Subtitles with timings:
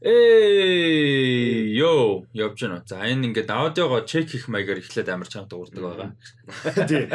[0.00, 2.82] Эй, ёо, явж байна.
[2.86, 6.10] За энэ ингээд аудиогоо чек хийх маягаар эхлээд амар чанга дуурдаг байгаа.
[6.88, 7.10] Тий.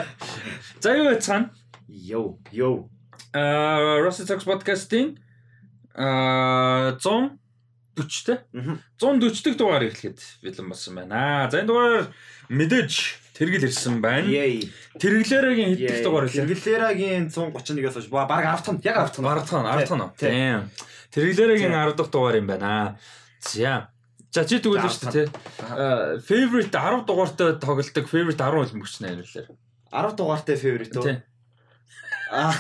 [0.84, 1.56] За юу яцгаана?
[1.88, 2.92] Йоу, йоу.
[3.32, 5.16] Аа, Rusty Talks podcast-ийн
[5.96, 8.44] аа 140 те.
[8.52, 8.84] Мгм.
[9.00, 11.48] 140 дэх дугаар эхлэхэд бэлэн болсон байна.
[11.48, 12.12] За энэ дугаар
[12.52, 14.30] мэдээж тэргэл ирсэн байна.
[14.30, 14.70] Yay.
[15.02, 16.46] Тэргэлээрэгийн хэд дэх дугаар хэлээ?
[16.54, 19.26] Тэргэлээрагийн 131-аас хойш баг 10 тон, яг 10 тон.
[19.26, 20.02] 10 тон, 10 тон.
[20.14, 20.30] Тий.
[20.30, 20.60] Тийм.
[21.10, 21.82] Тэргэлээрэгийн Тий.
[21.82, 22.98] 10 дахь дугаар юм байна.
[23.42, 23.90] За.
[24.34, 25.28] За чи тэгвэл шүү дээ.
[25.66, 29.46] Аа, favorite 10 дугаартай тоглолдог favorite 10 хөлбөмбөгч нэ хэлээ.
[29.94, 30.56] 10 дугаартай?
[30.58, 31.18] Тий.
[32.34, 32.54] Аа.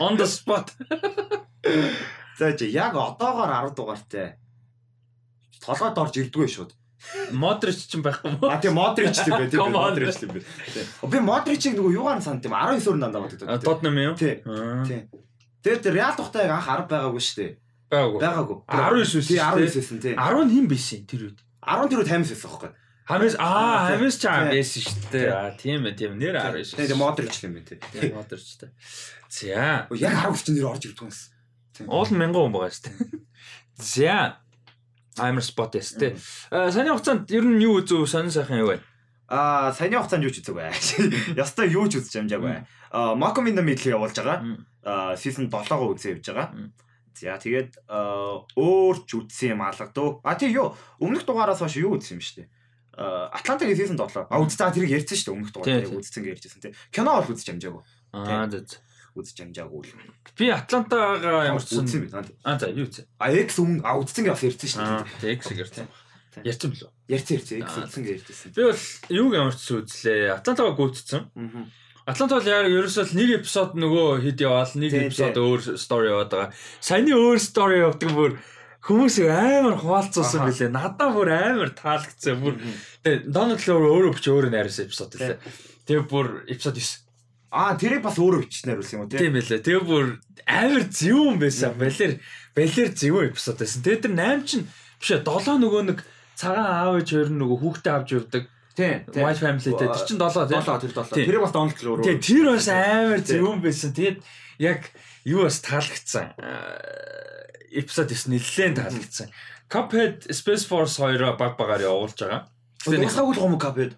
[0.00, 0.72] On the spot.
[2.38, 4.36] За чи яг одоогоор 10 дугаартай.
[5.64, 6.72] Толгойд орж ирдгүй шууд.
[7.32, 8.50] Модрич ч юм байхгүй мó.
[8.50, 9.70] А тийм Модрич л бэ тийм.
[9.70, 10.34] Модрич л.
[10.34, 11.10] Тийм.
[11.10, 13.46] Би Модричийг нөгөө юугаар санд юм 19 өрн дандаа боддог.
[13.62, 14.14] Тотнам юм.
[14.18, 14.42] Тий.
[14.44, 14.82] Аа.
[14.84, 15.06] Тий.
[15.62, 17.52] Тэгээд тэр Реал тухтай яг анх 10 байгаагүй шүү дээ.
[17.88, 18.18] Байгаагүй.
[18.20, 18.58] Байгаагүй.
[18.66, 19.58] 19 Тий байсан.
[19.58, 20.14] 19 байсан тий.
[20.18, 21.38] 10 хин байсан тэр үед.
[21.64, 22.70] 10 тэрүү таймс байсан байхгүй.
[23.08, 25.28] Хамис аа хамис ч аа байсан шүү дээ.
[25.32, 26.76] Аа тийм ээ тийм нэр 19.
[26.76, 27.78] Тий тийм Модрич л юм бэ тий.
[27.94, 28.70] Тийм Модричтай.
[29.32, 29.88] За.
[29.96, 31.32] Яг 10 гэрчин нэр орж ирдэг юмс.
[31.88, 32.96] Уул мянган хүн байгаа шүү дээ.
[33.96, 34.42] За.
[35.20, 36.16] Амар спот эс тэ.
[36.50, 38.80] Аа саний хугацаанд ер нь юу үзв сонин сайхан юу вэ?
[39.28, 40.72] Аа, саяны хугацаанд юу ч үзег бай.
[41.36, 42.56] Ястай юу ч үзэж амжааг бай.
[42.90, 44.40] Аа, Malcolm in the Middle явуулж байгаа.
[44.84, 46.72] Аа, season 7-гоо үзээ явж байгаа.
[47.18, 47.82] За тэгээд
[48.56, 50.22] өөр ч үзсэн юм алгадуу.
[50.22, 52.46] А тий юу, өмнөх дугаараас хойш юу үзсэн юм.
[52.94, 54.26] Аа, Атлантагийн season 7.
[54.30, 55.98] А үзтаа тэрийг ярьсан шүү дээ өмнөх дугаар Тий, тэрийг тий.
[55.98, 56.72] үзсэн гэж ярьжсэн тий.
[56.94, 57.82] Кино бол үзэж амжаагүй.
[58.14, 58.64] Аа за.
[59.18, 59.92] Үзэж амжаагүй л.
[60.38, 62.08] Би Атлантагаа ямар ч үзсэн би.
[62.46, 63.06] Аа за юу үзээ?
[63.18, 64.82] А X өмнө а үзсэн гэж бас ярьсан шүү
[65.18, 65.42] дээ.
[65.42, 65.42] тэг
[65.74, 65.88] тийм.
[66.30, 66.42] Тий.
[66.46, 66.90] Ярьсан билүү?
[67.10, 68.50] Ярьсан ярьсан X үзсэн гэж ярьжсэн.
[68.54, 70.38] Би бол юуг ямар ч үзлээ.
[70.38, 71.22] Атлантагаа гүйцсэн.
[71.34, 71.66] Аа.
[72.08, 76.54] Атланта бол яг ерөөсөө нэг эпизод нөгөө хэд яваал, нэг эпизод өөр стори яваад байгаа.
[76.80, 78.38] Саяны өөр стори явдаг бүр
[78.80, 80.48] хүмүүсийг амар хуваалцуулсан Аха.
[80.48, 80.72] билээ.
[80.72, 82.40] Надаа бүр амар таалагдсан.
[82.40, 82.56] Бүр
[83.04, 85.36] тэгээ Дональд Лоор өөрөө бич өөрөө найруулсан эпизод лээ.
[85.84, 87.07] Тэгээ бүр эпизод 9.
[87.48, 89.20] Аа, тэрийг бас өөрөө бичснээр үлсэн юм уу тий?
[89.24, 89.64] Тийм байлээ.
[89.64, 90.06] Тэгээ бүр
[90.44, 91.72] амар зөвүүн байсан.
[91.80, 92.12] Балер
[92.52, 93.80] балер зөвүүн эпизод байсан.
[93.88, 94.64] Тэгээ тэр 8 чинь
[95.00, 95.98] биш ээ 7 нөгөө нэг
[96.36, 98.44] цагаан аав ээж хоёр нөгөө хүүхдээ авч явдаг.
[98.76, 98.92] Тий.
[99.16, 100.60] White family дээр тэр чинь 7 тийм.
[100.60, 101.16] 7 тэр 7.
[101.16, 101.24] Тий.
[101.24, 102.04] Тэр бас Дональд л өөрөө.
[102.04, 103.90] Тэгээ тэр бас амар зөвүүн байсан.
[103.96, 104.18] Тэгээд
[104.60, 104.80] яг
[105.24, 106.26] юу бас таалагдсан.
[106.36, 106.76] Аа,
[107.72, 109.28] Эпизод 9 нэлээд таалагдсан.
[109.72, 112.48] Cuphead Space Force 2-оо баг багаар явуулж байгаа.
[112.84, 113.92] Дуусаагүй л гомог капед.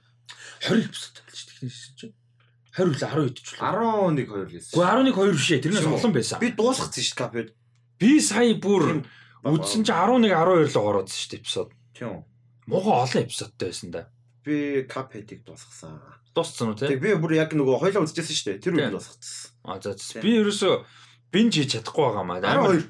[0.67, 2.15] 20 эпизод болж технээс чинь.
[2.71, 3.67] 20 үлээ 12 ч үлээ.
[3.67, 4.67] 11 2 лээс.
[4.71, 5.63] Гэхдээ 11 2 биш ээ.
[5.67, 6.39] Тэрнээс олон байсан.
[6.39, 7.49] Би дуусгацсан шүү дээ капед.
[7.99, 8.83] Би сая бүр
[9.43, 11.69] үзсэн чи 11 12 л ороодсон шүү дээ эпизод.
[11.99, 12.23] Тийм.
[12.71, 14.07] Муухай олон эпизодтай байсан да.
[14.47, 15.99] Би капедийг дуусгасан.
[16.31, 16.87] Дууссан уу те?
[16.87, 18.63] Тэг би бүр яг нөгөө хоёлаа үзчихсэн шүү дээ.
[18.63, 19.51] Тэр үед дуусгацсан.
[19.67, 20.75] А за би ерөөсөө
[21.35, 22.39] бинж хийж чадахгүй байгаа маа.
[22.39, 22.87] Амар 12.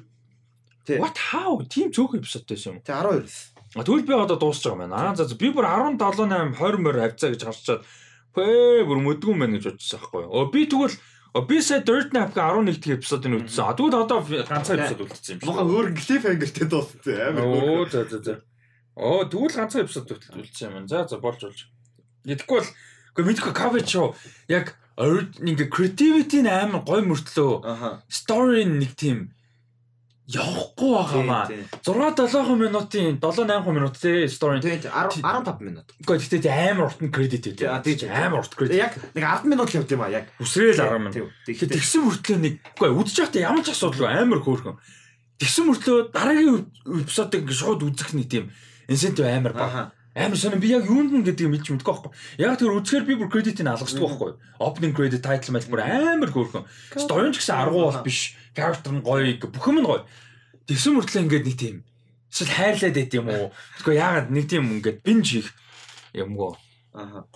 [0.85, 0.97] Тий.
[1.01, 1.57] What how?
[1.65, 2.85] Тим цөөхөн эпизодтай байсан юм.
[2.85, 3.39] Тэг 12 лээс.
[3.73, 4.95] А тэгвэл би одоо байгаа юм байна.
[5.09, 7.81] Аа за би бүр 17 8 20 мөр хавцаа гэж харчаад
[8.35, 10.31] пээ бүр mëдгүн байна гэж бодчихсон байхгүй юу.
[10.31, 10.97] Оо би тэгвэл
[11.47, 13.65] би сая Dirt Nap-га 11 дэх эпизодыг үзсэн.
[13.65, 16.99] А тэгвэл одоо ганцхан эпизод үлдсэн юм Муха өөр клифхангертэй дууссан.
[17.07, 17.45] Амар.
[17.47, 18.33] Оо за за за.
[18.95, 20.87] Оо тэгвэл ганцхан эпизод үлдсэн юм.
[20.87, 21.67] За за болж болж.
[22.27, 22.69] Тэгэхгүй бол
[23.11, 24.15] үгүй мэдгүй cover show
[24.47, 29.35] яг ингээ creativity нь амар гой мөртлөө story нэг тийм
[30.31, 31.45] явахгүй байгаа маа.
[31.83, 34.61] 6 7 минутын 7 8 минут те story.
[34.63, 35.87] Тэг 15 минут.
[36.01, 38.09] Гэхдээ тий амар урт нь credit Тий, тий, тий.
[38.09, 38.79] амар урт credit.
[38.79, 40.25] яг нэг 10 минут л явд юм а яг.
[40.39, 41.13] Үсрээл 10 минут.
[41.45, 44.75] Тэг Тэгэхээр тэгсэн мөртлөө нэг үгүй үдчих явахдаа ямар ч асуудалгүй амар хөөрхөн.
[45.41, 46.57] Тэгсэн мөртлөө дараагийн
[47.01, 48.45] эпизодыг шууд үзэх нэг тийм
[48.87, 49.91] инсентив амар баг.
[50.11, 52.11] Амар сонир би яг юунд нь гэдгийг мэдчих мэдгүй байхгүй.
[52.43, 54.31] Яг тэр үзэхээр би бүр кредитийг алгасдаг байхгүй.
[54.59, 56.67] Opening credit title мэл бүр амар хөөрхөн.
[56.99, 58.35] Story ч гэсэн аргуу бол биш.
[58.51, 60.03] Character нь гоё, бүх юм нь гоё.
[60.67, 61.75] Тэгсэн мөртлөө ингээд нэг тийм
[62.31, 63.51] эсвэл хайрлаад байт юм уу?
[63.79, 65.49] Тэгэхгүй яагаад нэг тийм ингээд бинж хийх
[66.15, 66.55] юмгоо
[66.95, 67.27] Аха.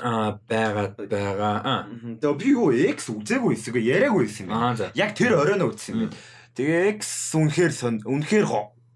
[0.00, 1.56] аа байгаад байгаа.
[1.64, 1.82] Аа.
[2.20, 4.56] Тэг би юу X үзээгүй эсэгүй яриаггүй байсан юм.
[4.56, 4.92] Аа.
[4.96, 6.12] Яг тэр оройно үзсэн юм.
[6.56, 7.72] Тэгээ X үнэхээр
[8.08, 8.46] үнэхээр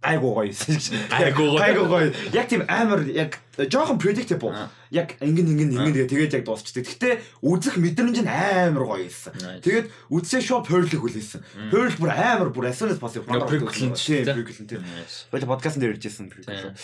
[0.02, 0.84] гайгүй гоё байсан гэж.
[1.08, 1.60] Гайгүй гоё.
[1.62, 2.08] Гайгүй гоё.
[2.34, 4.50] Яг тийм амар яг жоохон predictable.
[4.90, 6.82] Яг ингэн ингэн ингэн тэгээ тэгээд яг дуусчихдээ.
[6.82, 7.14] Гэхдээ
[7.46, 9.32] үзэх мэдрэмж нь амар гоё байсан.
[9.38, 9.62] Nice.
[9.62, 11.70] Тэгээд үзсээ шууд Pearl-ийг хүлээсэн.
[11.70, 13.31] Pearl бүр амар бүр as soon as possible.
[13.31, 14.82] Prequel-ийн тийм prequel тийм.
[15.31, 16.34] Баяла подкастн дээр ярьжсэн Тийм.
[16.34, 16.75] prequel.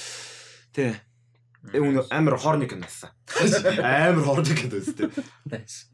[0.72, 0.94] Тий.
[1.74, 1.78] Э
[2.14, 3.10] амар хорник юмсан.
[3.82, 5.10] Амар хорник юмсан.
[5.50, 5.90] Nice.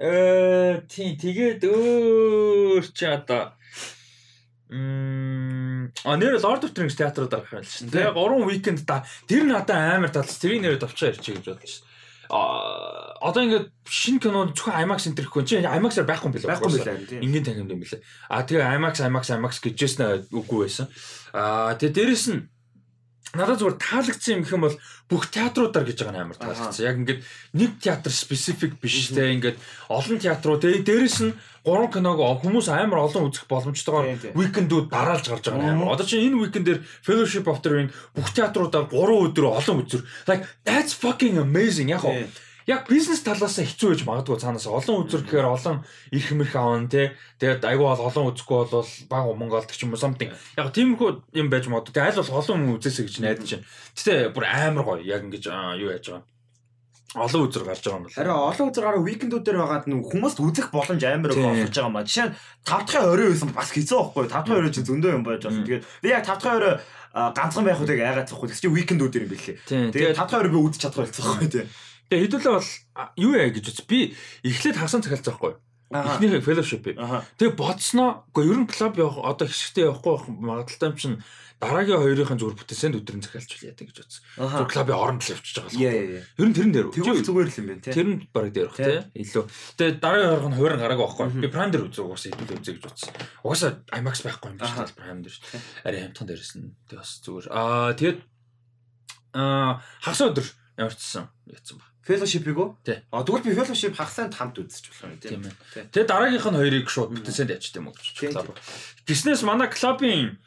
[0.00, 3.54] Э тий тэгээд өөр чи одоо
[4.70, 8.06] Мм а нэр Lord of the Rings театрууд гарах юм л шүү дээ.
[8.06, 11.82] Яг 3 weekend да тэр надад амар талс тэрийг нэрээ товчоо ярьчих гэж бодлоо шүү.
[12.30, 16.50] А одоо ингээд шинэ кинонд зөвхөн IMAX энэ төрөхгүй чи IMAX-аар байхгүй юм билээ.
[16.54, 17.22] Байхгүй тийм.
[17.26, 18.00] Ингийн тангимд юм билээ.
[18.30, 20.86] А тэгээ IMAX IMAX IMAX гэжсэн үгүй байсан.
[21.34, 22.46] А тэгээ дээрэс нь
[23.30, 24.76] надад зүгээр таалагдсан юм юм бол
[25.06, 26.82] бүх театруудаар гэж байгаа нь амар таалагдсан.
[26.82, 27.20] Яг ингээд
[27.54, 30.62] нэг театр специфик биш те ингээд олон театрууд.
[30.66, 35.86] Тэгээ дээрэс нь гурван киног хүмүүс амар олон үзэх боломжтойгоор викендүүд дараалж гарч байгаа юм.
[35.86, 40.02] Одоо чинь энэ викендэр Fellowship of the Ring бүх театруудаар 3 өдөр олон үзэр.
[40.26, 41.94] Like that's fucking amazing.
[41.94, 42.18] Яг гоо
[42.70, 45.82] яг бизнес талаас хэцүү байж магадгүй цаанаас олон үзэр гэхээр олон
[46.14, 47.10] их хэмэрх аавн тий
[47.42, 51.48] тэгээд айгүй бол олон үзэхгүй бол баг Монголд ч юм уу something яг тиймэрхүү юм
[51.50, 53.66] байж магадгүй тий аль бол олон хүн үзээсэй гэж найдаж байна.
[53.98, 55.44] Гэтэ бүр амар гоё яг ингэж
[55.82, 56.30] юу яаж байгаа
[57.14, 58.14] олон үзэр гарч байгаа юм байна.
[58.14, 61.96] Харин олон үзэр гараа викендүүдээр байгаад нүү хүмүүст үзэх боломж амар их олгож байгаа юм
[61.98, 62.06] ба.
[62.06, 64.24] Жишээ нь 5 дахь орой байсан бас хэцүү байхгүй.
[64.30, 65.66] 5 дахь орой чинь зөндөө юм байж болно.
[65.66, 66.74] Тэгээд би яг 5 дахь орой
[67.10, 68.46] ганцхан байх үеийг айгаад захгүй.
[68.46, 69.56] Тэгс чи викендүүдээр юм бэлээ.
[69.90, 71.66] Тэгээд 5 дахь орой би үзэж чадах болсон байхгүй тий.
[72.10, 72.70] Тэгээ хэдүүлээ бол
[73.16, 73.80] юу яа гэж үз.
[73.86, 75.54] Би эхлээд хагасан захиалцсан байхгүй.
[75.90, 76.86] Эхнийхээ fellowship.
[76.86, 81.18] Тэгээ бодсноо үгүй ер нь клуб явах одоо хэсэгтэй явахгүй байх магадaltaй юм чинь
[81.58, 84.22] дараагийн хоёрын зүгээр бүтээсэнд өдрийн захиалч яа гэж бодсон.
[84.38, 86.22] Зүгээр клубын оронд л явчихж байгаа л.
[86.22, 86.86] Ер нь тэрэн дээр.
[86.94, 87.92] Тэгвэл зүгээр л юм байна тий.
[87.92, 89.02] Тэр нь бараг дээр бах тий.
[89.18, 89.44] Илүү.
[89.76, 91.26] Тэгээ дараагийн хоёрын хувиран гараагүй байхгүй.
[91.42, 93.10] Би prime дээр үзээ угаасаа хэдүүл үзээ гэж бодсон.
[93.44, 95.44] Угаасаа IMAX байхгүй юм биш тий prime дээр шүү.
[95.84, 97.46] Арай хамтхан дээрээс нь тэг бас зүгээр.
[97.50, 98.18] Аа тэгээд
[99.36, 100.46] аа хагас өдөр
[100.80, 101.89] ямарчсан яцсан ба.
[102.10, 102.68] Fellowship-ийг үү?
[103.14, 105.46] А тэгвэл би Fellowship хагасанд хамт үзэж болох юм тийм.
[105.94, 108.58] Тэгээ дараагийнх нь хоёрыг шууд бүтээсэнд ячт юм уу гэж клуб.
[109.06, 110.42] Гиснээс манай клубын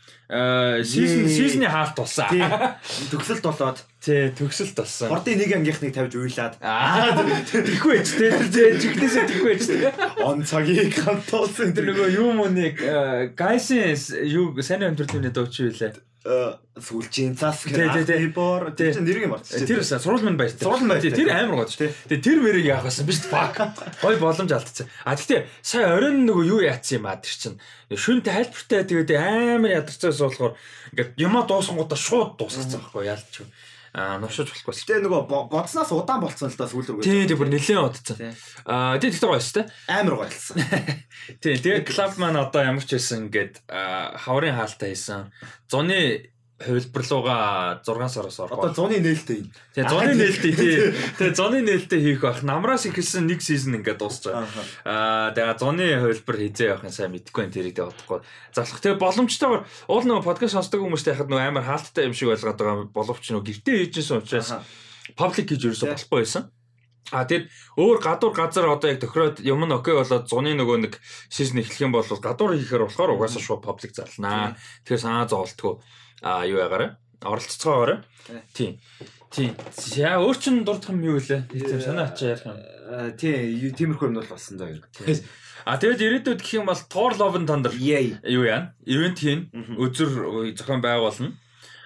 [0.84, 2.26] season season-ы хаалт болсон.
[3.12, 5.10] Төгсөлт болоод тий төгсөлт болсон.
[5.12, 6.58] Хордын нэг ангийнхныг тавьж уйлаад.
[7.52, 9.68] Тэхгүй байж тий жигнэсээ тэхгүй байж.
[10.24, 11.76] Он цагийг хамт туулсан.
[11.76, 12.82] Тэр нөгөө юу мөнийг
[13.38, 13.94] гайсын
[14.26, 16.02] юу сайн амьдралын дууч юу вэ?
[16.24, 19.68] Сүлжийн цас гэх бор тэр чинь нэрийг мартчихсан.
[19.68, 20.56] Тэр сурвал минь баяр.
[20.56, 21.04] Сурвал баяр.
[21.04, 21.92] Тэр амар гоо шүү.
[22.08, 23.60] Тэгээ тэр мэрийг яах байсан биш fuck.
[24.00, 24.88] Гой боломж алдчихсан.
[25.04, 27.60] А тэгтээ сая оройн нөгөө юу яатсан юм а тэр чинь.
[27.92, 30.56] Шүн тайлбартай тэгээд амар ядарчаас болохоор
[30.96, 33.44] ингээд юма дуусангуудаа шууд дуусгацсан байхгүй яалч.
[33.94, 34.74] Нушиж болохгүй.
[34.74, 35.22] Гэтэ нөгөө
[35.54, 37.06] бодсноос удаан болцсон л да сүүл рүү.
[37.06, 38.34] Тий, тий бүр нэлээд удацсан.
[38.66, 39.70] А тий тэгтээ гоё шүү дээ.
[39.86, 40.58] Амар гоё болсон.
[41.38, 45.30] Тий, тэгээ клуб маань одоо ямар ч байсан ингээд хаврын хаалтаа хийсэн.
[45.70, 46.33] Зуны
[46.66, 48.60] хувилбарлууга 6 сараас орох.
[48.60, 49.52] Одоо зуны нээлттэй юм.
[49.76, 50.76] Тэгээ зуны нээлттэй тий.
[51.20, 52.44] Тэгээ зуны нээлттэй хийх байх.
[52.44, 54.48] Намраас ихэлсэн нэг сизон ингээд дуусах.
[54.88, 58.20] Аа тэгээ зуны хувилбар хизээ явах нь сайн мэдэхгүй энэ тэрийг бодохгүй.
[58.56, 58.80] Залах.
[58.80, 59.62] Тэгээ боломжтойгоор
[59.92, 63.48] уул нөгөө подкаст сонсдог хүмүүстэй хахад нөгөө амар хаалттай юм шиг ойлгоод байгаа боловч нөгөө
[63.52, 64.50] гэртээ хийжсэн учраас
[65.20, 66.48] паблик гэж ерөөсө болохгүй байсан.
[67.12, 70.94] А тэгэд өөр гадуур газар одоо яг тохироод юм нь окей болоод зуны нөгөө нэг
[71.28, 74.56] сизон эхлэх юм бол гадуур хийхээр болохоор угаасаа шууд паблик залнаа.
[74.88, 75.84] Тэгэхээр санаа зовлтгүй
[76.24, 78.00] а юу ягаараа оролцоогоорой.
[78.54, 78.80] Тийм.
[79.32, 79.56] Тийм.
[79.98, 81.44] Яа өөр чин дурдах юм юу вэ?
[81.52, 82.58] Тийм санаа ачаа ярих юм.
[83.18, 84.72] Тийм, тиймэрхүү юм бол болсон даа.
[85.64, 88.76] А тэгээд ирээдүйд гэх юм бол Thor Love and Thunder юу яа?
[88.84, 89.48] Ивент хийн
[89.80, 91.36] özөр зохион байгуулна.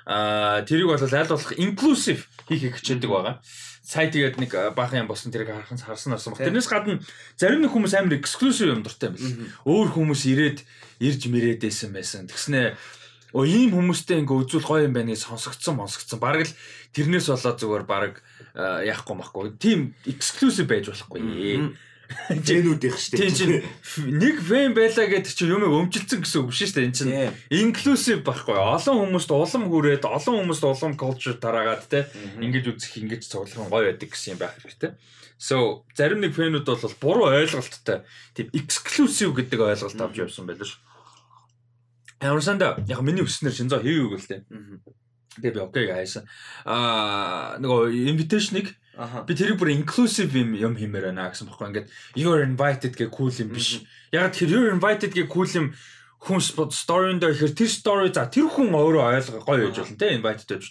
[0.05, 3.39] А тэрийг бол аль болох inclusive хийхийг хичээдэг байгаа.
[3.85, 6.41] Сая тэгээд нэг баахан юм болсон тэрийг харахын харсан баг.
[6.41, 6.99] Тэрнээс гадна
[7.37, 9.51] зарим нэг хүмүүс амар exclusive юм дуртай юм байна.
[9.63, 10.59] Өөр хүмүүс ирээд
[10.99, 12.27] ирж мэрээдсэн байсан.
[12.27, 12.75] Тэгснэ
[13.37, 16.17] Оо ийм хүмүүстэй ингээ үзүүл гоё юм байна гэж сонсогдсон сонсогдсон.
[16.17, 16.57] Бараг л
[16.97, 18.13] тэрнээс болоод зүгээр бараг
[18.57, 19.53] яахгүй махгүй.
[19.61, 21.21] Тим эксклюзив байж болохгүй.
[22.33, 23.19] Жэнүүд их штеп.
[23.19, 23.55] Тийм чинь
[24.17, 26.87] нэг фэн байлаа гэдэг чинь юмыг өмжилсөн гэсэн үг биш штеп.
[26.87, 28.55] Энд чинь инклюзив байхгүй.
[28.57, 32.07] Олон хүмүүст улам хүрээд олон хүмүүст улам culture тараагаад те
[32.39, 34.95] ингэж үзэх ингэж цуглах гоё байдаг гэсэн юм байх хэрэгтэй.
[35.37, 40.81] So зарим нэг фэнүүд бол буруу ойлголттой тийм exclusive гэдэг ойлголт авч явсан байлаа шүү.
[42.21, 44.41] Ямар санда яг миний өснөр шинзоо хийгээгүй л дээ.
[45.37, 46.25] Тэгээ би окей гайсан.
[46.65, 48.73] Аа нөгөө invitation-ыг
[49.29, 51.69] би тэрийг бүр inclusive юм юм хиймээр байна гэсэн бохоо.
[51.69, 53.85] Ингээд you're invited гэх cool юм биш.
[54.09, 55.77] Яг тэр you're invited гэх cool юм
[56.17, 60.49] хүн story-нд ихээр тэр story за тэр хүн өөрөө ойлгоо гоё гэж болно те invited
[60.49, 60.65] гэж.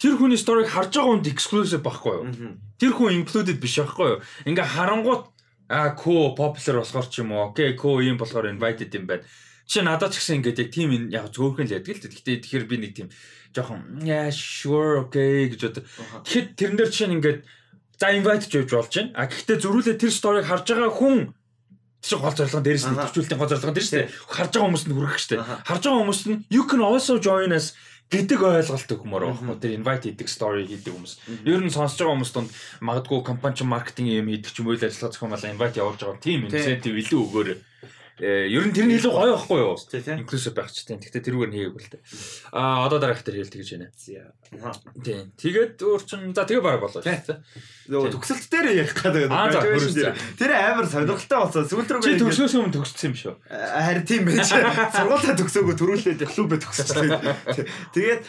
[0.00, 2.56] Тэр хүний story-г харж байгаа хүнд exclusive байхгүй юу?
[2.80, 4.20] Тэр хүн included биш байхгүй юу?
[4.48, 5.28] Ингээ харангуут
[5.68, 9.28] а ко popular болохоор ч юм уу окей ко юм болохоор invited юм байна
[9.66, 12.14] Чи надад ч гэсэн ингээд яг тийм яг зөөхөн л яддаг л дээ.
[12.14, 13.08] Гэхдээ тэгэхээр би нэг тийм
[13.50, 15.84] жоохон yeah sure okay гэж боддог.
[16.22, 17.40] Тэгэхэд тэрэн дээр чинь ингээд
[17.98, 19.10] за invite ч явж болж байна.
[19.18, 21.34] А гэхдээ зөрүүлээ тэр сторийг харж байгаа хүн
[21.98, 24.10] чинь гол зорилго дээрээс нь төвчүүлтийн гол зорилго дээр шүү дээ.
[24.30, 25.42] Харж байгаа хүмүүст нь хүрэх дээ.
[25.66, 27.74] Харж байгаа хүмүүст нь you can also join us
[28.06, 31.42] гэдэг ойлголт өгмөр байхгүй тэр invite хийдэг story хийдэг хүмүүс.
[31.42, 32.50] Ер нь сонсож байгаа хүмүүс донд
[32.86, 36.22] магадгүй компани маркетинг юм хийдэг ч юм уу л ажиллагаа зохион байгуулалт invite явуулж байгаа
[36.22, 37.58] тийм incentive илүү өгөөрэй
[38.16, 39.76] ер нь тэр нь илүү гоё байхгүй юу?
[40.16, 41.04] Inclusive байх ч тийм.
[41.04, 42.02] Гэхдээ тэрүүгээр хийгээгүй л дээ.
[42.56, 43.92] Аа одоо дараах дээр хэлдэг гэж байна.
[45.04, 45.36] Тийм.
[45.36, 47.04] Тэгээд өөр чин за тэгээ баг болоо.
[47.04, 49.28] Нөгөө төгсөлт дээр ярих гэдэг.
[50.40, 51.68] Тэр амар сонирхолтой болсон.
[51.68, 53.34] Сүүлд рүү Чи төгсөөс өмнө төгссөн юм шүү.
[53.52, 54.48] харин тийм байж.
[54.48, 57.20] Сургуулаа төгсөөгөө төрүүлээд клубээ төгсчихлээ.
[57.92, 58.20] Тэгээд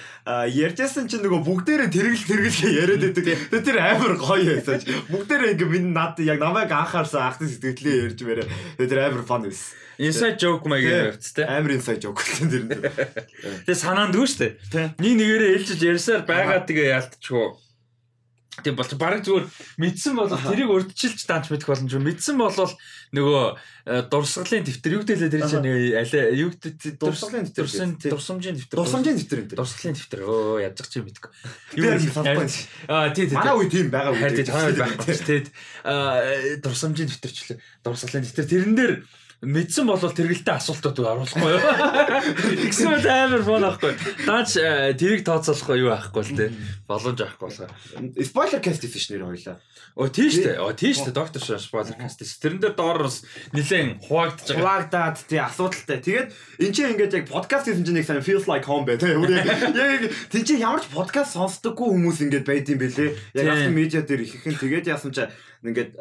[0.52, 3.26] ярьжсэн чинь нөгөө бүгдээрээ тэргэл тэргэлгээ яриад байдаг.
[3.64, 4.84] Тэр амар гоё байсан.
[5.10, 8.48] Бүгдээрээ ингээ минь над яг намайг анхаарсан ахтын сэтгэлээ ярьж мээрээ.
[8.78, 9.77] Тэр амар фан байсан.
[9.98, 11.46] Inside joke маяг явц те.
[11.50, 12.64] Амар инсайд жоок гэсэн тэр.
[12.70, 12.78] нь.
[13.66, 14.48] Тэгээ санаанд дүү штэ.
[15.02, 17.58] Нэг нэгээрээ ээлжиж ярьсаар байгаа тэгээ яалтчихгүй.
[18.62, 19.46] Тэг бол бараг зүгээр
[19.78, 22.02] мэдсэн бол тэрийг урдчилж данч мэдэх боломжгүй.
[22.02, 22.54] Мэдсэн бол
[23.14, 28.78] нөгөө э, дурсгалын дэвтэр юу гэдээ тэр чинь алай юу гэдэг Дурсгалын дэвтэр дурсамжийн дэвтэр.
[28.82, 29.58] Дурсамжийн дэвтэр энэ.
[29.62, 30.22] дурсгалын дэвтэр.
[30.26, 31.32] Өө ядчих чи мэдгүй.
[31.78, 32.50] Тэр юм.
[32.90, 33.38] Аа тий тий.
[33.38, 34.22] Манай үе тийм байгаа үү?
[34.26, 35.42] Хайр тий тань байхгүй тий.
[36.66, 37.62] Дурсамжийн дэвтэрчлээ.
[37.86, 38.94] Дурсгалын дэвтэр тэрэн дээр
[39.46, 41.62] мэдсэн бол тэргэлтэй асуултууд оруулахгүй юу.
[42.66, 43.94] Тэгсэн бол амар фон ахгүй.
[44.26, 46.50] Даач э, тэрийг тооцоолохгүй юу байхгүй л тий.
[46.88, 47.72] Боломж авахгүй болохоор.
[48.24, 49.60] Spoiler cast гэсэн шнэр хоёлаа.
[50.00, 50.56] Оо тийш үү.
[50.56, 51.12] Оо тийш үү.
[51.12, 52.24] Доктор Шон спойлер каст.
[52.24, 54.88] Тэрэн дээр доор бас нилээн хуваагдж байгаа.
[54.88, 56.00] Хуваагдаад тий асуудалтай.
[56.00, 56.28] Тэгээд
[56.64, 58.96] эн чинь ингээд яг подкаст хийсэн чинь нэг сайн feels like home бай.
[58.96, 63.12] Тэ яг тэн чинь ямар ч подкаст сонсдоггүй хүмүүс ингээд байд юм бэлээ.
[63.36, 63.52] Яг Тийм.
[63.52, 65.28] автомат медиа дээр их их тэгээд яасан чи
[65.68, 65.98] ингээд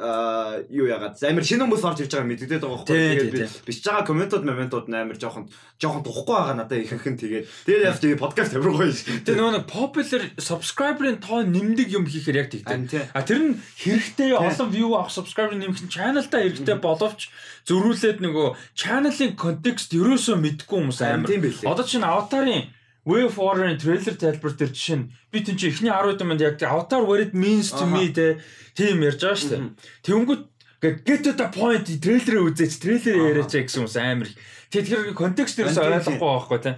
[0.71, 3.17] юу ягаад амар шинэ хүмүүс орж ирж байгаа мэддэгдээд байгаа Тийм, байхгүй.
[3.17, 5.49] тийм, Тэгээд биш байгаа комментууд моментууд амар жоохон
[5.81, 9.25] жоохон тухгүй байгаа надад их их тэгээд тэгээд яасан чи подкаст амар гоё шүү.
[9.25, 10.23] Тэгээ нөгөө нэг popular
[10.77, 13.09] subscriber-ын тоо нэмдэг юм хийхээр яг тэгдэг.
[13.17, 17.33] А тэр нь хэрэгтэй олон view авах subscriber нэмэх нь channel-та хэрэгтэй боловч
[17.65, 21.33] зөрүүлээд нөгөө channel-ын контекст ерөөсөө мэдгүй хүмүүс амар.
[21.65, 22.69] Одоо чинь Avatar-ын
[23.09, 26.45] Way of Water-ын трейлер тайлбар дээр жишээ нь би тийм чи эхний 10 удаа манд
[26.45, 28.37] яг Avatar it means to me те
[28.77, 29.73] тийм ярьж байгаа шүү дээ.
[30.05, 30.43] Тэнгүүт
[31.09, 34.37] get to the point трейлерээ үзээч трейлерээ яриач гэсэн хүмүүс амар их.
[34.67, 36.73] Тэгээ тэр контекст тийм, ойлгохгүй байхгүй те.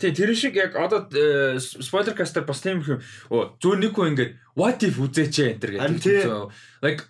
[0.00, 4.32] Тэгээ тэр шиг яг одоо э, spoiler caster бас тийм их зөө нэг хүн ингээд
[4.56, 6.00] what if үзээч энэ төр гэдэг.
[6.00, 6.48] тийм.
[6.80, 7.04] Like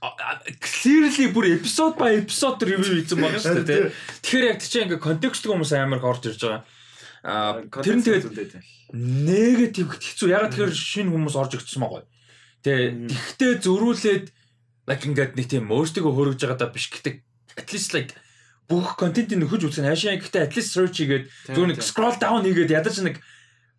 [0.59, 3.95] clearly бүр episode by episode review хийсэн байгаа шүү дээ.
[3.95, 3.95] те.
[4.27, 6.63] Тэгэхээр яг тийч ингээд контекст хүмүүс амар их орж ирж байгаа.
[7.23, 8.59] Аа тэр нь тэгээд
[8.91, 10.35] негатив хэцүү.
[10.35, 12.03] Ягаад тэгэхээр шинэ хүмүүс орж ирчихсэн байгаа.
[12.67, 14.27] Тэгээ тэгтээ зөрүүлээд
[14.91, 17.23] like ингээд нэг тийм өөртөө хөргөж байгаа даа биш гэдэг
[17.57, 18.13] at least like
[18.69, 22.45] бүх контентийг нөхөж үзэх нь хаашаа гэхдээ at least search хийгээд зөв нэг scroll down
[22.45, 23.21] хийгээд ядаж нэг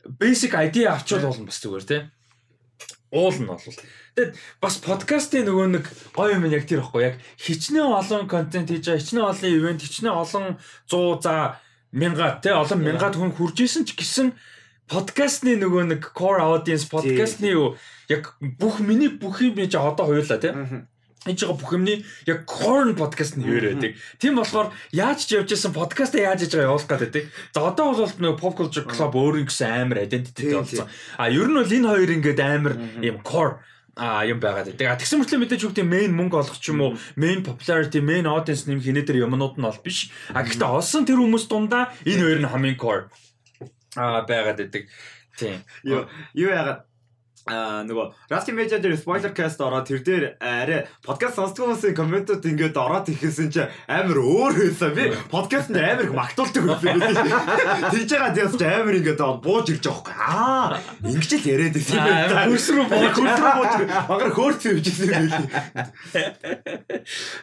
[0.06, 2.02] basic idea авчвал болно бас зүгээр тий.
[3.10, 3.62] Уул нь бол.
[4.16, 8.86] Тэгэд бас подкастын нөгөө нэг гоё юм яг тэр ихгүй яг хичнээн олон контент хийж
[8.86, 10.46] байгаа, хичнээн олон ивент, хичнээн олон
[10.88, 11.36] 100 за
[11.96, 14.36] мянгаад тий олон мянгаад хүн хурж исэн ч гэсэн
[14.92, 17.68] подкастны нөгөө нэг core audience подкастны юу
[18.12, 20.54] яг бүх миний бүх юм яаж одоо хоёулаа тий
[21.26, 23.98] Энд жоо бүх юмний яг corn podcast нь яриадаг.
[24.22, 27.26] Тийм болохоор яаж ч явж исэн подкастаа яаж хийж байгаа явуулах гэдэг.
[27.50, 30.86] За одоо бол нөгөө pop culture club өөрийн гэсэн амар identity болсон.
[31.18, 33.58] А ер нь бол энэ хоёр ингээд амар юм core
[33.98, 34.86] а юм байгаад байдаг.
[34.86, 38.68] А тэгсэн мэтлээ мэдээж үгтэй main мөнгө олох ч юм уу, main popularity, main audience
[38.70, 40.12] нэм хинэ дээр юмнууд нь бол биш.
[40.36, 43.10] А гэхдээ олсон тэр хүмүүс дундаа энэ хоёр нь хамгийн core
[43.96, 44.84] а байгаад байдаг.
[45.40, 45.64] Тийм.
[45.84, 46.52] Юу юу
[47.46, 51.94] ягаад а нөгөө Rusty Media дээр spoiler cast ороод тэр дээр арай подкаст сонсдог хүмүүсийн
[51.94, 54.94] комментууд ингээд ороод ихэсэн чи амар өөр байсан.
[54.98, 57.14] Би подкаст дээр амар их магтуулдаг байсан.
[57.94, 61.96] Тэгж байгаа дээс чи амар ингээд бууж ирж байгаа хөөе аа ингэж л яриад байсан
[61.96, 62.34] юм байна.
[62.34, 63.74] Аа, хөрс рүү бууж- хөрс рүү бууж
[64.10, 65.86] магаар хөөрцөн явжсэн юм байна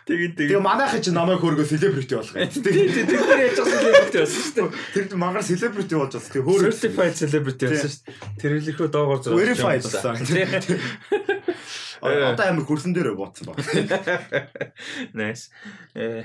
[0.07, 2.51] Тэгээд тэгээ манайхаа чи намайг хөөргөө celebrity болох юм.
[2.51, 5.07] Тэр тэр яаж байгаа celebrity болсон шүү дээ.
[5.07, 8.17] тэр магаар celebrity болж бас тэгээ хөөр Certified celebrity байсан шүү дээ.
[8.43, 9.39] Тэр хэлэхөө доогоор зураг.
[9.93, 10.67] Verified
[12.03, 12.33] болсон.
[12.33, 13.61] одоо амар хөрсөн дээр бууцсан баг
[15.15, 15.51] Nice.
[15.95, 16.25] Э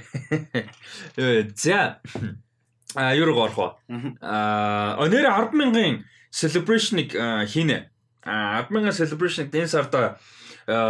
[1.18, 2.02] э, за
[2.96, 3.68] а юу орох вэ?
[4.22, 7.90] Аа өнөр 100000-ын celebration-ыг а, хийнэ.
[8.26, 10.18] А 100000 celebration-ыг энэ сард а,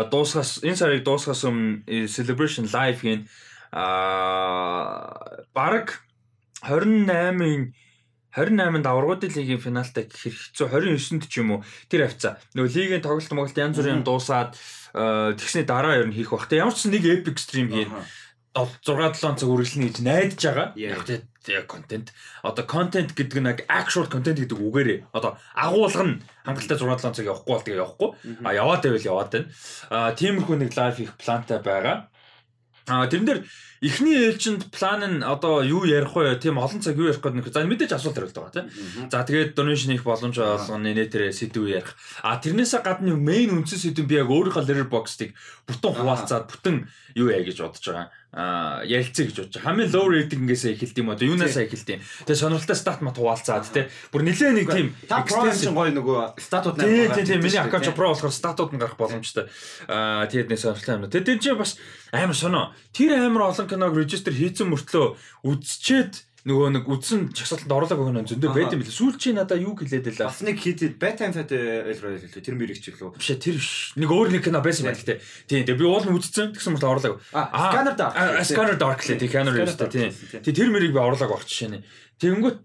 [0.07, 3.27] дуусгаас энэ сарыг дуусгаас өмнө э, celebration live хийн
[3.71, 6.01] а баг
[6.63, 7.73] 28-ын
[8.37, 12.37] 28-нд аврагуудын лигийн финалтай гэх хэцүү 29-нд ч юм уу тэр хавцаа.
[12.53, 16.45] Нөгөө лигийн тоглолт моголт янз бүрийн дуусаад э, тэгсний дараа ер нь хийх бах.
[16.45, 17.89] Тэ ямар ч нэг epic stream хийн.
[18.57, 20.67] 6 7 цаг үргэлжлэнэ гэж найдаж байгаа.
[20.77, 22.13] Яг тэгээ контент.
[22.41, 24.99] Одоо контент гэдэг нь яг actual контент гэдэг үгээрээ.
[25.13, 28.09] Одоо агуулга нь хангалттай 6 7 цаг явахгүй бол тэгээ явахгүй.
[28.41, 29.47] А яваад байвал яваад байна.
[29.93, 32.09] А тиймэрхүү нэг лайв их плантай байгаа.
[32.87, 33.39] А тэрэн дээр
[33.83, 36.39] эхний ээлжинд план нь одоо юу ярих вэ?
[36.39, 37.51] Тийм олон цаг юу ярих гэдэг нэг.
[37.51, 38.71] За мэдээж асуулт хариулт байгаа тийм.
[39.11, 41.99] За тэгээд donation хийх боломж олгоно нэтэрэ сэдв ярих.
[42.23, 45.35] А тэрнээсээ гадна main үндсэн сэдв би яг өөрийнхөө letter box-ыг
[45.67, 46.87] бүтэн хуваалцаад бүтэн
[47.19, 48.07] юу яа гэж бодож байгаа.
[48.37, 49.61] Ярилцъя гэж бодож.
[49.65, 52.01] Хамгийн low rating-ээс эхэлт юм одоо юунаас эхэлт юм.
[52.29, 53.89] Тэгээ сонирхолтой стат мат хуваалцаад те.
[54.13, 58.13] Бүр нэлээ нэг тийм pro чинь гоё нөгөө статууд Тийм тийм тийм миний аккаунт про
[58.13, 59.49] болохоор статууд нь гарах боломжтой.
[59.89, 61.09] Аа нэг сонирхолтой юм.
[61.09, 61.81] Тэгээд тэр чинь бас
[62.13, 62.77] амар соно.
[62.93, 68.51] Тэр амар олон киног регистр хийцэн мөртлөө үзчихэд нөгөө нэг үдсэн чагсалтанд орлог өгнө зөндөө
[68.55, 68.95] байд юм билээ.
[68.95, 70.31] Сүүл чи надаа юу хэлээд байлаа.
[70.31, 72.39] бас нэг хит Batman Fat Elroy хэлээ.
[72.39, 73.19] Тэр мэрэг ч лөө.
[73.19, 73.91] Биш тэр биш.
[73.99, 75.19] Нэг өөр нэг кино байсан байх гэхдээ.
[75.51, 77.19] Тийм тэгээ би уул нь үзсэн тэгсэн мөртлөө орлог.
[77.35, 78.15] Scanner Dark.
[78.47, 79.19] Scanner Dark лээ.
[79.19, 80.15] Тийм Scanner та тийм.
[80.15, 81.83] Тэгээ тэр мэрийг би орлог авах жишээ нэ.
[82.23, 82.57] Тэгэнгүүт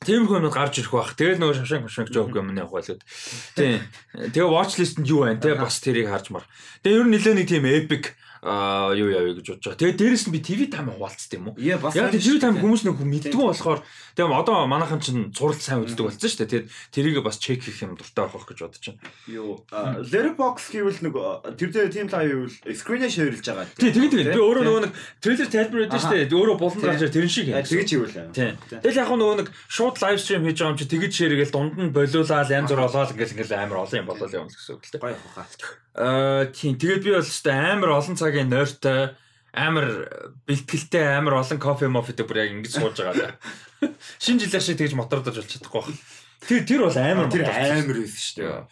[0.00, 1.12] Тиймэрхүү юмуд гарч ирэх бах.
[1.12, 3.04] Тэгэл нөгөө шавшанг машинг жоок юм нэ явах байлгүй.
[3.52, 3.84] Тийм.
[4.32, 6.48] Тэгээ watch list нь юу байна те бас тэрийг харж мар.
[6.80, 9.80] Тэгээ ер нь нэлээ нэг тийм epic аа юу яа гэж бодож байгаа.
[9.84, 11.60] Тэгээ дээрэс нь би ТV тайм хуваалцсан юм уу?
[11.60, 13.84] Яг ТV тайм хүмүүс нэг мэддэггүй болохоор
[14.16, 16.64] тэгээ одоо манайхан чинь зураг сайн үздэг болсон шүү дээ.
[16.64, 19.00] Тэгээд тэрийг бас чек хийх юм дуртай авах гэж бодож байна.
[19.28, 21.14] юу Letterboxd гэвэл нэг
[21.60, 23.68] тэр дээр team live гэвэл screen-ээ ширүүлж байгаа.
[23.76, 26.32] Тий, тэгээ тэгээ би өөрөө нөгөө нэг трейлер тайлбар өгдөө шүү дээ.
[26.32, 27.46] Өөрөө болон гарч тэрэн шиг.
[27.52, 28.16] Тэгэж хийвэл.
[28.32, 28.56] Тийм.
[28.72, 31.92] Тэгэл яг нөгөө нэг шууд лайв стрим хийж байгаа юм чи тэгэж ширгээл дунд нь
[31.92, 35.02] болиулаад янз бүр болоод ингээл ингээл амар олон юм болол юм гэсэн үг л дээ.
[35.04, 35.46] Гоё хаа.
[35.94, 39.14] Аа тийм тэгээд би бол ч амар олон цагийн нойртой
[39.50, 40.06] амар
[40.46, 43.34] бэлтгэлтэй амар олон кофе мофетэй бүр яг ингэж сууж байгаа.
[44.22, 45.98] Шинэ жилээр шиг тэгж мотордож болж чадахгүй байна.
[46.46, 48.62] Тэр тэр бол амар Тэр амар байсан шүү дээ.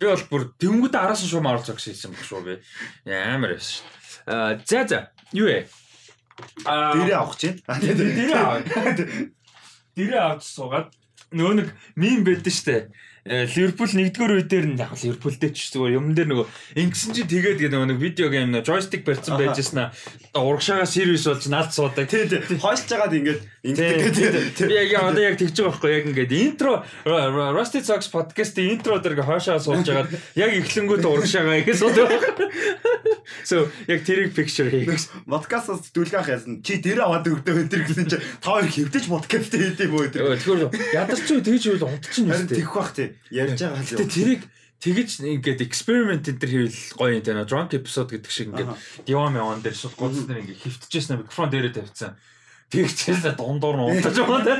[0.00, 2.54] Би бол бүр тэнгууд араас нь шуум оруулах гэсэн юм шүү би.
[3.12, 3.88] Амар байсан шүү.
[4.32, 4.98] Аа за за
[5.36, 5.68] юу вэ?
[6.64, 7.60] Аа Дээрээ авах чинь.
[7.68, 8.64] Дээрээ авах.
[9.96, 10.88] Дээрээ авч суугаад
[11.36, 11.68] нөгөө нэг
[12.00, 12.76] мим байдсан штэ.
[12.80, 17.22] Э, Ливерпул нэгдүгээр үе дээр нь яг Ливерпултэй ч зүгээр юм дээр нөгөө ингэсэн чи
[17.22, 19.94] тэгээд гэдэг нэг видео гейм нөгөө joystick барьсан байжсна.
[20.34, 22.10] Урагшаага serious болж наалт суудаг.
[22.10, 22.42] Тий, тий.
[22.58, 27.78] Хойшлж байгаад ингээд ингээд би яг одоо яг тэгж байгаа байхгүй яг ингээд интро Rusty
[27.86, 32.10] Socks podcast-ийн интро дээр хойшоо сууж байгаад яг эхлэнгүүт урагшаага ингэ суудаг.
[33.46, 34.98] So яг тэрийг picture хийх.
[35.30, 36.58] Подкастаас дүлгэх яасан.
[36.66, 40.34] Чи дээр аваад өгдөө өдр гэсэн чи та хоёр хөвдөж подкаст хийдэг юм уу өдр.
[40.42, 43.11] Тэгэхээр ядарч юу тэгж үйл унтчих юм Харин тэгэх бах тий.
[43.30, 44.42] Ярьж байгаа л Гэтэ тэрийг
[44.82, 47.46] тэгэж ингээд experiment энэ төр хийвэл гоё юм даа.
[47.46, 48.70] Drunk episode гэдэг шиг ингээд
[49.06, 52.18] Dion Meon дээр шууд гоц дээр ингээд хөвтөжсэн микрофон дээрээ тавьсан.
[52.72, 54.58] Тэгчихлээ дундуур нь унтаж байгаа даа.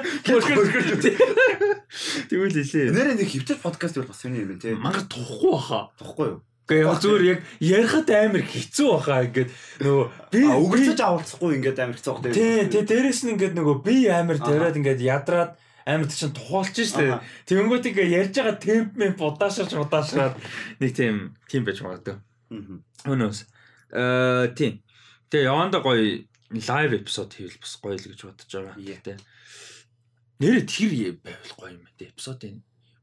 [2.29, 2.93] Тэгвэл хэлээ.
[2.93, 4.77] Нэрээ нэг хөвдөж подкаст бол бас сони юм тий.
[4.77, 5.91] Мангар тухгүй баха.
[5.97, 6.41] Тухгүй юу?
[6.63, 9.51] Гэхдээ зүгээр яг ярихад амар хэцүү баха ингээд
[9.83, 13.77] нөгөө би А өгөлцөж авалцахгүй ингээд амар хэцүү бах Тий, тий дээрэс нь ингээд нөгөө
[13.83, 17.19] би амар тавиад ингээд ядраад амар чинь тухуулж штэ.
[17.19, 17.25] Аха.
[17.47, 20.35] Тэнгүүд ингээ ярьж байгаа темп мэм удаашаач удаашаад
[20.79, 22.17] нэг тийм тийм байж магадгүй.
[23.09, 23.39] Өнөөс.
[23.91, 24.83] Э тийм.
[25.33, 28.77] Тэгээ яванда гоё лайв эпизод хийвэл бас гоё л гэж бодож байгаа.
[28.77, 29.17] Тэ.
[30.39, 30.93] Нэрээ тэр
[31.25, 32.13] байвал гоё юм байна.
[32.13, 32.57] Эпизодын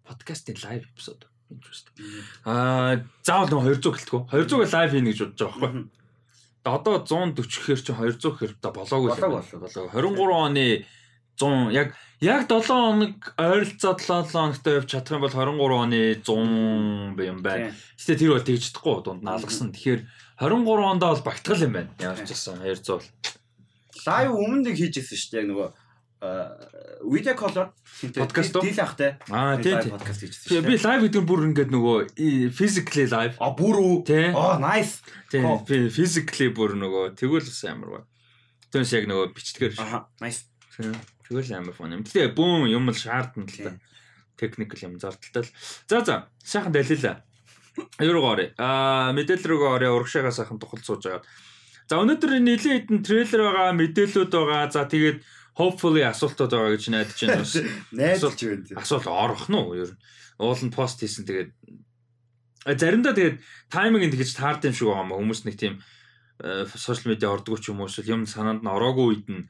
[0.06, 1.28] подкастын лайв эпизод.
[1.50, 1.96] Interesting.
[2.46, 4.22] Аа заавал нэг 200 гэлтгүү.
[4.30, 5.86] 200 лайв хийнэ гэж бодож байгаа байхгүй.
[6.70, 9.42] Одоо 140 гэхэр чи 200 гэхэр та болоогүй л болоо.
[9.42, 10.86] 23 оны
[11.40, 17.24] 100 яг яг 7 хоног ойролцоо 7 хоногтой явж чадах юм бол 23 оны 100
[17.24, 17.72] юм байна.
[17.96, 19.72] Гэтэ тэр бол тэгж чадахгүй дунд нь алгасан.
[19.72, 20.02] Тэгэхээр
[20.44, 21.92] 23 онд бол багтгал юм байна.
[22.04, 23.08] Ямар ч гэсэн 200 бол.
[24.04, 25.70] Лайв өмнө нэг хийжсэн шүү дээ нөгөө
[26.20, 27.72] видео колор
[28.16, 29.16] Подкаст дийл ахтай.
[29.32, 29.92] Аа тий тий.
[29.92, 31.98] подкаст хийжсэн Тэгээ би лайв гэдэг нь бүр ингээд нөгөө
[32.52, 33.40] physically live.
[33.40, 34.36] А бүр үү?
[34.36, 35.00] Аа nice.
[35.32, 35.40] Тий.
[35.40, 35.64] Cool.
[35.64, 38.02] Би physically бүр нөгөө тэгвэл бас амар ба.
[38.72, 40.44] Түүнээс яг нөгөө бичлэгээр Аха nice.
[41.30, 42.04] Тэгвэл амар фон юм.
[42.04, 43.78] Гэтэ бүүн юм л шаардна л та.
[44.42, 45.54] Техникл юм зардалтай л.
[45.86, 47.22] За за сайхан далилаа.
[48.02, 48.50] Юуруу орё.
[48.58, 49.94] Аа мэдээлэл рүү орё.
[49.94, 51.30] Урагшаага сайхан тухал сууж агаад.
[51.86, 54.74] За өнөөдөр нэлээд хэдэн трейлер байгаа, мэдээлэлүүд байгаа.
[54.74, 55.22] За тэгээд
[55.54, 57.54] hopefully асуултууд байгаа гэж найдаж байна бас.
[57.94, 58.82] Найдалж байна.
[58.82, 60.02] Асуулт орох нь уу ер нь.
[60.42, 61.50] Уул нь пост хийсэн тэгээд
[62.66, 63.38] заримдаа тэгээд
[63.70, 65.74] тайминг нь тэгэж таард юм шиг байгаа юм хүмүүс нэг тийм
[66.74, 69.48] сошиал медиа ордгоо ч юм уу эсвэл юм санаанд нь ороогүй үед нь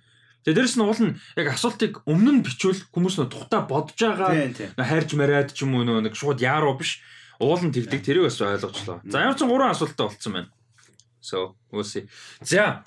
[0.50, 4.34] тэгээд дээрэс нь уул нь яг асуултыг өмнө нь бичвэл хүмүүс нөө тухтаа бодож байгаа
[4.82, 7.06] хайрж мариад ч юм уу нөө нэг шууд яаруу биш
[7.38, 9.06] уул нь тэгдэг тэрийг бас ойлгочлоо.
[9.06, 10.50] За ямар ч гурван асуултаа болцсон байна.
[11.22, 12.10] So, we'll see.
[12.42, 12.84] За.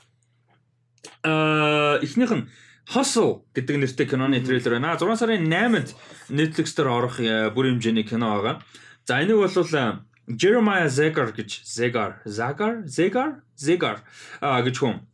[1.23, 2.51] Аа, эхнийх нь
[2.91, 4.99] Hustle гэдэг нэртэй киноны трейлер байна.
[4.99, 5.95] 6 сарын 8-нд
[6.35, 8.59] Netflix дээр орох э, бүр хэмжээний кино байгаа.
[9.07, 14.03] За энийг бол э, Jeremiah Zegar гэж Zegar, Zagar, Zegar, Zegar
[14.43, 15.07] гэж хүн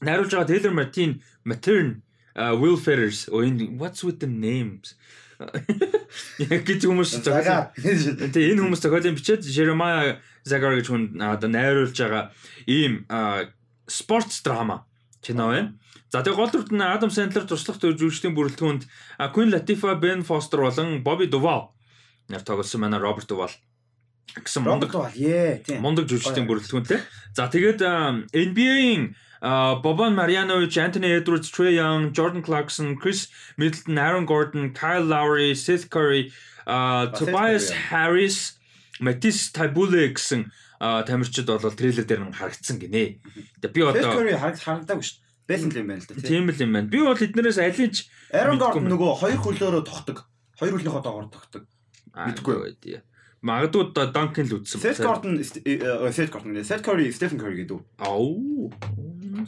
[0.00, 2.02] найруулж байгаа Taylor Martin Matern
[2.36, 4.94] uh, Will Ferrers oh in what's with the names
[6.50, 7.70] яг гэж хүмүүс Загаар.
[7.78, 12.34] Тэгээ энэ хүмүүс зохиолын бичээд Jeremiah Zagar гэж хүн одоо найруулж байгаа
[12.66, 13.06] ийм
[13.86, 14.82] спортс драма
[15.22, 15.78] кино байна.
[16.10, 18.82] За тэгээ гол дүрт нь Адам Сэндлер туршлах жүжигчдийн бүрэлдэхүүнд
[19.30, 21.70] Queen Latifah, Ben Foster болон Bobby Duvall
[22.26, 23.54] нар тоглосон манай Роберт Duvall
[24.34, 24.90] гэсэн мундаг
[25.62, 25.78] тий.
[25.78, 26.98] мундаг жүжигчдийн бүрэлдэхүүнтэй.
[27.36, 27.80] За тэгээд
[28.34, 35.04] NBA-ийн А Бобан Марьянович, Антони Эдвардс, Трей Янг, Jordan Clarkson, Chris Middleton, Aaron Gordon, Kyle
[35.04, 36.32] Lowry, Seth Curry,
[36.66, 38.58] Tobias Harris,
[39.00, 43.22] Matisse Thybulle гэсэн тамирчид бол трейлер дээр нь харагдсан гинэ.
[43.62, 45.26] Тэгээ би Seth одоо Curry харагдаагүй шүү дээ.
[45.48, 46.14] Бэсэн л юм байна л да.
[46.18, 46.28] тий.
[46.28, 46.88] тийм л юм байна.
[46.92, 50.18] Би бол эднэрээс аль нь ч Aaron Gordon нөгөө хоёр хөлөөрөө тогтдог.
[50.60, 51.64] Хоёр хөлийнхөө доогоор тогтдог.
[52.12, 52.56] Мэдгүй.
[52.74, 53.00] Мэдгүй.
[53.38, 54.82] Магадгүй Duncan л үтсэн.
[54.82, 57.80] Seth Gordon э, э, Seth Gordon Seth Curry Stephen Curry гэдэг.
[58.02, 58.68] Ауу.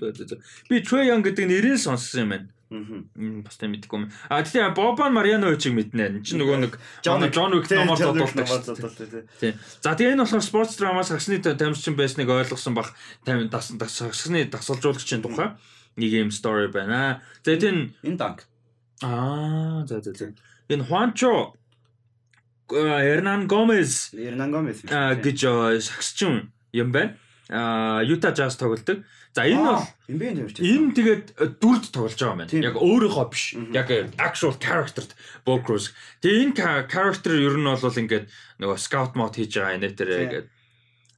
[0.01, 0.37] За, за.
[0.69, 2.49] Би Trey Young гэдэг нэрийг сонссон юм байна.
[2.71, 4.11] Мм бас тийм мэдгүй юм.
[4.31, 6.07] А тэгээ Бобан Марьяновичийг мэднэ.
[6.07, 9.27] Энд чинь нөгөө нэг Wick номоор John Wick дуудуулдаг шүү дээ.
[9.43, 9.55] Тийм.
[9.83, 12.95] За тэгээ энэ болохоор спортс драмаас хагсны тамирчин байсныг ойлгосон бах
[13.27, 15.59] тайм дас дас- хагсны дасгалжуулагчийн тухай
[15.99, 17.19] нэг юм стори байна.
[17.43, 18.47] За тийм Энэ данк.
[19.03, 20.31] аа за за за.
[20.71, 21.59] Энэ Хуанчо
[22.71, 24.83] Эрнан Гомес Эрнан Гомес.
[24.87, 27.19] гэж а, сагсчин юм байна.
[28.07, 29.03] Юта Jazz тоглодог.
[29.31, 30.59] За энэ бол бэ юм чи.
[30.67, 32.67] энэ тэгээд э, дүрд тоглож байгаа юм байна.
[32.67, 33.45] Яг өөрийнхөө биш.
[33.71, 33.89] Яг
[34.19, 35.15] actual character-т
[35.47, 35.95] Bo Cruz.
[36.19, 38.27] Тэгээ энэ character ер нь бол ингээд
[38.59, 40.23] нөгөө scout mod хийж байгаа энэ тэр Тийм.
[40.27, 40.60] ингээд э,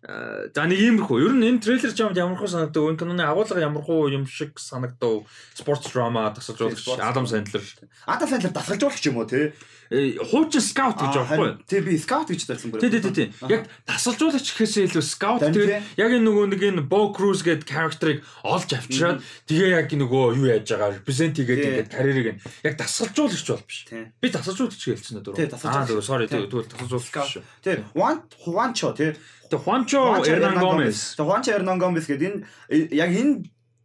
[0.02, 1.18] за нэг иймэрхүү.
[1.22, 2.90] Ер нь энэ трейлер жамд ямар хөө санагдав?
[2.90, 5.22] Энэ киноны агуулга ямар хөө юм шиг санагдав?
[5.54, 7.22] Sports drama тасалжуулагч Адам.
[7.30, 7.62] Sandler.
[8.10, 9.54] Адам Сэндлер дасгалжуулагч юм уу те?
[9.92, 11.54] Э, Хуучин scout гэж юу?
[11.68, 12.80] Тий би скаут гэж дарлсан бүр.
[12.80, 13.28] Тий, тий, тий.
[13.46, 15.04] Яг тасалжуулагч гэхээсээ илүү
[15.44, 19.92] Тань тэгээд яг энэ нөгөө нэг энэ Bo Cruz гэдэг character-ыг олж авчираад тэгээ яг
[19.92, 23.84] нөгөө юу яаж байгаа represent хийгээд ингээд карьерийг нь яг тасалжуулагч бол биш.
[23.92, 25.60] Би тасалжуулагч хэлсэн дээ Тий, дөрөв.
[25.60, 25.76] тасалжуулагч.
[25.76, 26.40] Аа дөрөв sorry Тий.
[26.48, 27.32] тэгвэл тасалжуулагч.
[27.60, 27.76] Тий.
[27.92, 29.12] Juan Juancho тий.
[29.52, 30.98] Тэгээ Juancho Hernan Gomez.
[31.16, 32.38] Тэгээ Juancho Hernan Gomez гэдэг энэ
[32.72, 33.32] э, яг энэ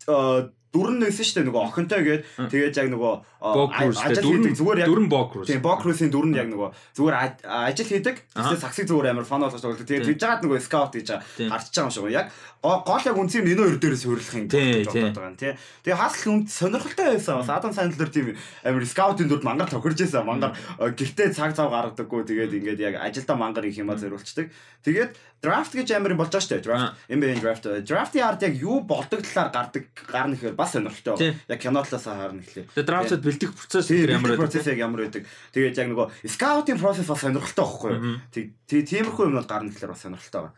[0.07, 4.79] э, дүрэн нээсэн шүү дээ нөгөө охинтой гээд тэгээд яг нөгөө э, ажил хийдэг зүгээр
[4.83, 5.47] яг дөрөн Cruz.
[5.47, 8.15] Тийм Бокрусын дүр нь яг нөгөө зүгээр аж- ажил хийдэг.
[8.35, 9.87] Тэгсэн саксыг зүгээр амар фан болгож тоглодог.
[9.87, 11.07] Тэгээд тэгж жагаад нөгөө скаут гэж
[11.51, 12.11] гарч байгаа юм шиг.
[12.11, 12.27] Яг
[12.61, 15.53] гол яг үнцийн энэ хоёр дээрээс хөрөлдөх юм гэж бодоод байгаа юм тий.
[15.85, 17.37] Тэгээ хасл үнд сонирхолтой байсан.
[17.39, 18.27] Бас Адам Сэндлер тийм
[18.65, 20.25] амар скаутын дүрд мангар тохирж байсан.
[20.25, 22.25] Мангар э, гэртээ цаг цав гаргадаггүй.
[22.25, 24.49] Тэгээд ингээд яг ажилдаа мангар их юмаа зориулцдаг.
[24.81, 26.65] Тэгээд драфт гэж амар юм болж байгаа шүү дээ.
[26.65, 27.63] Драфт NBA драфт.
[27.85, 31.37] Драфтын ард яг юу болдог талаар гардаг гарна гэхээр бас сонирхолтой.
[31.45, 32.67] Яг кино талаас харна гэхлээр.
[32.73, 35.23] Тэгээ драфтад бэлдэх процесс тэр ямар ямар процесс яг ямар байдаг.
[35.53, 38.01] Тэгээд яг нөгөө скаутинг процесс бас сонирхолтой байхгүй юу?
[38.33, 40.55] Тий- тиймэрхүү юмнууд гарна гэхэлэр бас сонирхолтой байна.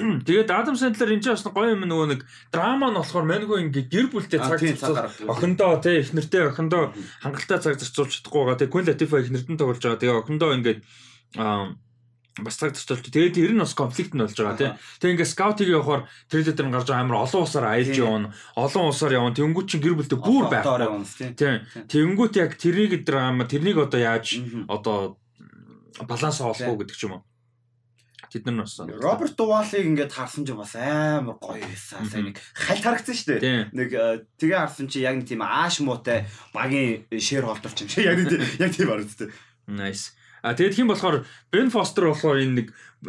[0.26, 3.86] Тэгээд Адам Sandler энэ ч бас гоё юм нөгөө нэг драма нь болохоор маньгүй ингээ
[3.92, 5.30] гэр бүлтэй цаг тийм, цаг зарцуул гаргадаг.
[5.30, 6.82] охиндоо тий их нэртэй охиндоо
[7.20, 8.58] хангалттай цаг зарцуулж чадахгүй байгаа.
[8.58, 10.00] Тэгээ Queen Latifah их нэртэн тоглож байгаа.
[10.00, 10.80] Тэгээ охиндоо ингээд
[11.36, 11.76] аа
[12.38, 13.04] бас цаг зарцуулж.
[13.10, 14.70] Тэгээд тэр нь бас конфликт нь болж байгаа тий.
[15.02, 18.32] Тэгээ ингээ скаутыг явахаар трейлер дээр нь гарч байгаа амар олон усаар аялж явна.
[18.56, 19.36] Олон усаар явна.
[19.36, 21.34] Тэнгүүт чинь гэр бүлтэй бүр байхгүй.
[21.36, 21.54] тий.
[21.90, 25.20] Тэнгүүт яг тэрнийг драма тэрнийг одоо яаж одоо
[26.06, 27.22] баланс олох уу гэдэг ч юм уу.
[28.30, 32.06] Тэд нар бас Роберт Дуалыг ингээд харсан чинь бас амар гоё байсан.
[32.06, 33.74] Сайн нэг хальт харагдсан шүү дээ.
[33.74, 37.88] Нэг э, тэгээ харсан чи яг нэг тийм ааш муутай багийн шэр холдор ч юм
[37.90, 39.28] шиг яг тийм- яг тийм харагдсан.
[39.66, 40.14] Nice.
[40.46, 42.66] А тэгээд хин болохоор Бен Фостер болохоор энэ нэг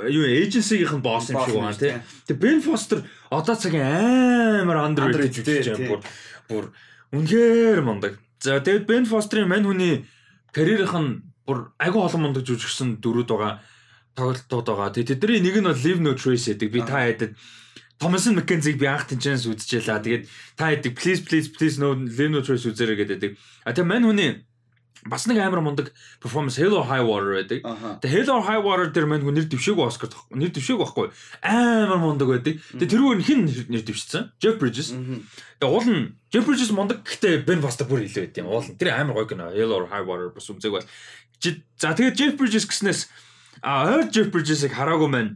[0.10, 1.94] юу эйженсигийнх нь босс юм шиг байна тий.
[2.28, 5.86] Тэгээд Бен Фостер одоо цагийн амар underrated гэж тий.
[5.86, 6.02] бүр
[6.50, 6.66] бүр
[7.14, 8.18] үнэхээр мундаг.
[8.42, 10.04] За тэгээд Бен Фостерын мань хүний
[10.52, 13.62] карьерийнх нь бүр агүй олон мундаг жүжигсэн дөрүүд байгаа
[14.16, 14.92] тоглолтууд байгаа.
[14.96, 16.70] Тэгээд тэдний нэг нь бол Live No Trace гэдэг.
[16.72, 17.34] Би та хэдэд
[18.02, 20.02] Томасын Маккензиг би анх тэнчэнс үзчихлээ.
[20.04, 20.24] Тэгээд
[20.58, 23.38] та хэдэг please please please no Live No Trace үзээрэй гэдэг.
[23.66, 24.32] А тэгээд мань хүний
[25.02, 27.66] бас нэг амар мундаг performance Hello High Water байдаг.
[28.02, 31.08] Тэгээ Hello High Water дээр мань нэр дэвшээгүй Оскар нэр дэвшээгүй байхгүй
[31.42, 32.62] амар мундаг байдаг.
[32.78, 34.34] Тэгээ тэрүүгээр нь хин нэр дэвшсэн?
[34.38, 34.94] Jeff Bridges.
[35.58, 38.50] Тэгээ уул нь Jeff Bridges мундаг гэхдээ Ben Foster бүр илүү байт юм.
[38.54, 40.86] Уул нь тэр амар гоё кино Hello High Water бас бол.
[41.42, 43.10] Жи- За тэгээ Jeff Bridges гэснээс
[43.60, 45.36] а ойр Jeff Bridges-ыг хараагүй маань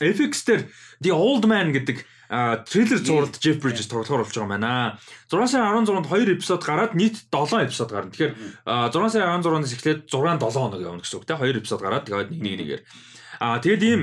[0.00, 0.62] FX дээр
[1.04, 4.98] The Old Man гэдэг трейлер зуралд Jeff Bridges тоглохоор болж байгаа юм байна.
[5.28, 8.10] 6 сарын 16-нд 2 эпизод гараад нийт 7 эпизод гарна.
[8.14, 11.80] Тэгэхээр а 6 сарын 16-наас эхлээд 6 7 хоног явна гэсэн үг те 2 эпизод
[11.82, 12.82] гараад тэгээд нэг нэг нэгээр.
[13.42, 14.02] А тэгээд ийм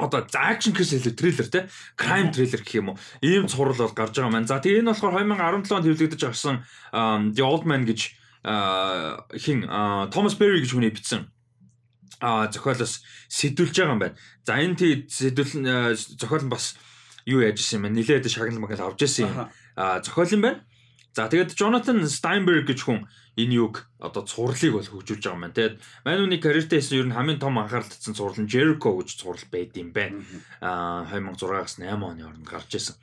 [0.00, 1.60] одоо за акшн гэхээс илүү трейлер те
[2.00, 2.98] crime трейлер гэх юм уу.
[3.20, 4.48] Ийм цуврал бол гарч байгаа маань.
[4.48, 6.64] За тэгээд энэ болохоор 2017 онд хэвлэгдэж авсан
[6.96, 8.00] ам, The Old Man гэж
[9.36, 9.68] хин
[10.10, 11.28] Thomas Berry гэж хүний бичсэн
[12.22, 14.16] а зохиолоос сэдвүүлж байгаа юм байна.
[14.46, 16.78] За энэ тий сэдвүүл нь, а, зохиол нь бас
[17.26, 17.98] юу яаж исэн юм бэ?
[17.98, 19.50] Нилээд шагнал магнал авч ирсэн юм.
[19.74, 20.62] А зохиол юм байна.
[21.12, 23.04] За тэгээд Jonathan Steinberg гэж хүн
[23.36, 25.56] энэ юг одоо цувралыг бол хөгжүүлж байгаа юм байна.
[25.58, 29.44] Тэгээд Мануны карьертэй хийсэн ер нь хамгийн том анхаарал татсан цуврал нь Jericho гэж цуврал
[29.52, 30.24] байд юм байна.
[30.62, 32.96] А 2006-аас 8 оны хооронд гарч ирсэн.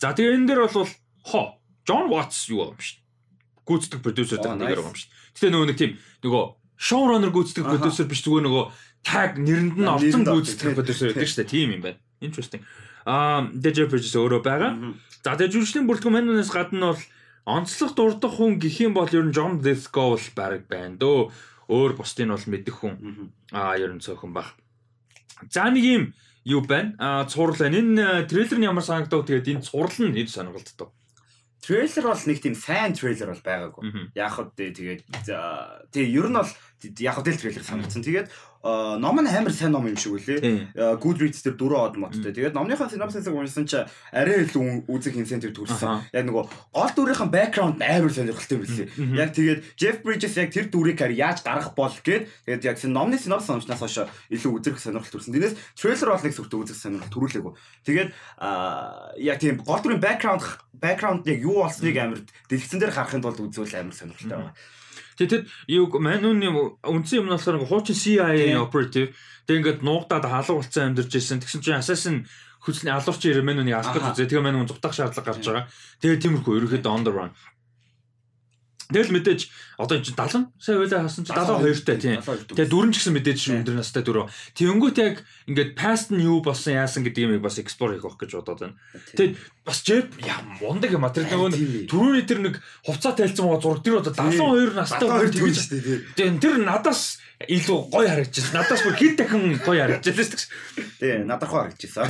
[0.00, 0.88] За тэгээд энэ дээр бол
[1.28, 1.42] хо
[1.84, 3.00] John Watts юу юм шүү.
[3.68, 5.10] Гүйцэтгэх продюсер дээр нэг юм шүү.
[5.36, 5.92] Гэтэ нөгөө нэг тийм
[6.24, 6.44] нөгөө
[6.82, 8.64] шоураннер гүйцэтгэх продюсер биш зүгээр нөгөө
[9.06, 11.52] таг нэрэнд нь орсон гүйцэтгэх продюсер гэдэг шүү дээ.
[11.54, 11.98] Тийм юм байна.
[12.18, 12.62] Interesting.
[13.06, 14.72] Аа DJ Bridges өөрөө байгаа.
[15.22, 17.02] За тэгээ жүжигчдийн бүрэлдэхүүн манаас гадна бол
[17.46, 21.30] онцлог дурдах хүн гэх юм бол ер нь John Lithgow л баг байна дөө.
[21.70, 23.30] Өөр бусдыг нь бол мэдэх хүн.
[23.54, 24.54] Аа ер нь цөөхөн баг.
[25.50, 26.04] За нэг юм
[26.46, 26.94] юу байна?
[26.98, 27.78] Аа цуврал байна.
[27.78, 29.26] Энэ трейлер нь ямар санагдав?
[29.26, 30.90] Тэгээд энэ цуврал нь хэд сонирхолтой.
[31.62, 33.82] Трейлер бол нэг тийм сайн трейлер бол байгаагүй.
[34.18, 35.00] Яг хөө тэгээд
[35.94, 36.50] тэгээ ер нь бол
[36.98, 38.02] яг хөө трейлер санагдсан.
[38.02, 38.28] Тэгээд
[38.62, 40.78] ном нь амар сайн ном юм шиг үлээ.
[41.02, 42.30] Goodreads дээр дөрөв од модтой.
[42.30, 43.82] Тэгээд номныхаа synopsis-ыг уншсан чи
[44.14, 46.06] арай илүү үзэх incentive төрсөн.
[46.14, 48.86] Яг нөгөө гол дүрийнхэн background амар сонирхолтой байсан.
[49.18, 53.50] Яг тэгээд Jeff Bridges яг тэр дүрийг яаж гаргах бол гээд тэгээд яг номны synopsis
[53.50, 55.34] уншнаас хойш илүү үзэх сонирхол төрсөн.
[55.34, 57.52] Тэрнээс трейлер бол нэг сүртэй үзэх сонирхол төрүүлээгүй.
[57.82, 58.10] Тэгээд
[59.26, 60.46] яг тийм гол дүрийн background
[60.78, 64.54] background яг юу болсныг амар дэлгэцэн дээр харахын тулд үзвэл амар сонирхолтой байна.
[65.22, 66.48] Тэгээд юу манууны
[66.82, 69.14] үндсэн юм нь болохоор хуучин CIA operative
[69.46, 71.42] тэг ингээд нуугдаад халуун болцсон амьдарч ирсэн.
[71.42, 72.16] Тэгсэн чинь assassin
[72.62, 74.30] хүчний алуурч ирээ манууны алах гэж үзээ.
[74.30, 75.66] Тэгээ мануу зүгтах шаардлага гарч байгаа.
[75.98, 77.30] Тэгээ тиймэрхүү ерөөхдөө on the run.
[78.92, 79.40] Тэгэл мэдээж
[79.80, 82.20] одоо энэ чинь 70 сая байлаа хасан чинь 72 таа тийм.
[82.22, 84.30] Тэгээ дөрөн ч гэсэн мэдээж өндөр настай дөрөв.
[84.54, 85.16] Тэнгүүт яг
[85.48, 88.76] ингээд past нь юу болсон яасан гэдэг юм бас explore хийх байх гэж бодоод байна.
[89.16, 92.54] Тэгээд бас яа мундаг юм а тэр нөгөө түрүүний тэр нэг
[92.86, 95.98] хувцас тайлцсан байгаа зураг тэр одоо 72 настай хоёр тэгж шүү дээ.
[96.14, 97.02] Тэгээд тэр надаас
[97.48, 98.54] илүү гоё харагдчихсан.
[98.54, 100.46] Надаас бүр хэд дахин гоё харагдчихсан шүү
[100.78, 100.86] дээ.
[100.98, 102.06] Тий, надрахаа харагдчихсан.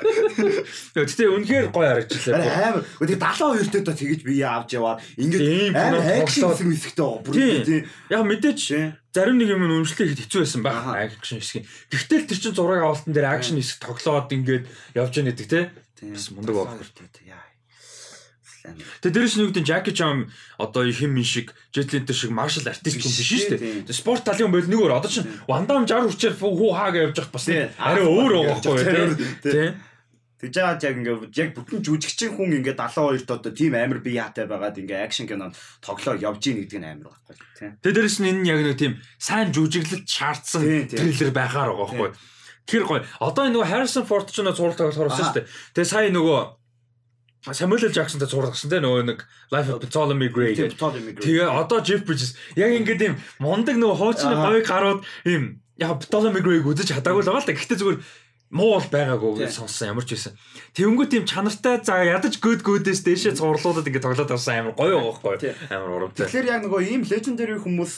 [0.00, 2.40] Гэтэ үнэхээр гоё харагдчихлаа.
[2.40, 2.84] Амар.
[3.00, 7.10] Тэгээ 72 дэд тэгэж бие авч яваад ингээд амар акшн хэсэг хэсэгтэй.
[7.24, 7.84] Бүр тий.
[8.08, 8.60] Яг мэдээч
[9.12, 10.84] зарим нэг юм үнэмшлэх хэцүү байсан байх.
[10.88, 11.64] Акшн хэсэг.
[11.92, 14.64] Гэхдээ тэр чин зураг авалтан дээр акшн хэсэг тоглоод ингээд
[14.96, 15.64] явж яадаг тий.
[16.08, 16.80] Бас мундаг баг.
[17.28, 17.50] Яа.
[19.00, 20.28] Тэгээ дээрш нь юу гэдэг Jackie Chan
[20.60, 23.96] одоо хим мин шиг Jet Li шиг martial artist хүн биш шүү дээ.
[23.96, 27.48] Спорт талын бол нэг өөр одоо чинь Damme 60 хүчээр хуу хаагаа явж явах бас
[27.48, 29.16] арай өөр байгаа байхгүй
[29.48, 29.68] тий.
[30.40, 34.48] Тэгж яагаад яг ингээ яг бүтэн жүжигчин хүн ингээ 72-т одоо тийм амар бие хаатай
[34.48, 37.76] байгаад ингээ акшн кинонд тоглоо явж ийн гэдэг нь амар байхгүй тийм.
[37.84, 42.10] Тэгээ дээрэс нь энэ яг нэг тийм сайн жүжиглэлт шаардсан трейлер байхаар байгаа байхгүй.
[42.64, 43.04] Тэр гоё.
[43.20, 45.46] Одоо энэ нөгөө Harrison Ford ч нөө зурлаг болохоор шүү дээ.
[45.76, 46.40] Тэгээ сая нөгөө
[47.40, 47.92] Samuel L.
[47.92, 50.52] Jackson-тай зураг гарсан те нөгөө нэг Life of Ptolemy Gray.
[50.56, 56.44] Тэгээ одоо Jeff Bridges яг ингээд юм мундаг нөгөө хуучны говийг гарууд юм яг Ptolemy
[56.44, 57.56] Gray-г үзэж чадаагүй л байгаа л да.
[57.56, 57.98] Гэхдээ зүгээр
[58.50, 60.34] муу бол байгаагүй сонссон ямар ч байсан.
[60.74, 65.38] Тэвнгүү тийм чанартай за ядаж гөд гөдөөс дээшээ цуурлуудад ингэ тоглоод авсан амар гоё байгаа
[65.38, 66.26] байхгүй амар урамтай.
[66.26, 67.92] Тэгэхээр яг нөгөө ийм legendary хүмүүс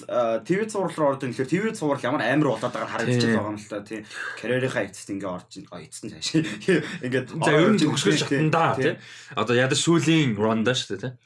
[0.45, 3.71] ТV цуврал руу ордог тэгэхээр ТV цуврал ямар амар болоод байгааг харагдчихж байгаа юм л
[3.73, 4.03] та тийм
[4.45, 6.29] карьерийнхаа эцэст ингэ орж эцэст нь цааш.
[7.09, 9.01] Ингээд за ер нь төгсгөл шатандаа тийм.
[9.33, 11.17] Одоо ядаж сүүлийн да шүү дээ тийм.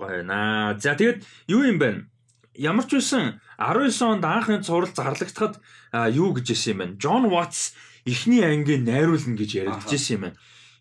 [0.00, 0.72] Гоё наа.
[0.80, 1.20] За тэгээд
[1.52, 2.08] юу юм бэ?
[2.56, 5.60] Ямар ч байсан 19 онд анхны цуврал зарлагдахад
[6.16, 6.96] юу гэж хэлсэн юм бэ?
[6.96, 10.38] John Watts эхний ангийн найруулна гэж яригдчихсэн юм байна.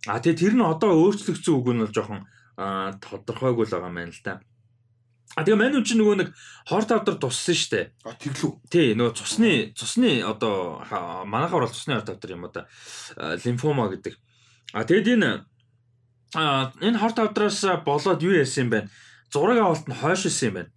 [0.07, 2.25] А тэгээ тэр нь одоо өөрчлөгдсөн үг нь бол жоохон
[2.57, 4.41] тодорхойгүй л байгаа юм байна л да.
[5.36, 6.29] А тэгээ мань үн чинь нөгөө нэг
[6.67, 7.95] хор тавдар туссан штэ.
[8.03, 8.67] А тэглүү.
[8.67, 10.84] Тий, нөгөө цусны цусны одоо
[11.23, 12.67] манайхаар бол цусны хор тавдар юм одоо
[13.39, 14.19] лимфома гэдэг.
[14.75, 15.31] А тэгээд энэ
[16.36, 18.79] энэ хор тавдраас болоод юу яасан юм бэ?
[19.31, 20.71] Зураг авалт нь хойшилсан юм байна.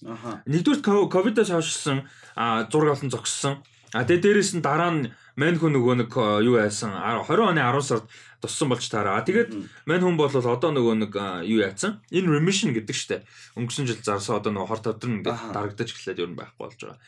[0.47, 2.07] Нэгдүгээр ковидоос хойшилсан
[2.71, 3.59] зураг авалт нь зогссон.
[3.91, 6.13] А тэгээ дээрэс нь дараа нь мань хүн нөгөө нэг
[6.47, 8.07] юу яасан 20 оны 10 сард
[8.39, 9.25] туссан болж таараа.
[9.27, 9.51] Тэгээд
[9.87, 11.13] мань хүн бол одоо нөгөө нэг
[11.49, 12.05] юу яатсан?
[12.15, 13.25] Энэ remission гэдэг штэ.
[13.59, 16.99] Өнгөрсөн жил зарсан одоо нөгөө хор тавдрын ингээд дарагдаж эхлээд ер нь байхгүй болж байгаа.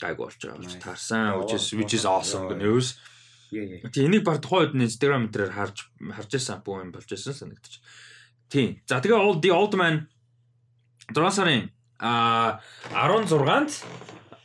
[0.00, 1.24] Гайг болж байгаа болж таарсан.
[1.76, 2.96] Which is awesome news.
[3.52, 7.84] Тэгээ энийг баг тухайн үед Instagram дээр харж харж байсан бүү юм болж байсан санагдчих.
[8.50, 8.80] Тийм.
[8.88, 10.08] За тэгээ all the old man
[11.14, 11.70] 7 сарын
[12.02, 12.58] а
[12.90, 13.70] 16-нд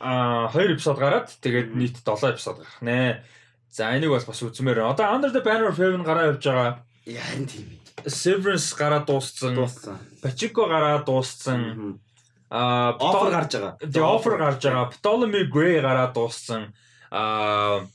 [0.02, 3.22] а 2 эпизод гараад тэгээд нийт 7 эпизод гарах нэ.
[3.70, 4.82] За энийг бас бас үзмээр.
[4.82, 6.82] Одоо Under the Banner of Heaven гараа явж байгаа.
[7.06, 7.78] Ярин тийм.
[8.02, 9.54] Severance гараа дууссан.
[9.54, 9.96] Дууссан.
[10.20, 12.02] Pachinko гараа дууссан.
[12.50, 13.78] А offer гарч байгаа.
[13.78, 14.90] The offer гарч байгаа.
[14.90, 16.74] Ptolemy Gray гараа дууссан.
[17.10, 17.86] А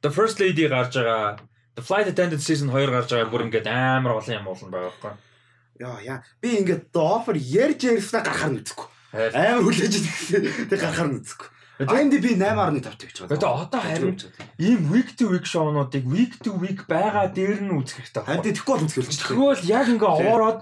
[0.00, 1.36] The First Lady гарч байгаа.
[1.74, 3.28] The Flight Attendant Season 2 гарч байгаа.
[3.28, 5.14] Бүр ингээд амар олон юм болно байгаа байхгүй.
[5.82, 6.22] Яа яа.
[6.40, 8.88] Би ингээд The Offer ярьж ярьснаа гарахаар нь үзэхгүй.
[9.36, 10.70] Амар хүлээж идэх.
[10.70, 11.20] Тэг гарахаар нь
[11.76, 11.92] үзэхгүй.
[11.92, 13.36] IMDb 8.5 тэгж байгаа.
[13.36, 14.16] Тэгээ одоо харин
[14.56, 18.40] ийм week to week шоунуудыг week to week байгаа дээр нь үзэх хэрэгтэй байна.
[18.40, 19.28] Харин тэгэхгүй бол үзэх хэрэгтэй.
[19.28, 20.58] Тэгвэл яг ингээ ороороод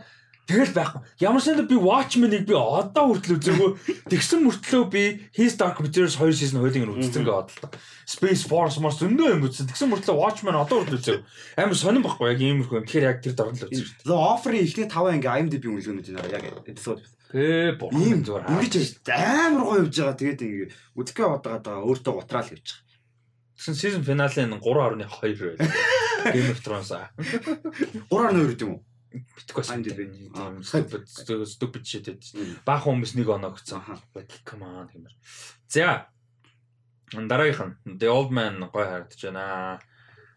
[0.50, 1.00] тэгэл байхгүй.
[1.22, 3.70] Ямар ч нэг би Watchmen-ыг би одоо хүртэл үзээгүй.
[4.11, 5.03] Тэгсэн мөртлөө би
[5.38, 7.70] His Dark Materials 2 season нь үзсэн гэдэг бодлоо.
[8.05, 9.70] Space Force мас зөндөө юм үзсэн.
[9.70, 11.22] Тэгсэн мөртлөө Watchmen одоо хүртэл үзээгүй.
[11.62, 12.85] Амар сонирн байхгүй яг иймэрхүү юм.
[12.85, 14.05] Тэгэхээр яг тэр дорн л үзсэн.
[14.05, 17.00] The Offer-ийн эхний 5 ингээ IMDb үнэлгээнүүд энэ яг эпизод
[17.35, 18.47] Ээ бурхан зүгээр.
[18.47, 20.14] Ингэж амар гоё явж байгаа.
[20.23, 21.83] Тэгээд ингэ үзэхээ бодоод байгаа.
[21.83, 22.83] Өөртөө гутраал явж байгаа.
[23.59, 25.59] Тэгсэн season finale нь 3.2 байл.
[26.31, 27.11] Game of Thrones аа.
[27.18, 28.83] 3.2 гэдэг юм уу?
[29.14, 30.59] Битгэхгүй тийм Аа.
[30.62, 32.62] stupid stupid shit гэдэг.
[32.66, 33.83] Баахан хүмүүс нэг оноо гэсэн.
[34.47, 35.14] Come on гэмээр.
[35.70, 36.07] За.
[37.14, 39.79] Дараагийнх нь The Old Man гой харагдаж байна.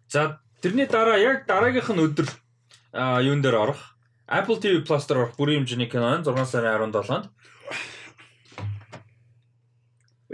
[0.09, 2.29] За тэрний дараа яг дараагийнх нь өдөр
[3.25, 3.96] юун дээр орох.
[4.27, 7.31] Apple TV Plus дээр орох бүрийн хэмжээний кино нь 6 сарын 17-нд.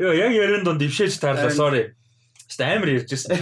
[0.02, 1.94] Йоо яг ярин донд ившээж таарлаа sorry.
[2.50, 3.38] Хэвээ амар ярьжсэн.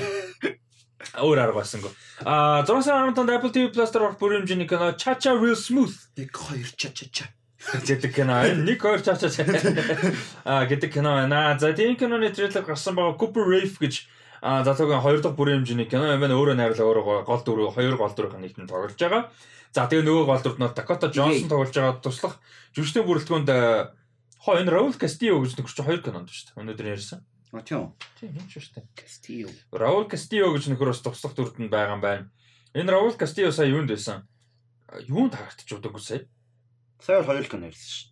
[1.23, 1.91] Өөр арга басангүй.
[2.27, 5.55] А 6 сарын 15-нд Apple TV Plus дээр орох бүрийн хэмжээний кино Cha Cha Real
[5.55, 7.25] Smooth 1 2 ча ча ча.
[7.87, 8.59] гэдэг кино байна.
[8.67, 9.31] Нэг хоёр Cha Cha
[10.43, 11.55] а гэдэг кино байна.
[11.59, 14.03] За тийм киноны трейлер гарсан байгаа Cooper Rave гэж
[14.41, 16.35] а залуугийн хоёр дахь бүрийн хэмжээний кино юм байна.
[16.35, 19.31] Өөрөө найруулга өөрөө гол дүр хоёр гол дүрийн нийтэн тоглож байгаа.
[19.71, 22.35] За тэгээ нөгөө гол дүрд нь Dakota Johnson тоглож байгаа туслах
[22.75, 26.59] жүжигчдийн бүрэлдэхүүнд энэ Raul Castillo гэж нөхөрч хоёр кинонд шүү дээ.
[26.59, 27.23] Өнөөдөр ярьсан.
[27.55, 27.95] А тийм.
[28.19, 28.85] Тийм шүү дээ.
[28.99, 29.47] Castillo.
[29.71, 32.27] Raul Castillo гэж нөхөр бас туслах дүрд нь байгаа юм байна.
[32.75, 34.27] Энэ Raul Castillo сая юунд байсан?
[35.07, 36.27] Юунд харагдчих удаагүй сая.
[36.99, 38.11] Сая хоёр канал ярьсан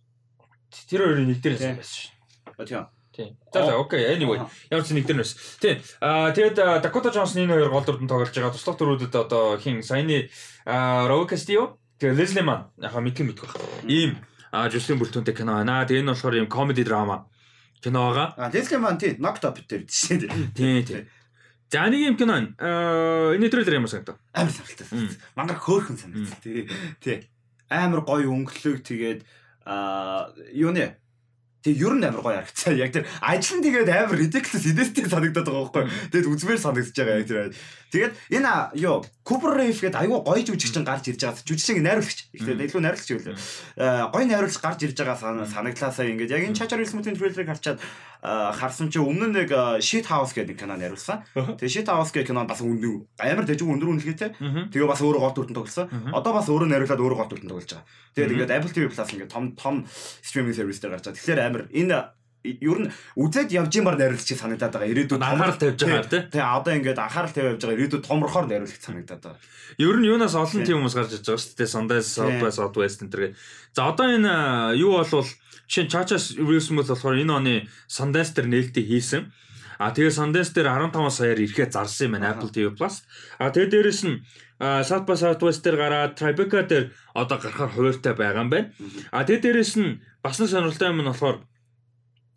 [0.88, 2.08] Тэр хоёрын нэг дээр байсан шүү.
[2.56, 2.88] А тийм.
[3.20, 3.36] Тийм.
[3.52, 4.16] За за окей.
[4.16, 5.36] Anyway, ямар ч нэг дээр нэс.
[5.60, 5.76] Тийм.
[6.00, 8.56] Аа тэгээд а, Dakota Johnson энэ хоёр гол дүрдэн тоглож байгаа.
[8.56, 10.32] Туслах дүрүүдэд одоо хин саяны
[10.64, 13.60] Raul Castillo тэгээд Leslie Mann яхаа мэдхэн мэдэх байх.
[13.84, 14.16] Ийм
[14.48, 15.84] а жүжигчдийн бүрэлдэхүүнтэй кино байна.
[15.84, 17.28] Тэгээд энэ болохоор ийм comedy drama
[17.84, 18.26] кино байгаа.
[18.40, 20.56] А Leslie Mann тийм knocked up дээр тийм.
[20.56, 21.04] Тийм тийм.
[21.68, 22.56] За нэг юм кино байна.
[22.56, 24.16] Аа энэ трейлер ямар санагдав?
[24.32, 24.88] Амар саналтай.
[24.96, 25.12] Мм.
[25.36, 26.40] Мангар хөөхөн санагдсан
[27.04, 27.28] тий.
[27.68, 29.28] Амар гоё өнгөлөг тэгээд
[29.68, 30.96] а юу нэ
[31.60, 32.72] Тэг ер нь амар гоё харагцсан.
[32.80, 35.84] Яг тэр ажил нь тэгээд амар ridiculous идэлтэй санагдаад байгаа байхгүй.
[36.08, 37.52] Тэгээд үзмээр санагдаж байгаа яг тэр.
[37.90, 41.42] Тэгээд энэ юу Cooper Rave гэдэг айгүй гоё жүжигчин гарч ирж байгаа.
[41.44, 42.18] Жүжигчин найруулагч.
[42.32, 43.34] Ихтэй илүү найруулагч юу?
[43.76, 47.78] Аа гоё найруулагч гарч ирж байгаа сан- санагдлаасаа ингээд яг энэ Chacha Real-ийн трейлерыг харчаад
[48.22, 51.24] а, харсан чи өмнө нь нэг а, Shit House гэдэг кино найруулсан.
[51.34, 54.30] Тэгээд Shit House гэдэг кинонд бас өндөр амар дэжиг өндөр үнэлгээтэй.
[54.38, 54.70] Аа.
[54.70, 55.86] Тэгээ бас өөрөө гол дүртэн тоглосон.
[56.14, 57.86] Одоо бас өөрөө найруулад өөрөө гол дүртэн тоглож байгаа.
[58.14, 59.74] Тэгээд ингээд Apple TV Plus ингээд том том
[60.22, 61.18] стриминг сервис дээр гарч байгаа.
[61.18, 64.88] Тэгэхээр амар энэ ер нь үзээд явж юмар найруулагч санагдаад байгаа.
[64.88, 66.24] Ирээдүйд Анхаарал тавьж байгаа тийм.
[66.32, 67.76] Тэгээ одоо ингээд анхаарал тавьж байгаа.
[67.76, 69.40] Ирээдүйд томрохоор найруулагч санагдаад байгаа.
[69.76, 70.80] Ер нь юунаас олон Тийм.
[70.80, 71.74] хүмүүс гарч иж байгаа шүү дээ.
[71.74, 72.40] Sundance, South Тийм.
[72.40, 73.22] by Southwest энэ төр.
[73.76, 74.32] За одоо энэ
[74.80, 75.28] юу болвол
[75.68, 77.54] жишээ Real Smooth болохоор энэ оны
[77.92, 79.22] Sundance дээр нээлттэй хийсэн.
[79.80, 82.32] А тэгээ Sundance дээр 15 саяар ирэхэд зарсан юм байна.
[82.32, 83.04] Apple TV Plus.
[83.36, 84.24] А тэгээ дээрэс нь
[84.60, 88.68] South by Southwest дээр гараад Tribeca дээр одоо гарахаар хуваартай байгаа юм байна.
[89.08, 91.36] А тэгээ дээрэс нь бас нэг сонирхолтой юм нь болохоор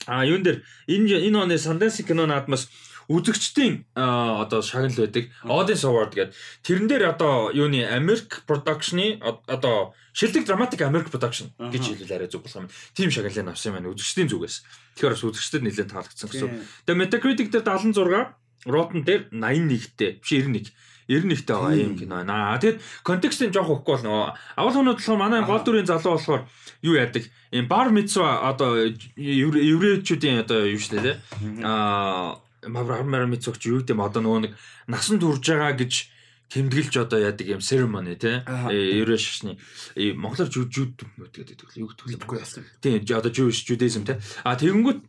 [0.07, 2.67] а юун дээр энэ энэ оны Sundance кино наадмаас
[3.11, 6.35] үзэгчдийн одоо шагнал байдаг Audience Award гэдэг.
[6.63, 12.29] Тэрэн дээр одоо юуны Americ Production-ы од- одоо шилдэг драматик Americ Production гэж хэлвэл арай
[12.31, 12.69] зүг болох юм.
[12.95, 14.55] Тим шагналыг авсан юм байна үзэгчдийн зүгээс.
[14.95, 16.49] Тэгэхээр бас үзэгчдэд нэлээд таалагдсан гэсэн.
[16.87, 20.71] Тэгээ Metacritic дээр 76, Rotten дээр 81-тэй, биш 91.
[21.09, 22.53] 91-тэй байгаа юм кино байна.
[22.53, 26.43] Аа тэгэд контекстын жоох өгөхгүй бол нөгөө авал хоноод болохоор манай гол дүрийн залуу болохоор
[26.81, 27.23] юу яадаг?
[27.51, 28.87] Им бар мицва одоо
[29.17, 31.15] евре- еврейчүүдийн одоо юу шүү дээ.
[31.63, 34.53] Аа маврар мицвч юу гэдэм одоо нөгөө нэг
[34.87, 36.13] насан турж байгаа гэж
[36.53, 38.43] тэмдэглэж одоо яадаг юм ceremony тий.
[38.45, 38.69] Аха.
[38.69, 39.57] Еврей шашны
[39.95, 42.63] э, монголоор жууд мөд гэдэг юу гэдэг Тэгэхгүй яасан.
[42.81, 44.21] Тийм одоо Jewish Judaism те.
[44.45, 44.99] А тэгэнгүүт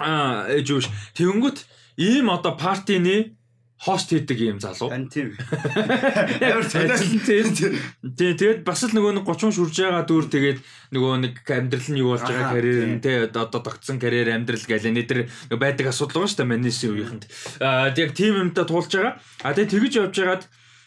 [0.00, 1.58] а э, Jewish тэгэнгүүт
[2.00, 3.36] ийм одоо партины
[3.82, 4.94] хост хийдэг ийм залуу.
[5.10, 5.34] Тийм.
[6.46, 7.74] Амар нь тийм.
[8.14, 10.58] Тий тэгээд бас л нөгөө нэг 30 шүрж байгаа дүр тэгээд
[10.94, 12.94] нөгөө нэг амьдрал нь юу болж байгаа карьер тийм.
[12.94, 15.20] нь тий одоо тогтсон карьер амьдрал гэл энэ төр
[15.58, 17.24] байдаг асуудал байгаа шүү дээ манийсийн үеийнхэнд.
[17.58, 19.18] Аа яг тийм юмтай туулж байгаа.
[19.42, 20.44] А тэгээд тэгж явж байгаад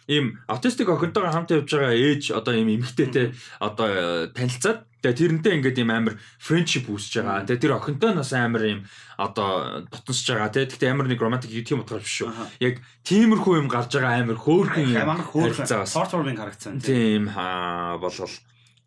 [0.08, 5.54] ийм аутистик охинтойгоо хамт явж байгаа ээж одоо ийм эмэгтэйтэй одоо э, танилцаад тэгээ тэрнтэй
[5.58, 7.46] ингээд ийм амар friendship үүсэж байгаа.
[7.46, 8.80] Тэгээ тэр охинтой нас амар ийм
[9.18, 10.66] одоо дотносж байгаа тий.
[10.66, 12.34] Гэхдээ амар нэг романтик тийм утгаар биш шүү.
[12.62, 15.06] Яг тиймэрхүү юм гарч байгаа амар хөөрхөн юм.
[15.06, 15.66] Амар хөөрхөн.
[15.66, 16.82] Short-form-ing харагдсан.
[16.82, 18.34] Тийм хаа болол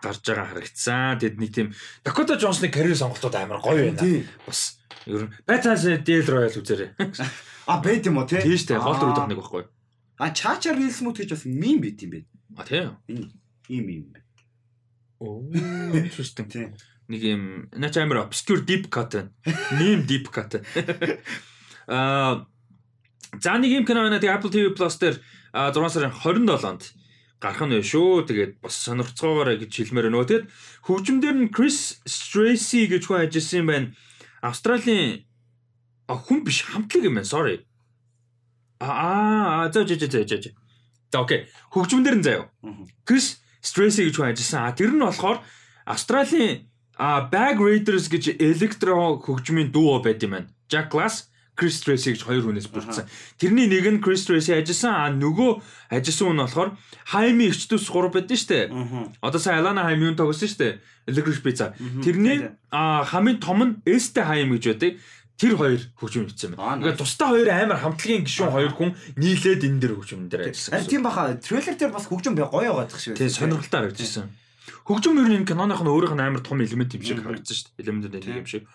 [0.02, 1.18] гарч байгаа харагдсан.
[1.22, 4.26] Тэд нэг тийм Dakota Johnson-ы карьер сонголтууд амар гоё байна.
[4.46, 6.90] Бас ер нь Batman Dale Royal үзээрэй.
[7.68, 8.40] А бэд юм уу тий?
[8.40, 8.80] Тийм шүү дээ.
[8.80, 9.12] Гол Аа.
[9.12, 9.64] удах нэг байхгүй.
[10.18, 12.26] А Chacha Real Smooth гэж бас мим бит юм бэ.
[12.56, 12.98] А тийм.
[13.06, 13.30] Энэ
[13.68, 14.04] ийм юм.
[15.20, 15.46] Оо
[15.94, 16.50] interesting.
[16.50, 16.74] Тийм.
[17.08, 19.30] Нэг юм наач амар obscure deep cut байна.
[19.78, 20.58] Meme deep cut.
[21.86, 22.46] Аа
[23.36, 24.18] За нэг юм кино байна.
[24.18, 25.20] Тэгээ Apple TV Plus дээр
[25.52, 26.82] а, 6 сарын 27-нд
[27.38, 28.24] гарах нь шүү.
[28.24, 30.24] Тэгээд бас сонирхцоогоорой гэж хэлмээр байна.
[30.24, 30.48] Тэгээд
[30.88, 33.88] хөгжимдэр нь Chris Stracy гэж хүн ажилласан юм байна.
[34.40, 35.28] Австралийн
[36.08, 37.28] хүн биш хамтлаг юм байна.
[37.28, 37.67] Sorry.
[38.80, 41.46] Аа аа за за за за окей.
[41.72, 42.48] Хөгжмөндөр нь заяа.
[43.06, 44.62] Chris Stracy гэж хүн ажилласан.
[44.68, 45.42] А тэр нь болохоор
[45.86, 46.68] Австралийн
[46.98, 50.48] Bag Raiders гэж электро хөгжмийн дуу байд юм байна.
[50.68, 53.06] Jack Glass, Chris Tracy гэж хоёр хүнээс бүрдсэн.
[53.40, 55.50] Тэрний нэг нь Chris Tracy ажилласан а нөгөө
[55.90, 56.70] ажилласан хүн болохоор
[57.10, 58.66] Хайми Ичдүс 3 байдсан шүү дээ.
[59.22, 60.78] Одоо сайн Алана Хайми юу тоглосон дээ.
[61.10, 61.74] Electric Pizza.
[62.04, 64.92] Тэрний хамгийн том нь Este Хайм гэж байдаг.
[65.38, 66.82] Тэр хоёр хөгжим хийсэн байна.
[66.82, 70.74] Ингээд тусдаа хоёр амар хамтлагийн гишүүн хоёр хүн нийлээд энэ дэр хөгжим дээр ажилласан.
[70.74, 73.14] Харин тийм баха трейлер дээр бас хөгжим бай гоё байгаадах шиг.
[73.14, 74.26] Тийм сонирхолтой харагдчихсан.
[74.82, 77.70] Хөгжим ер нь энэ киноных нь өөрийнх нь амар том элемент юм шиг харагдсан шүү
[77.70, 77.82] дээ.
[77.86, 78.66] Элементүүд нэг юм шиг.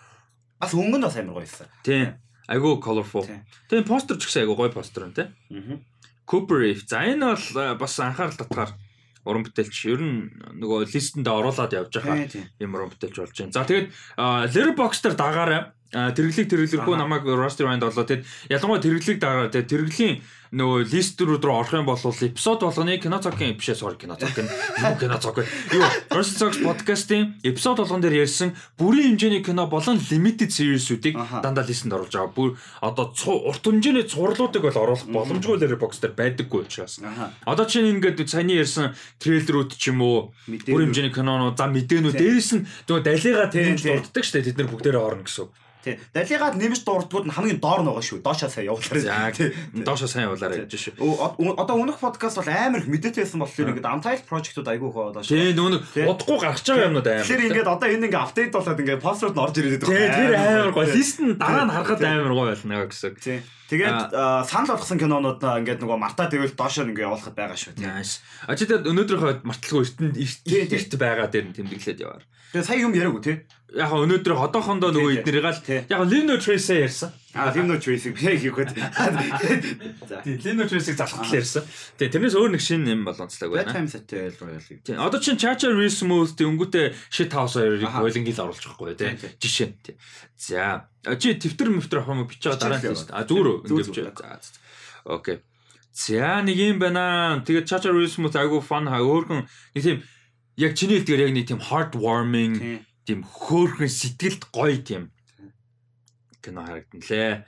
[0.56, 1.68] Бас өнгө нь бас амар гоё байсан.
[1.84, 2.16] Тийм.
[2.48, 3.28] Айгу colorful.
[3.68, 5.28] Тэгээ постэр ч гэсэн айгу гоё постэр юм тий.
[6.24, 6.88] Cooper Reeve.
[6.88, 8.72] За энэ бол э, бас анхаарал татгаар
[9.24, 12.28] уран бүтээлч ер нь нөгөө листэнд оруулаад явж байгаа
[12.60, 13.56] юм уран бүтээлч болж байна.
[13.56, 15.60] За тэгээд Letterboxd дээр дагаараа
[15.94, 20.16] тэрглийг тэрглэрхүү намайг roster band болоо тэгэд ялангуяа тэрглийг дагаараа тэгээд тэрглийн
[20.54, 24.30] нөгөө лист рүү рүү орох юм бол эпизод болгоны кино цогын бишээ sorry кино цог
[24.38, 24.46] юу
[25.02, 25.82] кино цог юу?
[26.14, 31.98] First Socks podcast-ийн эпизод болгон дээр ярьсан бүрийн хэмжээний кино болон limited series-үүдийг дандаа листэнд
[31.98, 32.30] оруулж байгаа.
[32.30, 37.02] Бүр одоо урт хэмжээний цувралуудыг бол оруулах боломжгүй лэр бокс дээр байдаггүй учраас.
[37.42, 42.50] Одоо чинь ингээд саяны ярьсан трейлерүүд ч юм уу бүрийн хэмжээний кинонууд за мэдээнүүд дээрэс
[42.54, 45.63] нь нөгөө далига тэрж дурддаг шүү дээ тэд нар бүгдээрээ орно гэсэн.
[45.84, 46.00] Тий.
[46.16, 48.24] Далигаад нэмж дурдгууд нь хамгийн доор байгаа шүү.
[48.24, 49.36] Доошоо сайн явуулаарай.
[49.36, 49.52] Тий.
[49.84, 50.96] Доошоо сайн явуулаарай гэж шүү.
[51.60, 55.28] Одоо өнөх подкаст бол амар их мэдээтэй байсан болохоор ингээд Untitled project-ууд айгүй хөө доош.
[55.28, 55.52] Тий.
[55.52, 57.24] Нөгөө удахгүй гарч байгаа юмнууд амар.
[57.28, 60.08] Тэгэхээр ингээд одоо энэ ингээд апдейт болоод ингээд пассворд нь орж ирээд байгаа.
[60.08, 60.24] Тий.
[60.24, 60.88] Тэр амар гоё.
[60.88, 63.12] Лист нь дараа нь харахад амар гоё болно гэсэн.
[63.20, 63.38] Тий.
[63.68, 64.12] Тэгээд
[64.48, 67.80] санал болгосон кинонууд ингээд нөгөө мартаа тэгвэл доошоо ингээ явуулахад байгаа шүү.
[67.80, 68.20] Яаш.
[68.44, 72.24] А чи тэгээд өнөөдрийнхөө марталгүй эртэнд эрт байгаа дээр нь тэмдэглээд яваар.
[72.52, 73.36] Тэгээ сая юм яриаггүй тий.
[73.74, 75.60] Яг өнөөдөр одоохондоо нөгөө эднэрийг л
[75.90, 77.10] яг Lino Trace ярьсан.
[77.34, 78.70] А Lino Trace-ийг би хийхэд.
[80.06, 80.22] За.
[80.22, 81.66] Lino Trace-ийг залхахтал ярьсан.
[81.98, 83.74] Тэгээ тэрнээс өөр нэг шинэ юм болонцлог байна.
[83.74, 84.78] Time Settle Royal-ийг.
[84.86, 84.94] Тий.
[84.94, 89.34] Одоо чин Chacha Real Smooth өнгөтэй Shit House хоёрыг Boiling-ийг оруулж байгаа байхгүй тий.
[89.42, 89.94] Жишээ нь тий.
[90.38, 90.86] За.
[91.18, 93.10] Чи тэмтэр мөвтөр авах юм бичээ дараа нь тий.
[93.10, 94.14] А зүгээр ингээд бичээ.
[94.14, 94.38] За.
[95.02, 95.42] Окей.
[95.90, 97.42] За нэг юм байна.
[97.42, 99.98] Тэгээд Chacha Real Smooth айгу fun хаа өөрхөн нэг тийм
[100.62, 105.02] яг чиний хэлдгээр яг нэг тийм heartwarming тийм хөөхөн сэтгэлд гоё тийм
[106.42, 107.44] кино харагдан лээ.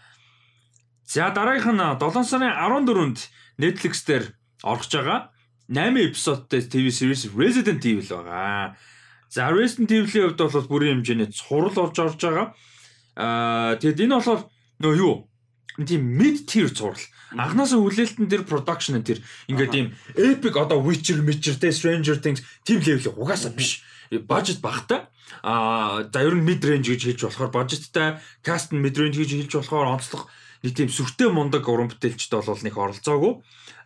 [1.04, 3.18] За дараагийнх нь 7 сарын 14-нд
[3.60, 4.24] Netflix дээр
[4.62, 5.32] орж байгаа
[5.68, 8.76] 8 эпизодтай TV series Resident Evil байгаа.
[9.28, 12.46] За Resident Evil-ийн хувьд бол бүрийн хэмжээний цуврал орж орж байгаа.
[13.16, 14.50] Аа тэгэд энэ бол
[14.80, 15.14] нөө юу?
[15.76, 17.02] Тийм mid tier цуврал.
[17.36, 19.86] Анхнаасаа хүлээлтэн дээр production тэр ингээд тийм
[20.16, 23.82] epic одоо Witcher, Witcher, Stranger Things тийм level угаасаа биш.
[24.10, 25.06] Бажет багтай
[25.42, 29.30] А за ер нь mid range гэж хэлж болохоор бажеттай каст нь mid range гэж
[29.34, 30.30] хэлж болохоор онцлог
[30.62, 33.32] нэг тийм сүртэй мундаг уран бүтээлчд бол нэг оролцоогүй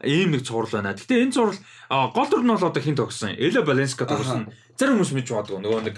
[0.05, 0.97] ийм нэг цуврал байна.
[0.97, 1.61] Гэтэ энэ цуврал
[2.12, 3.33] гол дүр нь бол одоо хин тогсон.
[3.37, 4.53] Эла Баленска тогсон.
[4.77, 5.97] Зарим хүмүүс мэдж бодгоо нөгөө нэг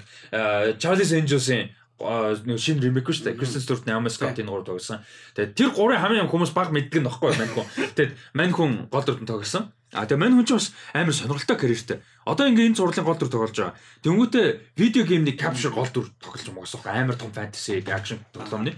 [0.79, 3.39] Charlie's Angels-ийн нэг шинэ ремейк шүү дээ.
[3.39, 5.03] Кристен Стюарт Наоми Скоттын гур тогсон.
[5.35, 7.67] Тэгээд тэр гурын хамгийн хүмүүс баг мэддэг нь баггүй мань хүн.
[7.95, 9.71] Тэгээд мань хүн гол дүртэн тогсон.
[9.93, 11.97] А тэгээ мань хүн чинь бас амар сонирхолтой карьертэй.
[12.25, 13.77] Одоо ингээ энэ зурлын гол дүр тоглож байгаа.
[14.01, 18.73] Тэнгүүтээ видео геймний capture гол дүр тоглож байгаа гэсэн амар том fantasy action тоглоомны.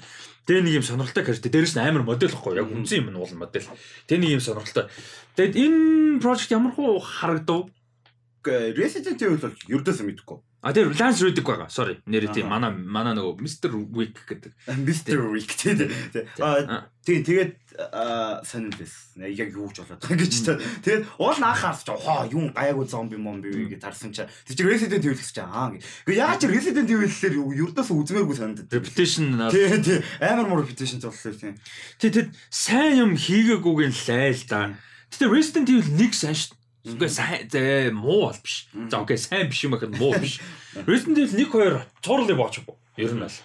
[0.45, 1.51] Тэгээ нэг юм сонирхолтой карьертэй.
[1.55, 2.59] Дээрээс нь амар модель واخгүй.
[2.59, 3.66] Яг үнсэн юм нь уул модель.
[4.11, 4.86] Тэгээ нэг юм сонирхолтой.
[5.39, 7.72] Тэгээд энэ project ямар хуу харагдав?
[8.45, 10.38] Resident Evil бол ердөөсөө мэдэхгүй.
[10.66, 11.70] А тэр Lance Reddick байгаа.
[11.70, 12.01] Sorry.
[12.09, 13.70] Нэр тийм манай манай нөгөө Mr.
[13.93, 14.49] Wick гэдэг.
[14.89, 15.22] Mr.
[15.30, 15.93] Wick тийм.
[16.41, 17.53] Аа тийм тэгээд
[18.41, 19.30] сонирхол байсан.
[19.30, 20.57] Яг юу ч болоод байгаа гэж та.
[20.82, 24.26] Тэгээд уул наах харж хоо юу гаягүй зомби момби гэж тарсан чаа.
[24.49, 25.86] Тэр чинь Resident Evil чинь аа гэ.
[25.86, 28.74] Гэхдээ ягаад чи Resident Evil-лэр ердөөсөө үзмээргүй санагдав.
[28.74, 31.61] Reputation тийм тийм амар муу reputation золлоо тийм.
[32.01, 34.74] Тэг тэг сайн юм хийгээгүйг нь лайл да.
[35.13, 38.70] Гэтэ Resident Evil 1 сайн шүү Үгүй сайн зэ муу бол биш.
[38.90, 40.38] За окей сайн биш юм ахад муу биш.
[40.86, 42.76] Resident Evil 1 2 цуурлыг боочихгүй.
[43.02, 43.38] Ер нь бол.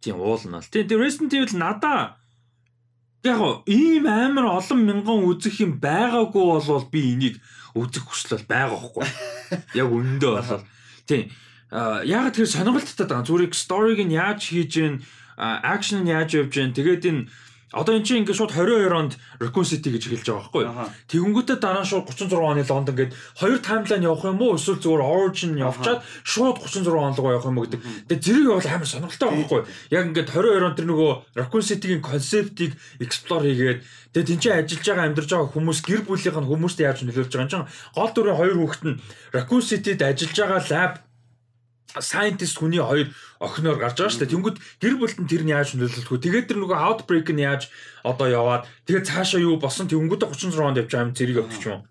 [0.00, 0.70] Тийм уулна бол.
[0.72, 2.16] Тийм Resident Evil надаа
[3.26, 7.36] яг ийм амар олон мянган үзэх юм байгаагүй болвол би энийг
[7.74, 9.06] үзэх хүсэл байгаа байхгүй.
[9.74, 10.64] Яг өндөө болол.
[11.06, 11.30] Тийм.
[12.06, 13.52] Яг тэр сонирхолтой байгаа.
[13.52, 14.94] Сториг нь яаж хийж гин,
[15.36, 16.72] акшн нь яаж явж гин.
[16.72, 17.22] Тэгээд энэ
[17.74, 20.86] Одоо эн чинь ингээд шууд 22 онд Raccoon City гэж хэлж байгаа байхгүй юу?
[21.10, 23.10] Тэгэнгүүтээ дараа шууд 36 оны Лондон гээд
[23.42, 24.54] хоёр таймлайн явах юм уу?
[24.54, 27.82] Эсвэл зүгээр Origin явчаад шууд 36 он руу явах юм уу гэдэг.
[28.06, 29.68] Тэгээ зэрэг явал амар сонирхолтой байхгүй юу?
[29.90, 32.70] Яг ингээд 22 он тэр нөгөө Raccoon City-гийн концептыг
[33.02, 33.82] explore хийгээд
[34.14, 37.50] тэгээ тэнцээ ажиллаж байгаа амьдарч байгаа хүмүүс гэр бүлийнх нь хүмүүст яаж нөлөөлж байгаа юм
[37.50, 37.66] чинь
[37.98, 39.00] гол дүрийн хоёр хүүхэд нь
[39.34, 40.92] Raccoon City-д ажиллаж байгаа lab
[42.00, 44.32] scientist хүний хоёр охиноор гарч байгаа шүү дээ.
[44.34, 46.24] Тэнгүүд гэр бүлд нь тэр нь яаж нөлөөлөх вэ?
[46.24, 47.68] Тэгээд тэр нөгөө outbreak нь яаж
[48.04, 51.82] одоо яваад тэгээд цаашаа юу болсон тэнгүүд 36 онд явж байгаа юм зэрэг өгч юм.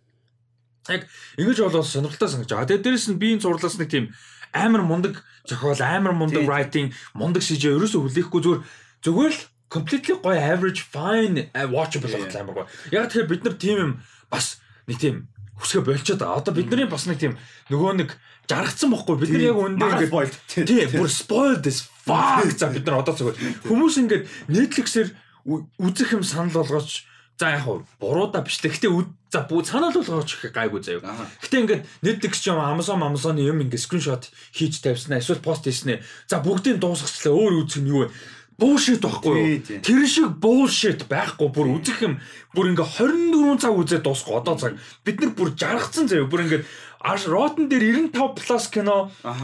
[0.89, 1.09] Яг
[1.41, 2.69] ингэж болоод сонирхолтой санагдаж байгаа.
[2.69, 4.05] Тэгээд дээрэс нь биеийн зурлаас нэг тийм
[4.53, 8.61] амар мундаг зохиол, амар мундаг writing, мундаг шижээ ерөөсөө хүлээхгүй зүгээр
[9.03, 12.67] зүгээр л completely гоё average fine uh, watchable байх амар гоё.
[12.93, 13.91] Яг тэгэхээр бид нар тийм юм
[14.31, 15.15] бас нэг тийм
[15.59, 16.39] хүсгээ болчиход байгаа.
[16.39, 17.33] Одоо бидний бас нэг тийм
[17.71, 18.09] нөгөө нэг
[18.49, 20.33] жаргацсан бохгүй бид нар яг үндэ ингээд бойл.
[20.49, 23.37] Тийм бүр spoiled as fuck за бид нар одоо зүгээр
[23.69, 24.23] хүмүүс ингээд
[25.45, 28.71] ү- үзэх юм санал болгооч за яг хуу буруудаа бичлээ.
[28.77, 31.27] Гэтэ үд- за бүү санал болгооч их гайгүй заяа.
[31.43, 31.81] Гэтэ ингээд
[32.39, 35.99] ч юм Amazon Amazon-ы юм ингээд скриншот хийж тавьснаа эсвэл пост хийснэ.
[36.29, 38.13] За бүгдийг дуусгачлаа өөр үзэх нь юу вэ?
[38.55, 39.59] Bullshit байхгүй юу?
[39.59, 39.79] Тий, тий.
[39.83, 42.23] Тэр шиг bullshit байхгүй бүр үзэх юм
[42.55, 46.63] бүр ингээ 24 цаг үзээд дуусахгүй одоо цаг бид нар бүр жаргацсан заяа бүр ингээ
[47.05, 48.97] аш Rotten дээр 95 plus кино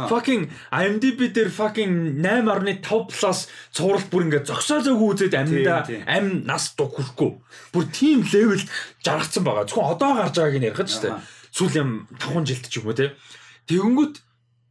[0.10, 1.94] fucking IMDb дээр fucking
[2.26, 3.40] 8.5 plus
[3.70, 6.02] цуврал бүр ингээ зогсоо зөөгөө үзээд амьда тий.
[6.10, 7.32] ам нас дуу хүрхгүй
[7.70, 8.58] бүр тийм level
[9.06, 9.70] жаргацсан байгаа.
[9.70, 11.22] Зөвхөн одоо гарч байгааг нь ярих гэж Аха.
[11.22, 13.12] байна сүүлийн 5 жилд ч юм уу те.
[13.68, 14.16] Тэгэнгүүт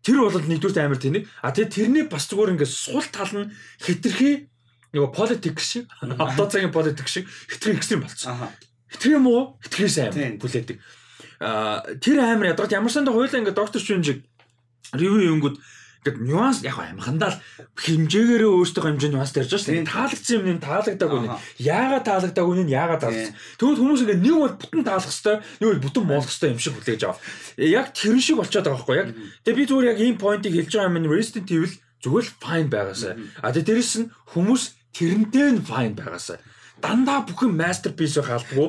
[0.02, 3.52] тэр бол нэгдүгээр амар тэнэг а тэгээ тэрний бас зүгээр ингээ сул тал нь
[3.84, 4.48] хитрхи
[4.96, 8.48] нөгөө политик шиг одоо цагийн политик шиг хитрхи болцсон Аха.
[8.88, 10.40] хитрхи муу хитрхи сайн Тийм.
[10.40, 10.80] бүлээдэг
[11.40, 14.20] тэр амар ядарч ямар сандаа хойлоо ингээ доктор Шүнжиг
[14.92, 15.56] ревю юунгууд
[16.04, 17.40] ингээд нюанс яг амхандаа л
[17.76, 19.80] хэмжээгээрээ өөртөө хэмжээ нюанс тарьж байгаа шүү дээ.
[19.84, 19.92] Тийм.
[19.92, 21.32] Таалагдсан юм нь таалагдаагүй нь.
[21.60, 23.36] Яагаад таалагдаагүй нь яагаад таалагдсан.
[23.60, 26.74] Тэгвэл хүмүүс ингээд нэг бол бүтэн таалах хэвээр, нэг бол бүтэн муулах хэвээр юм шиг
[26.76, 27.20] хүлээж аваа.
[27.60, 29.08] Яг тэр шиг болчиход байгаа байхгүй яг.
[29.44, 33.12] Тэгээ би зүгээр яг ийм поинтыг хэлж байгаа юм Resident Evil зүгээр л fine байгаасаа.
[33.44, 34.62] А тэгээ дээрэс нь хүмүүс
[34.96, 36.40] тэрнтэй нь fine байгаасаа.
[36.80, 38.16] Дандаа бүхэн masterpiece.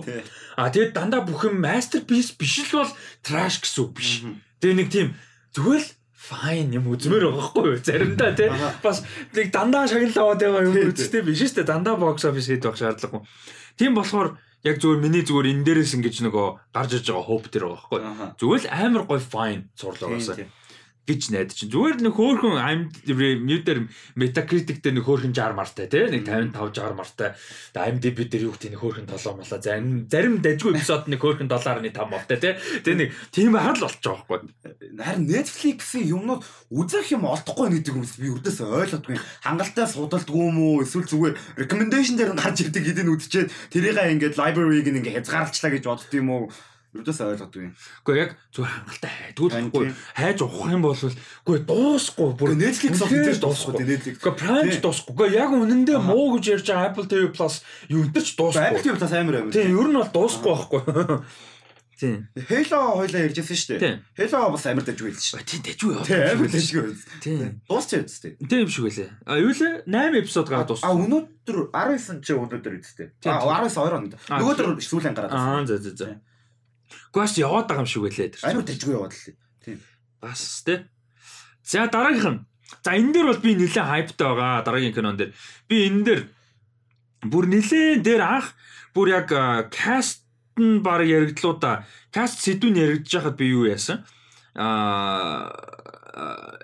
[0.05, 0.21] Тий.
[0.59, 2.91] А тэгээд дандаа бүхэн masterpiece биш л бол
[3.23, 4.11] trash гэсэн үг биш.
[4.61, 5.07] Тэгээ нэг тийм
[5.55, 7.79] зүгээр л fine юм үзмээр байгаа хгүй юу?
[7.81, 8.51] Заримдаа тий.
[8.83, 9.01] Бас
[9.33, 11.71] нэг дандаа шагналаад байгаа юм үзтэй биш шүү дээ.
[11.71, 13.23] Дандаа box office хэд байх шаардлагагүй
[13.81, 17.65] тийм болохоор яг зүгээр миний зүгээр энэ дээрээс ингэж нөгөө гарч иж байгаа hope тэр
[17.65, 18.01] байгаа хгүй
[18.37, 20.49] зүгээр л амар гоё fine басаа тийм.
[21.09, 23.79] Гэж найдаж чинь зүгээр нэг хөөхөн IMDb-ээр
[24.17, 27.29] Metacritic дээр нэг хөөхөн 60 мартай тий нэг 55 60 мартай
[27.73, 32.05] IMDb дээр юу тийм нэг хөөхөн толоо молоо зарим зарим дажгүй эпизод нэг хөөхөн 7.5
[32.05, 32.53] мартай тий
[32.85, 37.95] тэгээ нэг тийм байхад л болчих жоох байхгүй Харин Netflix-ийн юмнууд үзэх юм олдохгүй гэдэг
[37.95, 39.17] юмс би үрдээс ойлгодгүй.
[39.41, 40.83] Хангалттай судалдгүй юм уу?
[40.83, 45.71] Эсвэл зүгээр recommendation дээр нь гарч ирдэг хэдийн үдчихэд тэрийгээ ингээд library-г нь ингээд хязгаарлалчлаа
[45.71, 46.43] гэж бодд юм уу?
[46.91, 47.71] Үрдээс ойлгодгүй.
[48.03, 49.95] Гэхдээ яг зүгээр хангалттай тийм.
[50.11, 54.15] хайж ухах юм бол үгүй дуусахгүй бүр Netflix мэдээж дуусахгүй Netflix.
[54.19, 55.15] Гэхдээ Prime ч дуусахгүй.
[55.31, 58.83] Гэхдээ яг үнэндээ муу гэж ярьж байгаа Apple TV Plus юу энэ ч Apple дуусахгүй.
[58.83, 59.53] TV бас амар амар.
[59.55, 61.23] Тийм, ер нь бол дуусахгүй байхгүй.
[62.01, 62.25] Тийм.
[62.49, 64.01] Halo хоёлаа ярьжсэн шүү Тийм.
[64.17, 64.27] дээ.
[64.27, 65.39] Halo бас амар дажгүй байлж шүү.
[65.47, 65.93] Тийм дэжгүй.
[66.01, 67.03] Тийм амар дажгүй байл.
[67.21, 67.39] Тийм.
[67.69, 68.31] Дуусчих үстэй.
[68.41, 69.09] Тийм шиг үлээ.
[69.29, 70.91] А юу лээ 8 эпизод гараад А дууссан.
[70.97, 73.07] өнөөдөр 19 чи өнөөдөр үстэй.
[73.21, 74.11] Тийм, А 19 2 онд.
[74.27, 75.31] А, Нөгөөдөр сүүлийн гараад.
[75.31, 76.09] Аа за за за.
[77.13, 78.35] Гуаш яваад байгаа юм шиг тэр.
[78.43, 79.35] Амар дажгүй яваад л.
[79.63, 79.79] Тийм.
[80.21, 80.85] Бас тий.
[81.63, 82.41] За дараагийнх нь.
[82.83, 84.63] За энэ дээр бол би нэлээд хайптай байгаа.
[84.65, 85.31] Дараагийн кинон дээр.
[85.67, 86.21] Би энэ дээр
[87.27, 88.55] бүр нэлээд дээр анх
[88.95, 89.29] бүр яг
[89.71, 90.25] каст
[90.59, 94.03] нь баг яригдлуудаа каст сэдвүүн яригдж байхад би юу яасан?
[94.55, 95.51] Аа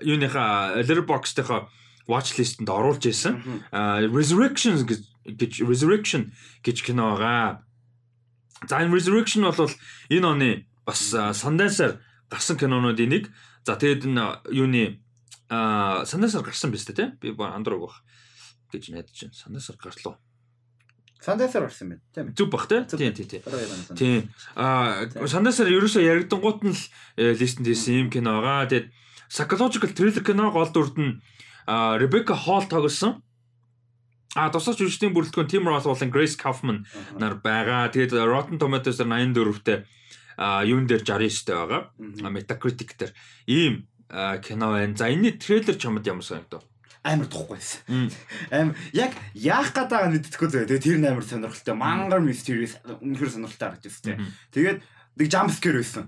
[0.04, 1.70] юуныхаа Letterboxd-ийнхаа
[2.08, 3.64] watch list-энд оруулж ирсэн.
[3.72, 6.32] Аа Resurrection гэж Resurrection
[6.64, 7.67] гэж кино байгаа.
[8.66, 9.70] За энэ Resurrection бол
[10.10, 10.50] энэ оны
[10.86, 12.02] бас а, Sundance-аар
[12.32, 13.30] гарсан кинонуудын нэг.
[13.62, 14.98] За тэгээд энэ юуны
[15.50, 17.10] а Sundance-аар гарсан биз дээ тий?
[17.22, 18.02] Би ба андраг баг
[18.74, 19.38] гэж найдаж байна.
[19.38, 20.18] Sundance-аар гарлуу.
[21.22, 22.02] Сандасаар орсон байна.
[22.14, 22.34] Тийм.
[22.36, 22.68] Зүг бах.
[22.68, 23.42] Тийм тийм тийм.
[23.98, 24.30] Тийм.
[24.56, 25.26] Аа Тийм.
[25.26, 26.82] Sundance-аар ерөөсөө яригдангууд нь л
[27.18, 28.70] листэнд хийсэн юм кино байгаа.
[28.70, 28.88] Тэгээд
[29.28, 31.18] psychological thriller кино гол дүрд нь
[31.66, 33.26] а, Rebecca Hall тоглосон.
[34.38, 36.86] А тусаач жүжигчдийн бүрэлдэхүүн Tim Roth болон Grace Kaufman
[37.18, 37.90] нар байгаа.
[37.90, 39.78] Тэгээд Rotten Tomatoes дээр 84-тэй
[40.38, 41.90] а юун дээр 69-тэй байгаа.
[42.30, 43.12] Metacritic дээр
[43.50, 43.90] ийм
[44.46, 44.94] кино байна.
[44.94, 46.62] За энэний трейлер чамд ямар санагдав?
[47.08, 48.12] амар тухгүй байсан.
[48.52, 50.68] Аим яг яах гээд байгаа нь мэддэхгүй зөө.
[50.68, 51.76] Тэгээ тэр нь амар сонирхолтой.
[51.78, 54.20] Manga mysterious үнэхээр сонирхолтой харагдаж байна.
[54.20, 54.32] Мгм.
[54.52, 54.80] Тэгээд
[55.18, 56.06] нэг jump scare байсан.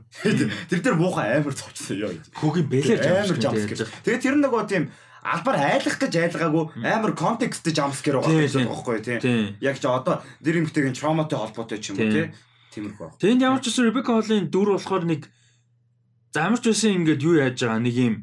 [0.67, 2.11] Тэр дээр муухай амар цогцсон ёо.
[2.35, 3.87] Хүүгийн бэлэр Амар jump scare.
[4.03, 4.83] Тэгээд тэр нөгөө тийм
[5.23, 8.71] албаар айлах гэж айлгаагүй амар контекст jump scare байгаа гэсэн тийм.
[8.71, 9.19] байхгүй тий.
[9.19, 9.45] Тийм.
[9.59, 12.13] Яг ч одоо тэр юмтэйгийн травматай холбоотой ч юм уу Тийм.
[12.13, 12.27] тий.
[12.69, 13.09] Тиймэрхүү.
[13.19, 15.27] Тэнд ямар ч үсэн Rebecca Hall-ын дүр болохоор нэг
[16.31, 18.15] за ямар ч үсэн ингээд юу яаж байгаа нэг юм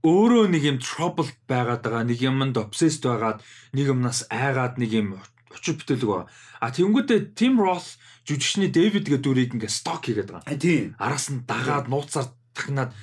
[0.00, 3.44] өөрөө нэг юм troubled байгаад байгаа нэг юмд obsessed байгаад
[3.76, 5.08] нэг юмнаас айгаад нэг юм
[5.52, 6.28] очир бүтээлэг байгаа.
[6.60, 10.48] А тэнгүүтээ Tim Roth жүжигчний David гэдэг дүрийг ингээд stock хийгээд байгаа.
[10.48, 10.96] А тийм.
[10.96, 12.94] Араас нь дагаад нууцаар тагнаад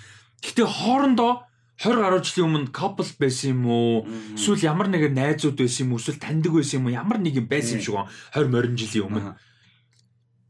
[0.42, 1.47] гэтээ хоорондоо
[1.78, 4.06] 20 гаруй жилийн өмнө couple байсан юм уу?
[4.34, 6.02] Эсвэл ямар нэгэн найзууд байсан юм уу?
[6.02, 6.98] Эсвэл таньдаг байсан юм уу?
[6.98, 8.10] Ямар нэг юм байсан юм шиг байна.
[8.34, 9.34] 20 20 жилийн өмнө.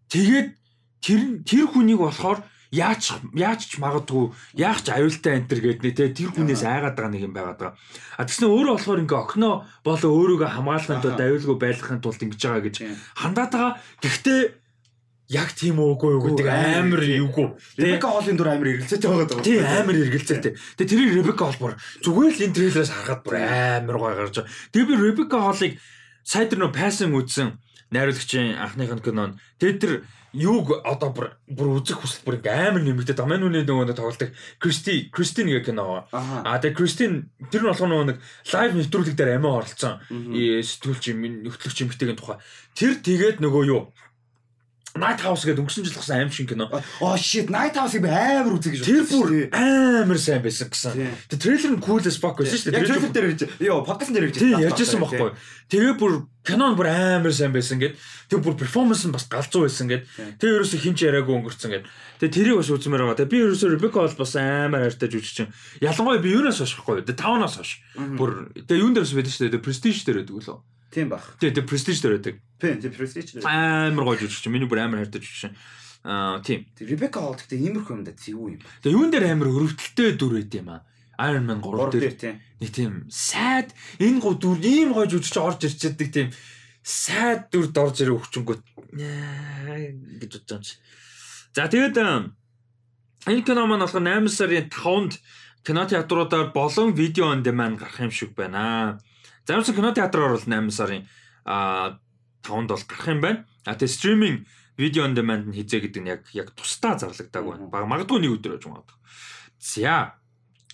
[0.07, 0.49] Тэгээд
[1.03, 2.39] тэр тэр хүнийг болохоор
[2.71, 7.11] Яаж яаж ч магадгүй яах ч аюултай энэ төр гэдэг нэ тэр хүнээс айгаад байгаа
[7.15, 7.79] нэг юм байгаад байгаа.
[8.19, 9.55] А тэгснэ өөрөө болохоор ингээ охиноо
[9.87, 12.75] болоо өөрийгөө хамгаалахын тулд аюулгүй байлгахын тулд ингэж байгаа гэж
[13.15, 13.73] хандаад байгаа.
[14.03, 14.41] Гэхдээ
[15.27, 17.47] яг тийм уугүй юу гэдэг амар юугүй.
[17.75, 19.43] Ребека хоолын дур амар эргэлзээтэй байгаа даа.
[19.43, 20.53] Тийм амар эргэлзээтэй.
[20.79, 24.51] Тэгээ тэрийг Ребека хоол бүр зүгээр л энэ трейлераас харахад бүр амар гой гарч байгаа.
[24.71, 25.73] Тэгээ би Ребека хоолыг
[26.23, 27.59] сая тэр нөө пассинг үзсэн
[27.91, 29.35] найруулагчийн анхных нь кинон.
[29.59, 29.93] Тэгээ тэр
[30.35, 33.31] юуг одоо бүр бүр үзэх хүсэл бүр амар нэмэгдээд байгаа.
[33.31, 36.07] Манай нүний нөгөө тоглолтог Кристи Кристин гэх кино.
[36.11, 38.19] Аа тэгээ Кристин тэр нь болохоор нөгөө нэг
[38.51, 40.03] лайв нэвтрүүлэг дээр амиа оролцсон.
[40.11, 42.37] Сэтгүүлч юм нөхтлөгч юм битгийн тухай.
[42.75, 43.81] Тэр тэгээд нөгөө юу
[44.97, 46.67] Night House гэдэг өнгөрсөн жил гарсан аим шиг кино.
[46.99, 50.97] Oh shit, Night House-ыг би амар үзье гэж Тэр бүр амар сайн байсан гэсэн.
[51.31, 52.81] Тэгээ трейлер нь cool as fuck байсан шүү дээ.
[52.81, 53.43] Яг трейлер дээр ярьж.
[53.61, 54.37] Йоо, подкаст дээр ярьж.
[54.41, 55.31] Тийм, ярьжсэн байхгүй.
[55.67, 56.13] Тэгээ бүр
[56.47, 57.99] кино бүр амар сайн байсан гэд.
[58.31, 60.07] Тэгээ бүр перформанс нь бас галзуу байсан гэд.
[60.39, 61.85] Тэгээ ерөөсө хинч яриаггүй өнгөрцөн гэд.
[62.23, 63.19] Тэгээ тэрийг бас үзмээр байгаа.
[63.19, 65.51] Тэгээ би ерөөсө Rebecca бол бас амар хайртай жүжигчин.
[65.83, 67.03] Ялангуяа би юунаас хойшхгүй.
[67.03, 67.83] Тэгээ тавнаас хойш.
[68.15, 69.65] Бүр тэгээ юун дээрс байдаг шүү дээ.
[69.67, 70.59] Prestige дээр байдаг лөө.
[70.91, 71.35] Тийм бах.
[71.39, 72.35] Тэгээ тэгээ Prestige дээр байдаг.
[72.59, 73.45] Тийм, тийм Prestige дээр.
[73.45, 74.51] Амар гоё жүжигчин.
[74.53, 75.53] Миний бүр амар хайртай жүжигчин.
[76.07, 76.63] Аа тийм.
[76.79, 78.61] Ребека Холл гэхдээ иймэрхүү юм да зэвүү юм.
[78.81, 80.81] Тэгээ юун дээр амар өрөвдөлттэй дүр байд юм аа.
[81.17, 86.09] Iron Man 3 дээр нэг тийм сайд энэ гоо дүр ийм гоё жүжигч орж ирчээдэг
[86.13, 86.29] тийм
[86.85, 88.61] сайд дүрд орж ирээ өгчөнгөт
[90.21, 90.77] гэж бодож байгаа юм чи.
[91.57, 91.97] За тэгээд
[93.33, 95.13] энэ кино маань болохоор 8 сарын 5-нд
[95.65, 99.01] кино театруудаар болон видео он demand гарах юм шиг байна.
[99.47, 101.07] Заримсан кино театраар бол 8 сарын
[101.47, 103.45] 5-нд бол гарах юм байна.
[103.63, 107.71] А тэгээ стриминг видео on demand нь хизээ гэдэг нь яг яг тусдаа зарлагдааг байна.
[107.71, 108.99] Бага магадгүй нэг өдөр байж магадгүй.
[109.63, 110.19] За.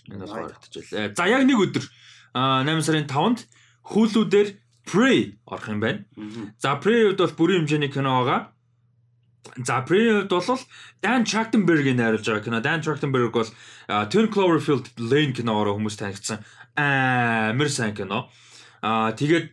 [0.09, 1.13] Энэ бол харагдчихлаа.
[1.13, 1.85] За яг нэг өдөр
[2.33, 3.45] 8 сарын 5-нд
[3.93, 4.49] Hulu дээр
[4.83, 6.03] Prey орох юм байна.
[6.59, 8.51] За Prey-д бол бүрийн хэмжээний кино байгаа.
[9.63, 10.59] За Prey-д бол
[10.99, 12.59] Dan Trachtenberg-ийг найруулж байгаа кино.
[12.59, 13.49] Dan Trachtenberg бол
[14.09, 16.43] Ten Cloverfield Lane киногоор хүмүүс танигдсан
[16.75, 18.27] амар сайн кино.
[18.83, 19.47] Аа тэгээд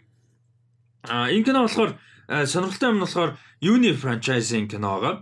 [1.07, 1.91] энэ кино болохоор
[2.53, 3.31] сонирхолтой юм нь болохоор
[3.63, 5.15] Uni franchise-ийн кино байгаа.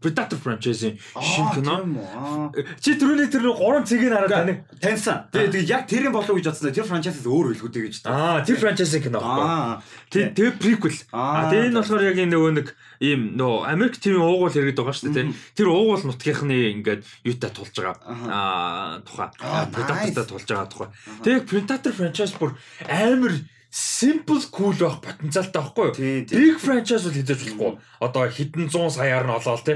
[0.00, 2.52] Predator franchise-ийн шинэ кино.
[2.80, 5.28] Чи түрүүний тэр 3 цэгийг хараад тань таньсан.
[5.32, 6.72] Тэгээ яг тэрийн болов гэж бодсон.
[6.74, 8.12] Тэр franchise-аас өөр хэлгүүдэй гэж та.
[8.12, 10.30] Аа, тэр franchise-ийн кино байхгүй.
[10.34, 10.98] Тэгээ prequel.
[11.12, 12.68] Аа, тэгээ энэ болохоор яг нөгөө нэг
[13.00, 15.32] ийм нөгөө Америк TV уугуул хэрэгэд байгаа шүү дээ.
[15.56, 17.96] Тэр уугуул нутгийнхны ингээд юутай тулж байгаа.
[18.04, 19.28] Аа, тухай.
[19.72, 20.88] Predator-тай тулж байгаа тухай.
[21.24, 22.54] Тэгээ Predator franchise бүр
[22.86, 23.32] амар
[23.74, 26.26] simple cool байх потенциалтай байхгүй юу?
[26.30, 27.72] Big franchise бол хийж болохгүй.
[27.98, 29.66] Одоо хэдэн 100 саяар нь олоод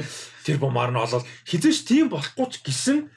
[0.47, 3.11] тэр бомаар нь олоод хизээш тийм болохгүй ч гэсэн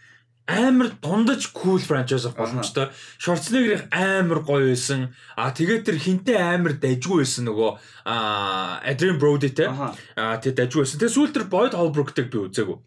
[0.50, 2.90] амар дундаж cool franchise боломжтой.
[3.22, 5.14] Schwarzenegger амар гоё байсан.
[5.38, 7.72] А тэгээд тэр хинтээ амар дажгүй байсан нөгөө
[8.10, 9.70] а Adrian Brody те.
[9.70, 10.98] А тэр дажгүй байсан.
[10.98, 12.78] Тэгээд сүүлд тэр Boyd Holbrook-ыг би үзээгүй.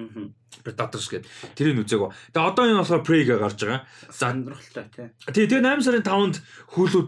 [0.00, 0.32] Аа.
[0.64, 1.28] Predators гэдэг.
[1.58, 2.10] Тэрийг үзээгүй.
[2.32, 3.80] Тэгээ одоо энэ болохоор Prey-гээ гарч байгаа.
[4.08, 5.08] Сонирхолтой тий.
[5.28, 6.36] Тэгээ тэгээ 8 сарын 5-нд
[6.76, 7.00] Hulu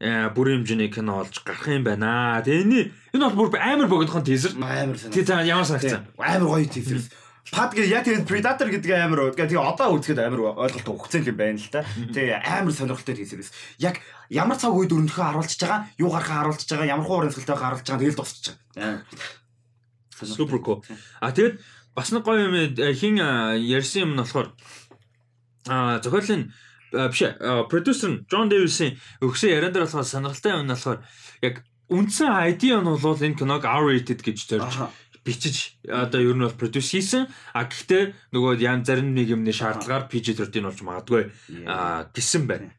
[0.00, 2.40] дээр бүрийн хэмжээний кино олж гарах юм байна.
[2.40, 2.80] Тэгээ энэ
[3.12, 4.56] энэ бол бүр амар богинохон тийзер.
[4.56, 5.12] Амар санаа.
[5.12, 6.08] Тэгээ та ямар санагцсан?
[6.16, 7.04] Амар гоё тийзер.
[7.52, 11.60] Пад гэж яг тэгээд Predator гэдэг амар тэгээ одоо үзэхэд амар ойлголт өгцөн юм байна
[11.60, 11.84] л та.
[11.84, 13.44] Тэгээ амар сонирхолтой тийзер.
[13.76, 14.00] Яг
[14.32, 18.00] ямар цаг үед өрнөхөө харуулж байгаа, юу гарахаа харуулж байгаа, ямар хуурын цэлтэй харуулж байгаа
[18.00, 18.56] тэгэл дуусчих.
[20.24, 20.80] Супер cool.
[21.20, 21.60] А тэгээд
[21.92, 22.54] бас нэг гоё юм
[22.96, 23.20] хин
[23.60, 24.48] ярьсан юм нь болохоор
[25.68, 26.52] а зохиолын
[26.92, 27.22] биш
[27.70, 30.98] продюсер Джон Дэвисын өгсөн яриан дээр болохоор сонирхолтой юм нь болохоор
[31.42, 34.90] яг үндсэн ID нь бол энэ киног R-rated гэж зорж
[35.24, 37.28] бичиж одоо ер нь бол продюс хийсэн.
[37.52, 41.22] А гэхдээ нөгөө янз зарим нэг юмны шаардлагаар PG-13 болж магадгүй
[42.16, 42.72] гэсэн байна.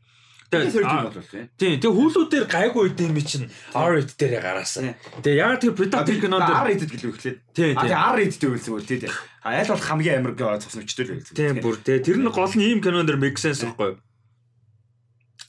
[0.51, 4.99] Тэгээ тийм тэгээ хүүлүүдээр гайгүй үеийн ми чинь R-rated дээр гараасан.
[5.23, 7.35] Тэгээ яг тэр Predator кинонд R-rated гэлээ ихлээ.
[7.55, 9.07] Тийм тийм R-rated үйлсэн үл тийм.
[9.47, 11.39] А аль бол хамгийн амар цус өчтөл байлээ.
[11.39, 13.99] Тийм бүр тэгээ тэр нь гол нь ийм кинон дэр make sense байхгүй юу?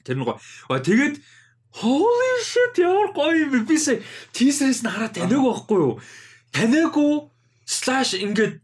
[0.06, 0.38] Тэр нь гоё.
[0.70, 1.18] Тэгээд
[1.82, 3.98] holy shit яар гоё юм би сая
[4.30, 5.98] тийсрээс нь хараад таниаг байхгүй юу?
[6.54, 7.26] Таниагүй
[7.66, 8.62] slash ингээд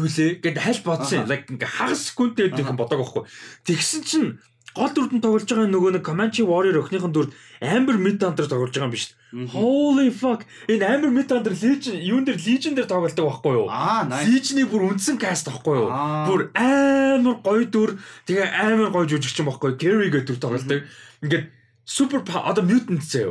[0.00, 1.28] юу лээ гэд хальт бодсон.
[1.28, 3.28] Like ингээ хагас секундтэй гэдэг юм бодог байхгүй.
[3.68, 4.28] Тэгсэн чинь
[4.74, 7.30] гол дүрдэн тоглож байгаа нөгөө нэг Comanche Warrior охиныхон дүрд
[7.62, 9.14] Amber Midhunter тоглож байгаа юм биш.
[9.54, 10.42] Holy fuck.
[10.66, 13.66] Энэ Amber Midhunter Legion юун дээр Legion дээр тоглолдог байхгүй юу?
[13.70, 15.88] Legion-ы бүр үндсэн каст байхгүй юу?
[16.26, 17.94] Бүр амар гоё дүр,
[18.26, 19.78] тэгээ амар гоё жүжигчин байхгүй юу?
[19.78, 20.82] Gary гэдэг дүр тоглолдог.
[21.22, 21.44] Ингээд
[21.86, 23.30] супер одоо mutant заяа.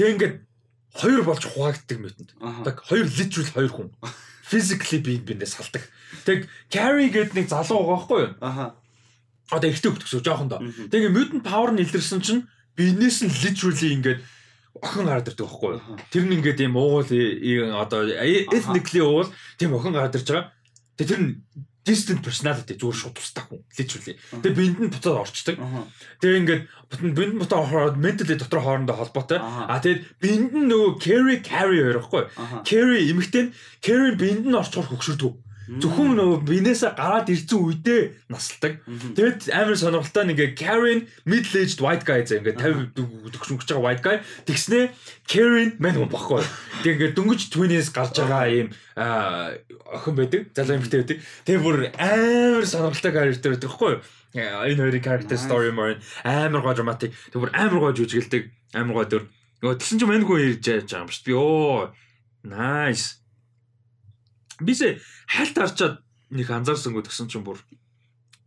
[0.00, 0.34] Тэгээ ингээд
[0.96, 2.30] хоёр болж хуваагддаг mutant.
[2.64, 3.88] Так хоёр literal хоёр хүн.
[4.48, 5.84] Physically би биндээ салдаг.
[6.24, 8.32] Тэг Carrie гэдэг нэг залуу байгаа байхгүй юу?
[8.40, 8.72] Аха
[9.50, 10.60] одоо ихтэй өгдөгсөө жоохон доо.
[10.88, 14.20] Тэгээ mutant power нь илэрсэн чинь бизнес нь literally ингээд
[14.80, 15.82] охин гараад ирдэг байхгүй юу?
[16.10, 17.12] Тэр нь ингээд юм уугуул
[17.76, 19.28] одоо ethnically уул
[19.60, 20.50] тийм охин гараад ирж байгаа.
[20.96, 21.32] Тэгээ тэр нь
[21.84, 24.16] distant personality зүгээр шууд тусдаг хүн literally.
[24.40, 25.60] Тэгээ бинд нь буцаад орчдөг.
[26.24, 26.62] Тэгээ ингээд
[27.12, 29.38] бинд буцаад ороод mentally дотор хоорондоо холбоотой.
[29.44, 32.24] А тэгээд бинд нь нөгөө carry carry байхгүй.
[32.64, 33.52] Carry эмэгтэй нь
[33.84, 35.43] carry бинд нь орчхоор хөгшөрдөг.
[35.64, 38.84] Зөвхөн нөгөө бинээсээ гараад ирсэн үедээ насалдаг.
[39.16, 42.60] Тэгэд амар сонирхолтой нэг Karen middle aged white guy зэ ингээд
[42.92, 44.92] 50 төгшөнгөж байгаа white guy тэгснээ
[45.24, 46.44] Karen мань хүн баггүй.
[46.84, 50.52] Тэг ингээд дөнгөж twins гарч байгаа ийм охин байдаг.
[50.52, 51.18] Залуу эмэгтэй байдаг.
[51.48, 53.94] Тэгээ бүр амар сонирхолтой character байдаг хгүй
[54.34, 55.96] энэ хоёрын character story мөр
[56.26, 57.14] амар гоо dramatic.
[57.30, 58.50] Тэг бүр амар гоо жүжиглдэг.
[58.74, 59.24] Амар гоо дөр.
[59.62, 61.34] Нөгөө тэгсэн чинь мань хүн ирж яаж байгаа юм шүү дээ.
[61.38, 61.94] Йоо.
[62.44, 63.23] Nice.
[64.64, 64.98] Бисээ
[65.28, 65.94] хальт харчаад
[66.32, 67.60] нэг анзаарсангүй тэгсэн чинь бүр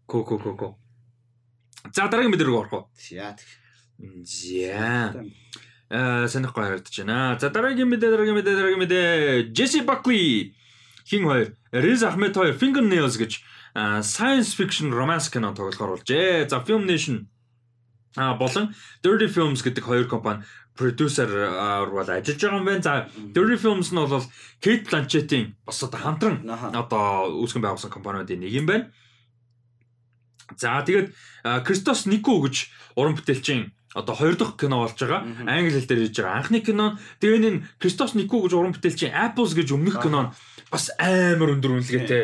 [0.09, 0.67] ко ко ко ко.
[1.93, 2.85] За дараагийн мэдээ рүү орох уу?
[2.97, 3.37] За.
[4.25, 5.13] За.
[5.87, 7.37] Э санахгүй харагдаж байна.
[7.39, 9.07] За дараагийн мэдээ дараагийн мэдээ дараагийн мэдээ
[9.55, 10.51] Jesse Buckley
[11.07, 13.39] хин хоёр Riz Ahmed хоёр Fingernails гэж
[14.03, 16.49] science fiction romance кино тоглохоор болжээ.
[16.49, 17.29] За Film Nation
[18.17, 20.43] а болон Dirty Films гэдэг хоёр компани
[20.77, 21.27] продюсер
[21.89, 22.85] бол ажиллаж байгаа юм байна.
[22.85, 24.25] За Dirty Films нь бол
[24.61, 28.93] Kate Blanchett-ийн бас одоо хамтран одоо үүсгэн байгуулсан компаниудын нэг юм байна.
[30.55, 31.11] За тэгээд
[31.65, 35.25] Кристос Нико гэж уран бүтээлчийн одоо хоёр дахь кино болж байгаа.
[35.43, 36.37] Англи хэл дээр хийж байгаа.
[36.39, 40.31] Анхны кино тэгээд энэ Кристос Нико гэж уран бүтээлчийн Apples гэж өмнөх кино
[40.71, 42.23] бас амар өндөр үнэлгээтэй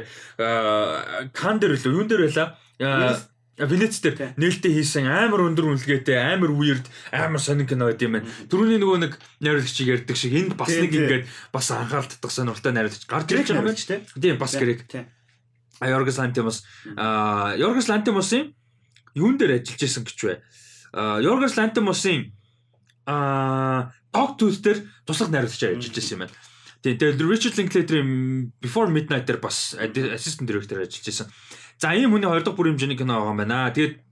[1.34, 2.56] кан дээр л юун дээр байла
[3.58, 8.30] Венец дээр нээлттэй хийсэн амар өндөр үнэлгээтэй амар weird амар сонин кино байд юм байна.
[8.50, 9.14] Төрөний нөгөө нэг
[9.46, 13.62] найруулагчийг ярьдаг шиг энд бас нэг ингээд бас анхаарал татах сонирхолтой найруулагч гарч ирж байгаа
[13.62, 14.82] юм байна ч тийм бас гэрэг.
[15.78, 16.66] А Йоргос Лантимос
[16.98, 18.58] а Йоргос Лантимосын
[19.14, 20.42] юун дээр ажиллаж исэн гэж вэ?
[20.98, 22.34] А Йоргос Лантимосын
[23.06, 26.34] а Dog Tooth дээр туслах найруулагчаар ажиллаж исэн юм байна.
[26.84, 31.30] Тийм тэгээд Richard Linklater-ийн Before Midnight дээр бас assistant director ажиллаж исэн.
[31.82, 33.74] За ийм хүний 2 дахь бүр хэмжээний кино байгаа юм байна.
[33.74, 34.04] Тэгээд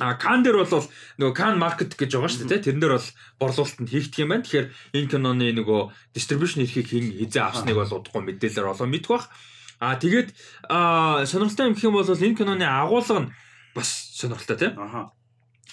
[0.00, 0.88] А Кан дээр бол
[1.20, 2.64] нөгөө Кан маркет гэж байгаа шүү дээ.
[2.64, 3.08] Тэрэн дээр бол
[3.38, 4.42] борлуулалтанд хийгдэх юм байна.
[4.42, 5.80] Тэгэхээр энэ киноны нөгөө
[6.16, 9.28] дистрибьюшн эрхийг хизээ авсныг бол удахгүй мэдээлэлээр олоо мэдэх бах.
[9.84, 10.32] А тэгээд
[10.72, 13.32] сонирхолтой юм гэх юм бол энэ киноны агуулга нь
[13.76, 14.80] бас сонирхолтой тийм.
[14.80, 15.12] Аха.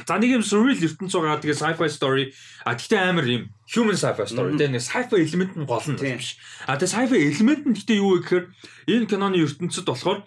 [0.03, 2.25] За нэг юм surreal ертөнц байгаа тэгээ sci-fi story
[2.67, 6.35] а гэхдээ амар юм human sci-fi story тэгээ нэг sci-fi элемент нь гол нь биш.
[6.67, 8.45] А тэгээ sci-fi элемент нь гэхдээ юу вэ гэхээр
[8.93, 10.23] энэ киноны ертөнцид болохоор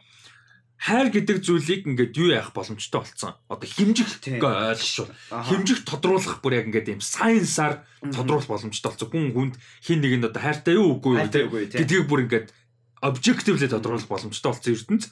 [0.82, 3.38] хайр гэдэг зүйлийг ингээд юу яах боломжтой болцсон.
[3.46, 5.06] Одоо химжих ойлгошгүй.
[5.30, 9.10] Химжих тодруулах бүр яг ингээд юм сайенсаар тодруулах боломжтой болцсон.
[9.14, 11.30] Хүн хүнд хин нэгэнд одоо хайртай юу үгүй юу
[11.70, 12.50] гэдгийг бүр ингээд
[12.98, 15.06] objectively тодруулах боломжтой болцсон ертөнц.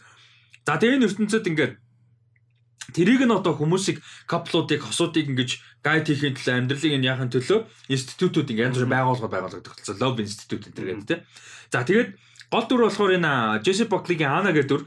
[0.67, 1.75] За тэгээ энэ ертөнцид ингээд
[2.91, 8.51] Тэрийг нь одоо хүмүүсийг каплуудыг хосуудыг ингэж гайд хийхин төлөө амьдралыг нь яахын төлөө институтууд
[8.51, 10.03] ингэ янз бүрийн байгууллагууд байгуулагддаг болсон.
[10.03, 11.23] Love Institute гэдэг.
[11.71, 12.19] За тэгээд
[12.51, 14.83] гол дүр болохоор энэ Jesse Buckley-гийн Ана гэдэг дүр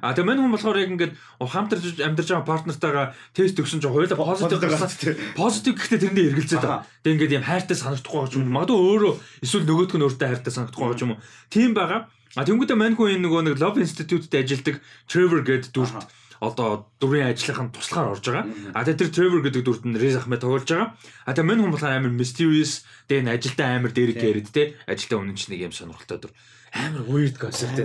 [0.00, 4.18] А тэгээ мань хүн болохоор яг ингээд хамтарч амьдарч байгаа партнертайгаа тест өгсөн чинь хоёулаа
[4.18, 5.16] позитив гарсан.
[5.34, 6.84] Позитив гэхдээ тэрэндээ эргэлзээд байгаа.
[7.02, 8.52] Тэгээ ингээд юм хайртай санагдахгүй байгаа юм.
[8.52, 11.22] Магадгүй өөрөө эсвэл нөгөөдх нь өөртөө хайртай санагдахгүй байгаа юм уу?
[11.48, 12.00] Тийм байгаа.
[12.36, 14.76] А тэнгуүтэ мань хүн энэ нөгөө нэг Love Institute-д ажилладаг
[15.08, 16.04] Trevor гэдэг дүрт
[16.38, 18.46] одоо дүрийн ажлынхаа туслахаар орж байгаа.
[18.76, 20.94] А тэгээ тэр Trevor гэдэг дүрт нь Riz Ahmed тоглож байгаа.
[21.26, 25.18] А тэгээ мань хүн болохоор амар mysterious тэгээ н ажилдаа амар дээрэг яриад те ажилдаа
[25.18, 26.32] үнэн ч нэг юм сонирхолтой дүр
[26.72, 27.76] амар weird concept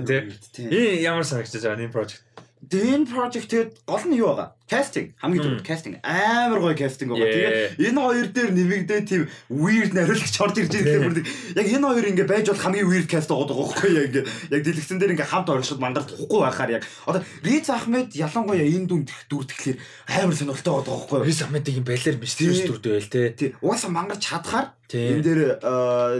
[0.51, 0.67] тий.
[0.67, 2.23] Энэ ямар санагдаж байгаа энэ project?
[2.63, 4.55] Den project тэгээд гол нь юу байгаа?
[4.71, 7.27] Casting хамгийн түрүүнд casting амар гоё casting байгаа.
[7.27, 11.19] Тэгээд энэ хоёр дээр нэмэгдээ тийм weird нариулагч орж ирж байгаа юм.
[11.59, 14.25] Яг энэ хоёр ингээ байж бол хамгийн weird cast байгаа байхгүй яг ингээ
[14.55, 18.87] яг дэлгэцэн дээр ингээ хамт оршиход мандалт тухгүй байхаар яг одоо Riz Ahmed ялангуяа энэ
[18.87, 19.77] дүн дүр тэгэхээр
[20.23, 21.19] амар сонирхолтой байгаа байхгүй.
[21.27, 23.51] Riz Ahmed-ийн балер mysterious дүртэй байл те.
[23.59, 25.41] Угаасаа мангаж чадхаар энэ дээр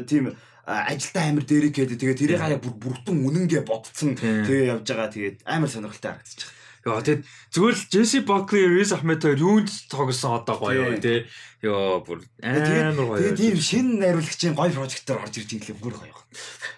[0.04, 2.00] тийм ажилдаа амар дээрэг гэдэг.
[2.00, 4.16] Тэгээ тэрийг хаяа бүр бүртэн үнэнгээ бодцсон.
[4.16, 5.12] Тэгээ явж байгаа.
[5.12, 6.62] Тэгээд амар сонирхолтой харагдаж байгаа.
[6.84, 7.24] Яа тэгэд
[7.56, 11.24] зүгээр л Jesse Buckley, Riz Ahmed хоёр юунд тоглосон одоо гоё тий.
[11.64, 13.20] Йоо бүр амар гоё.
[13.24, 16.12] Тэгээд ийм шинэ найруулагчийн гоё прожектор орж ирж ингээл бүр гоё.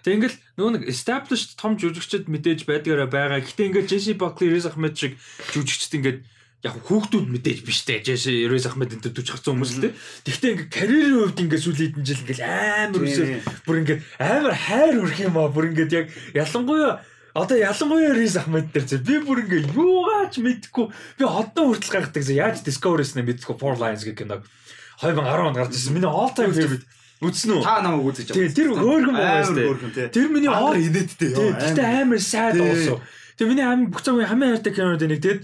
[0.05, 3.41] Тэг ингээл нөгөө нэг established том жүжигчд мэдээж байдгаараа байгаа.
[3.41, 5.17] Гэтэ ингээл Jesse Buckley, Riz Ahmed шиг
[5.49, 6.19] жүжигчд ингээд
[6.66, 9.89] яг хүүхдүүд мэдээж биш те жааш Ерөөс Ахмед энэ төж хацсан хүмүүс л те.
[10.26, 13.28] Тэгвэл ингээ карьерийн хувьд ингээ сүүлийн хэдэн жил ингээ амар өсөө
[13.70, 17.05] бүр ингээ амар хайр өрх юм аа бүр ингээ яг ялангуяа
[17.36, 20.86] Одоо ялангуяа Рис Ахмед дээр чи би бүр ингээ юугаач мэдхгүй
[21.20, 24.47] би одоо хүртэл гайхдаг за яаж Discovery-с нэ мэдхгүй Four Lines гэх киног
[25.03, 25.93] 2010 онд гарч ирсэн.
[25.93, 26.88] Миний all time favorite
[27.20, 27.63] Үзсэн үү?
[27.63, 28.55] Та намайг үзэж байгаа.
[28.55, 30.07] Тэр байгаа шүү дээ.
[30.11, 31.32] Тэр миний оор инээдтэй.
[31.32, 32.99] Тэгтээ амар сайд болсон.
[33.39, 35.41] Тэр миний хамгийн бүх цагийн хамгийн хайртай кинод нэг тэгэд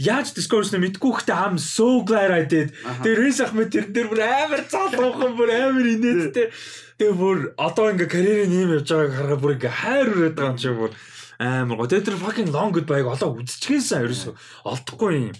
[0.00, 2.72] Яаж Discourse-ны мэдгүй хөтэ I'm so glad I did.
[3.04, 6.48] Тэр Рис Ахмед тэр дээр бүр амар цаалуухан бүр амар инээдтэй.
[6.96, 10.60] Тэгээ бүр одоо ингээ карьерийн юм явж байгааг харахад бүр ингээ хайр үрээд байгаа юм
[10.60, 10.92] чи бүр
[11.36, 11.90] амар гоо.
[11.92, 14.32] Тэгээд тэр fucking long goodbye-г олоо үзчихсэн ерөөсө
[14.64, 15.36] олдохгүй юм.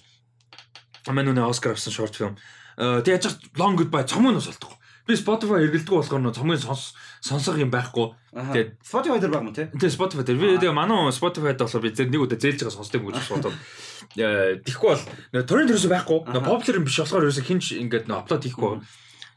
[1.09, 2.37] Аман нүнэ Оскар авсан short film.
[2.77, 4.77] Э тэгээд яаж long goodbye цомын бас олдохгүй.
[5.09, 6.93] Би Spotify эргэлдэггүй болохоор цомын сонс
[7.23, 8.19] сонсох юм байхгүй.
[8.35, 9.71] Тэгээд Spotify дээр баг юм тий.
[9.71, 13.03] Тэгээ Spotify дээр би тэгээ манай Spotify-д болохоор би зөв нэг удаа зээлж байгаа сонсдог
[13.07, 13.57] гэж бодоод
[14.67, 16.19] тэгэхгүй бол торрент ерөөсөй байхгүй.
[16.43, 18.83] Popular юм биш болохоор ерөөсөй хинч ингээд нөө апплод хийхгүй.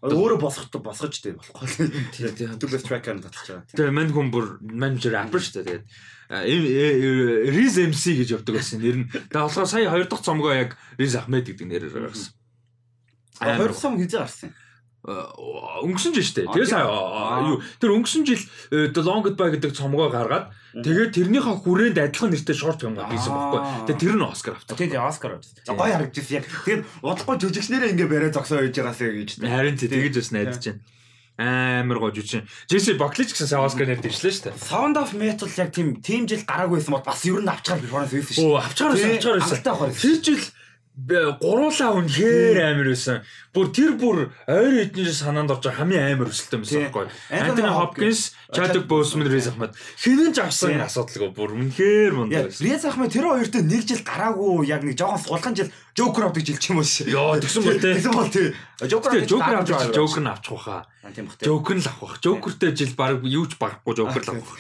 [0.02, 1.68] Өөрөө босгох босгож дээ болохгүй.
[2.14, 3.62] Тэгээд Douglas Tracker-ын татчих жаа.
[3.74, 5.86] Тэгээ мань хүн бүр менежер апер шүү дээ.
[6.30, 8.82] Тэгээд Riz MC гэж явдаг байсан.
[8.82, 9.10] Нэр нь.
[9.10, 12.34] Тэгээ болохоор сая хоёр дахь цомгоо яг Riz Ahmed гэдэг нэрээр гаргасан.
[13.42, 14.65] Хоёр дахь цом хизээ гарсан юм
[15.06, 16.48] өнгөрсөн жил шүү дээ.
[16.50, 16.90] Тэгээ сая
[17.46, 18.42] юу тэр өнгөрсөн жил
[18.90, 23.62] The Long Goodbye гэдэг цомгоо гаргаад тэгээд тэрнийхээ хүрээнд адилхан нэртэй шорт юм хийсэн байхгүй.
[23.86, 24.78] Тэгээд тэр нь Оскар авсан.
[24.82, 25.54] Тэгээд Оскар авсан.
[25.70, 26.46] Гоё харагдчихсан яг.
[26.50, 29.30] Тэгээд удахгүй жүжигчнэрээ ингээ барай зогсоо хийж байгаасаа гэж.
[29.46, 30.82] Харин тэгэж бас найдаж байна
[31.38, 32.48] амар гоо жүжиг.
[32.72, 34.56] Джесси Баклич гэсэн Оскар нэр дэвшлээ шүү дээ.
[34.56, 38.36] Sound of Metal яг тийм тийм жил гараагүйсэн бол бас ер нь авчгаар перформанс хийсэн
[38.40, 38.56] шүү.
[38.56, 39.92] Оо авчгаар авчгаар байсан.
[40.00, 40.40] Тэр жил
[40.96, 43.20] гуруулаа үнэхээр амар байсан.
[43.52, 47.08] Бүр тэр бүр ойр эдний санаанд орж хамгийн амар өсөлтөө байсан байхгүй.
[47.36, 52.64] Антони Хопкинс, Чадик Боусман, Рез Ахмад хинэн ч авсан асуудалгүй бүр үнэхээр мундаг байсан.
[52.64, 56.60] Рез Ахмад тэр хоёрт нэг жил гараагүй яг нэг жоохон суулган жил Жокер авдаг жил
[56.60, 57.12] ч юм уу шээ.
[57.12, 57.96] Йоо тэгсэн бол тээ.
[58.00, 58.48] Тэгсэн бол тээ.
[58.88, 60.88] Жокер Жокер авдаг Жокер нь авчих واخа.
[61.12, 61.40] Тийм бах.
[61.44, 62.20] Жокер л авах.
[62.24, 64.60] Жокертэй жил баг юу ч барахгүй Жокер л авах.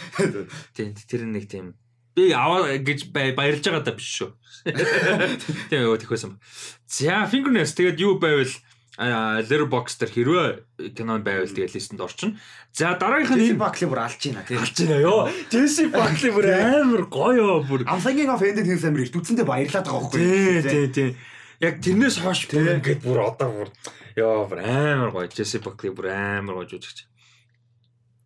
[0.75, 1.75] Тийм тэр нэг тийм
[2.15, 4.31] би аваа гэж баярлж байгаа даа биш шүү.
[5.69, 6.39] Тийм юу тэхвэсэн.
[6.87, 8.49] За fingernails тэгээд юу байвал
[8.95, 10.47] Letterboxd дээр хэрвээ
[10.95, 12.39] кинон байвал тэгээд листэнд орчин.
[12.71, 14.63] За дараагийнх нь Buckley бүр алж байна тийм.
[14.63, 15.27] Алж байна ёо.
[15.51, 17.83] Jesse Buckley бүр амар гоё бүр.
[17.83, 20.23] I'm thinking of ending his амар их үцэндээ баярлаад байгаа байхгүй.
[20.23, 21.11] Тийм тийм тийм.
[21.59, 23.69] Яг тэрнээс хойш бүр ингээд бүр одоо бүр
[24.15, 25.27] ёо бүр амар гоё.
[25.27, 27.03] Jesse Buckley бүр амар гоё жүжигч.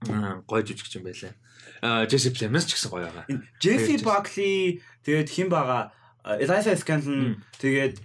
[0.05, 1.33] Аа гоё жүжигч юм байлаа.
[1.81, 3.25] Джесси Племенс ч гэсэн гоё байгаа.
[3.59, 5.91] Джесси Бакли тэгээд хэн байгаа
[6.37, 8.03] Eliza Scanlon тэгээд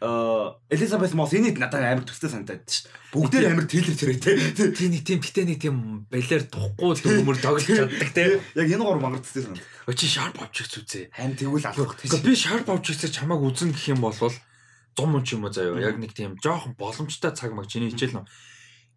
[0.71, 2.87] Elizabeth Moss энийг надад амар төстэй санагдаад шүү.
[3.11, 4.71] Бүгдээр амар трейлер зэрэг тий.
[4.71, 8.39] Тий нэг тийм гэтээ нэг тийм балер тухгүй төмөр тоглож чаддаг тий.
[8.55, 9.67] Яг энэ гур мангар төстэй санагдав.
[9.91, 11.11] Очи sharp objects үзээ.
[11.11, 12.09] Харин тэгвэл алах тий.
[12.23, 15.83] Би sharp objects чамааг үзэн гэх юм бол зум юм ч юм уу заяа.
[15.83, 18.27] Яг нэг тийм жоохон боломжтой цаг маг чиний хичээл нөө.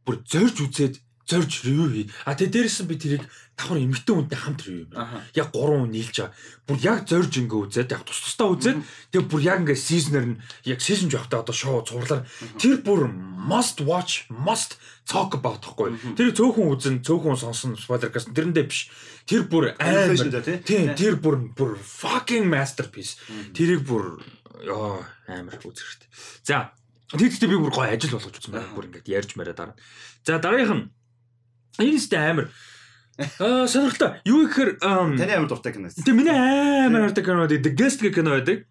[0.05, 2.07] Бүр зорж үзээд зорж ревю хий.
[2.23, 3.23] А тэгээ дээрээс нь би тэрийг
[3.59, 4.91] давхар эмгтэн хүнтэй хамт ревю юм.
[5.35, 6.33] Яг 3 хүн нийлж байгаа.
[6.63, 8.79] Бүр яг зорж ингээ үзээд яг тус тусдаа үзээд
[9.11, 12.23] тэгээ бүр яг ингээ сизнер нь яг сизон жоохтой одоо шоу цуурлаар
[12.55, 16.15] тэр бүр must watch must talk about гэхгүй.
[16.15, 18.87] Тэр цөөхөн үзэн цөөхөн сонсон spoiler гэсэн тэрэндээ биш.
[19.27, 20.15] Тэр бүр амар
[20.63, 23.19] тийм тэр бүр бүр fucking masterpiece.
[23.51, 24.23] Тэрийг бүр
[24.63, 26.09] ёо амар үзэх хэрэгтэй.
[26.47, 26.71] За
[27.07, 28.75] Тэгэхдээ би бүр гоё ажил болгож үзсэн байна.
[28.75, 29.75] Бүр ингээд ярьж мараа дараа.
[30.27, 30.85] За дараагийнх нь
[31.79, 32.49] Энэ сте амар.
[33.39, 34.21] Аа сонирхолтой.
[34.25, 35.89] Юу гэхээр таны амар дуртай кино.
[35.89, 38.65] Тэ миний амар дуртай кино The Guest гэх кино байдаг.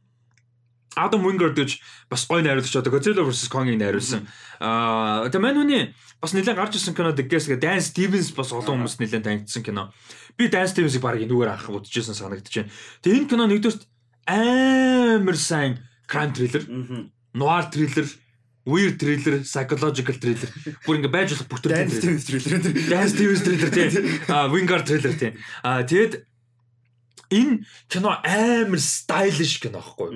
[0.96, 4.24] Адам Wingard гэж бас гоё найруулагч одоо Godzilla vs Kong-ыг найруулсан.
[4.60, 5.82] Аа тэгээ мань хүний
[6.22, 9.62] бас нэлээд гарч ирсэн кино The Guest гэх Dan Stevens бас олон хүмүүс нэлээд танигдсан
[9.62, 9.92] кино.
[10.40, 12.72] Би Dan Stevens-ыг баг энүүгээр анх санагдаж байна.
[13.04, 13.82] Тэгээ энэ кино нэгдүгээр
[14.26, 16.64] амар сайн crime thriller,
[17.34, 18.06] noir thriller
[18.66, 20.50] weird thriller, psychological thriller.
[20.84, 22.74] Бүр ингээ байж болох бүх төр thriller.
[22.90, 23.90] Dance Stevens thriller тийм.
[24.26, 25.38] А Wingard thriller тийм.
[25.62, 26.26] А тэгэд
[27.30, 30.10] энэ кино амар stylish кино аахгүй.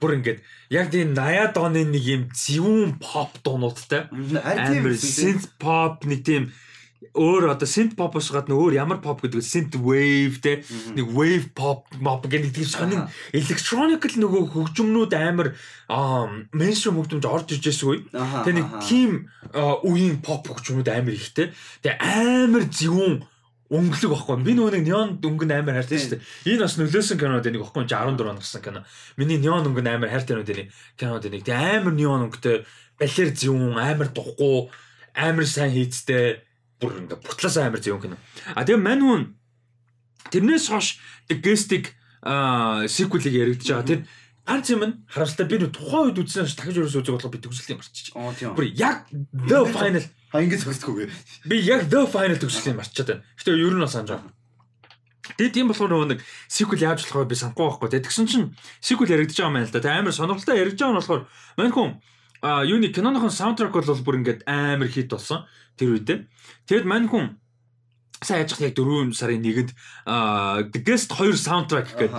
[0.00, 0.40] Бүр ингээд
[0.72, 4.08] яг тийм 80-аад оны нэг юм зөвүүн pop дуунуудтай.
[4.08, 6.50] Амар synth pop нэг тийм
[7.14, 10.62] өөр одоо synth pop-оос гадна өөр ямар pop гэдэг synth wave те
[10.94, 13.02] нэг wave pop mop гэдэг тийм сонин
[13.34, 15.54] electronic л нөгөө хөгжмнүүд амар
[16.54, 17.98] mainstream хөгжмөд орж иж байсан үе.
[18.14, 19.10] Тэгээ нэг тийм
[19.82, 21.50] үеийн pop хөгжмөд амар ихтэй.
[21.82, 23.26] Тэгээ амар зөвүүн
[23.70, 24.42] өнгөлөг байхгүй.
[24.42, 26.22] Би нөгөө нэг неон өнгөн амар хайртай шүү дээ.
[26.50, 28.82] Энэ бас нөлөөсөн кинод нэг байхгүй 14 он гарсан кино.
[29.14, 32.66] Миний неон өнгөн амар хайртай нүд нэг кинод нэг амар неон өнгөтэй
[32.98, 34.66] балер зөвүүн амар духгүй
[35.14, 36.42] амар сайн хийцтэй
[36.80, 38.16] бүр ингээ бутлаасаа амар зөв кино.
[38.56, 39.22] А тэгээ мань хүн
[40.32, 41.92] тэрнээс хойш Guest-ийг
[42.88, 43.86] сиквелийг яригдж байгаа.
[43.86, 44.00] Тэр
[44.48, 47.78] ганц юм нь харамсалтай би тухайн үед үзсэн ш дахиж өрөөс үзэх болох би төгсөлтийг
[47.78, 48.16] марччих.
[48.16, 48.56] Оо тийм.
[48.56, 51.10] Бүр яг The Final А ингэж зогсдоггүй.
[51.46, 53.24] Би яг The Final төгсөлтийг марччихад байна.
[53.38, 54.32] Гэтэ ер нь бас санаж байгаа.
[55.38, 56.20] Тэгээд тийм болохоор нөгөө нэг
[56.50, 57.88] сиквел яаж болох вэ би санахгүй байхгүй.
[58.02, 58.46] Тэгсэн чинь
[58.82, 59.82] сиквел яригдж байгаа юм байна л да.
[59.82, 61.22] Тэ амар сонирхолтой яригдж байгаа нь болохоор
[61.58, 61.90] мань хүн
[62.40, 65.44] а юуны киноныхон саундтрак бол бүр ингээд амар хит болсон
[65.76, 66.18] тэр үедээ.
[66.66, 67.36] Тэгэд мань хүн
[68.20, 69.70] сайн яж яг 4 сарын 1-нд
[70.72, 72.10] The Guest 2 soundtrack гэдэг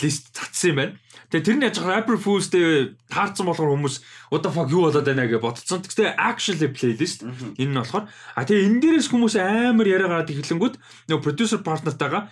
[0.00, 0.94] лист татсан юм байна.
[1.28, 4.00] Тэгээ тэр нь яж Rapper Fools-тэй таарсан болохоор хүмүүс
[4.32, 5.84] what the fuck юу болоод байна гэж бодсон.
[5.84, 7.28] Тэгтээ actually playlist
[7.60, 10.74] энэ нь болохоор а тэгээ энэ дээрээс хүмүүс амар яриа гараад ихлэнгүүд
[11.12, 12.22] нөгөө producer partner-тайгаа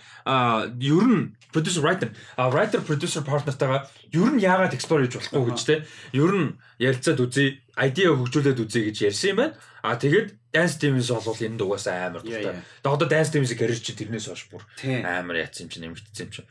[0.81, 5.75] ер нь producer writer writer producer partner-тайгаа ер нь яагаад explore хийж болохгүй гэж те
[6.17, 9.53] ер нь ярилцаад үзье idea хөгжүүлээд үзье гэж ярьсан юм байна.
[9.83, 12.61] А тэгээд Dance Teams бол энэ дугаас амар дуртай.
[12.61, 16.31] Тэгээ одоо Dance Teams-ийн карьер чинь тэрнээс хойш бүр амар яатсан юм чинь нэмэгдсэн юм
[16.31, 16.49] чинь.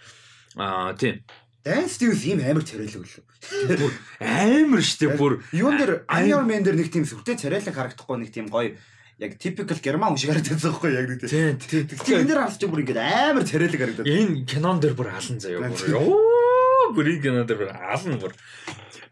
[0.58, 1.22] Аа тийм.
[1.62, 3.22] Dance Teams ийм амар царайлаг лөө.
[3.78, 8.34] Бүр амар штэ бүр юун дээр Iron Man дээр нэг тийм сүртэй царайлаг харагдахгүй нэг
[8.34, 8.74] тийм гоё
[9.22, 11.86] яг typical герман хүн шиг харагдаад байгаа байхгүй яг нэг тийм.
[12.02, 14.10] Тийм энэ дээр харж бүр ингээд амар царайлаг харагдаад.
[14.10, 15.94] Энэ кинон дээр бүр алан заяа бүр.
[15.94, 18.34] Оо бүр энэ кинон дээр бүр алан бүр.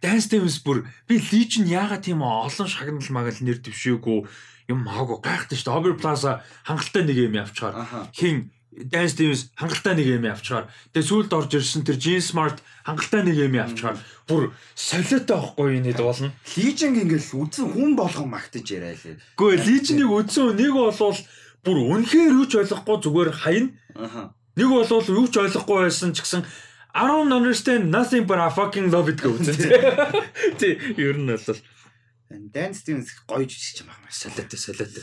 [0.03, 5.59] Dance Teams бүр би Legion яагаад тийм олон шагнал магал нэр дэвшээгүй юм маагүй гайхдаг
[5.59, 5.79] шүү дээ.
[5.79, 6.33] Over Plaza
[6.65, 7.75] хангалттай нэг юм явчихаар
[8.15, 13.27] хин Dance Teams хангалттай нэг юм явчихаар тэгээ сүүлд орж ирсэн тэр Jean Smart хангалттай
[13.27, 13.99] нэг юм явчихаар
[14.31, 16.31] бүр солиотой байхгүй юм нэд болно.
[16.55, 19.19] Legion ингээл үдсэн хүн болгон магтаж яриа лээ.
[19.35, 21.19] Гэхдээ Legion-ыг үдсэн нэг болвол
[21.67, 23.75] бүр үнэхээр юу ч ойлгохгүй зүгээр хаяна.
[24.55, 26.47] Нэг болвол юу ч ойлгохгүй байсан ч гэсэн
[26.95, 29.59] I don't understand nothing but I fucking love it гэж үзэн.
[30.59, 31.59] Тий, ер нь бол
[32.31, 34.07] Dance Teams гоё жижиг юм байна.
[34.11, 35.03] Солиотой солиотой.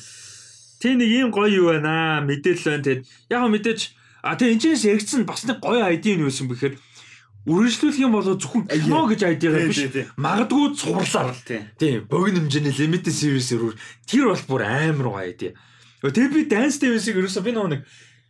[0.79, 2.19] Тэ нэг ийм гоё юу байна?
[2.19, 2.83] Аа мэдээлэл байна.
[2.87, 3.81] Тэгэд яг мэдээж
[4.23, 6.79] а тэг энэчнээс яригдсан бас нэг гоё ID нь юусэн бэхээр
[7.47, 9.79] үргэлжлүүлэх юм бол зөвхөн кино гэж ID-гаар биш.
[10.19, 11.31] магадгүй цувралаар
[11.79, 13.75] тийм богино хэмжээний limited series рүү.
[14.03, 15.55] Тэр бол бүр амар гоё ID.
[16.03, 17.81] Тэгээ би Dance Teams-ийг ерөөсөө би нэг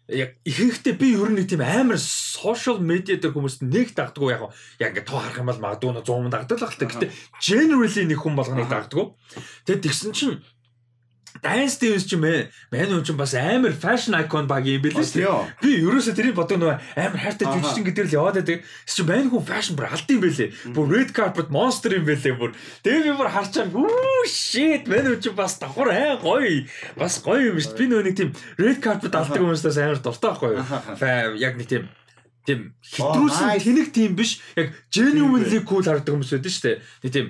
[0.08, 4.47] яг ихэнхдээ би ер нь тийм амар social media дээр хүмүүст нэг дагддгүй яг
[4.80, 6.88] яг ингээ тоо харах юм бол магадгүй 100 дагдаг л хэлтэй.
[6.88, 7.08] Гэтэ
[7.43, 9.05] generally нэг хүн болгоныг дагддгүй.
[9.68, 10.39] Тэгээд тэгсэн чинь
[11.43, 12.49] Dance Stevens ч юм ээ.
[12.71, 15.61] Мань хүн ч бас амар fashion icon баг юм бэлээ шүү дээ.
[15.61, 18.65] Би ерөөсөө тэрийг бодог нөгөө амар хайртай жүжигчин гэдэр л яваад байдаг.
[18.85, 20.49] Чи мань хүн fashion бүр алд юм бэлээ.
[20.73, 22.51] Бүр red carpet monster юм бэлээ бүр.
[22.81, 26.65] Тэгээ би бүр харчаа үу shit мань хүн ч бас давхар аа гоё.
[26.97, 27.79] Бас гоё юм шүү дээ.
[27.79, 30.65] Би нөгөө нэг тийм red carpet алдаг хүмүүстээс амар дуртай байхгүй юу?
[31.38, 31.85] Яг нэг тийм
[32.47, 34.39] тийм хэтрүүлсэн тэнэг тийм биш.
[34.55, 36.77] Яг genuinely cool харагддаг хүмүүс байдаг шүү дээ.
[37.03, 37.27] Нэг тийм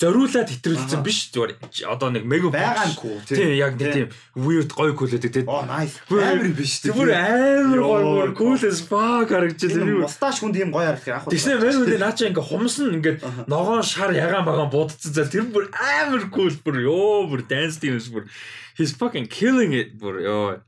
[0.00, 1.52] зориулаад хэтрүүлсэн биш зүгээр
[1.86, 5.46] одоо нэг мега байгаа нь кул тийм яг нэг тийм weird гоё кул гэдэг тийм
[5.46, 6.00] оо nice.
[6.10, 8.58] Амар биш тийм бүр амар гоё cool.
[8.58, 12.26] as fuck харагдчихлаа би мусташ хүн тийм гоё харагдах яг тэгснэ мэн үдэ наа чи
[12.26, 13.14] ингээ хумсан ингээ
[13.46, 15.30] ногоон шар ягаан багаан будцсан зал.
[15.30, 18.26] Тэр бүр амар cool бүр ёо бүр dance teams бүр.
[18.74, 20.60] He's fucking killing it бүр ёо.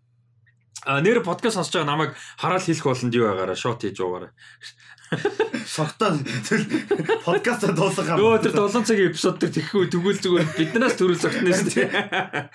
[0.84, 4.36] А нэр подкаст сонсож байгаа намайг хараад хэлэх болонд юу байгаараа шот хийж уугаараа.
[5.66, 6.18] Шогтоо
[7.24, 8.18] подкаст дуусах юм.
[8.18, 11.88] Йоо тэр 7 цагийн эпизод төр тэхгүй тэгвэл зүгээр биднээс төрөл зогтно шүү дээ.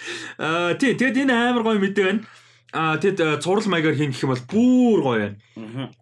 [0.44, 2.22] Аа тий тэгэд энэ амар гоё мэдээ байна.
[2.70, 5.38] Аа тэгэд цуврал маягаар хийн гэх юм бол бүр гоё байна.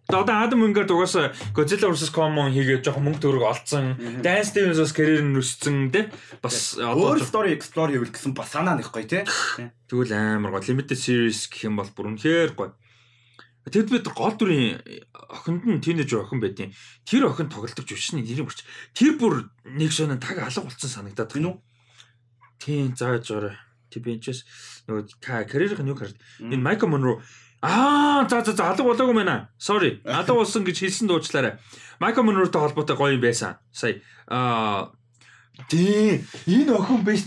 [0.08, 3.96] Одоо Адам Вингер дугаасаа Godzilla vs Kong хийгээд жоохон мөнгө төгрөг олцсон.
[4.20, 6.08] Dance Stevens бас карьер нь өссөн тий.
[6.44, 9.24] Бас одоо story explore хийвэл гэсэн бас санаа нэг гоё тий.
[9.88, 12.72] Тэгвэл амар гоё limited series гэх юм бол бүр үнэхээр гоё.
[13.68, 14.80] Тэгэд бид гол дүрийн
[15.12, 16.72] охинд нь тийнэж охин байдیں۔
[17.04, 18.64] Тэр охин тоглолдог жүшний нэрийн бүрч.
[18.96, 21.62] Тэр бүр нэг шөнө таг алга болсон санагдаад байна уу?
[22.58, 23.56] Тийм зааж байгаа.
[23.92, 24.44] Тэг би энэчс
[24.88, 27.20] нөгөө карьерийнх нь юу хараад энэ Майкл Монро
[27.60, 29.48] Аа за за за алга болоогүй мэнэ.
[29.58, 29.98] Sorry.
[30.06, 31.58] Алга болсон гэж хэлсэн дуучлаарай.
[31.98, 33.58] Майкл Монротой холбоотой гоё юм байсан.
[33.72, 33.98] Сая.
[34.30, 34.94] Аа
[35.68, 37.26] тий энэ охин биш.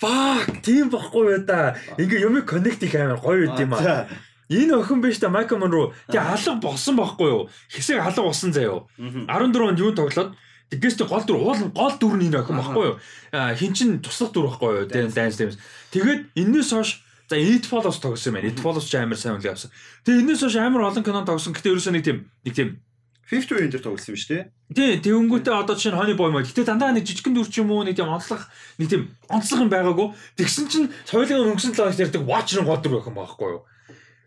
[0.00, 1.76] Fuck тийм бохгүй юу да.
[1.96, 4.08] Ингээ юм коннект их амар гоё үт юм аа.
[4.50, 5.94] Энэ охин биш та Майкл Монро.
[6.10, 7.42] Тэгээ алга болсон байхгүй юу?
[7.70, 8.90] Хэсэг алга болсон заяо.
[8.98, 9.30] 14
[9.62, 10.34] онд юу тоглоод
[10.70, 12.96] Тэгээс гол дүр уул гол дүр нь энэ охин байхгүй юу?
[13.30, 14.86] Хин чин туслах дүр байхгүй юу?
[14.86, 15.58] Dance Dance.
[15.90, 18.50] Тэгээд энэс хойш за It Follows тогсон юм байна.
[18.50, 19.70] It Follows ч амар сайн үйл явсан.
[20.06, 21.54] Тэгээ энэс хойш амар олон кинон тогсон.
[21.54, 22.68] Гэтэ ерөөсөө нэг тийм нэг тийм
[23.30, 24.42] 50 үеийн дээр тоглосон юм шүү дээ.
[24.74, 26.50] Тий, тэгэнгүүтээ одоо чинь Honey Boy мод.
[26.50, 28.42] Гэтэ дандаа нэг жижигхэн дүр ч юм уу нэг тийм онцлог
[28.78, 30.08] нэг тийм онцлог юм байгаагүй.
[30.34, 33.62] Тэгсэн чинь соёлын өнгөсөн талаас ярьдаг Watch гол дүр байх юм байхгүй юу?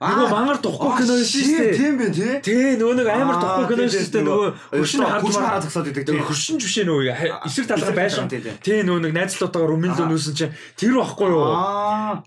[0.04, 1.76] Нөгөө мангар тухгүй кино шүү дээ.
[1.78, 2.34] Тийм байх тий.
[2.44, 4.24] Тий, нөгөө нэг амар тухгүй кино шүү дээ.
[4.28, 6.20] Нөгөө хөршин харж хараад тагсаад идэг тий.
[6.28, 7.04] Хөршин жишээ нөгөө
[7.48, 8.28] эсрэг талгаа байшин.
[8.28, 11.48] Тий, нөгөө нэг найзлуутаагаар өмнө л нүүсэн чинь тэр байхгүй юу?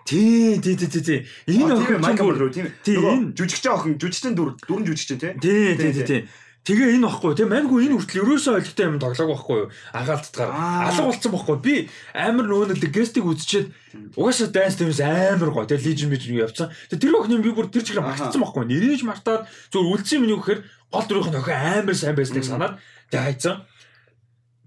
[0.09, 1.21] Тий, тий, тий, тий.
[1.53, 2.73] Энэ охин Майкл руу тийм.
[2.73, 5.33] Нөгөө жүжигчээ охин, жүжигчэн дүр, дүрэн жүжигчэн тий.
[5.37, 6.21] Тий, тий, тий.
[6.67, 7.39] Тэгээ энэ багхгүй.
[7.39, 9.69] Тийм маньгүй энэ хүртэл ерөөсөө ойлгохтой юм тоглоог байхгүй юу?
[9.95, 11.75] Ангаалтдгаар алга болцсон байхгүй би
[12.11, 13.71] амар нэг гестиг үзчихэд
[14.19, 15.71] угаасаа dance teams амар гоё.
[15.71, 16.75] Тийм лижен юу явцсан?
[16.91, 21.07] Тэр охины би бүр тэр чигээр мартсан байхгүй нэрэж мартаад зөв үлдсэн юу гэхээр гол
[21.07, 22.83] дөрөөх нь охин амар сайн байсныг санаад
[23.14, 23.62] тэгээ хайцсан.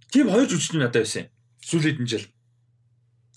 [0.07, 1.27] Тийм хоёр жүжигч надад байсан.
[1.67, 2.31] Сүүлийн жил.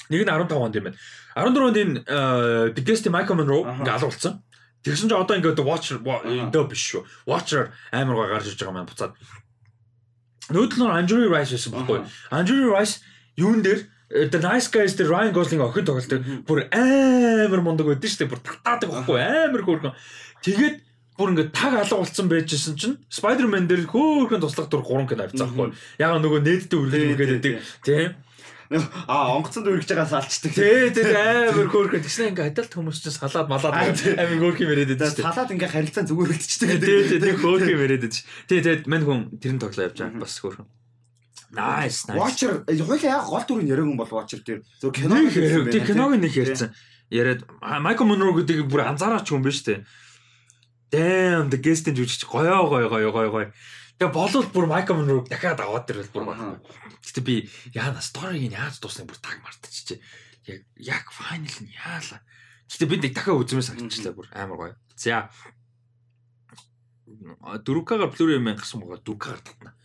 [0.06, 0.98] Нэг нь 15 онд юм байна.
[1.34, 4.38] 14 онд энэ Guest Michael Monroe ингээ алуулсан.
[4.82, 7.02] Тэгсэн чинь одоо ингээ Watcher дөө биш шүү.
[7.26, 9.14] Watcher амар гоо гарч иж байгаа маань буцаад.
[10.50, 11.98] Нөөдөл нь Andrew Rice байсан байхгүй.
[12.34, 12.98] Andrew Rice
[13.38, 18.10] юун дээр э, The Nice Guys дээр Ryan Gosling охин тоглолтог бүр амар мундаг байдсан
[18.10, 18.32] шүү дээ.
[18.34, 19.94] Бүр татаадаг байхгүй амар хөөрхөн.
[20.42, 20.76] Тэгээд
[21.14, 25.46] бүр ингээд таг алга болцсон байжсэн чинь Spider-Man дээр хөөрхөн туслах дур 3 кино авцсан
[25.46, 25.78] байхгүй.
[26.02, 27.54] Яг нөгөө нээдтэй үргэлж үргэлж байдаг.
[27.86, 28.10] Тийм.
[29.08, 30.52] Аа онгоцонд үргэж байгаас алчдаг.
[30.56, 32.02] Тий, тий амар хөөрхөн.
[32.02, 35.18] Тэгснэ ингээ адалт хүмүүс чинь салаад малаад амар хөөрхөн яриад байдаг.
[35.18, 36.80] Салаад ингээ харилцаа зүгээр үлдчихдэг.
[36.80, 38.24] Тий, тий, тий хөөрхөн яриад байдаг.
[38.48, 40.68] Тий, тэгээд мань хүн тэрэн тоглоо явж байгаа бас хөөрхөн.
[41.52, 42.16] Nice, nice.
[42.16, 44.64] Watcher хоёлаа яг гол дүрийг яриаг юм бол Watcher дээр.
[44.80, 45.68] Зөв киног ярьсан.
[45.68, 46.72] Тий, киног нэг ярьсан.
[47.12, 49.84] Яриад Michael Monroe гэдэг бүр анзаараач юм биш үү?
[50.92, 53.52] Damn, the guest-ийн жүжигч гоёо гоёо гоёо гоёо гоёо.
[53.98, 56.60] Тэгээ болол бүр Michael Monroe дахиад аваад ирвэл бүр байна.
[57.04, 60.00] Гэтэ би яана сториг нь яаж дуусна бүр таг мартчихжээ.
[60.48, 62.20] Яг яг final нь яалаа.
[62.70, 64.74] Гэтэ би нэг дахиад үзмээр санагчлаа бүр амар гоё.
[64.96, 65.30] За
[67.06, 69.76] 4К-гаар Blu-ray мэн гасан байгаа 4К-гаар татна.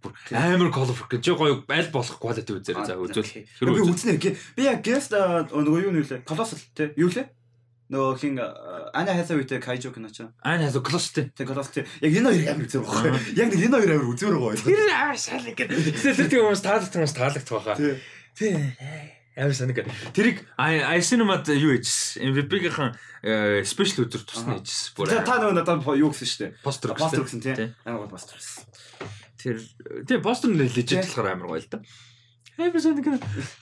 [0.00, 3.32] Бүр амар colorful гэж гоё аль болох quality үзээрэй за үзвэл.
[3.60, 4.16] Би үзнэ.
[4.56, 6.24] Би яг guest нөгөө юу нүүлээ?
[6.24, 6.94] Colossal те.
[6.96, 7.26] Юу лээ?
[7.86, 10.26] Нөгөө хин Ана Хасавитэй Кайжо кино ч.
[10.42, 11.86] Ана Хасав Close Тэг Close.
[12.02, 13.14] Яг энэ хоёр амар үзэр байгаа.
[13.38, 14.66] Яг нэг энэ хоёр амар үзэр байгаа.
[14.66, 15.70] Тэр аа шал ингэ.
[15.70, 17.78] Тэр тэр хүмүүс таалагдсан хүмүүс таалагдсан баха.
[18.34, 18.58] Тий.
[19.38, 19.86] Амар санаг.
[20.10, 22.26] Тэрийг I cinema юу ээжсэн.
[22.34, 24.98] MVP-ийн спешиал үзэр тусна ээжсэн.
[24.98, 25.14] Бүр.
[25.22, 26.52] Та нөгөө надад юу гэсэн шүү дээ.
[26.66, 27.06] Постэр гэсэн.
[27.06, 27.70] Постэр гэсэн тий.
[27.86, 28.66] Амар гол постэр гэсэн.
[29.38, 29.56] Тэр
[30.08, 31.78] тий постэр нь лежит болохоор амар гоё л да.
[32.56, 33.04] Амар санаг.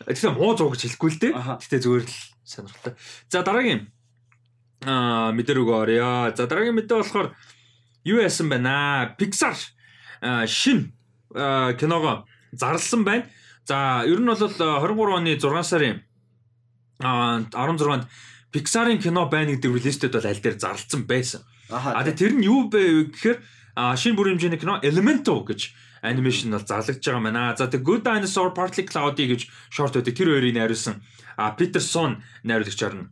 [0.07, 1.33] Тэгэхээр муу зураг хэлэхгүй л дээ.
[1.35, 2.17] Гэтэ зүгээр л
[2.47, 2.95] сонирхолтой.
[3.27, 3.91] За дараагийн
[4.85, 6.33] аа мэдэр өгөө орё.
[6.37, 7.33] За дараагийн мэдээ болохоор
[8.05, 9.17] юу яасан байна?
[9.17, 9.57] Pixar
[10.47, 10.93] шин
[11.33, 13.27] киного зарласан байна.
[13.65, 16.05] За ер нь бол 23 оны 6 сарын
[17.01, 18.05] 16-нд
[18.53, 21.43] Pixar-ын кино байна гэдэг релизтэд бол аль дээр зарлсан байсан.
[21.73, 23.39] А тэр нь юу бэ гэхээр
[23.75, 25.73] шинэ бүрийн хэмжээний кино Elemento гэж
[26.05, 27.57] анимашн бол зарлагдж байгаа байна.
[27.57, 30.15] За тэгээ Good Dinosaur Partly Cloudy гэж шорт байдаг.
[30.15, 31.03] Тэр хоёрыг найруулсан
[31.59, 33.09] Peterson найруулагчаар нь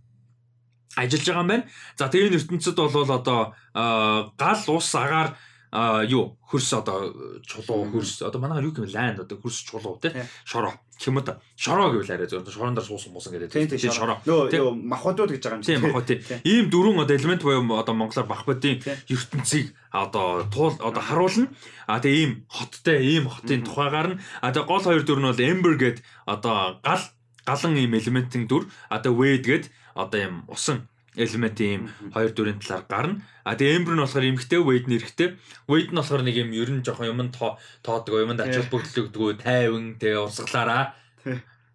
[0.97, 1.64] ажиллаж байгаа юм байна.
[1.97, 3.40] За тэгээ энэ ертөнцид бол одоо
[3.74, 5.36] гал ус агаар
[5.72, 10.12] юу хөрс одоо чулуу хөрс одоо манайгаар юу гэвэл лайнд одоо хөрс чулуу тий.
[10.45, 10.76] Шороо.
[11.01, 12.45] Хэмэд шороо гэвэл арай зөв.
[12.45, 13.72] Шороон дээр суусан муусан гэдэг.
[13.72, 14.20] Тий шороо.
[14.28, 16.07] нөө махбодууд гэж байгаа юм тий махбод.
[16.12, 16.20] тий.
[16.45, 21.49] Ийм дөрвөн одоо элемент буюу одоо монголоор махбодын ертөнцийг одоо туул одоо харуулна.
[21.88, 24.20] А тэгээ ийм хоттой ийм хотын тухайгаар нь.
[24.45, 27.01] А тэгээ гол хоёр дүр нь бол ember гэд одоо гал
[27.49, 28.68] галан ийм элементийн дүр.
[28.93, 29.64] Одоо wade гэд
[29.95, 33.20] одоо юм усан элемент ийм хоёр дүрийн талаар гарна.
[33.45, 35.36] А тэгээ Ember нь болохоор эмхтэй, Wade нь эрэгтэй.
[35.68, 40.01] Wade нь болохоор нэг юм ер нь жоохон юм тоодог, юмд ач холбогдол өгдөг, тайван,
[40.01, 40.97] тэгээ урсгалаараа.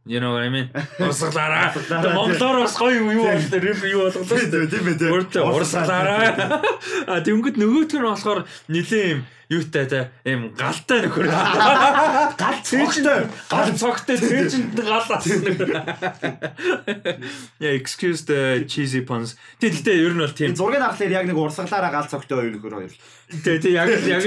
[0.07, 0.71] You know what I mean?
[1.03, 1.75] Урсгалаараа.
[2.15, 4.71] Монголоор бас гоё юу болтой, рэп юу болголоо шүү дээ.
[4.71, 5.43] Тийм ээ.
[5.43, 6.63] Урсгалаараа.
[7.11, 11.27] А тэнгүүд нөгөөтг нь болохоор нилээ юм юутай та ийм галтай нөхөр.
[11.27, 13.31] Гал цогтой.
[13.47, 15.23] Гал цогтой цээжинд гал асна.
[17.59, 19.39] Yeah, excuse the cheesy puns.
[19.63, 20.51] Тэгтээ ер нь бол тийм.
[20.55, 22.93] Зургийг харахаар яг нэг урсгалаараа гал цогтой хоёр нөхөр хоёр.
[23.27, 24.23] Тэгээ тэг яг яг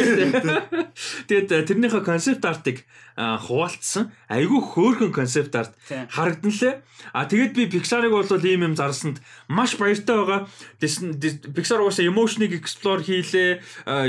[1.28, 2.84] Тэгээд тэрнийхээ концепт артыг
[3.16, 4.12] хуваалцсан.
[4.28, 5.72] Айгүй хөөрхөн концепт арт
[6.12, 6.80] харагдан лээ.
[7.12, 10.48] А тэгээд би Pixar-ыг бол ийм юм зарсанд маш баяртай байгаа.
[10.80, 13.60] Pixar угаасаа emotion-ыг explore хийлээ.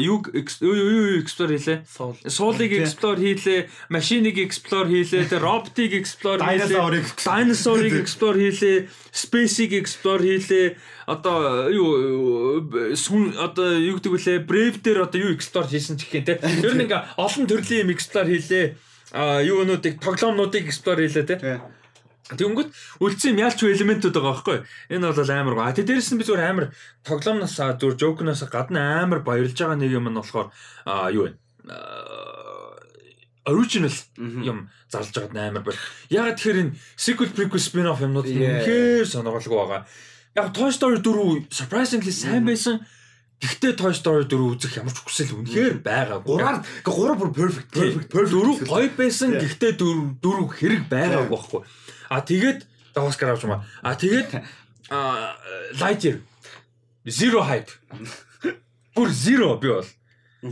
[0.03, 0.27] Юу
[1.05, 1.79] юу explore хийлээ?
[2.29, 3.59] Soul-ыг explore хийлээ.
[3.89, 5.27] Машиныг explore хийлээ.
[5.29, 6.77] Тэгээ роботыг explore хийлээ.
[7.17, 8.87] Dinosaur-ыг explore хийлээ.
[9.11, 10.77] Space-ийг explore хийлээ
[11.11, 12.63] одоо юу
[12.95, 16.39] сүн одоо юу гэдэг вүлээ Brave дээр одоо юу explore хийсэн ч гэх юм те.
[16.39, 18.65] Ер нь ингээ олон төрлийн юм explore хийлээ.
[19.11, 21.35] А юунуудыг тоглоомнуудыг explore хийлээ те.
[22.37, 22.69] Тэнгүүд
[23.03, 24.57] үлдсэн ялч элементүүд байгаа байхгүй.
[24.93, 25.71] Энэ бол амар гоо.
[25.75, 26.65] Тэ дээрэс нь би зүгээр амар
[27.03, 30.51] тоглоомноос зүр жоокноос гадна амар баярлж байгаа нэг юм нь болохоор
[31.11, 31.35] юу вэ?
[33.49, 35.81] original юм зарлж байгаад амар байна.
[36.13, 39.81] Ягаад тэгэхээр энэ sequel prequel spin-off юмнууд үнэхээр сонирхолтой байгаа
[40.35, 42.79] яг Toy Story 4 surprisingly сайн байсан.
[43.41, 46.23] Гэхдээ Toy Story 4 үзэх ямар ч хүсэл үнэхээр байгаа.
[46.23, 48.31] Гураар гурав бүр perfect perfect perfect.
[48.31, 49.35] Дөрөв гоё байсан.
[49.35, 51.61] Гэхдээ дөрөв дөрөв хэрэг байгаа байхгүй.
[52.11, 52.67] А тэгээд
[52.99, 53.63] Oscar авч маа.
[53.79, 54.35] А тэгээд
[55.79, 56.19] Lightyear
[57.07, 57.71] Zero hype.
[58.93, 59.87] Бүр zero би бол.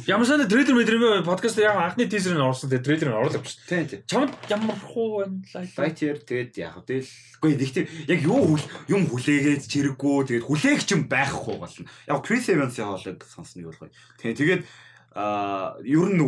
[0.07, 3.59] Ямар санд трейлер мэдрэмээ подкаст яг анхны тизер нь орсон тэгээ трейлер нь оруулах биш.
[3.67, 4.01] Тийм тийм.
[4.07, 5.43] Чамд ямар хуу байна
[5.75, 7.11] лайтер тэгээд яг тэгэл
[7.43, 8.55] үгүй гэхдээ яг юу
[8.87, 11.89] юм хүлээгээд чирэггүй тэгээд хүлээх юм байхгүй болно.
[12.07, 13.91] Яг Chris Evans-ийн хоолойг сонсныг болгоё.
[14.21, 14.61] Тийм тэгээд
[15.17, 16.21] аа ер нь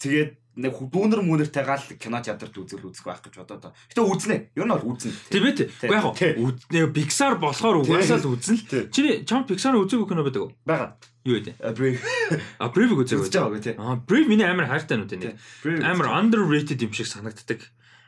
[0.00, 3.74] тэгээд нэг дүүнер мүнэртэй гал кино театрт үзэл үзэх байх гэж бодоод.
[3.90, 4.36] Гэтэ үзнэ.
[4.54, 5.10] Ер нь бол үзнэ.
[5.30, 5.66] Тийм ээ.
[5.90, 8.90] Уу яг үзнэ Pixar болохоор угаасаа л үзнэ л.
[8.94, 10.52] Чиний чам Pixar үзээгүй кино байдаг уу?
[10.62, 10.94] Бага.
[11.26, 11.58] Юу вэ?
[11.74, 11.98] Brave.
[12.62, 13.74] А Brave байгааг тий.
[13.74, 15.34] Аа Brave миний амар хайртай нүд энэ.
[15.82, 17.64] Амар underrated юм шиг санагддаг.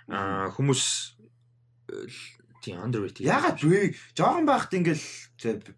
[0.06, 1.16] Аа хүмүүс
[2.66, 3.22] тийм underrated.
[3.22, 5.06] Ягаад Brave жоохон байхад ингээл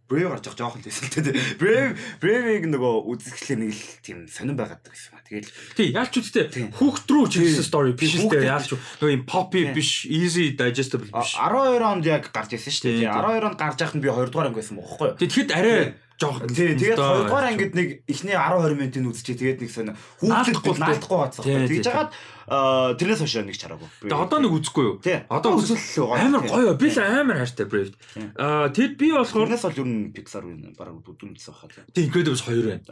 [0.09, 1.37] Brave гарч байгаа жоохон л байсан л тий.
[1.61, 1.93] Brave
[2.25, 5.21] Brave-ийг нөгөө үзэсгэлээ нэг л тийм сонирн байгаад гэсэн юм.
[5.29, 9.69] Тэгэл тий яалч үстэй хүүхд рүү чигсэн story биш л тий яалч нөгөө юм poppy
[9.77, 11.37] биш easy digestible биш.
[11.37, 13.13] 12 онд яг гарч ирсэн шүү дээ.
[13.13, 15.21] 12 онд гарч яхад би 2 дугаар анги байсан бохоггүй.
[15.21, 19.61] Тэгэхэд арай жоохон тий тэгээд 2 дугаар ангид нэг эхний 10 20 минутын үзчихээ тэгээд
[19.63, 21.43] нэг сонио хүүхдүүд наалдахгүй бацсан.
[21.47, 22.11] Тэгж жагаад
[22.99, 23.89] тэрнээс хойш нэг чараагүй.
[24.03, 24.97] Тэгээ одоо нэг үзэхгүй юу?
[25.31, 26.75] Одоо үзэл амар гоё.
[26.75, 27.95] Би л амар хайртай Brave.
[28.35, 31.71] Аа тэгэд би болохоор тэрнээс бол ер нь Pixar үн бараг дүн үзсэн хаа.
[31.95, 32.83] Тэгээ Incredibles 2 байна.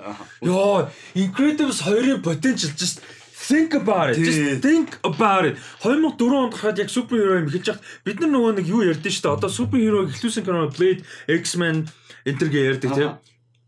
[0.47, 0.87] Йоо,
[1.19, 3.03] Incredibles 2-ын potential just
[3.35, 4.23] think about it.
[4.23, 5.59] Just think about it.
[5.83, 6.15] 2004
[6.47, 9.37] онд хаад яг суперхеро юм эхэлж хахад бид нар нөгөө нэг юу ярьдэн шүү дээ.
[9.41, 11.89] Одоо суперхеро эхлүүлсэн кино Blade, X-Men
[12.27, 13.15] энтергээ ярьдаг тийм.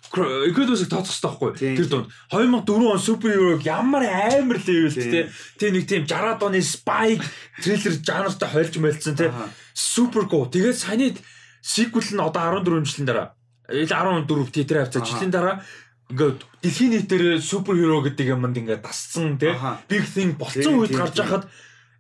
[0.09, 1.51] Incredibles-ыг тооцох хэрэгтэй байхгүй.
[1.79, 5.25] Тэр дунд 2004 он суперхерог ямар амар левелтэй тий.
[5.61, 7.21] Тэ нэг тийм 60-аад оны spy
[7.61, 9.31] трейлер жанртай хойлж мэлцсэн тий.
[9.77, 10.49] Супер гоо.
[10.49, 11.13] Тэгээд саяны
[11.61, 13.29] sequel нь одоо 14 жилийн дараа
[13.69, 15.61] 14 титр авцаа жилийн дараа
[16.09, 19.53] ингээд дэлхийн нийтээр суперхеро гэдэг юмд ингээд дасцсан тий.
[19.93, 21.45] Big thing болцсон үед гарч байхад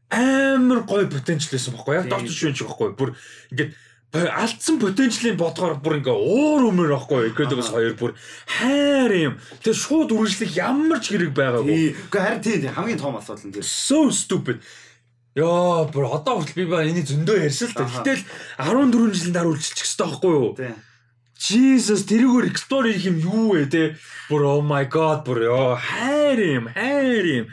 [0.09, 3.12] амар гоё потенциал байсан байхгүй яг доктор шүн ч байхгүй бүр
[3.52, 3.76] ингээд
[4.12, 8.16] алдсан потенциалын бодгоор бүр ингээ уур өмөр байхгүй Incredibles 2 бүр
[8.48, 9.35] хайр юм.
[9.60, 11.93] Тэгээ шууд үргэлжлэх ямар ч хэрэг байгаагүй.
[12.09, 13.68] Үгүй харин тийм хамгийн том асуудал нь тийм.
[13.68, 14.64] So stupid.
[15.36, 17.85] Яа, бүр одоо хүртэл би ба энийг зөндөө ярьсан л та.
[17.85, 18.24] Гэтэл
[18.56, 20.51] 14 жилийн дараа үлчилчих хэвээр байхгүй юу?
[20.56, 20.76] Тийм.
[21.39, 23.85] Jesus тэрүүгээр explore хийх юм юу вэ те?
[24.32, 27.47] Бүр oh my god бүр ёо хайр юм, хайр юм.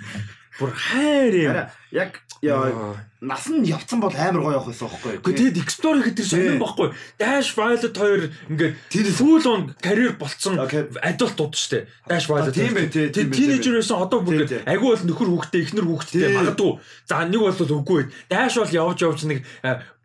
[0.59, 1.57] Бүр хайр юм.
[1.91, 2.95] Яг яа
[3.25, 5.19] нас нь явцсан бол амар гоё явах байсан байхгүй?
[5.23, 6.87] Гэхдээ тэгэд explore гэхэд тэр сонирн байхгүй.
[7.17, 11.89] Dash Violet 2 ингээд тэр full on career болцсон adult дууд штэ.
[12.05, 12.53] Dash Violet.
[12.53, 13.31] Тийм ээ тийм.
[13.33, 16.71] Teenager байсан одоо бүр агүй бол нөхөр хүүхдээ эхнэр хүүхдээ магадгүй.
[17.09, 18.01] За нэг бол үгүй.
[18.29, 19.39] Dash бол явж явж нэг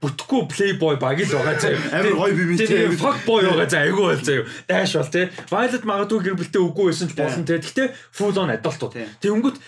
[0.01, 1.77] бүтггүй playboy баг л байгаа заа.
[1.93, 2.89] Амар гоё би битэй.
[2.97, 3.85] Fuck boy байгаа заа.
[3.85, 4.49] Айгүй бол заа.
[4.65, 5.29] Dash бол тий.
[5.53, 7.61] Violet магадгүй гэр бүлтэй үгүй байсан ч болно тий.
[7.61, 8.97] Гэхдээ full on adult.
[9.21, 9.61] Тэнгүүт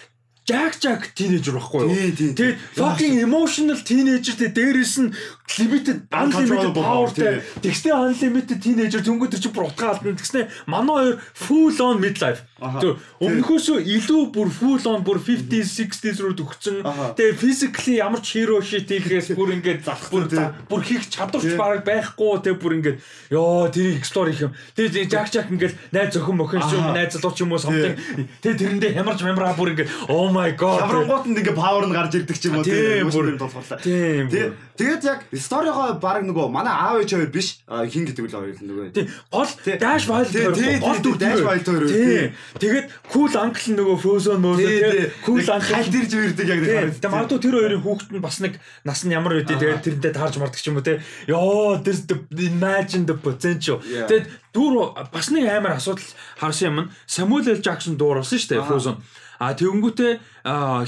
[0.43, 1.95] Jack Jack teenager байхгүй юу?
[2.19, 5.15] Тэгээд fucking emotional teenager тэ дээрэс нь
[5.63, 7.47] limited unlimited powerтэй.
[7.63, 10.19] Тэгснэ unlimited teenager тэр чинь бүр утгаа алдна.
[10.19, 12.43] Тэгснэ манай хоёр full on midlife.
[12.63, 16.83] Тэр өмнөхөөсөө илүү бүр full on бүр 50s 60s руу төгссөн.
[17.19, 19.83] Тэгээд physically ямар ч hero shit хийхээс бүр ингээд
[20.13, 20.29] бүр
[20.71, 22.39] бүр хийх чадварч бараг байхгүй.
[22.47, 22.99] Тэгээд бүр ингээд
[23.35, 24.55] ёо тэр explore хийх юм.
[24.79, 27.99] Тэгээд Jack Jack ингээд найз зөвхөн мөхөн юм найз залуу ч юм уу something.
[28.43, 30.87] Тэгээд тэрэндээ хямарч мямраа бүр ингээд oh my god.
[30.87, 33.83] Хаврангууд нь ингээ power нь гарч ирдэг ч юм уу тийм бүр болохоор.
[33.83, 34.31] Тийм.
[34.73, 38.87] Тэгээд яг сторигоо баг нөгөө манай аав ээж хоёр биш хин гэдэг л хоёр нөгөө.
[38.97, 39.07] Тийм.
[39.29, 40.33] Гол Dash Wild
[40.81, 41.85] гол дүр Dash Wild хоёр.
[41.93, 42.33] Тийм.
[42.57, 45.13] Тэгээд Cool Uncle нөгөө Frozen мөн тийм.
[45.29, 46.97] Cool Uncle хальт ирж ирдэг яг нэг.
[46.97, 48.57] Тэгээд магадгүй тэр хоёрын хүүхэд нь бас нэг
[48.89, 51.05] нас нь ямар байдیں۔ Тэгээд тэрэндээ таарж мардаг ч юм уу тийм.
[51.29, 53.77] Йоо there's the imagine the potential.
[53.85, 56.09] Тэгээд дүүр бас нэг амар асуудал
[56.41, 58.97] харсан юм Samuel L Jackson дууруулсан шүү дээ Frozen.
[59.37, 60.13] А тэгэнгүүтээ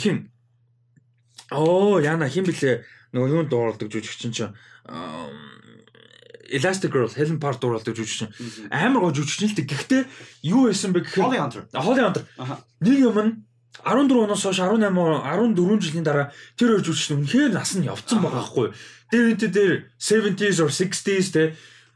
[0.00, 0.32] хин
[1.52, 2.80] Оо яна хин блэ
[3.14, 4.52] нөгөө юунд дуурлдаг жүжигчин чинь
[6.50, 8.28] Elastic Girl Helen Park дуурлдаг жүжигчин
[8.74, 9.70] амар гоо жүжигчин л дээ.
[9.70, 10.02] Гэхдээ
[10.50, 11.62] юу байсан бэ гэхээр Holly Hunter.
[11.72, 12.22] Holly Hunter.
[12.82, 13.30] Нэг юм нь
[13.86, 18.44] 14 оноос хойш 18 14 жилийн дараа тэр хоёр жүжигчин үнэхээр нас нь явцсан байгаа
[18.44, 18.74] хгүй.
[19.10, 21.42] Тэр энэ дээр 70s or 60s те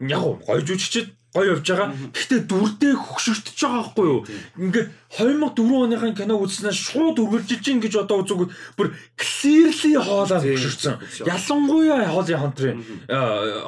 [0.01, 1.93] яг гоё жүжигчд гоё явж байгаа.
[2.15, 4.21] Гэхдээ дүрдээ хөгшөртөж байгаа байхгүй юу?
[4.59, 10.97] Ингээд 2004 оныхын киног үзснээр шууд үргэлжилж гин гэж одоо үзүүгүүд бүр clearly хоолоо хөгшөрсөн.
[11.29, 12.81] Ялангуяа Холли Хантрын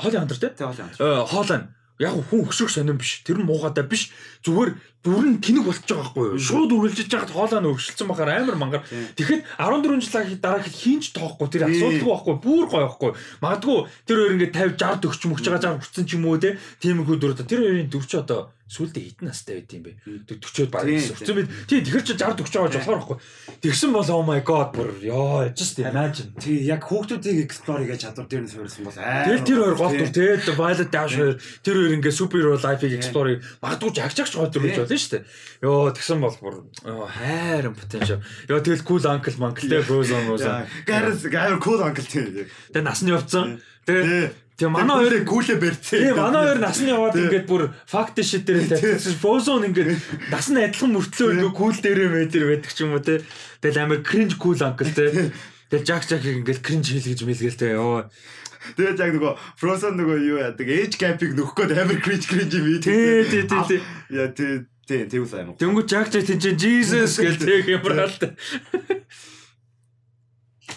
[0.00, 0.48] Холли Хантер те?
[0.56, 1.68] Хоолоо
[2.00, 3.20] яг хүн хөшрөх сонирн биш.
[3.22, 4.08] Тэр нь муугатай биш.
[4.40, 4.72] Зүгээр
[5.04, 6.40] дүр нь тэнэг болчихж байгаа байхгүй юу?
[6.40, 8.82] Шууд үргэлжиж яхад хоолоо нь өргөжлөлцөн бахаар амар мангар.
[9.16, 13.10] Тэгэхэд 14 жил дараа хийнч тоохгүй тэр асуудалгүй байхгүй бүр гоё байхгүй.
[13.44, 13.78] Магадгүй
[14.08, 16.56] тэр хоёр ингээд 50 60 төгч мөгч байгаа 60 хүрсэн ч юм уу те.
[16.80, 19.92] Тийм их дүр тэр хоёрын дүр чи одоо сүулдэ хитэн настай байт юм бэ.
[20.30, 21.50] 40-од баг өссөн мэд.
[21.66, 23.18] Тий тэгэхэр чи 60 40 байгаа болохоор байхгүй.
[23.66, 26.30] Тэгсэн бол oh my god бүр ёо just imagine.
[26.38, 29.26] Тий яг хүүхдүүдийг explore хийж чадвар дээр нь суурилсан бол аа.
[29.26, 31.34] Тэгэл тэр хоёр гол дүр тий Violet Dash хоёр
[31.66, 35.22] тэр хоёр ингээ superhero life-ийг explore магадгүй жагчагч гол дүр гэж болно шүү дээ.
[35.66, 36.54] Ёо тэгсэн бол бүр
[36.86, 38.22] хайрын potential.
[38.46, 40.70] Ёо тэгэл cool uncle uncle тий Frozen Frozen.
[40.86, 42.46] Гарс гайр cool uncle тий.
[42.70, 43.58] Тэгээ насны явцсан.
[43.82, 44.30] Тэгээ
[44.60, 45.98] Тэгээ манай хоёр күүлээ барьцээ.
[46.04, 49.16] Тэгээ манай хоёр насны яваад ингээд бүр факт шит дээр тавьчихсан.
[49.16, 49.96] Frozen ингээд
[50.28, 53.24] нас нь адилхан мөртлөө ингээд кул дээрээ мэдэр байдаг ч юм уу те.
[53.64, 55.32] Тэгэл амар cringe cool uncle те.
[55.72, 58.04] Тэгэл Jack Jack ингээд cringe хийлгэж мэлгэлтэй ёо.
[58.76, 62.84] Тэгээд яг нөгөө Frozen нөгөө юу яадаг gap-ыг нөхөх гээд амар cringe cringe юм ийм.
[62.84, 63.80] Тий, тий, тий.
[64.12, 65.56] Яа тий тий тий үс аймаг.
[65.56, 68.12] Тэнгүү Jack Jack тийч Jesus гэж тэг юм байна.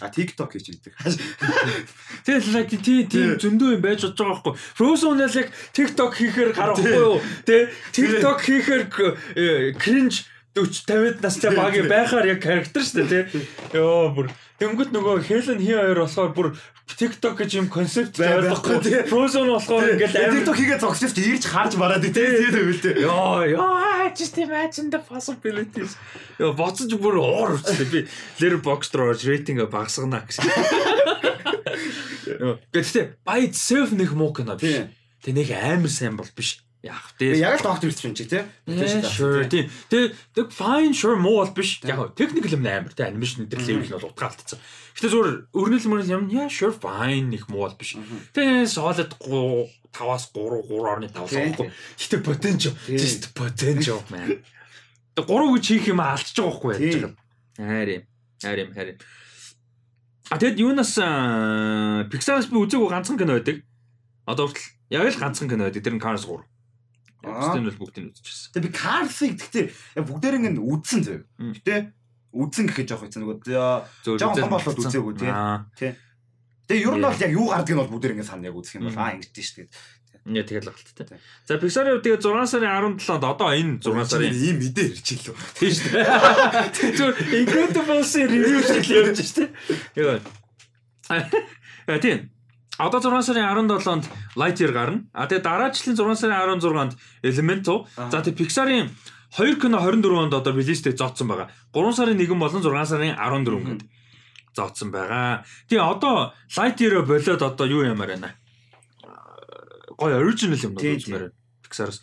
[0.03, 0.93] А TikTok хийж байдаг.
[2.27, 4.53] Тэгэл яг тий тийм зөндөө юм байж болж байгаа байхгүй.
[4.75, 7.23] Frozen л яг TikTok хийхээр гарахгүй юу?
[7.47, 8.83] Тэ TikTok хийхээр
[9.79, 13.41] cringe 40 50-д настай баг байхаар яг характер шүү дээ тий.
[13.73, 14.29] Йоо бүр
[14.61, 16.47] Тэнгүүд нөгөө Helen хий хоёр болохоор бүр
[16.93, 19.01] TikTok гэж юм концепт байхгүй тий.
[19.09, 22.13] Frozen болохоор ингээл TikTok хийгээ зогсож ирж харж бараад тий.
[22.13, 23.01] Тийм үү тий.
[23.01, 25.97] Йоо ёо just imagine the possibilities.
[26.37, 28.05] Йоо боцож бүр уур үрчтэй би
[28.37, 30.45] Letterboxd руу орж рейтинг багасгана гэсэн.
[32.73, 34.85] Гэхдээ by itself нэг муу кино биш.
[35.23, 36.61] Тэ нэг амар сайн бол биш.
[36.83, 38.43] Яг дээр яг л доктор ирсэн чинь тий.
[39.07, 39.71] Sure тий.
[39.87, 41.79] Тэг fine sure муу бол биш.
[41.87, 44.59] Яг technical юм амар тий анимашн энэ level нь бол утгаалтцсан.
[44.99, 47.95] Гэтэ зүгээр өрнөл мөрөл юм яа sure fine их муу бол биш.
[48.35, 51.71] Тэ solid 5-аас 3 3.5 байхгүй.
[51.71, 54.43] Гэтэ potential just potential man.
[55.15, 57.15] Тэг 3 гэж хийх юм алдчих байгаа байхгүй яаж байгаа.
[57.63, 58.03] Хайр юм.
[58.43, 58.99] Хайр юм хайр юм.
[60.27, 60.99] А тэгэд юунаас
[62.11, 63.63] Pixar-аас би үзээгүй ганцхан кино байдаг.
[64.27, 65.79] Одоо хүртэл яг л ганцхан кино байдаг.
[65.79, 66.43] Тэр нь Cars 3.
[67.23, 68.51] Бусдын бол бүгдийг үзчихсэн.
[68.53, 69.65] Тэгээ би Cars-ыг гэхдээ
[70.03, 71.19] бүгдээр ингэ үзсэн зөө.
[71.55, 71.75] Гэтэ
[72.35, 73.37] үзэн гэхэд жоох хэцүү нөгөө
[74.19, 75.31] жоохон хон болоод үзээгүй тий.
[75.79, 75.91] Тий.
[76.67, 78.89] Тэгээ ер нь бол яг юу гардаг нь бол бүгдээр ингэ санаа яг үзэх юм
[78.89, 79.69] бол аа ингэдэж шүү дээ.
[80.23, 81.19] Ингээ тэгэл галттай.
[81.43, 85.35] За Pixar-ийн тэгээ 6 сарын 17-нд одоо энэ 6 сарын ийм мэдээ ирж илүү.
[85.59, 86.07] Тийм шүү дээ.
[86.95, 89.51] Зүгээр Incredibles-ийн review шиг л явж шүү дээ.
[89.99, 90.23] Яа.
[91.99, 92.31] Тийм.
[92.79, 94.05] Одоо 6 сарын 17-нд
[94.35, 95.05] Lightyear гарна.
[95.13, 97.85] А тэгээ дараачлын 6 сарын 16-нд Elemental.
[97.95, 98.89] За тэгээ Pixar-ийн
[99.37, 101.53] 2 кино 24-нд одоо релизтэй зооцсон байгаа.
[101.73, 103.81] 3 сарын 1 болон 6 сарын 14-нд
[104.57, 105.45] зооцсон байгаа.
[105.69, 108.33] Тэгээ одоо Lightyear болоод одоо юу ямаар байна?
[109.97, 111.37] Гой original юм дуулмаар байна.
[111.61, 112.01] Pixar-аас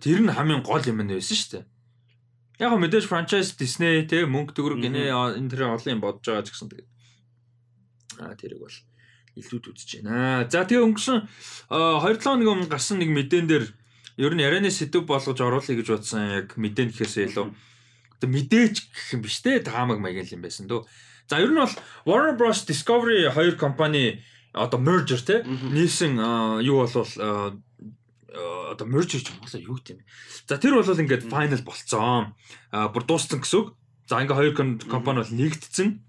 [0.00, 1.64] тэр нь хамгийн гол юм байсан шүү дээ.
[2.64, 6.44] Яг го мэдээж franchise Disney те мөнгө төгрөг гинэ энэ тэр олон юм бодож байгаа
[6.48, 6.88] ч гэсэн тэгээд
[8.24, 8.72] аа тэрийг бол
[9.36, 10.48] илүүд үзэж байна.
[10.48, 11.18] За тэгээ өнгөрсөн
[11.68, 13.64] 2-7 хоног өмнө гарсан нэг мэдэн дээр
[14.16, 17.46] ер нь ярианы сэдв болгож оруулъя гэж бодсон яг мэдэн гэхээсээ илүү
[18.16, 20.88] одоо мэдээж гэх юм биш те таамаг маяг юм байсан дөө.
[21.28, 21.74] За ер нь бол
[22.08, 24.24] Warner Bros Discovery хоёр компани
[24.56, 26.16] одоо merger те нийлсэн
[26.64, 27.60] юу болвол
[28.72, 30.00] одоо merger ч монголоор юу гэдэм.
[30.48, 32.32] За тэр бол ингээд final болцсон.
[32.72, 33.76] Бүр дууссан гэсэн үг.
[34.08, 34.52] За ингээ хоёр
[34.88, 36.05] компани бол нэгдсэн.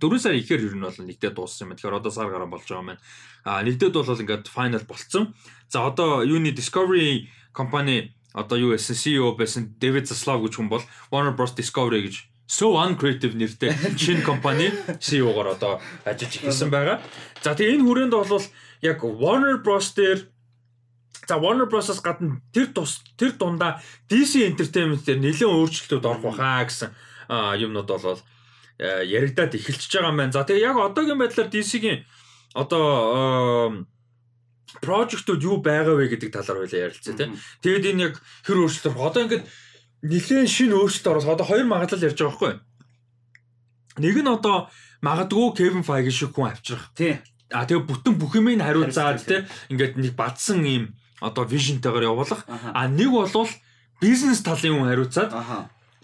[0.00, 1.76] 4 сар ихээр ер нь бол нэгдээд дууссан юм.
[1.76, 3.02] Тэгэхээр одоо сар гарan болж байгаа юм байна.
[3.44, 5.34] А нэгдээд бол ингээд final болцсон.
[5.68, 10.84] За одоо юуны Discovery компани одоо юу байсан CEO байсан David Zaslav гэж хүн бол
[11.12, 14.68] Warner Bros Discovery гэж So Uncreative нэртэй шинэ компани
[15.00, 17.00] CEO-гоор одоо ажиллаж ирсэн байгаа.
[17.40, 18.44] За тэгээ энэ хүрээнд бол
[18.84, 20.28] яг Warner Bros дээр
[21.28, 26.66] За Warner Bros-оос гадна тэр тус тэр дундаа DC Entertainment дээр нэлээд өөрчлөлтүүд орох байхаа
[26.66, 26.90] гэсэн
[27.62, 28.20] юмнууд бол
[28.78, 30.32] Э, яригадаад эхэлчихэж байгаа юм байна.
[30.32, 32.02] За тэгээ яг одоогийн байдлаар DC-гийн
[32.56, 33.84] одоо
[34.80, 37.28] прожектууд юу байгаа вэ гэдэг талаар хоёлаа ярилцъя тий.
[37.60, 38.14] Тэгээд энэ яг
[38.48, 39.44] хэр өөрчлөлт одоо ингээд
[40.08, 42.52] нэлээд шинэ өөрчлөлт ороод одоо хоёр магадлал ярьж байгаа байхгүй.
[44.00, 44.56] Нэг нь одоо
[45.04, 46.88] магадгүй Kevin Feige шиг хүн авчрах.
[46.96, 47.20] Тий.
[47.52, 52.48] А тэгээ бүтэн бүх юмыг хариуцаад тий ингээд нэг бадсан юм одоо вижнтэйгээр явуулах.
[52.48, 53.52] А нэг болвол
[54.00, 55.30] бизнес талын хүн хариуцаад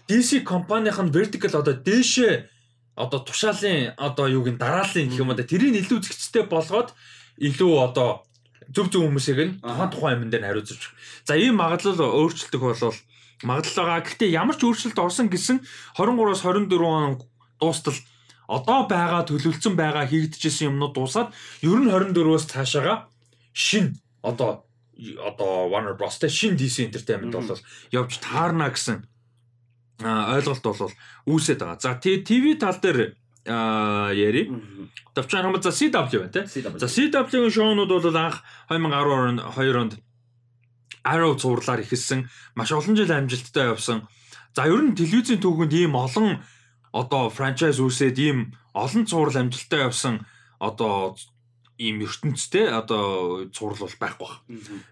[0.05, 2.58] DC компанийн vertical одоо дээшээ
[2.95, 6.93] одоо тушаалын одоо юуг нь дараалын гэх юм уу тэрийг илүү зэгцтэй болгоод
[7.37, 8.23] илүү одоо
[8.69, 10.81] зөв зөв хүмүүсийг нь тухайн тухайн юмн дээр хариуцж.
[11.25, 12.97] За ийм магадлал өөрчлөлтөх болвол
[13.43, 14.05] магадлал байгаа.
[14.05, 15.63] Гэхдээ ямар ч өөрчлөлт орсон гэсэн
[15.97, 17.23] 23-аас 24 он
[17.59, 17.97] дуустал
[18.49, 21.29] одоо байгаа төлөвлөсөн байгаа хийгдэжсэн юмнууд дуусаад
[21.61, 23.07] ер нь 24-өөс цаашаага
[23.53, 24.65] шин одоо
[24.99, 26.19] одоо Warner Bros.
[26.19, 27.61] тэ шин DC Entertainment бол
[27.93, 29.05] явж таарна гэсэн
[30.03, 30.91] ойлголт бол
[31.27, 31.79] үүсэт байгаа.
[31.79, 33.15] За TV тал дээр
[33.45, 34.43] яри.
[35.15, 36.45] Төвчөн хамт за CW байна те.
[36.47, 39.93] За CW-ийн шоунууд бол анх 2012 онд
[41.03, 44.07] Arrow зурлаар ихэлсэн маш олон жил амжилттай явсан.
[44.55, 46.43] За ер нь телевизийн түүхэнд ийм олон
[46.91, 50.25] одоо франчайз үүсээд ийм олон зурл амжилттай явсан
[50.59, 51.15] одоо
[51.79, 54.35] ийм ертөнцтэй одоо зурл бол байхгүй баг.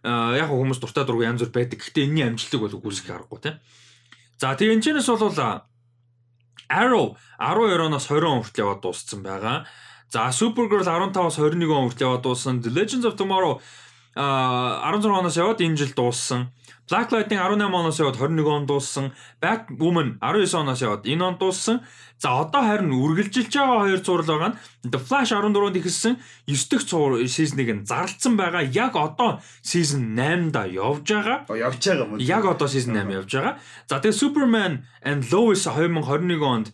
[0.08, 1.84] Аа яг хүмүүс дуртай дургу янз бүр байдаг.
[1.84, 3.60] Гэхдээ энэний амжилтыг бол үгүйсэх аргагүй те.
[4.38, 5.34] За тэгээ энэчнээс бол
[6.70, 9.66] Arrow 12 оноос 20 он хүртэл яваад дууссан байгаа.
[10.12, 12.62] За Supergirl 15-аас 21 он хүртэл яваад дууссан.
[12.62, 13.60] The Legends of Tomorrow
[14.16, 16.52] а 16 оноос яваад энэ жил дууссан.
[16.90, 19.12] Black Lightning 18 оноос яваад 21 он дууссан.
[19.44, 21.84] Batwoman 19 оноос яваад энэ он дууссан.
[22.18, 24.58] За одоо харин үргэлжилж байгаа хоёр зураг байгаа нь
[24.88, 26.16] The Flash 14-нд ихэлсэн
[26.48, 28.64] 9 дахь сизныг нь зарлцсан байгаа.
[28.64, 31.44] Яг одоо season 8-да явж байгаа.
[31.52, 32.24] Явж байгаа юм.
[32.24, 33.60] Яг одоо season 8 явж байгаа.
[33.92, 36.68] За тэгээ Superman and Lois 2021 онд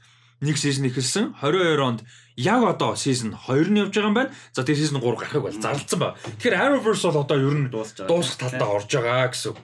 [0.45, 1.33] нэг season ихэлсэн.
[1.41, 2.05] 22 онд
[2.37, 4.31] яг одоо season 2 нь явж байгаа юм байна.
[4.53, 6.15] За тэгээ season 3 гарахыг бол зарлцсан ба.
[6.37, 9.57] Тэгэхээр Arrowverse бол одоо ер нь дуусах талдаа орж байгаа гэсэн.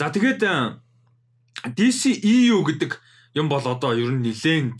[0.00, 0.40] За тэгээд
[1.76, 2.96] DC EU гэдэг
[3.36, 4.72] юм бол одоо ер нь нилээн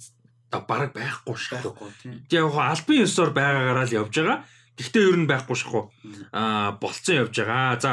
[0.64, 1.76] бараг байхгүй шүү.
[2.24, 4.48] Тэгээд яг албан ёсоор байгаагаараа л явж байгаа.
[4.80, 5.82] Гэхдээ ер нь байхгүй шүү.
[6.32, 7.76] Аа болцсон явж байгаа.
[7.76, 7.92] За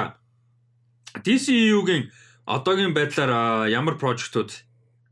[1.19, 2.15] DC EU-гийн
[2.47, 4.55] одоогийн байдлаар ямар прожектууд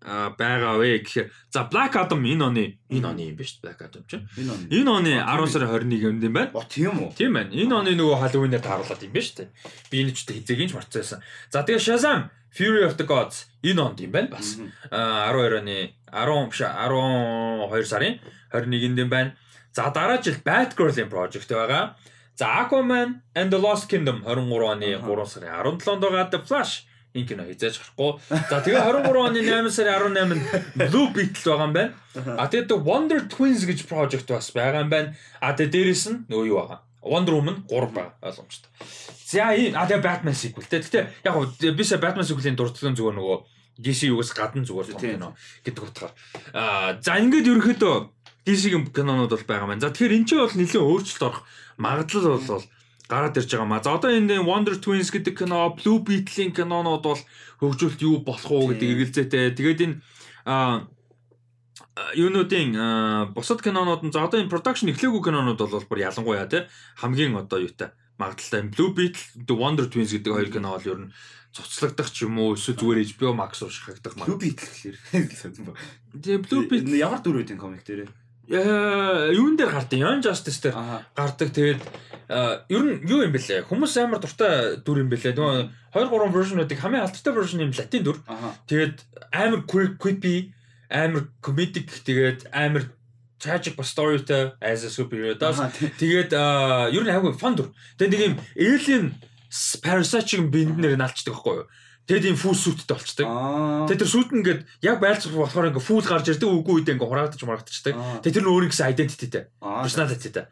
[0.05, 2.63] байгаа вэ гэхээр за Black Adam энэ оны
[2.93, 6.53] энэ оны юм ба шүү Black Adam чинь энэ оны 10 сарын 21-нд юм байна.
[6.53, 7.17] Оо тийм үү?
[7.17, 7.49] Тийм байна.
[7.49, 9.49] Энэ оны нөгөө Halloween-ээр тааруулаад юм ба шүү.
[9.89, 11.25] Би энэ ч хизээгийн ч марцсан.
[11.49, 14.61] За тэгээ Shazam Fury of the Gods энэ онд юм байна бас.
[14.93, 18.21] А 12 оны 10 биш 12 сарын
[18.53, 19.33] 21-нд юм байна.
[19.73, 21.97] За дараа жил Batgirl-ийн project байгаа.
[22.37, 26.85] За Aquaman and the Lost Kingdom 23 оны 3 сарын 17-нд байгаа The Flash
[27.15, 28.11] энэ кино хязгаарч гарахгүй.
[28.51, 31.91] За тэгээ 23 оны 8 сарын 18-нд Blue Beetle байгаа юм байна.
[32.35, 35.15] А тэгээд Wonder Twins гэж project бас байгаа юм байна.
[35.39, 36.79] А тэгээд дээрэс нь нөгөө юу байгаа.
[37.01, 38.69] Wonder Woman 3 байгаа ойлгомжтой.
[39.25, 40.83] За энэ а тэгээ Batman sequel те.
[40.83, 41.35] Гэтэ яг
[41.73, 43.37] би сая Batman sequel-ийн дурдсан зүгээр нөгөө
[43.79, 45.29] DC югаас гадна зүгээр том кино
[45.63, 46.13] гэдэг утгаар.
[46.51, 47.95] А за ингээд ерөнхийдөө
[48.45, 49.83] DC-ийн кинонууд бол байгаа маань.
[49.83, 51.41] За тэгэхээр эн чинь бол нэлээд өөрчлөлт орох
[51.81, 52.63] магадлал бол
[53.09, 53.83] гараад ирж байгаа маа.
[53.83, 57.21] За одоо энэ Wonder Twins гэдэг кино, Blue Beetle-ийн кинонууд бол
[57.61, 59.53] хөгжүүлэлт юу болох уу гэдэг эргэлзээтэй.
[59.53, 59.95] Тэгээд энэ
[62.17, 66.67] юунуудын бусад кинонууд нь за одоо энэ production эхлээгүй кинонууд бол бүр ялангуяа тий
[66.99, 71.13] хамгийн одоо юутай магадaltaй Blue Beetle, The Wonder Twins гэдэг хоёр кино бол ер нь
[71.55, 74.27] цуцлагдах ч юм уу эсвэл зүгээр HBO Max руу шахагдах маа.
[74.27, 75.77] Blue Beetle ба.
[76.19, 80.75] Тэгээ Blue Beetle ямар дүрүүдийн комик дээрээ юун дээр гардаг Young Justice дээр
[81.15, 81.81] гардаг тэгээд
[82.69, 83.65] ер нь юу юм бэлээ?
[83.65, 85.33] Хүмүүс амар дуртай дүр юм бэлээ.
[85.33, 85.57] Нөгөө
[85.93, 88.17] 2 3 version-уудыг хамгийн алдартай version юм латин дүр.
[88.69, 88.97] Тэгээд
[89.33, 90.53] амар creepy
[90.89, 92.85] амар comedic тэгээд амар
[93.41, 95.57] tragic бас storyтэй as a superhero даас
[95.97, 96.33] тэгээд
[96.93, 97.73] ер нь хайгуу fun дүр.
[97.97, 99.05] Тэгээд нэг юм alien
[99.81, 101.67] parasite-ийн бинд нэр нь алчдаг байхгүй юу
[102.05, 103.25] Тэгэд ийм фул сүттэй болчдаг.
[103.89, 107.09] Тэгээ тэр сүт нь ингээд яг байлцах болохоор ингээд фул гарч ирдэг үгүй үедээ ингээд
[107.09, 107.93] хураагдаж марагдчихдаг.
[108.21, 109.43] Тэгээ тэр нь өөр ихсэн identityтэй.
[109.57, 110.45] Personalityтэй.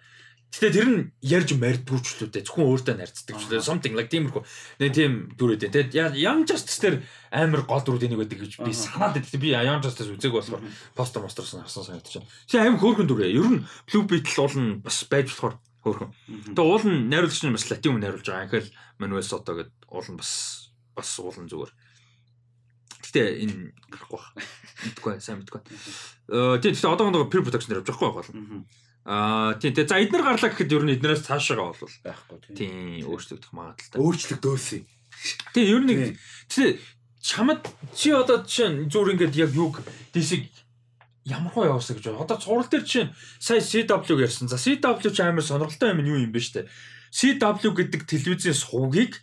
[0.54, 4.46] Гэтэ тэр нь ярьж мэрдгүй ч лүүдээ зөвхөн өөртөө нарцдаг ч лээ something like тиймэрхүү.
[4.86, 5.74] Нэг тийм дүрээд.
[5.74, 7.02] Тэгээд Young Justice тэр
[7.34, 9.34] амар гол дүрүүд энийг байдаг гэж би санаад байд.
[9.34, 10.62] Би Young Justice үзег болохоор
[10.94, 12.30] постер мостерсон харсан санагдаж байна.
[12.46, 13.34] Тэгээ амар хөөрхөн дүрээ.
[13.34, 15.58] Ер нь Blue Beetle уул нь бас байж болохоор
[15.90, 16.14] хөөрхөн.
[16.54, 18.46] Тэгээ уул нь найруулагч нь бас латин хүн найруулж байгаа.
[18.46, 18.70] Анхэл
[19.02, 20.32] Manuel Soto гэдэг уул нь бас
[20.96, 21.74] бас суулна зүгээр.
[23.04, 23.58] Гэтэ энэ
[23.92, 24.48] гарахгүй байна.
[24.88, 25.62] Мэдгүй сайн мэдгүй.
[26.32, 28.64] Э тийм тэгэхээр одоогоо peer production дээр явж байгаа байхгүй
[29.04, 33.52] Аа тийм тэгээ за эднэр гарлаа гэхэд ер нь эднээс цаашаага бол байхгүй тийм өөрчлөгдөх
[33.52, 34.00] магадлалтай.
[34.00, 34.82] Өөрчлөгдөөсэй.
[35.52, 35.92] Тийм ер нь
[36.48, 36.80] тэгээ
[37.20, 39.84] чамд чи одоо чинь зүгээр ингээд яг юг
[40.16, 40.48] дисиг
[41.28, 42.24] ямар хоо явуулсан гэж байна.
[42.24, 43.12] Одоо цуврал дээр чинь
[43.44, 44.48] сая CW ярьсан.
[44.48, 46.72] За CW ч амар сонирхолтой юм юу юм бэ штэ.
[47.12, 49.20] CW гэдэг телевизийн сувгийг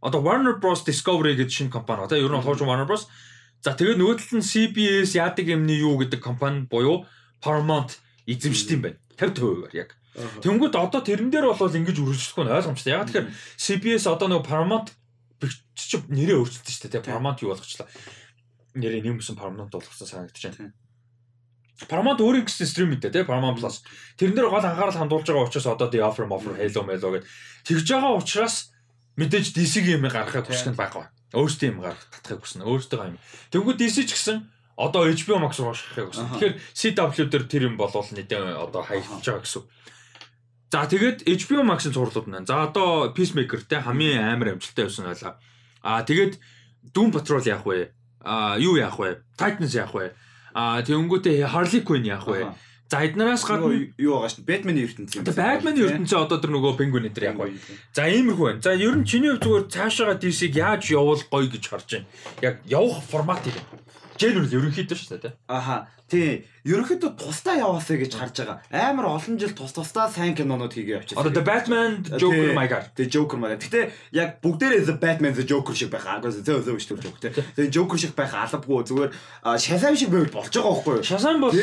[0.00, 3.06] одоо Warner Bros Discovery гэдэг шинэ компани одоо ер нь хожим Warner Bros.
[3.62, 7.06] За тэгээд нөгөө талд нь CBS яадаг юмны юу гэдэг компани буюу
[7.42, 8.98] Paramount эзэмшдэг юм байна.
[9.18, 9.90] 50%-аар яг.
[10.42, 12.94] Тэнгүүд одоо тэрэн дээр бол ингэж үргэлжлэхгүй нь ойлгомжтой.
[12.94, 14.94] Яг тэгэхээр CBS одоо нөгөө Paramount
[15.74, 17.06] чи нэрээ өөрчилсөн шүү дээ.
[17.06, 17.86] Paramount юу болгочлаа.
[18.74, 20.74] Нэрээ нэмсэн Paramount болгосон байна.
[21.86, 23.86] Paramount өөрийн гэсэн стрим мэдээ тий Paramount Plus.
[24.18, 27.30] Тэрэн дээр гол анхаарал хандуулж байгаа учраас одоо The Offer Offer Halo Melo гэдэг
[27.70, 28.74] тэгж байгаа учраас
[29.18, 31.10] мэдээж DC-ийн юм гаргахыг хүсэх нь байгаа.
[31.34, 32.64] Өөртөө юм гаргах татахыг хүснэ.
[32.64, 33.18] Өөртөө юм.
[33.52, 34.46] Тэнгүүд DC ч гэсэн
[34.78, 36.30] одоо HBO Max руу шахахыг хүснэ.
[36.38, 39.66] Тэгэхээр CW дээр тэр юм болвол нэгэн одоо хаягдж байгаа гэсэн.
[40.70, 42.46] За тэгээд HBO Max-ын цувралууд байна.
[42.46, 45.40] За одоо Peacemaker те хамгийн амар амжилттай явсан байлаа.
[45.82, 46.38] Аа тэгээд
[46.94, 47.90] Doom Patrol яах вэ?
[48.20, 49.24] Аа юу яах вэ?
[49.34, 50.12] Titans яах вэ?
[50.52, 52.52] Аа тэгэнгүүтээ Harley Quinn яах вэ?
[52.88, 55.24] За эднээс гадна юу байгаа шин Бэтменийн ертөнцийн.
[55.28, 57.52] Тэгээ Бэтменийн ертөнцийн одоо тэр нөгөө пингвин энэ яг гоё.
[57.92, 58.64] За иймэрхүү байна.
[58.64, 62.08] За ер нь чиний хувьд зүгээр цаашаага DC-г яаж явуул гоё гэж харж байна.
[62.40, 63.60] Яг явах формат юм.
[64.16, 65.36] General ерөнхийдөө шүү дээ.
[65.52, 65.92] Аха.
[66.08, 66.48] Тий.
[66.68, 68.60] Ерөнхийдөө тусдаа яваасаа гэж харж байгаа.
[68.68, 71.20] Амар олон жил тус тусдаа сайн кинонууд хийгээ явчихсан.
[71.20, 72.92] Одоо The Batman, Joker, My God.
[72.92, 73.56] The Joker God.
[73.56, 76.04] Гэтэ яг бүгдээрээ The Batman, The Joker шиг байх.
[76.04, 77.32] Аа зөө биш тэр Joker.
[77.32, 79.10] Тэгээ Joker шиг байх албагүй зүгээр
[79.56, 81.06] Shazam шиг байвал болж байгаа байхгүй юу?
[81.08, 81.56] Shazam бол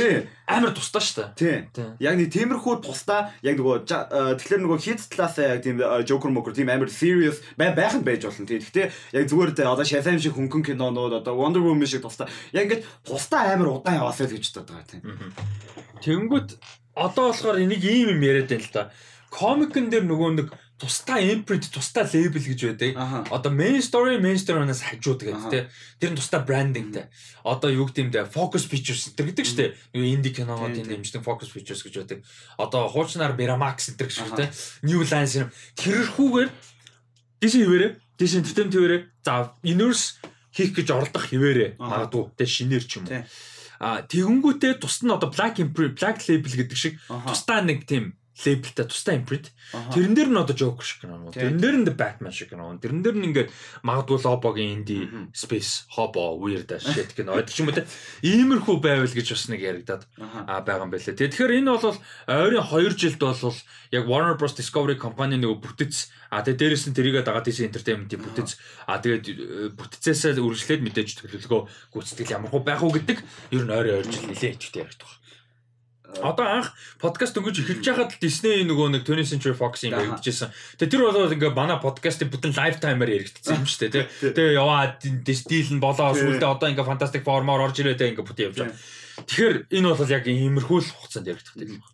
[0.49, 1.69] амар тусдаа шүү дээ.
[1.73, 1.85] Тий.
[2.01, 6.71] Яг нэг тиймэрхүү тусдаа яг нөгөө тэгэхээр нөгөө хит талаасаа яг тийм Joker Moker тийм
[6.73, 8.45] амар serious байх нь байж болно.
[8.49, 8.57] Тий.
[8.57, 12.81] Гэтэ яг зүгээр одоо Shazam шиг хөнгөн кинонууд одоо Wonder Woman шиг тусдаа яг ингэж
[13.05, 15.03] тусдаа амар удаан яваасаа гэж бодож байгаа тийм.
[16.03, 16.49] Тэнгүүт
[16.95, 18.91] одоо болохоор энийг ийм юм яриад байл та.
[19.31, 20.47] Комикэн дээр нөгөө нэг
[20.79, 22.95] тусдаа imprint, тусдаа label гэж байдаг.
[23.31, 25.65] Одоо main story, main story-наас хажууд гэдэг тийм.
[25.99, 27.07] Тэр нь тусдаа brandingтэй.
[27.43, 29.71] Одоо юу гэмдэ focus features center гэдэг шүү дээ.
[29.95, 32.19] Нөгөө indie кинонуудын дэмждэг focus features гэж байдаг.
[32.59, 34.49] Одоо хуучнаар Miramax center гэж шүү дээ.
[34.83, 35.49] New Line юм.
[35.79, 36.49] Тэрхүүгээр
[37.39, 37.87] дээш хിവэрэ,
[38.19, 38.97] дээш entertainment хിവэрэ.
[39.23, 40.19] За, universe
[40.51, 41.79] хийх гэж оролдох хിവэрэ.
[41.79, 43.23] Магадгүй тэ шинээр ч юм уу.
[43.79, 46.93] А тэгэнгүүтээ тусд нь одоо black imprint, black label гэдэг шиг
[47.27, 49.55] тусдаа нэг тийм лейблтэй тусдаа импринт.
[49.95, 51.31] Тэрэн дээр нь одоо Joker шиг кино.
[51.31, 52.75] Тэрэн дээр нь Batman шиг кино.
[52.75, 53.49] Тэрэн дээр нь ингээд
[53.87, 57.39] магадгүй Lobo-гийн Indie Space Hobo Weird shit кино.
[57.47, 57.87] Ч юм уу те.
[58.19, 61.15] Иймэрхүү байвал гэж бас нэг яригадаад аа байгаа юм байлээ.
[61.15, 61.95] Тэгэхээр энэ бол
[62.27, 63.55] ойрын 2 жилд бол
[63.95, 68.19] яг Warner Bros Discovery компани нөгөө бүтэц а тэгээ дээрэс нь тэрийгээ дагаад DC Entertainment-ийн
[68.19, 68.59] бүтэц
[68.89, 69.35] а тэгээд э,
[69.71, 71.61] бүтцээсээ үргэлжлээд мэдээж төлөвлөгөө
[71.95, 73.17] гүйцэтгэл ямар хөө байх уу гэдэг
[73.55, 75.13] ер нь ойрын 2 жил нэлээд ихтэй яригдах
[76.21, 76.71] Одоо анх
[77.01, 80.53] подкаст өнгөж эхэлж байхад Disney нөгөө нэг 20th Century Fox-ийн яригдчихсэн.
[80.79, 84.31] Тэгээ тэр болоод ингээ манай подкастын бүтэн лайв таймаар яригдчихсан юм шүү дээ.
[84.31, 88.57] Тэгээ яваа дийл нь болоо сүлдээ одоо ингээ Fantastic Four-оор орж ирээд ингээ бүтэн явж
[88.63, 88.77] байгаа.
[89.27, 91.93] Тэгэхээр энэ бол яг иймэрхүү л хугацаанд яригдах юм байна.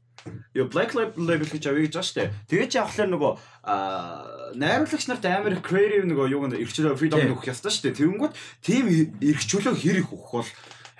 [0.53, 2.29] Yo Black Label гэж авъя гэж байна шүү дээ.
[2.45, 3.33] Тэгээд явахлаар нөгөө
[4.53, 7.99] найруулагч нарт амар creative нөгөө юу гэнэ эрхчлөө freedom өгөх ёстой шүү дээ.
[8.05, 8.85] Тэнгүүд тийм
[9.17, 10.49] эрхчлөө хэрэг өгөх бол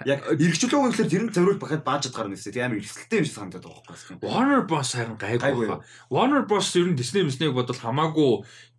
[0.06, 2.54] Яг эргчлөө үнэхээр тэр нь зориулж бахад баажд гарна гэсэн.
[2.54, 4.16] Тийм амар эрсдэлтэй юм шиг санагдаад байгаа байхгүй.
[4.22, 5.86] Warner Bros харин гайгүй байна.
[6.10, 8.32] Warner Bros ер нь Disney Disney-г бодвол хамаагүй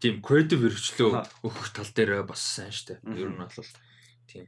[0.03, 1.11] тийм creative эргчлөө
[1.47, 3.03] өгөх тал дээр бас сайн штэ.
[3.15, 3.53] Ер нь бол
[4.31, 4.47] тийм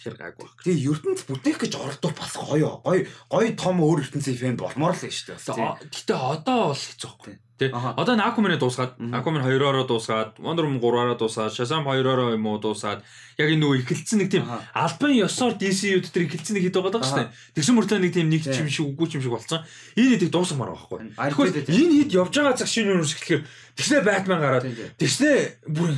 [0.00, 0.62] тэр гайгүй байна.
[0.64, 2.70] Тэгээ ертөнц бүтээх гэж оролдвол бас гоё.
[2.80, 5.36] Гоё гоё том өөр ертөнцийн фэн болмоор л штэ.
[5.36, 7.36] Гэтэ одоо бол хэцүү байхгүй.
[7.60, 7.68] Тэ.
[7.76, 12.56] Одоо энэ Aquaman-ыг дуусгаад, Aquaman 2-ороо дуусгаад, Wonder Woman 3-ороо дуусгаад, Shazam 2-ороо юм уу
[12.56, 13.04] дуусгаад,
[13.36, 17.20] яг энэ нөгөө ихэлцэн нэг тийм албан ёсоор DC-үүд төр ихэлцэн нэг хэд байгаа шүү
[17.20, 17.28] дээ.
[17.60, 19.60] Тэгсэн мөртлөө нэг тийм нэг чим шиг үгүй чим шиг болцсон.
[19.92, 20.98] Энэ хэдийг дуусгамаар байхгүй.
[21.20, 23.44] Тэгэхгүй энэ хэд явж байгаа цаг шинэ юм шиг тэгэхээр
[23.76, 24.64] тэгснэ Batman гараад
[24.96, 25.30] тэгснэ
[25.68, 25.92] бүр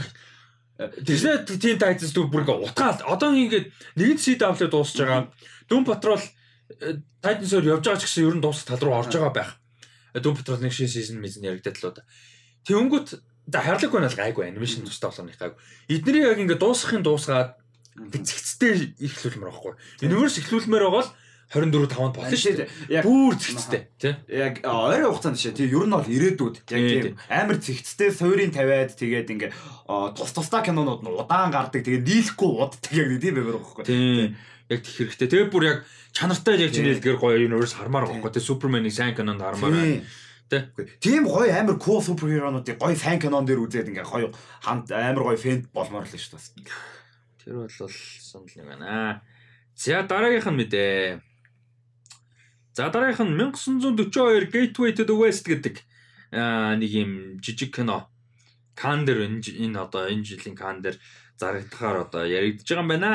[0.83, 3.07] тэгснэ тийм Titans дүү бүр ингээ утгаал.
[3.07, 3.71] Одоо ингээд
[4.03, 5.31] нэгэн CW дуусж байгаа.
[5.71, 9.62] Patrol э, Titans-оор явж байгаа ч гэсэн ер нь дуусах тал руу орж байгаа байх
[10.21, 12.05] Doom Patrol нэг шин season мизэн яригдаад л удаа.
[12.69, 13.09] Тэнгүүт
[13.49, 15.59] за хайрлаг байна л гайгүй анимашн тустай болгоны гайгүй.
[15.89, 17.57] Эдний яг ингээ дуусгахын дуусгаад
[17.97, 19.75] зэгцтэй ихлүүлмээр байхгүй.
[20.07, 21.13] Universe ихлүүлмээр байгаа л
[21.53, 22.69] 24 5-нд болно шүү дээ.
[22.89, 24.15] Яг бүр зэгцтэй тий.
[24.33, 25.53] Яг ойрын хугацаанд шээ.
[25.53, 29.51] Тий ер нь бол ирээдүйд яг тийм амар зэгцтэй суурийн тавиад тэгээд ингээ
[30.17, 34.33] тус тусдаа кинонууд нь удаан гардаг тэгээд дийлэхгүй уддаг яг тийм байгаад байгаа байхгүй.
[34.73, 35.29] Яг тех хэрэгтэй.
[35.29, 35.79] Тэгээд бүр яг
[36.17, 38.33] чанартай яг чинь хэлгээр гоё universe хармаар байгаа байхгүй.
[38.41, 40.03] Тэгээд Superman-ыг сайн кинонд хармаар байна.
[41.01, 44.29] Тийм гоё амар cool суперхеронуудыг гоё сайн кинон дээр үзээд ингээ гоё
[44.61, 46.69] хамт амар гоё фэн болмоор л шүү дээ.
[47.41, 49.23] Тэр бол санал нэг байна.
[49.75, 51.21] За дараагийнх нь мэдээ.
[52.77, 55.81] За дараагийнх нь 1942 Gateway to the West гэдэг
[56.33, 58.13] нэг юм жижиг кино.
[58.77, 61.01] Кан дээр энэ одоо энэ жилийн кан дээр
[61.41, 63.13] зарагдахаар одоо яригдж байгаа юм байна.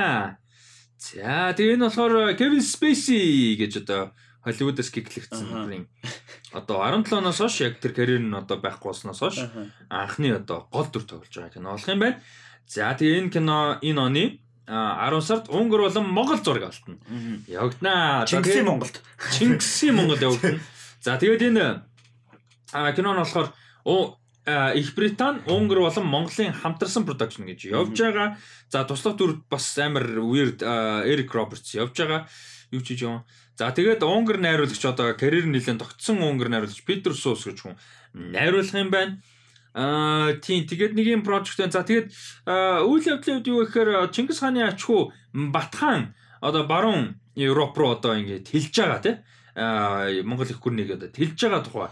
[0.98, 4.12] За тэгээ энэ болохоор Kevin Spacey гэж одоо
[4.42, 5.86] Холливуудаас гиглэгдсэн бүрийн
[6.56, 9.38] одоо 17 оноос хойш яг тэр карьер нь одоо байхгүй болсноос хойш
[9.94, 12.18] анхны одоо гол дүр тоглож байгаа кино болох юм байна.
[12.66, 14.24] За тэгээ энэ кино энэ оны
[14.68, 16.98] 10 сард Унгар болон Монгол зураг алтна.
[17.48, 18.26] Явагдана.
[18.28, 19.00] Чингисийн Монголд.
[19.38, 20.60] Чингисийн Монгол явагдана.
[21.00, 21.66] За тэгээд энэ
[22.96, 23.54] кино нь болохоор
[24.48, 28.38] Их Британь, Унгар болон Монголын хамтарсан production гэж явж байгаа.
[28.72, 32.32] За туслах дүр бас амар weird Эрик Робертс явж байгаа.
[32.72, 33.28] Юу ч юм.
[33.60, 37.76] За тэгээд Унгар найруулагч одоо карьер нэлээд тогтсон Унгар найруулагч Питер Сус гэж хүн
[38.16, 39.20] найруулах юм байна.
[39.76, 41.76] Аа тийм тэгээд нэг юм прожект байна.
[41.76, 42.08] За тэгээд
[42.88, 48.48] үйл явдлын үед юу гэхээр Чингис хааны ачхуу Батхан одоо баруун Европ руу одоо ингээд
[48.48, 49.16] хэлж байгаа тий.
[49.60, 51.92] Аа Монгол их гүрнийг одоо хэлж байгаа тухай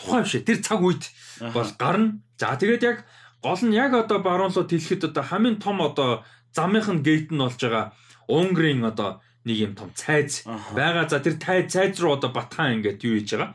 [0.00, 1.04] тухай биш тэр цаг үед
[1.52, 2.24] бол гарна.
[2.40, 3.04] За тэгээд яг
[3.44, 6.24] гол нь яг одоо баруун руу тэлэхэд одоо хамгийн том одоо
[6.56, 7.92] замынх нь гейт нь болж байгаа
[8.30, 11.08] Унгарын одоо нэг юм том цайз байгаа.
[11.08, 13.52] За тэр цайз цайз руу одоо батхан ингээд юу хийж байгаа.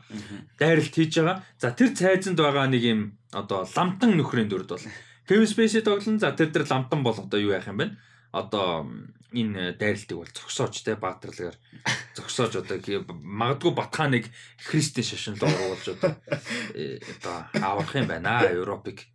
[0.58, 1.42] Дайралт хийж байгаа.
[1.58, 3.00] За тэр цайзанд байгаа нэг юм
[3.34, 4.86] одоо ламтан нөхрийн дүрд бол
[5.26, 7.90] Kevin Spacey тоглон за тэр тэр ламтан бол одоо юу яах юм бэ?
[8.32, 8.88] Одоо
[9.32, 11.56] энэ дайралтыг бол зогсоож те баатарлагаар
[12.16, 12.78] зогсоож одоо
[13.20, 14.30] магадгүй Батханыг
[14.62, 16.16] христийн шашин руу оруулж одоо
[16.74, 19.06] э, одоо аврах юм байна аа Европыг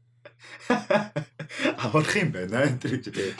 [1.83, 3.35] аврах юм байна энэ гэж те.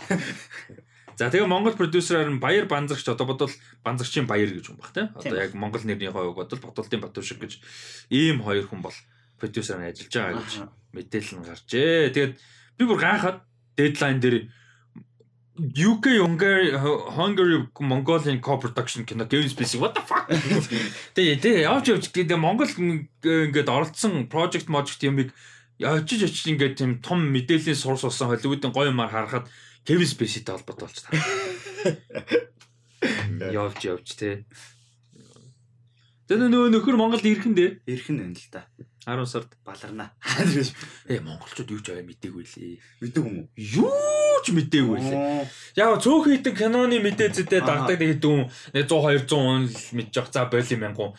[1.20, 3.54] За тэгээ Монгол продюсераар нь Баяр Банзагч одоо бодвол
[3.84, 5.12] Банзагчийн Баяр гэж юм баг те.
[5.14, 7.62] Одоо яг Монгол нэрний хувьд бодвол Батуулдын Батушиг гэж
[8.10, 8.96] ийм хоёр хүн бол
[9.38, 10.54] продюсераар ажиллаж байгаа гэж
[10.96, 12.10] мэдээлэл нь гарчээ.
[12.16, 12.34] Тэгээд
[12.80, 13.38] би бүр гайхаад
[13.78, 14.50] дедлайн дээр
[15.60, 16.72] UK Hungary
[17.18, 20.28] Hungary Mongolian co-production кино Kevin Spacey what the fuck
[21.16, 25.36] тэгээ тэгээ явж явж тэгээ Монгол ингээд оролцсон project project юмыг
[25.82, 29.52] очиж очиж ингээд тийм том мэдээллийн сурс болсон Холливуудын гоё юмар харахад
[29.86, 31.18] Kevin Spacey-тэй холбоотой болч таа.
[33.50, 34.46] Явж явж те.
[36.30, 37.82] Тэгээ нөгөө нөхөр Монголд ирэх нь дээ.
[37.90, 38.70] Ирэх нь байна л да.
[39.10, 40.14] 10 сард баларна.
[41.10, 42.78] Ээ монголчууд юу ч аваа мэдээгүй лээ.
[43.02, 43.50] Мэддэг юм уу?
[43.58, 45.46] Юу ч мэдээгүй лээ.
[45.78, 50.34] Яг цөөхөн хитэн киноны мэдээ зэдээ дагдаг нэг хэдэн 100 200 он л мэдж явах.
[50.34, 51.14] За боли мянган.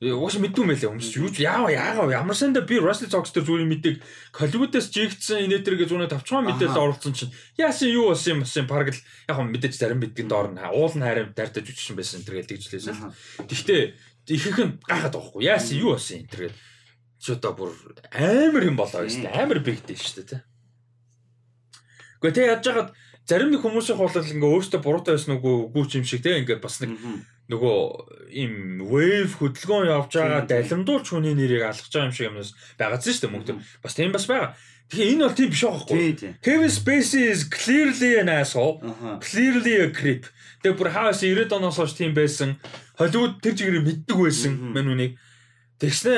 [0.00, 3.66] Уус мэдгүй мэлээ хүмүүс юу ч яава яага ямар санда би Russell Fox тэр зүгээр
[3.66, 3.96] мэдээг
[4.36, 7.32] Hollywood-аас жигдсэн инээтергээ зүүнээ тавчхан мэдээлэл оруулсан чинь.
[7.58, 8.68] Яасан юу болсон юм бас юм?
[8.70, 12.46] Параг л яг мэдээж зарим бидгийн доор нь уул нь харин дайртаж үчсэн байсан энэ
[12.46, 13.12] гэж хэлсэн.
[13.48, 13.82] Гэхдээ
[14.28, 15.46] ихэнх нь гахаад байхгүй.
[15.46, 16.56] Яасан юу болсон энэ тэргээд
[17.22, 17.70] ч одоо бүр
[18.12, 19.32] амар юм болоо дээ.
[19.32, 20.55] Амар бигдээ шүү дээ.
[22.22, 22.90] Гэхдээ тэг яаж яагаад
[23.26, 26.78] зарим нэг хүмүүсийн хуулал ингээ өөртөө буруутай байсан үгүй үгүй юм шиг те ингээ бас
[26.80, 26.94] нэг
[27.46, 27.78] нөгөө
[28.42, 28.52] им
[28.90, 33.22] wave хөдөлгөөн явж байгаа далимдуулч хүний нэрийг алгаж байгаа юм шиг юмнаас байгаа ч шүү
[33.26, 33.54] дээ мөнгө.
[33.82, 34.54] Бас тийм бас байгаа.
[34.90, 35.98] Тэгэхээр энэ бол тийм биш байгаа хгүй.
[36.42, 38.82] Kevin Spacey is clearly an asshole.
[39.22, 40.26] Clearly a creep.
[40.62, 42.58] Тэгээ бүр хаас 90 оноос хойш тийм байсан.
[42.98, 45.18] Холливуд тэр чигээр мэддэг байсан мань үнийг.
[45.78, 46.14] Тэгснэ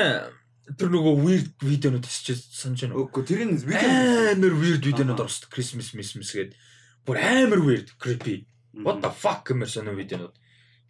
[0.77, 2.99] тэр нөгөө weird видеонууд хийчихсэн санаж байна.
[3.01, 5.49] Үгүй тэр нь амар weird видеонууд орсон.
[5.49, 6.53] Christmas Christmas гээд
[7.07, 8.45] бүр амар weird creepy.
[8.77, 10.35] What the fuck гэмээр сонио видеонууд.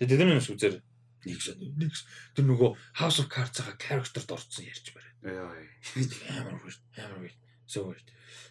[0.03, 0.75] Тэгээ тэр нь үзээр
[1.23, 1.91] нэг сонио нэг
[2.35, 2.69] тэр нөгөө
[2.99, 5.11] House of Cards-ага character-д орсон ярьж барай.
[5.23, 6.81] Амар weird.
[6.99, 7.37] Амар weird.
[7.63, 8.07] So weird.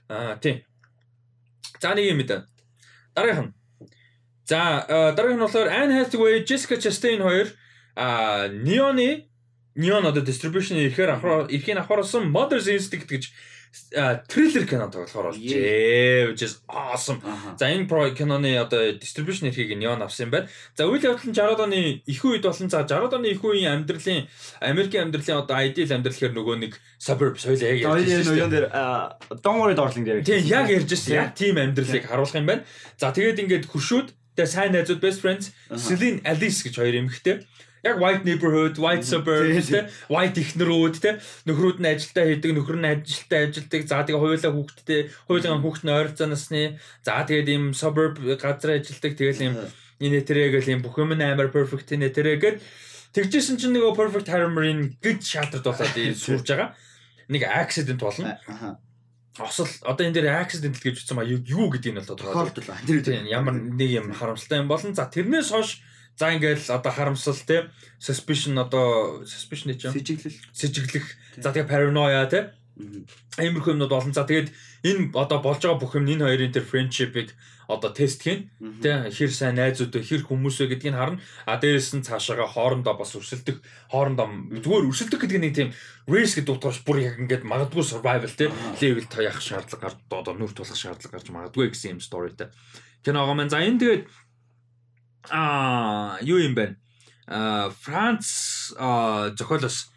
[0.09, 0.65] Аа тийм.
[1.77, 2.41] За нэг юм мэдээ.
[3.13, 3.55] Дараагийнх нь.
[4.49, 7.53] За дараагийнх нь болохоор Anne Hathaway, Jessica Chastain хоёр
[7.99, 9.28] а Neon-ы
[9.79, 13.31] Neon одоо distribution ирэхээр авах ирэхийг авахарсан Mother's Instinct гэж
[14.27, 16.33] триллер кино тоглохоор болжээ.
[16.33, 17.21] Which is awesome.
[17.61, 20.49] За энэ про киноны одоо distribution эрхийг Neon авсан юм байна.
[20.75, 24.27] За үйл явдал нь 60-аад оны их үед болон за 60-аад оны их үеийн амьдралын
[24.65, 28.25] Америкийн амьдралын одоо ideal амьдрал гэхэр нөгөө нэг suburb соёл яг ярьж байна.
[28.25, 28.67] Ноён дээр
[29.45, 30.25] Don't worry darling дээр.
[30.25, 31.29] Тийм яг ярьж байна.
[31.29, 32.65] Яг тийм амьдралыг харуулах юм байна.
[32.97, 37.45] За тэгээд ингээд хуршууд тэгээ сайн найзууд best friends Celine Alice гэж хоёр эмэгтэй
[37.85, 41.11] яг white neighborhood, white suburb те white ихнэрүүд те
[41.47, 43.83] нөхрүүд нь ажилдаа хийдэг, нөхөр нь ажилдаа ажилдаг.
[43.87, 45.01] За тэгээ хоёулаа хүүхдтэй,
[45.31, 46.63] хоёулаа хүүхд нь ойролцоо насны.
[47.07, 49.13] За тэгээд ийм suburb газар ажилдаг.
[49.15, 49.55] Тэгэл ийм
[50.03, 52.63] энэ тэрэгэл ийм бүх юм амар perfect энэ тэрэгэд
[53.15, 56.75] тэгжсэн чинь нөгөө perfect harmony гэж шалгард болоод сурж байгаа.
[57.29, 58.39] Нэг accident болно.
[59.39, 62.67] Осол одоо энэ дээр accident гэж үтсэн ба юу гэдгийг нь бол тохиолдол.
[62.87, 65.83] Тэр ямар нэг юм харамсалтай юм болон за тэрнээс хойш
[66.19, 67.71] За ингээл одоо харамсал те
[68.03, 70.39] suspicion одоо suspicion гэж сэжиглэл.
[70.51, 71.07] Сэжиглэх.
[71.39, 72.51] За тэгээ paranoia те.
[73.39, 74.51] Иймэрхүү юмнууд олон за тэгээд
[74.83, 77.39] энэ одоо болж байгаа бүх юм энэ хоёрын тэр friendship-ыг
[77.71, 78.51] одоо тест хийн.
[78.83, 80.03] Те хэр сайн найзууд вэ?
[80.03, 81.23] Хэр хүмүүс вэ гэдгийг харна.
[81.47, 83.63] А дээрээс нь цаашаага хоорондоо бас өрсөлдөх
[83.95, 84.27] хоорондоо
[84.59, 85.71] зүгээр өрсөлдөх гэдэг нэг тийм
[86.11, 88.51] race гэдэг утгаарч бүр яг ингээд магадгүй survival те.
[88.83, 92.51] Level та явах шаардлага гард одоо нүр тулах шаардлага гарч магадгүй гэсэн юм storyтэй
[93.05, 94.03] киногоо маань за энэ тэгээд
[95.31, 96.77] аа юу юм бэ?
[97.29, 99.93] а Франц зохиолоос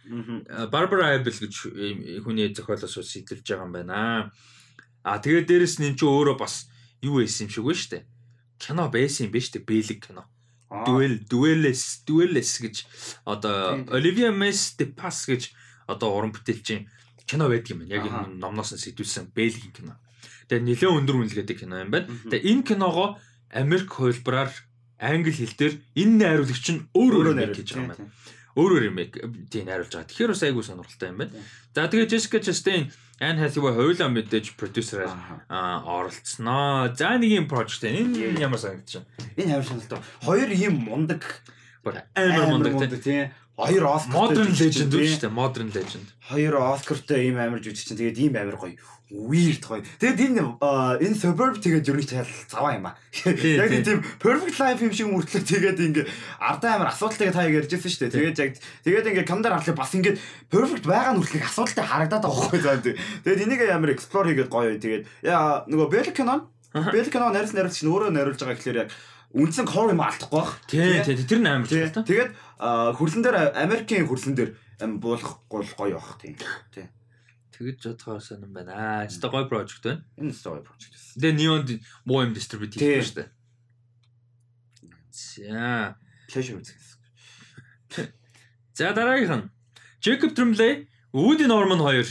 [0.70, 1.54] Барбара Айбл гэж
[2.28, 4.32] хүний зохиолоос сэтэлж байгаа юм байна.
[5.04, 6.68] А тэгээд дээрэс нь чи өөрөө бас
[7.00, 8.00] юу байсан юм шиг байна штэ.
[8.60, 10.28] Кино байсан юм байна штэ, бэлэг кино.
[10.72, 12.76] Duel Dueless Dueless гэж
[13.24, 15.56] одоо Olivia Mess de Pass гэж
[15.88, 16.92] одоо уран бүтээлчийн
[17.24, 17.96] кино байдаг юм байна.
[17.96, 19.96] Яг энэ номноос нь сэтүүлсэн бэлгийн кино.
[20.52, 22.12] Тэгээ нэлээд өндөр үнэлгээтэй кино юм байна.
[22.28, 23.16] Тэгээ энэ киногоо
[23.52, 24.52] Америк хувилбараар
[25.02, 28.06] англи хэл дээр энэ найруулагч нь өөр өөр нэг гэж байгаа юм байна.
[28.54, 28.98] Өөр өөр юм
[29.50, 30.08] тийм найруулж байгаа.
[30.08, 31.34] Тэгэхээр бас айгүй сонирхолтой юм байна.
[31.74, 35.10] За тэгээ Jessica Chastain Anne Hathaway хоёулаа мэдээж продюсераар
[35.50, 36.94] оролцсноо.
[36.94, 39.10] За нэг юм прожект энэ ямар санагдаж байна?
[39.42, 40.00] Энэ сонирхолтой.
[40.22, 41.26] Хоёр юм мундаг
[41.84, 45.34] амар мундаг тийм Хоёр Оскар Modern Legend үү шүү дээ.
[45.34, 46.08] Modern Legend.
[46.32, 48.78] Хоёр Оскартай ийм амар жүжигч чинь тэгээд ийм амар гоё.
[49.12, 49.84] Weird гоё.
[50.02, 50.42] Тэгээд энэ
[51.04, 52.18] энэ Suburb тэгээд юу ч
[52.50, 52.96] цаваа юм аа.
[53.28, 56.06] Яг тийм perfect life юм шиг мөртлөө тэгээд ингээ
[56.40, 58.16] ардаа амар асуудалтай та ярьжсэн шүү дээ.
[58.18, 58.52] Тэгээд яг
[58.88, 60.16] тэгээд ингээ камдар харлаа бас ингээ
[60.48, 62.80] perfect байгаа нүртлэг асуудалтай харагдаад байгаа байхгүй заа.
[62.82, 64.80] Тэгээд энийг амар explore хийгээд гоё.
[64.80, 68.90] Тэгээд яа нөгөө Bell Canon Бэл кино найрс найруулагч нь өөрөө найруулж байгаа гэхэлэр яг
[69.32, 70.60] үндсэн core юм алдахгүй бах.
[70.68, 71.88] Тий, тий, тэр нь амар Тий.
[71.88, 72.04] ч та.
[72.04, 76.36] Тэгээд аа, хөрсөн дээр Америкийн хөрсөн дээр гол гоё бах тийм.
[76.76, 76.88] Тий.
[77.56, 78.72] Тэгэж бодохоор сонирн байна.
[78.76, 80.04] Аа, өстой гоё project байна.
[80.20, 80.96] Энэ story project.
[81.16, 81.64] Тэгээ Neon
[82.04, 83.00] муу юм distribute Тий.
[83.00, 83.30] хийх шүү дээ.
[85.12, 85.96] За.
[86.28, 86.80] Pleasure үзэх.
[88.74, 89.50] За дараагийнх нь
[90.02, 92.08] Jacob Tremblay, Woody Norman хоёр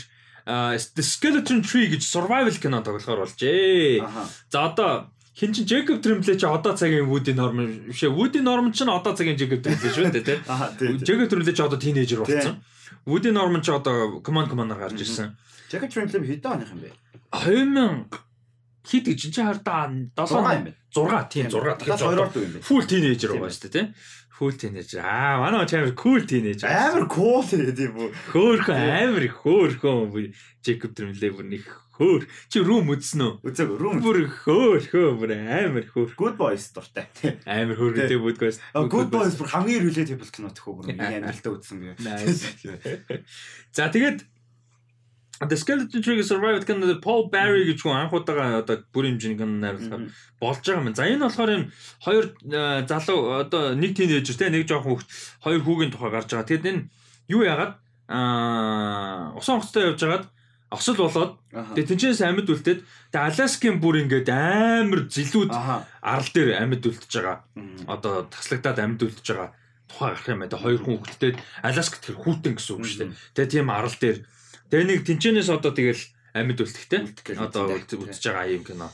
[0.46, 4.04] а, The Skeleton Tree гэж survival кино тоглохоор болжээ.
[4.52, 8.10] За одоо хин чин Jacob Tremblay чи одоо цагийн Woody Norman биш ээ.
[8.10, 10.38] Woody Norman ч н одоо цагийн Jacob Tremblay шүү дээ тий.
[11.06, 12.58] Jacob Tremblay ч одоо teenager болсон.
[13.06, 15.36] Woody Norman ч одоо Command Commander гарч ирсэн.
[15.70, 16.90] Jacket Tremblay хэдэн оных юм бэ?
[17.30, 18.10] 2000
[18.84, 19.86] хит гэж чи хардаа
[20.18, 20.72] 6 юм 7 байна.
[20.90, 22.60] 6 тийм 6 Дахиад тэгэхээр хоёроор одоо дүү юм бэ.
[22.66, 23.86] full teenager байгаа шүү дээ тий.
[24.34, 25.00] Full teenager.
[25.04, 26.66] Аа манай чамэр cool teenager.
[26.66, 28.08] Амар cool тийм үү?
[28.34, 30.34] Хөөхөн амар хөөхөн
[30.66, 31.64] Jacob Tremblay бүр нэг
[32.00, 32.24] хөөр.
[32.48, 33.32] Чи room үзсэн үү?
[33.44, 36.16] Үзэг room Бүр хөөхөө бүр амар хөөх.
[36.16, 37.12] Good Boys дуртай.
[37.44, 38.58] Амар хөөртэй бүдгээс.
[38.72, 41.92] А Good Boys бүр хамгийн relatable кино төхөө бүр миний амьдралтаа үзсэн би.
[43.76, 44.24] За тэгээд
[45.40, 49.56] The Skeleton Tree Survived гэнэ Paul Barry гэж хүн анх удаага одоо бүр хэмжээний кино
[49.56, 50.92] найруулсан болж байгаа юм.
[50.92, 51.64] За энэ болохоор юм
[52.04, 55.08] хоёр э, залуу одоо нэг тинейжер те нэг жоохон хүүхд
[55.40, 56.44] хоёр хүүгийн тухай гарч байгаа.
[56.44, 56.82] Тэгэд энэ
[57.32, 57.72] юу яагаад
[58.12, 60.28] аа усан хоцтой явж хагаад
[60.70, 62.80] осол болоод тэгээ тэнцэнээс амьд үлдээд
[63.10, 67.38] тэгээ Аляскийн бүр ингээд амар зилүүд арал дээр амьд үлдэж байгаа.
[67.90, 69.50] Одоо таслагдаад амьд үлдэж байгаа
[69.90, 70.50] тухай гарах юм байна.
[70.54, 71.32] Тэгээ хоёр хүн хүүхдтэй
[71.66, 73.10] Аляск тэр хүүтэн гэсэн үг шүү дээ.
[73.34, 74.18] Тэгээ тийм арал дээр
[74.70, 76.02] тэгээ нэг тэнцэнээс одоо тэгэл
[76.38, 77.00] амьд үлдэхтэй.
[77.34, 78.88] Одоо үлдэж байгаа юм кино.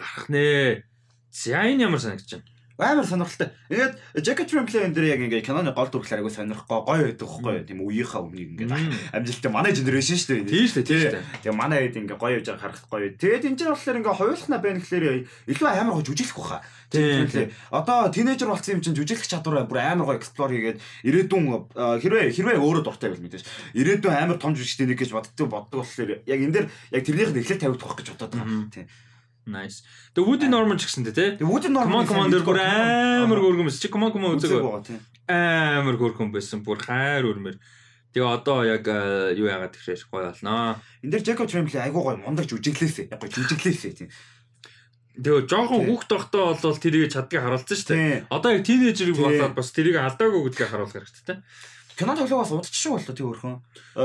[0.00, 0.88] Гарах нэ.
[1.28, 2.48] За энэ ямар санагдаж байна?
[2.78, 3.50] Амар сонирхолтой.
[3.66, 7.52] Тэгээд Jacket Tremblay энэ дээр яг ингээ киноны гол дүрхлээр айгу сонирхгүй гоё байдаг байхгүй
[7.58, 7.66] юу?
[7.66, 8.94] Тийм үеийнхаа өмнөийг ингээ Мм.
[9.18, 10.46] амжилттай манай генерашн шүү дээ.
[10.46, 11.18] Тийм шүү дээ.
[11.42, 13.10] Тэгээ манай хэд ингээ гоё явж байгаа харахад гоё.
[13.18, 15.06] Тэгээд энэ чинь болохоор ингээ хоёулахна байна гэхлээр
[15.50, 16.62] илүү амар гоё жүжиглэх баха.
[16.88, 17.50] Тийм.
[17.74, 21.44] Одоо тинейжер болсон юм чинь жүжиглэх чадвараа бүр амар гоё explore хийгээд ирээдүйн
[21.98, 23.42] хэрвээ хэрвээ өөрөө дуртай байл мэдээж.
[23.74, 27.42] Ирээдүйн амар том жүжигчтэй нэг гэж боддог боддог болохоор яг энэ дээр яг тэрнийх нь
[27.42, 28.70] эхлэл тавигдах гэж бодоод байгаа.
[28.70, 28.86] Тийм.
[29.48, 29.80] Nice.
[30.12, 31.26] Тэгээ Woody Norman ч гэсэнтэй те.
[31.40, 33.80] Тэгээ Woody Norman Command Commander бүр амар гөргөн байсан.
[33.80, 35.00] Чи Command байгаа тийм.
[35.28, 36.60] амар гөргөн байсан.
[36.60, 37.56] Бүр хайр өрмөр.
[38.12, 40.80] Тэгээ одоо яг э, юу яагаад тэгэхээр гоё болно.
[41.04, 43.08] Энд дээр Jacob Tremblay айгуу гоё мундаг жүжиглээсэ.
[43.08, 44.08] Яг гоё жүжиглээсэ тийм.
[45.18, 48.30] Тэгээ жоохон хүүхд тогтоо болол тэрийг чаддгийг харуулсан шүү дээ.
[48.30, 49.24] Одоо яг тинейжерыг Тийм.
[49.26, 51.42] болоод бас тэрийг алдаагүй гэдгийг харуулах хэрэгтэй те.
[51.98, 53.56] Кино тоглоогоос удчихсан боллоо тийм өөрхөн.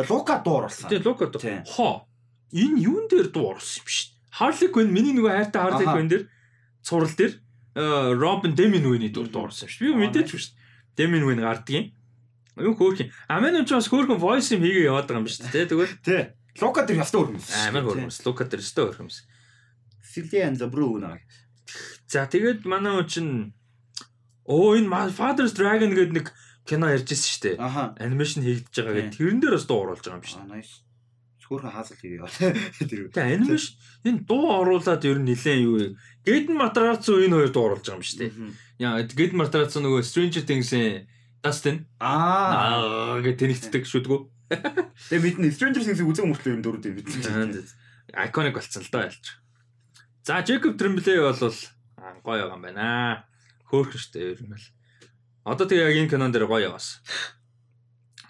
[0.10, 0.90] Лука дуур болсон.
[0.90, 1.62] Тэгээ лук одоо Тийм.
[1.70, 2.10] хоо
[2.50, 4.13] энэ юун дээр дуу орсон юм дээ.
[4.40, 5.88] Harley Quinn миний нөгөө хайртай Harley.
[5.88, 6.24] Quinn дээр
[6.82, 7.34] цуврал дээр
[7.78, 7.84] э,
[8.18, 9.94] Robin Demian-ийн дүр дуу орсон шүү.
[9.94, 10.54] Би мэдээч шүү.
[10.98, 11.94] Demian гардгийн.
[12.58, 12.78] Юу.
[13.30, 15.70] Амен ч бас хөөхөн voice юм хийгээ яваад байгаа юм шүү дээ.
[15.70, 16.22] Тэгвэл Тий.
[16.62, 17.42] Лука дээр ястаа өрхөн.
[17.42, 18.22] амар хөрмөс.
[18.26, 19.26] Лука дээр өстой хөрмөс.
[20.54, 21.18] За Бруно.
[22.06, 23.34] За тэгээд манай хүн чинь
[24.46, 26.28] оо энэ Father's Dragon гэдэг нэг
[26.70, 27.56] кино ярьжсэн шүү дээ.
[27.98, 29.18] Анимашн хийгдэж байгаа гэдэг.
[29.18, 30.46] Тэрэн дээр бас дуу оруулж байгаа юм дээ.
[30.46, 30.86] Аа nice.
[31.54, 32.26] Хөөхөн хаасал хийгээ.
[32.90, 33.14] Тэр.
[33.14, 33.78] Тэгээ анимашн
[34.10, 35.86] энэ дуу оруулаад ер нь нилээн юу вэ?
[36.26, 38.32] Гэдэн Матрацу энэ хоёр дуу оруулж байгаа юм шүү дээ.
[38.82, 41.06] Яа, Гэдэн Матрацу нөгөө Stranger Things-ийн
[41.46, 43.22] Dustin Аа.
[43.22, 44.20] гэж тэнэгтдэг шүдгүү.
[45.14, 47.06] Тэгээ бид нь Stranger Things-ийг үзэг мөртлөө юм дөрөв бид.
[48.10, 49.26] Iconic болсон л доо ялч.
[50.26, 51.38] За Jacob Tremblay бол
[52.26, 53.28] гоё юм байна.
[53.70, 54.66] Хөөхөн шүү дээ ер нь л.
[55.46, 57.04] Одоо тэгээ яг энэ кинон дээр гоё яваас.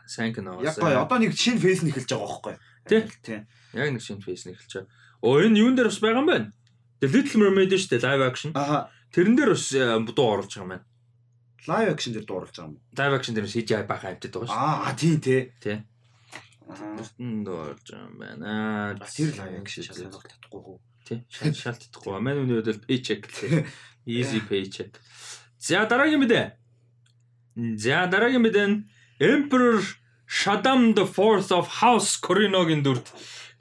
[0.09, 0.57] Сайн кино.
[0.61, 1.05] Яг гоё.
[1.05, 2.53] Одоо нэг шинэ фейс нь эхэлж байгаа байхгүй.
[2.57, 2.72] Тий.
[2.87, 3.45] Тий.
[3.73, 4.87] Яг нэг шинэ фейс нэг байгаа.
[5.23, 6.47] Оо энэ юун дээр бас байгаа юм байна.
[6.99, 8.51] The Little Mermaid шүү дээ live action.
[8.55, 8.91] Аха.
[9.11, 10.85] Тэрэн дээр бас э, дуу оруулж байгаа юм байна.
[11.67, 12.79] Live action дээр дуурлаж байгаа юм.
[12.91, 14.59] Live action дээр CGI баха амтдаг байгаа шүү.
[14.59, 15.41] Аа тий тий.
[15.63, 15.77] Тий.
[16.67, 16.99] Аа.
[16.99, 18.51] Тэрэн дуу оруулж байгаа юм байна.
[18.99, 20.77] Тэр live action шалгах татахгүй хөө.
[21.07, 21.19] Тий.
[21.31, 22.11] Шалтдахгүй.
[22.19, 23.63] Манай үний хувьд бол paycheck тий.
[24.19, 24.99] Easy paycheck.
[25.55, 26.45] За дараагийн мэдээ.
[27.79, 28.83] За дараагийн мэдээ нь
[29.23, 29.79] Emperor
[30.33, 33.05] Shaddam the Fourth of House Corinoгийн дүрт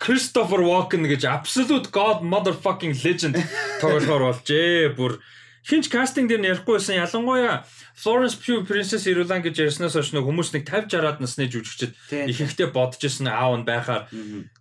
[0.00, 3.36] Christopher Walken гэж absolute god motherfucking legend
[3.82, 4.96] тоглохоор болжээ.
[4.96, 5.20] Бүр
[5.68, 6.96] хинч кастинг дээр нь ярихгүй байсан.
[6.96, 11.92] Ялангуяа Florence Pugh Princess Irulan гэж ярьснаас хойш нэг хүмүүс нэг 50 60-аад насны жүжигчд
[12.08, 14.08] ихэнхдээ бодож ирсэн аав нь байхаар.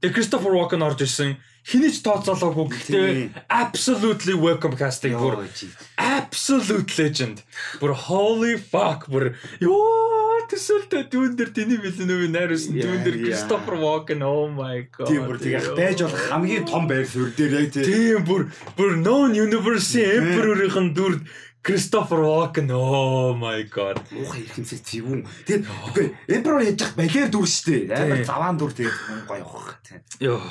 [0.04, 1.40] Тэгээ Christopher Walken орж ирсэн.
[1.64, 3.10] Хинэж тооцоолоогүй гэхдээ
[3.48, 5.48] absolutely welcome casting бүр
[5.96, 7.48] absolute legend.
[7.80, 13.18] Бүр holy fuck бүр ёо төсөлтөө дүүн дээр тэний Villeneuve найруулсан дүүн дээр.
[13.26, 15.08] Christopher Walken oh my god.
[15.12, 17.86] Тийм бүр тийм байж болох хамгийн том байр суурь дээр яг тий.
[17.86, 18.48] Тийм бүр
[18.78, 21.22] бүр known universe-ийн emperor-ийн дүр
[21.62, 24.02] Christopher Walken oh my god.
[24.10, 25.22] Уухай ихэнсэл зэвүүн.
[25.46, 27.78] Тэгээд үгүй Emperor яаж явах балер дүр штэ.
[27.94, 28.26] Амар Тий.
[28.26, 28.98] заваан дүр тэгээд
[29.30, 30.00] гоё явах тий.
[30.26, 30.42] Ёо.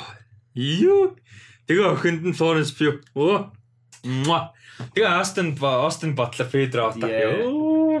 [0.55, 1.15] Юу.
[1.67, 3.03] Тэгээ охинд нь Florence Pugh.
[3.15, 3.51] Оо.
[4.95, 7.43] Тэгээ Астон Астон Батлер Федер аваад Yeah.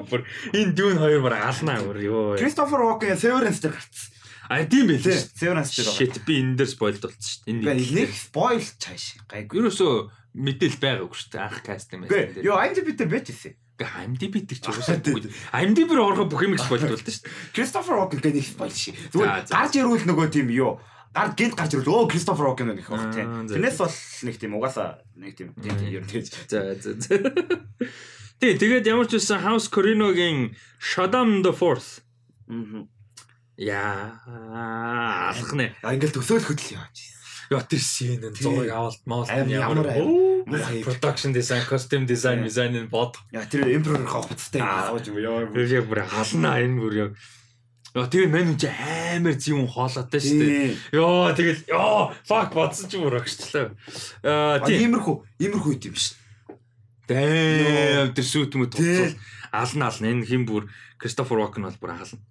[0.07, 0.21] Бүр
[0.55, 2.23] энэ дүүн хоёр бүр алнаа бүр ёо.
[2.39, 4.09] Кристофер Вокен Severance дээр гарцсан.
[4.51, 5.31] А тийм байл Тий, шүү.
[5.37, 5.89] Severance дээр.
[5.95, 7.41] Shit би энэ дээр спойлд болсон шүү.
[7.47, 7.71] дээ.
[7.71, 9.03] Энэ нэг spoil чааш.
[9.31, 9.55] Гайгүй.
[9.61, 9.93] Ерөөсөө
[10.35, 11.43] мэдээл байгаагүй шүү дээ.
[11.47, 13.55] Анх каст юм Гэ, ёо IMDb дээр байжсэн.
[13.81, 17.55] IMDb дээр ч уусаа бүгд IMDb-ээр орохоо бүх юм спойлд болдог шүү дээ.
[17.55, 18.91] Кристофер Вокен гэх нэг spoil ши.
[19.09, 20.77] Зүгээр гарч ирүүл нөгөө тийм юу
[21.11, 23.25] гар гинт гарч ирүүл өө Кристофер Вокен гэх баг тий.
[23.25, 23.55] Аа, за.
[23.57, 23.95] Тэрнээс бол
[24.29, 26.29] нэг тийм угаасаа нэг тийм тийм тийм ер нь тэгж.
[26.45, 27.15] За за за.
[28.41, 32.01] Тэ тэгээд ямар ч байсан House Corino-гийн Shadow the Fourth.
[32.49, 32.89] Аа.
[33.53, 34.17] Яа,
[35.29, 35.77] алах нэ.
[35.85, 36.97] А ингээл төсөөл хөдөл яваач.
[37.53, 39.85] Яа тэр син энэ зураг авалт маалт ямар
[40.81, 42.49] production design, costume design, Тий.
[42.49, 43.21] design нь бод.
[43.29, 44.89] Яа тэр эмперор хавцтай Аа.
[44.89, 45.53] сууж юм.
[45.53, 47.11] Тэр яг бүр халнаа энэ бүр яг.
[47.93, 50.49] Яа тэгээ мань үн чи амар зүүн хоолоотой шүү дээ.
[50.49, 50.97] Тий.
[50.97, 53.69] Йоо тэгэл ёо fuck бодсон ч бүр агчлаа.
[54.25, 54.97] Аа тийм.
[54.97, 55.15] иймэрхүү
[55.45, 56.17] иймэрхүү юм биш.
[57.11, 59.19] Дэм тэр сүйт мэт туцал
[59.51, 62.23] ална ална энэ хин бүр Кристофер Вокен бол бүр хална.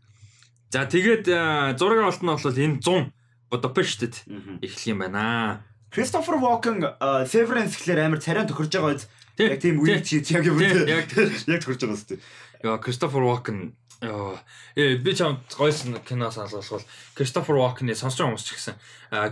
[0.72, 1.28] За тэгээд
[1.76, 3.12] зураг авалт нь бол энэ 100
[3.52, 4.24] Будапештэд
[4.64, 5.60] эхлэх юм байна.
[5.92, 6.80] Кристофер Вокен
[7.28, 9.08] Severance гэхэлэр амар царай тохирж байгаа биз.
[9.36, 10.88] Яг тийм үйл чи яг юм үү?
[10.88, 12.16] яг Яг тохирж байгаа зү.
[12.64, 16.80] Яа Кристофер Вокен э би чам гойсон кино сонсвол
[17.12, 18.74] Кристофер Вокны сонсож хүмүүс ч гэсэн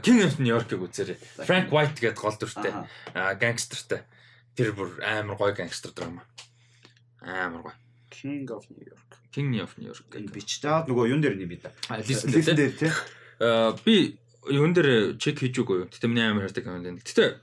[0.04, 1.16] King of New York-ыг үзээрэй.
[1.46, 2.74] Frank White гэдэг гол дүртэй
[3.14, 4.04] Аха.
[4.58, 6.26] Тэр бүр амар гоё гангстер драма.
[7.22, 7.76] Амар гоё.
[8.10, 9.18] King of New York.
[9.30, 10.02] King of New York
[10.34, 11.70] бичтаад нөгөө юун дээр нэм бий да.
[12.02, 12.74] Listen дээр.
[12.74, 12.90] тий.
[13.38, 14.18] А, би
[14.50, 15.86] юун дээр чек хийж үгүй.
[15.86, 16.98] Гэтэ миний амар хайртай кино байна.
[16.98, 17.38] Гэтэ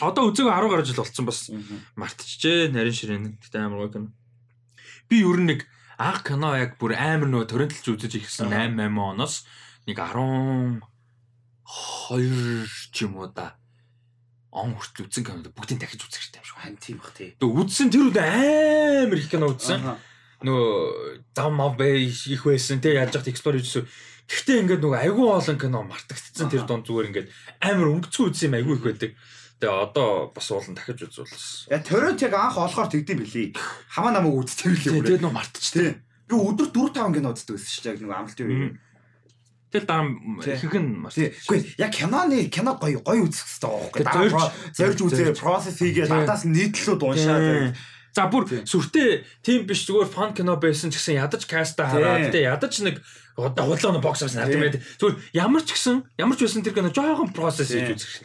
[0.00, 1.52] одоо үзег 10 гаруй жил болсон бас
[2.00, 3.26] мартчихжээ нарийн ширээн.
[3.44, 4.08] Гэтэ амар гоё кино.
[5.12, 5.68] Би ер нь нэг
[6.00, 9.44] анх кино яг бүр амар нөгөө торренталж үзэж ихсэн 8 8 оноос
[9.84, 10.80] нэг 10
[12.16, 12.64] 2
[12.94, 13.60] ч юм уу да.
[14.58, 16.78] Он хүртэл үзсэн кинод бүгдийг дахиж үзэх хэрэгтэй юм шиг байна.
[16.82, 17.30] Тийм бах тий.
[17.38, 19.80] Тэгээ үзсэн тэр үед амар их кино үзсэн.
[20.42, 20.72] Нөгөө
[21.34, 23.86] зам мав бай их байсан те яаж яхад explore хийжсэн.
[24.28, 27.28] Гэхдээ ингээд нөгөө айгүй олон кино мартагдсан тэр дунд зүгээр ингээд
[27.64, 29.10] амар өнгөцгөө үзсэн юм айгүй их байдаг.
[29.58, 31.74] Тэгээ одоо бас уулан дахиж үзүүлсэн.
[31.74, 33.50] Я торрент яг анх олохоор тэгдэм билий.
[33.90, 35.02] Хамаа намайг үзтээ билий.
[35.02, 35.82] Тэгээ нөгөө мартчихсан.
[35.82, 35.92] Тий.
[36.28, 37.98] Би өдөр 4 5 кино үздэг байсан шүү дээ.
[38.04, 38.72] Нөгөө амлалтын үеэр.
[39.68, 40.08] Тэгэл дараа
[40.40, 41.44] ихэнх нь мартчихсан.
[41.44, 44.04] Үгүй яг киноны кино гоё гоё үзэх хэрэгтэй байхгүй.
[44.04, 47.76] Дараа зорж- үзээ процесс хийгээ надаас нийтлүүд уншаад.
[48.16, 52.48] За бүр сүртэй тийм биш зүгээр фан кино байсан ч гэсэн ядаж каста хараад те
[52.48, 53.04] ядаж нэг
[53.36, 54.80] худлаа бокс офис нарт юм байд.
[54.98, 57.30] Зүгээр ямар ч гэсэн ямар ч байсан тэр кино жоохон
[57.68, 57.84] Тий.
[57.92, 58.24] хийж үзэх.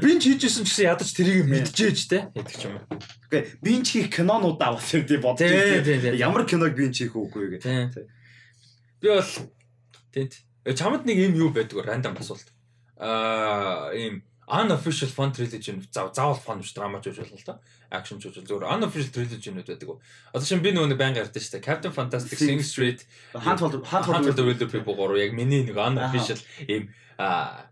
[0.00, 2.86] Би ч хийжсэн ч гэсэн ядаж тэрийг мэдчихэж те гэдэг ч юм уу.
[3.28, 4.78] Үгүй бинч хийх кинонуудаа
[5.84, 6.10] тий, тий.
[6.14, 6.16] байна.
[6.16, 7.66] Ямар киног бинч хийх үгүй гэ.
[7.66, 7.84] Тий.
[7.92, 8.06] Тий.
[9.04, 9.26] Би бол
[10.14, 10.34] тэнт
[10.72, 12.48] чамд нэг юм юу байдаг рандом асуулт.
[12.96, 17.60] Аа ийм unofficial fun trilogy зав заавал fun биш драма ч үжил л та.
[17.90, 20.00] Action ч үжил зүгээр unofficial trilogy-нүүд байдаг.
[20.32, 21.60] Одоо шинэ би нөгөө нэг байнга ярьдаа дээ.
[21.60, 23.04] Captain Fantastic, Sing Street,
[23.34, 26.88] Hunt for the Wilder People гурав яг миний нэг unofficial ийм
[27.18, 27.68] аа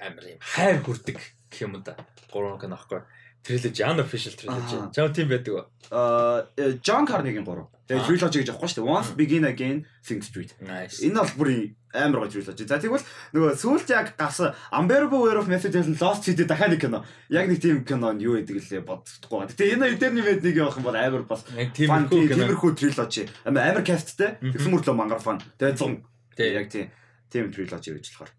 [0.00, 1.18] амар ийм хайр хүрдэг
[1.52, 1.96] гэх юм да.
[2.32, 3.04] Гурван кино аахгүй.
[3.44, 4.76] Trilogy unofficial trilogy.
[4.92, 5.64] Чам тийм байдаг уу?
[5.90, 7.44] а Джон Карнигийн
[7.88, 7.96] 3.
[7.96, 8.06] Тэгээ Аа.
[8.06, 8.92] trilogy гэж авахгүй шүү дээ.
[8.92, 10.52] Once Begin Again Sing Street.
[10.60, 11.48] Энэ бол бүр
[11.96, 12.64] амар гоё trilogy.
[12.68, 13.00] За тэгвэл
[13.32, 17.00] нөгөө сүүлд яг гарсан Unbearable Weight of Massive Lost City дахиад нэг кино.
[17.32, 19.48] Яг нэг тийм кино нь юу гэдэг лээ бодохгүй.
[19.48, 22.44] Гэтэ энэ эдэрний мэд нэг явах юм бол амар бас тиймэрхүү кино.
[22.44, 23.24] тиймэрхүү trilogy.
[23.48, 24.36] Амар амар касттэй.
[24.36, 24.52] Мгм.
[24.52, 25.40] Тэгсэн мөртлөө мангар фан.
[25.56, 26.04] Тэгээ 100.
[26.36, 26.48] Тий.
[26.52, 26.86] Яг тийм
[27.32, 28.32] тийм trilogy гэж болохоор.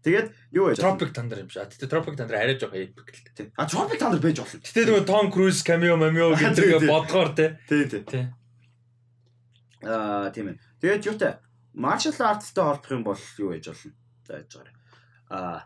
[0.00, 1.72] Тэгээд юу яаж Tropic Thunder юм шиг.
[1.72, 3.52] Гэтэ Tropic Thunder арай жоох epic л дээ.
[3.56, 4.60] А Tropic Thunder байж болно.
[4.64, 7.32] Гэтэ нөгөө Tom Cruise cameo cameo гэдэг бодгоор.
[7.36, 8.00] Тий, тий.
[8.04, 8.24] Тий.
[9.84, 10.58] Аа тийм ээ.
[10.80, 11.32] Тэгээд юутай
[11.74, 13.92] martial arts-тай холбох юм бол юу яаж болно?
[14.26, 14.74] За яаж байгаа.
[15.30, 15.60] Аа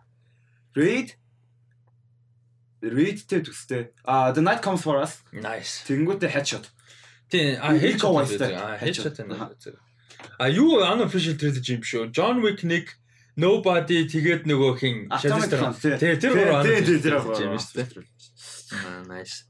[0.77, 1.15] Raid
[2.85, 3.83] Raid-тэй төстэй.
[4.05, 5.23] Аа The Night Comes For Us.
[5.33, 5.83] Nice.
[5.89, 6.69] Тэнгүүтээ headshot.
[7.33, 8.53] Тий, а headshot байдаг.
[8.61, 9.17] А Headshot.
[9.17, 9.81] headshot байна.
[10.39, 12.13] А юу unofficial trilogy юм шүү.
[12.13, 12.93] John Wick нэг
[13.35, 15.11] Nobody тэгээд нөгөө хин
[15.83, 15.97] тий.
[15.99, 17.59] Тий, тэр гурав unofficial тэр юм гурав.
[17.59, 18.07] шүү дээ.
[18.79, 19.43] Аа, nice.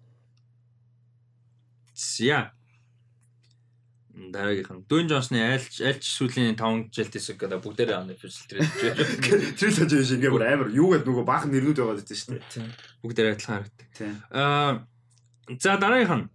[1.93, 2.53] Зя.
[4.15, 8.89] Дараагийнх нь Dwayne Johnson-ы айлч айлч сүүлийн 5 жилд хийсэн гэдэг бүгдээрээ unofficial trilogy.
[9.59, 12.47] Trilogy шиг ингээ бүр амар юу гэдэг нөгөө баахан нэрнүүд байгаа гэдэг шүү дээ.
[12.47, 12.67] Тий.
[13.03, 13.89] Бүгдээрээ адилхан харагддаг.
[14.31, 14.87] Аа
[15.59, 16.27] за дараагийнх нь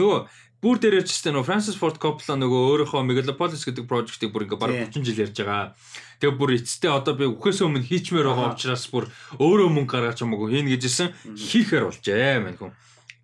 [0.00, 0.18] нөгөө
[0.64, 4.60] бүр дээрээ ч гэсэн нөгөө Francis Ford Coppola нөгөө өөрийнхөө Megalopolis гэдэг project-ийг бүр ингээ
[4.64, 5.04] бараг Тий.
[5.04, 5.76] 30 жил ярьж байгаа.
[6.24, 9.12] Тэгээ бүр эцэстээ одоо би үхээс өмнө хийчмээр байгаа учраас бүр
[9.44, 12.72] өөрөө мөнгө гаргаж хамаагүй хийнэ гэжсэн хийхээр болжээ мэн хүн.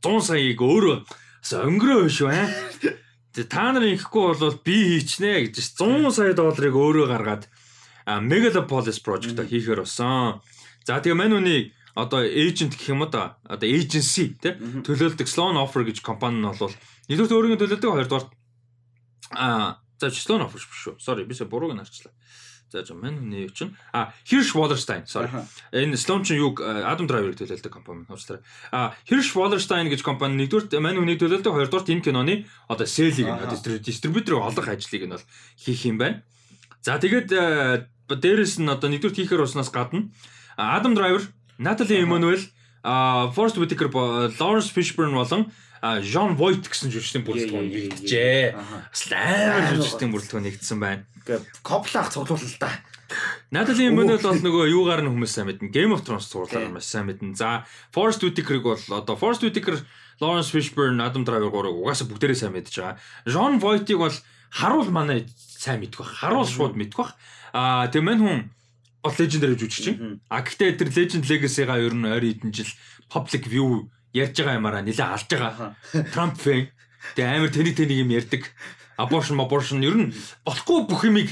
[0.05, 0.97] 100 саяыг өөрөө
[1.49, 2.45] өнгөрөө шүү аа.
[3.31, 7.47] Та нарын ихгүй бол би хийчнэ гэж 100 сая долларыг өөрөө гаргаад
[8.27, 10.43] Megalopolis project-а хийхээр болсон.
[10.83, 15.87] За тэгээ мань үний одоо эйжент гэх юм да одоо agency тий төлөөлдөг Sloan Offer
[15.87, 16.75] гэж компани нь бол
[17.07, 18.27] нэгдүгээр өөрийн төлөөлдөг хоёрдугаар
[19.39, 20.95] а за Sloan Offer биш шүү.
[20.99, 22.11] Sorry бисээ бурууг нь харчлаа.
[22.71, 25.29] За жоо мань хүний юу чинь а Hirsch Wallerstein sorry.
[25.75, 28.47] Энэ Sloan чинь юг Adam Driver-ыг төлөөлдөг компани уучлаарай.
[28.71, 32.35] А Hirsch Wallerstein гэж компани нэгдүгээр мань хүний төлөөлдөг хоёрдугаар энэ киноны
[32.71, 35.27] одоо sale-ийг нь дистрибьютор олох ажлыг нь бол
[35.59, 36.23] хийх юм байна.
[36.83, 37.35] За тэгээд
[38.07, 40.15] дээрэс нь одоо нэгдүгээр хийхээр уснаас гадна
[40.57, 41.27] Адам Driver
[41.59, 42.47] Эммануэл,
[42.83, 43.91] а Форст Whitaker,
[44.41, 48.53] Лоренс Фишберн болон Жон Войт гэсэн жүжигчдийн бүрэлдэхүүн нэгдэжээ.
[48.53, 51.09] Бас амар жүжигчдийн бүрэлдэхүүн нэгдсэн байна.
[51.65, 52.69] Коплах цуглуул л да.
[53.51, 55.73] Натали Эммануэл бол нөгөө юугаар нь хүмүүс сайн мэднэ.
[55.75, 57.35] Game of Thrones цуглаар маш сайн мэднэ.
[57.35, 59.83] За Forest Whitaker-ыг бол одоо Forest Whitaker,
[60.21, 63.01] Lawrence Fishburne, Adam Driver гурыг угаасаа бүгдээрээ сайн мэдж байгаа.
[63.27, 64.15] John Voight-ыг бол
[64.53, 66.13] харуул манай сайн мэдэх бах.
[66.23, 67.13] Харуул шууд мэдэх бах.
[67.51, 68.41] Аа тэгээ мань хүн
[69.03, 70.21] бол legendary жүжигч чинь.
[70.31, 72.71] А гэхдээ тэр legend legacy-га ер нь ойр хэдэн жил
[73.11, 75.77] public view ярьж байгаа юмараа нэлээ алж байгаа.
[76.13, 76.69] Trump fan.
[77.17, 78.43] Тэгээ амар тэнийг тэнийг юм ярьдаг.
[79.01, 80.13] Abortion abortion ер нь
[80.45, 81.29] болохгүй бүх юмыг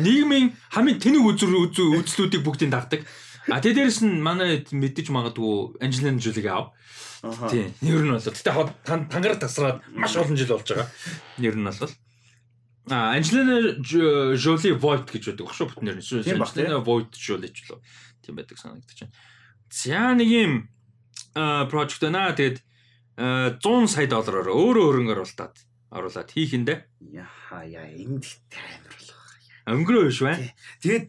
[0.00, 3.04] нийгмийн хамгийн тэнэг үзүр үзлүүдийг бүгдийг дагдаг.
[3.50, 6.72] А тэгээ дээрэс нь манай мэддэж магадгүй Angelina Jolie-г аав.
[7.52, 7.74] Тийм.
[7.84, 8.54] Ер нь бол тэгтээ
[8.86, 10.88] тангараг тасраад маш олон жил болж байгаа.
[11.42, 11.92] Ер нь бол
[12.88, 16.04] А Анжелина Жоли Войт гэж байдаг шүү бүтнээр нь.
[16.32, 17.78] Анжелина Войт Жоли ч лөө.
[18.24, 19.14] Тийм байдаг санагдаж байна.
[19.68, 20.52] За нэг юм
[21.34, 22.32] project байна.
[22.34, 22.58] Тэгээд
[23.60, 25.54] 100 сая доллараар өөрөө хөрөнгө оруулаад
[25.92, 26.78] оруулаад хийх юм дээ.
[27.12, 28.24] Яха яа энд
[28.56, 29.20] амар болох.
[29.68, 30.54] Өнгөрөө биш бай.
[30.80, 31.06] Тэгээд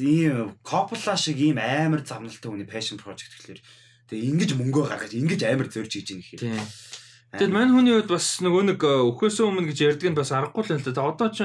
[0.00, 3.60] ийм Coppola шиг ийм амар замналтай хүний passion project гэхэлэр
[4.08, 6.42] тэгээ ингэж мөнгөө гаргаж ингэж амар зорж хийж байгаа гэхээр.
[7.32, 10.74] Тэгэд мань хүний хувьд бас нөгөө нэг өхөөсөө өмнө гэж ярьдаг нь бас аргагүй л
[10.76, 10.92] энэ.
[10.96, 11.38] Одоо ч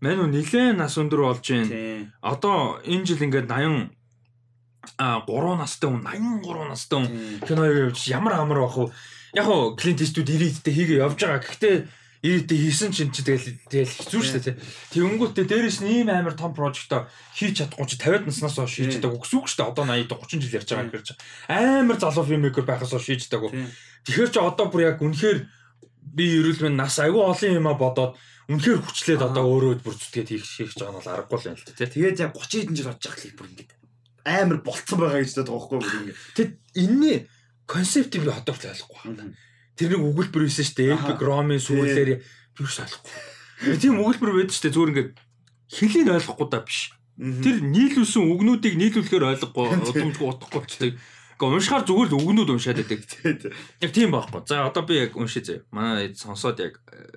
[0.00, 2.08] мань хүн нилээн нас өндөр болж байна.
[2.24, 3.99] Одоо энэ жил ингээд 80
[4.96, 7.08] а 3 настай хүн 83 настай хүн
[7.46, 8.86] кино явж ямар амар бах вэ?
[9.36, 11.44] Яг хоо Clint Eastwood 90-д хийгээ явж байгаа.
[11.44, 11.76] Гэхдээ
[12.20, 14.60] 90-д хийсэн чинь чи тэгэл тэгэл хэцүү шүү дээ.
[14.92, 19.20] Тэгэнгүүтээ дээрэс нь ийм амар том прожектоо хийж чадахгүй чи 50-ад наснаас хойш хийж чадаагүй
[19.24, 19.70] гэсэн үг шүү дээ.
[19.72, 21.14] Одоо 80 30 жил ярьж байгаа гэхээр чи
[21.48, 23.50] амар залуу фильммейкер байхаас хойш хийж чадаагүй.
[24.04, 25.38] Тэгэхээр чи одоо бүр яг үнэхээр
[26.12, 28.20] би эрүүл мэнд нас айгүй олон юма бодоод
[28.52, 31.64] үнэхээр хүчлээд одоо өөрөө бүр зүтгээд хийх гэж байгаа нь бол аргагүй л юм л
[31.64, 31.88] тий.
[31.88, 33.79] Тэгээд яг 30 хэдэн жил болж байгаа клип бүр ингээд
[34.24, 36.18] амар болцсон байгаа гэж байгаа байхгүй ингээд.
[36.36, 37.18] Тэгэд энэний
[37.66, 39.34] концептыг би одоо ч ойлгохгүй байна.
[39.78, 40.94] Тэрнийг өгүүлбэр байсан шүү дээ.
[40.96, 42.10] Epic Rom-ын сүүлээр
[42.60, 43.14] юу ойлгохгүй.
[43.80, 44.74] Тийм өгүүлбэр байдаг шүү дээ.
[44.76, 45.12] Зүгээр ингээд
[45.70, 46.80] хэлийг ойлгохгүй да биш.
[47.20, 50.92] Тэр нийлүүлсэн үгнүүдийг нийлүүлэхээр ойлгохгүй, удамжгүй утахгүй болчихдаг.
[51.36, 53.00] Гэхдээ уншихаар зүгээр л үгнүүд уншаад байдаг.
[53.80, 54.40] Яг тийм байхгүй.
[54.44, 55.64] За одоо би яг уншия заяа.
[55.72, 57.08] Манай сонсоод яг э,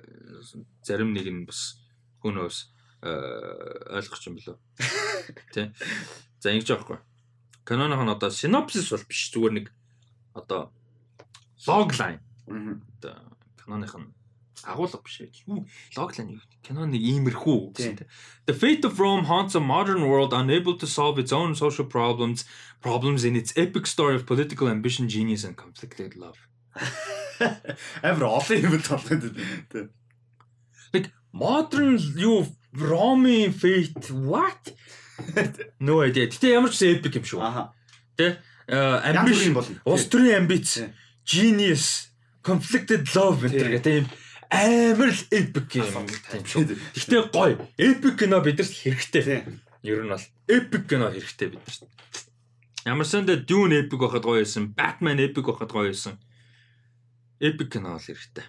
[0.84, 1.80] зарим нэг нь бас
[2.20, 2.73] хүнөөс э,
[3.04, 4.56] ойлгох юм болоо.
[5.52, 5.76] Тэ.
[6.40, 6.98] За ингэж аахгүй.
[7.68, 9.66] Каноных нь одоо синопсис бол биш зүгээр нэг
[10.32, 10.72] одоо
[11.68, 12.20] логлайн.
[12.48, 14.08] Одоо каноных нь
[14.64, 15.32] агуулга биш ээ.
[15.44, 18.08] Юу логлайн юу киноны иймэрхүү гэсэн тийм.
[18.48, 22.48] The fate of Rome haunts a modern world unable to solve its own social problems,
[22.80, 26.40] problems in its epic story of political ambition, genius and conflicted love.
[28.00, 29.36] Эвэр олон юм толгойд.
[30.92, 34.74] Like modern юу Rome fate what?
[35.78, 36.26] No idea.
[36.26, 37.40] Гэтэ ямар ч epic юм шүү.
[37.40, 37.70] Аха.
[38.18, 38.38] Тэ?
[38.66, 39.54] Ambition
[39.86, 40.82] улс төрийн амбиц,
[41.22, 42.10] genius,
[42.42, 44.10] conflicted love гэх тийм
[44.50, 46.06] амар л epic юм.
[46.10, 47.62] Гэхдээ гоё.
[47.78, 49.46] Epic кино бидэрт хэрэгтэй.
[49.86, 51.86] Ер нь бол epic кино хэрэгтэй бидэрт.
[52.84, 56.18] Ямар сандаа Dune epic байхад гоё байсан, Batman epic байхад гоё байсан.
[57.38, 58.44] Epic кино бол хэрэгтэй.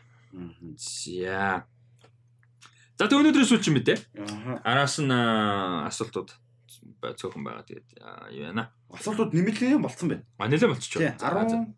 [0.82, 1.70] За.
[2.96, 3.98] За тэг өнөөдрөөс үл чинь мэдээ.
[4.64, 6.32] Араас нь асуултууд
[7.16, 7.68] цөөхөн байгаа.
[7.68, 7.88] Тэгээд
[8.32, 8.72] юу яана.
[8.92, 10.24] Асуултууд нэмэлт юм болцсон байна.
[10.40, 11.04] А нэлээд болчихоо.
[11.04, 11.76] 10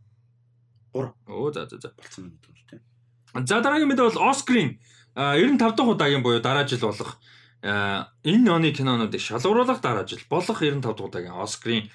[0.94, 1.14] 3.
[1.28, 2.82] Оо за за за болцсон юм тийм.
[3.46, 4.80] За дараагийн мэдээ бол Оскарын
[5.18, 7.18] 95 дахь удаагийн буюу дараа жил болох
[7.62, 11.90] энэ оны кинонуудыг шалгууруулах дараа жил болох 95 дахь удаагийн Оскарын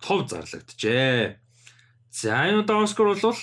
[0.00, 1.40] тов зарлагджээ.
[2.12, 3.36] За энэ удаа Оскар бол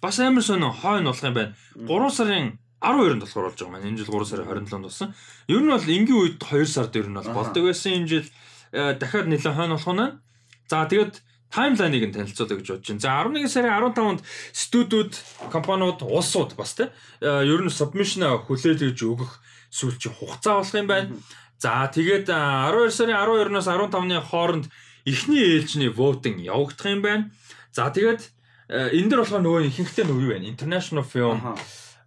[0.00, 1.54] бас амар сонио хойно болох юм байна.
[1.76, 3.88] 3 сарын 12-нд болохоор болж байгаа маань.
[3.94, 5.14] Энэ жил 3 сарын 27-нд болсон.
[5.46, 7.92] Ер нь бол энгийн үед 2 сард ер нь бол болдог байсан.
[8.02, 8.26] Энэ жил
[8.72, 10.18] дахиад нэлээд хойно болох нь.
[10.66, 11.14] За тэгээд
[11.52, 13.04] таймлайныг нь танилцуулъя гэж бодож байна.
[13.04, 14.20] За 11 сарын 15-нд
[14.56, 15.12] студиуд,
[15.52, 16.88] компаниуд, улсууд бас тий
[17.22, 19.32] ер нь submission хүлээлгэж өгөх
[19.70, 21.12] сүүлчийн хугацаа болох юм байна.
[21.60, 24.66] За тэгээд 12 сарын 12-наас 15-ны хооронд
[25.04, 27.30] эхний ээлжний voting явагдах юм байна.
[27.70, 28.32] За тэгээд
[28.72, 30.48] энэ дэр болохоор нөгөө ихэнхдээ нөгөө юу байна?
[30.48, 31.38] International Film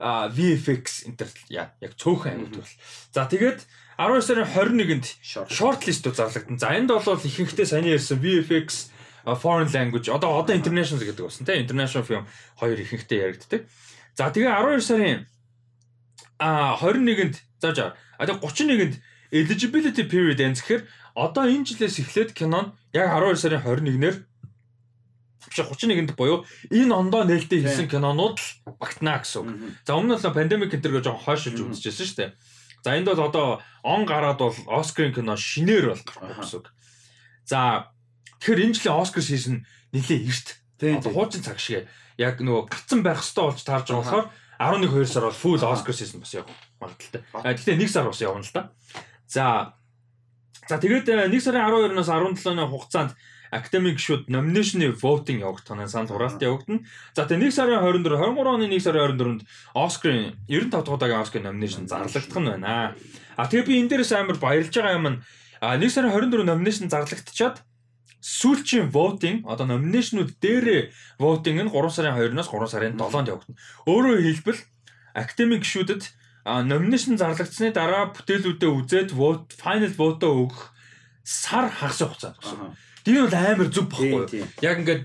[0.06, 1.26] VFX энэ
[1.82, 2.74] яг цөөхөн ангид бол.
[3.10, 3.66] За тэгээд
[3.98, 5.06] 12 сарын 21-нд
[5.50, 6.62] short list зарлагдсан.
[6.62, 8.94] За энд бол ихэнхдээ саяны ярьсан VFX
[9.34, 12.24] foreign language одоо одоо international гэдэг болсон тийм international film
[12.62, 13.66] хоёр ихэнхдээ яригддаг.
[14.14, 15.20] За тэгээ 12 сарын
[16.38, 17.86] а 21-нд за за
[18.20, 18.96] а тэгээ 31-нд
[19.34, 20.86] eligibility period ends гэхээр
[21.18, 24.16] одоо энэ жилээс эхлээд кинон яг 12 сарын 21-нэр
[25.50, 28.50] биш 31-нд буюу энэ ондоо нээлттэй хийсэн кинонууд л
[28.80, 29.50] багтана гэсэн үг.
[29.86, 32.32] За өмнө нь пандемик энэ төр жоохон хойшилж үзчихсэн шүү дээ.
[32.86, 33.48] За энд бол одоо
[33.82, 36.68] он гараад бол Оскарын кино шинээр бол гарахгүй гэсэн үг.
[37.46, 37.90] За
[38.42, 40.48] тэгэхээр энэ жилийн Оскар шишин нэлээ эрт.
[40.82, 44.28] Одоо хуучин цаг шиг яг нөгөө гацсан байх хэвээр болж таарж байгаа болохоор
[44.62, 47.22] 11 2 сар бол full Оскар шишин бас явах магадaltaй.
[47.34, 48.70] Гэхдээ 1 сар бас явна л да.
[49.26, 49.74] За
[50.66, 53.14] За тэгээд 1 сарын 12-наас 17-ны хугацаанд
[53.56, 56.84] academic шууд nomination voting явагдах нь санал хураалт явагдана.
[57.16, 59.42] За тэгээ 1 сарын 24 23 оны 1 сарын 24-нд
[59.72, 62.96] Оскарын 95 дахь удаагийн Оскар nomination зарлагдах нь байна.
[63.40, 65.18] А тэгээ би энэ дээрээс амар баярлж байгаа юм нь
[65.64, 67.64] 1 сарын 24 nomination зарлагдчихад
[68.26, 70.82] сүүлчийн voting одоо nomination-ууд дээрээ
[71.22, 73.60] voting нь 3 сарын 2-оос 3 сарын 7-нд явагдана.
[73.86, 74.62] Өөрөөр хэлбэл
[75.14, 76.04] academic шүүдэд
[76.46, 80.74] nomination зарлагдсны дараа бүтээлүүдээ үзээд vote final vote өгөх
[81.22, 82.74] сар хагас хугацаа гэсэн.
[83.06, 84.44] Тэр бол амар зүг баггүй.
[84.66, 85.04] Яг ингээд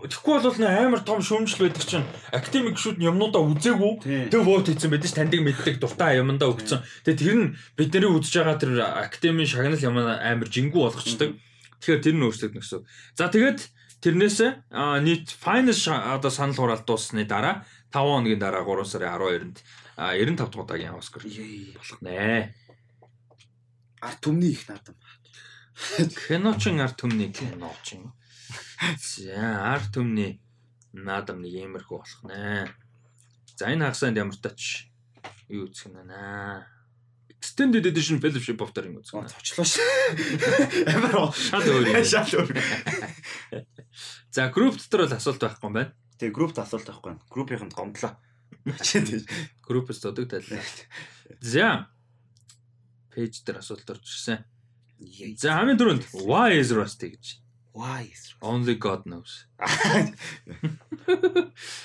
[0.00, 4.88] Тэгэхгүй бол нэ амар том шүүмжил байдаг чинь академик шүүд юмнуудаа үзээгүй тэг вот хийсэн
[4.88, 6.80] байдаг ш таньдаг мэддэг дуртай юмдаа өгсөн.
[7.04, 11.36] Тэгээ тэр нь бид нарыг үзэж байгаа тэр академийн шагнал юм амар жингүү болгочдөг.
[11.84, 12.80] Тэгэхээр тэр нь өөрчлөгдөн гэсэн.
[13.12, 13.60] За тэгээд
[14.00, 14.38] тэрнээс
[15.04, 19.56] нийт finance одоо санал хураалт дууссаны дараа 5 хоногийн дараа 3 сарын 12-нд
[20.00, 22.56] 95 дахь удаагийн Оскар болох нэ.
[24.00, 24.96] А түмний их наадам.
[26.26, 28.12] Киночин арт түмний киночин.
[29.00, 30.40] За арт түмний
[30.92, 32.68] наадам нэг иймэрхүү болох нэ.
[33.56, 34.90] За энэ хагасанд ямар тач
[35.48, 36.64] юу үзэх юм нэ.
[37.40, 39.24] Extended Edition Fellowship of the-ын үзэх.
[39.40, 39.80] Цочлоо ш.
[40.92, 42.04] Амар шал өөр.
[42.04, 42.52] Шал өөр.
[44.30, 45.94] За групп дотор бол асуулт байхгүй юм байна.
[46.20, 47.16] Тэгээ группт асуулт байхгүй.
[47.32, 48.20] Группийнхэнд гомдлоо.
[49.64, 50.60] Группс додог тайлаа.
[51.40, 51.88] За.
[53.08, 54.44] Пэйж дээр асуулт орж ирсэн.
[55.40, 57.40] За хамгийн түрүүнд why is rusty гэж.
[57.72, 59.46] Why is only god knows.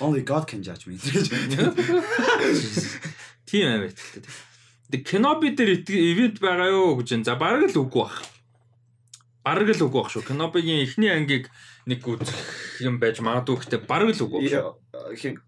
[0.00, 1.30] Only god can judge me гэж.
[3.46, 4.22] Тийм аа байталтай.
[4.90, 7.22] Тэг Kenobi дээр ивент байгаа юу гэж.
[7.24, 8.18] За бараг л үгүй бах.
[9.46, 10.26] Бараг л үгүй бах шүү.
[10.26, 11.46] Kenobi-гийн эхний ангийг
[11.86, 12.34] нэг үзэх
[12.82, 14.74] юм байж магадгүй гэхдээ бараг л үгүй бах.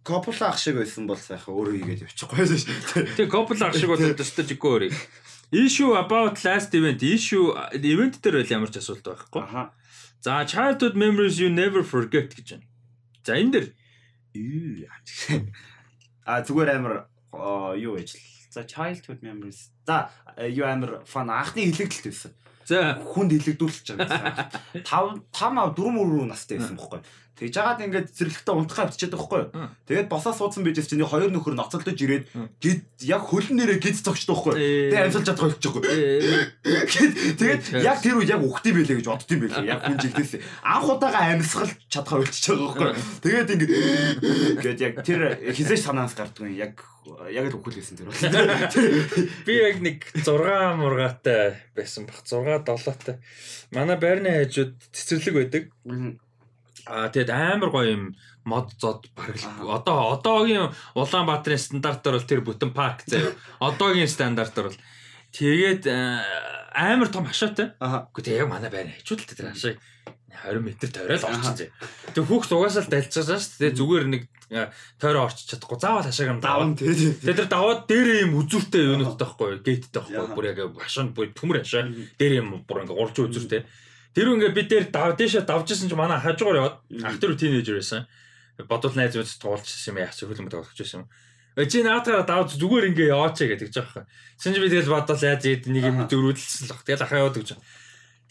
[0.06, 3.18] Копла ах шиг байсан бол сайхан өөрөө хийгээд явчихгүй шүү.
[3.18, 4.94] Тэг Копла ах шиг бол өстой жиггүй өөрөө.
[5.50, 7.02] Issue about last event.
[7.02, 9.40] Issue event дээр бол ямар ч асуулт байхгүй.
[9.40, 9.72] Аха.
[10.20, 12.66] За childhood memories you never forget гэж байна.
[13.24, 13.66] За энэ дэр
[16.28, 17.08] А зүгээр амар
[17.80, 18.04] юу л.
[18.52, 19.72] За childhood memories.
[19.88, 22.32] За юу амар фан анхны хилэгдэлт байсан.
[22.68, 24.52] За хүнд хилэгдүүлж байгаа.
[24.84, 27.00] 5 5 4 4 настай байсан байхгүй.
[27.38, 29.42] Тэгж жагаад ингээд зэрлэгтээ унтахаа байгаа байхгүй.
[29.86, 32.26] Тэгээд босоо суудсан bijээс чинь хоёр нөхөр ноцолдож ирээд
[32.58, 34.54] гид яг хөлн нэрээ гид цогчтой байхгүй.
[34.58, 35.82] Тэгээд амьсгалж чадах болчихгүй.
[37.38, 39.70] Тэгээд яг тэр үе яг ухт юм байлээ гэж бодд юм байлээ.
[39.70, 40.32] Яг хүн жилдээс
[40.66, 42.90] анх удаага амьсгалж чадхаа болчихж байгаа байхгүй.
[43.22, 43.72] Тэгээд ингээд
[44.58, 45.20] гээд яг тэр
[45.54, 46.58] хизээш санаанаас гардаг юм.
[46.58, 46.74] Яг
[47.30, 48.18] яг л үхэл байсан тэр бол.
[49.46, 52.20] Би яг нэг 6 мургаатай байсан баг.
[52.26, 53.16] 6 7-тай.
[53.72, 55.64] Манай байрны хажууд цэцэрлэг байдаг.
[56.88, 58.04] Аа тэгэд амар гоё юм
[58.48, 63.36] мод зод бараг одоо одоогийн Улаанбаатарын стандартаар бол тэр бүтэн парк заяа.
[63.60, 64.80] Одоогийн стандартаар бол
[65.36, 67.76] тэгээд амар том хашаатай.
[67.76, 69.76] Гэхдээ яг манай байрны хажууд л тэр хашаа
[70.44, 71.66] 20 м тойрол орчин зэ.
[72.14, 73.74] Тэг хүүхд угаасаа л дальцаасаа шүү дээ.
[73.74, 74.22] Зүгээр нэг
[75.02, 75.78] тойроо орчих чадахгүй.
[75.82, 76.94] Заавал хашааг нь даван тий.
[76.94, 79.58] Тэгээд тэр даваад дээрээ юм үзүүртэй юунуудтай байхгүй.
[79.66, 80.34] Гейттэй байхгүй.
[80.38, 81.90] Бүр яг хашаанд бүр төмөр хашаа.
[82.16, 83.66] Дээр юм бүр ингээ урж үзүүртэй.
[84.18, 86.76] Тэр ингээ бид дээр дав дэшээ давжсэн чи манай хажуугаар яваад
[87.06, 88.10] ах тэр тийнейжер байсан.
[88.66, 91.08] Бодвол найз мэд туулчихсан юм яах чи хөлбөмбөд тоглож байсан юм.
[91.70, 94.02] Чи наатаараа давж зүгээр ингээ яваач гэдэг ч аахгүй.
[94.34, 96.82] Син чи би тэгэл бодвол яаж ийд нэг юм зөрүүлсэн л баг.
[96.82, 97.48] Тэгэл ах яваад гэж.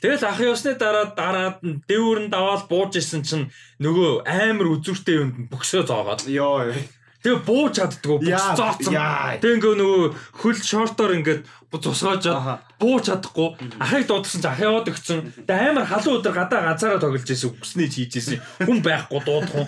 [0.04, 3.48] Тэгэл ах явсны дараа дараад нь дэвүүр нь даваад бууж исэн чинь
[3.80, 6.28] нөгөө амар үзүүртэй юмд бөксөө зоогоод.
[6.28, 6.76] Йоо.
[7.24, 8.94] Тэгээ бууж чаддгүй бөкс зооцсон.
[9.42, 10.04] Тэгээ ингээ нөгөө
[10.38, 11.42] хөл шортоор ингээд
[11.72, 13.50] цусгаажаад бууж чадахгүй
[13.84, 15.20] ахыг дуудсан чи ах яваад өгцөн.
[15.44, 18.40] Тэгээ амар халуун өдр гадаа ганцаараа тоглож исэн үгснээ хийж исэн.
[18.64, 19.68] Хүн байхгүй дуудах.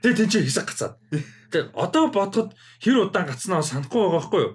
[0.00, 0.94] Тэгээ тэнцээ хэсэг гацаад.
[1.52, 4.52] Тэгээ одоо бодоход хэр удаан гацнаа санахгүй байгаа байхгүй юу?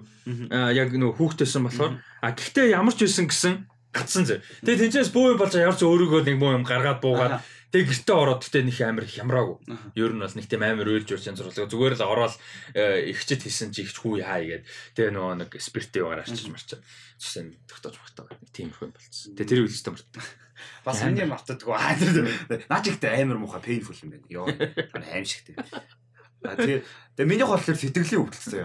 [0.50, 1.92] Аа яг нөгөө хүүхдтэйсэн болохоор
[2.22, 3.54] а гэхдээ ямар ч байсан гэсэн
[3.94, 4.42] гацсан зэ.
[4.66, 8.42] Тэгээ тэнцээс бөө юм болж ямар ч өөрийгөө нэг юм гаргаад буугаад Тэгээ гэртээ ороод
[8.42, 9.56] гэтээ нэг амар хямраагүй.
[9.94, 11.70] Ер нь бол нэг тийм амар уйлж урч зурлаа.
[11.70, 12.34] Зүгээр л ороод
[12.74, 14.64] ихчэд хийсэн чи ихч хүү хаа гээд
[14.98, 16.82] тэгээ нөгөө нэг спиртээ угаар арчиж марчаа.
[17.22, 18.26] Жишээ нь тогтоож багтаа.
[18.50, 19.38] Тиймэрхүү юм болцсон.
[19.38, 20.24] Тэгээ тэр үйлчлээ мартаа.
[20.86, 21.74] Бас энэ мартадгүй.
[21.78, 22.16] Аа тэр
[22.74, 24.26] наач ихтэй амар муухай painful юм байна.
[24.26, 24.50] Йоо.
[25.14, 25.54] Аим шигтэй.
[26.44, 26.80] А тий.
[27.20, 28.64] Тэгээ миний хол төр сэтгэлийн өвдөлтсөн.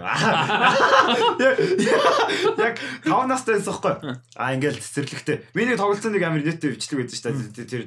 [2.56, 3.94] Яг 5 настай байсан хгүй.
[4.32, 5.52] А ингээл цэцэрлэгтэй.
[5.52, 7.68] Миний тоглолцсон нэг амар нийттэй бичлэг байсан шүү дээ.
[7.68, 7.82] Тэр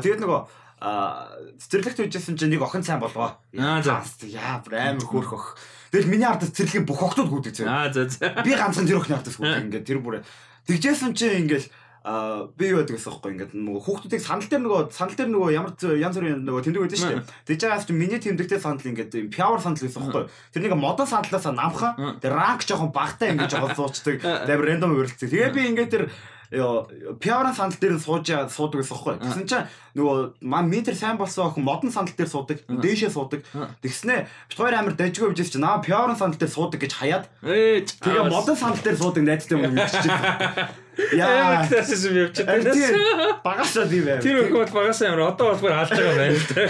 [0.00, 0.40] тэгээд нөгөө
[0.80, 3.36] а цэцэрлэгт үжсэн чинь нэг охин сайн болгоо.
[3.56, 4.04] Аа за.
[4.24, 5.56] Яа амар хөөх өх.
[5.92, 7.68] Тэгэл миний ард цэцэрлэгийн бүх охтууд гүдэг зөө.
[7.68, 8.32] Аа за за.
[8.44, 9.72] Би ганцхан тэр охины ардаас гүдэг.
[9.72, 10.20] Ингээд тэр бүр
[10.68, 11.68] тэгжсэн чинь ингээл
[12.06, 15.74] а би юу гэдэг вэ ингээд нөгөө хүүхдүүдийг санал дээр нөгөө санал дээр нөгөө ямар
[15.74, 17.26] янз бүрийн нөгөө тэмдэг байдаг шүү дээ.
[17.50, 20.24] Тэгж байгаас чинь миний тэмдэгтэй санал ингээд пиавер санал байсан байхгүй.
[20.54, 24.22] Тэр нэг модон саналаас намхан тэр ранк жоохон багтаа ингээд жоохон суучдаг.
[24.22, 25.34] Тэр рандом үрэлцээ.
[25.34, 26.04] Тэгээ би ингээд тэр
[26.46, 29.14] пиаврын санал дээр сууж суудаг гэсэн байхгүй.
[29.18, 29.66] Тэгсэн чинь
[29.98, 33.42] нөгөө ман метр сайн болсон охин модон санал дээр суудаг, дээшээ суудаг.
[33.82, 37.26] Тэгснэ бит хоёр амир дажгүй бижээс чинь наа пиаврын санал дээр суудаг гэж хаяад.
[37.42, 40.85] Тэгээ модон санал дээр суудаг найзтай юм хэлчихсэн.
[41.12, 42.96] Яа, гэсэн юм явчихсан.
[43.44, 44.20] Багасаа тийм байв.
[44.24, 46.64] Тэр охин бол багасаа ямар одоо бол бүр алж байгаа юм байна л да.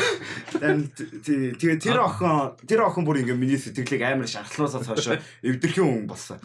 [1.22, 6.42] Тэгээ тэр охин тэр охин бүр ингээ миний сэтгэлийг амар шархлаасаа хойш эвдэрхэн хүн болсон.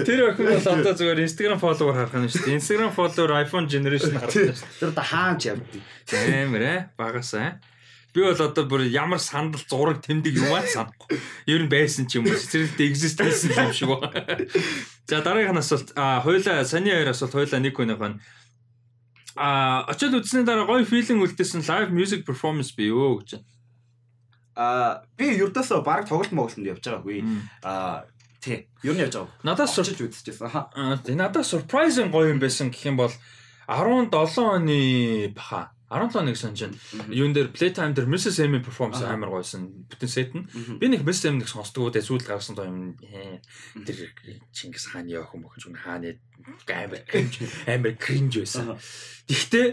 [0.00, 2.56] Тэр охин бол одоо зүгээр Instagram follower харах нь шүү дээ.
[2.56, 4.80] Instagram follower iPhone generation харах нь шүү дээ.
[4.80, 5.84] Тэр одоо хааж явдیں۔
[6.16, 7.60] Амар ээ, багасаа.
[8.16, 11.20] Би бол одоо бүр ямар сандал зураг тэмдэг юм аа санахгүй.
[11.44, 12.32] Ер нь байсан ч юм уу.
[12.32, 14.40] Цэцэрлэгт exist хийсэн юм шиг байна.
[15.04, 15.92] За дараагийн асуулт.
[16.00, 18.16] А хоёлаа саний хоёр асуулт хоёлаа нэг хүнийх нь
[19.36, 23.44] а очил үзсний дараа гоё филинг үлдээсэн live music performance би юу гэж байна.
[24.56, 27.20] А би ердөөсөө баг тоглолт моголтонд явж байгаагүй.
[27.60, 28.08] А
[28.40, 28.64] тий.
[28.80, 29.36] Ер нь явж байгаа.
[29.44, 30.48] Надаас сурч үзчихсэн.
[30.48, 33.12] Аа надаас surprising гоё юм байсан гэх юм бол
[33.68, 34.08] 17
[34.40, 36.74] оны баха 17 нэг сон чинь
[37.14, 38.42] юун дээр Playtime дээр Mrs.
[38.42, 40.42] Amy performance амар гойсон бүтэн сет нь.
[40.82, 41.30] Би нэг Mrs.
[41.30, 42.98] Amy-г сонсдгоо тэ сүүлд гаргасан тоо юм
[43.86, 44.10] тэр
[44.50, 46.18] Чингис хааны яах юм бохож хааны
[46.66, 47.06] амар
[47.70, 48.74] амар cringe байсан.
[49.30, 49.66] Гэхдээ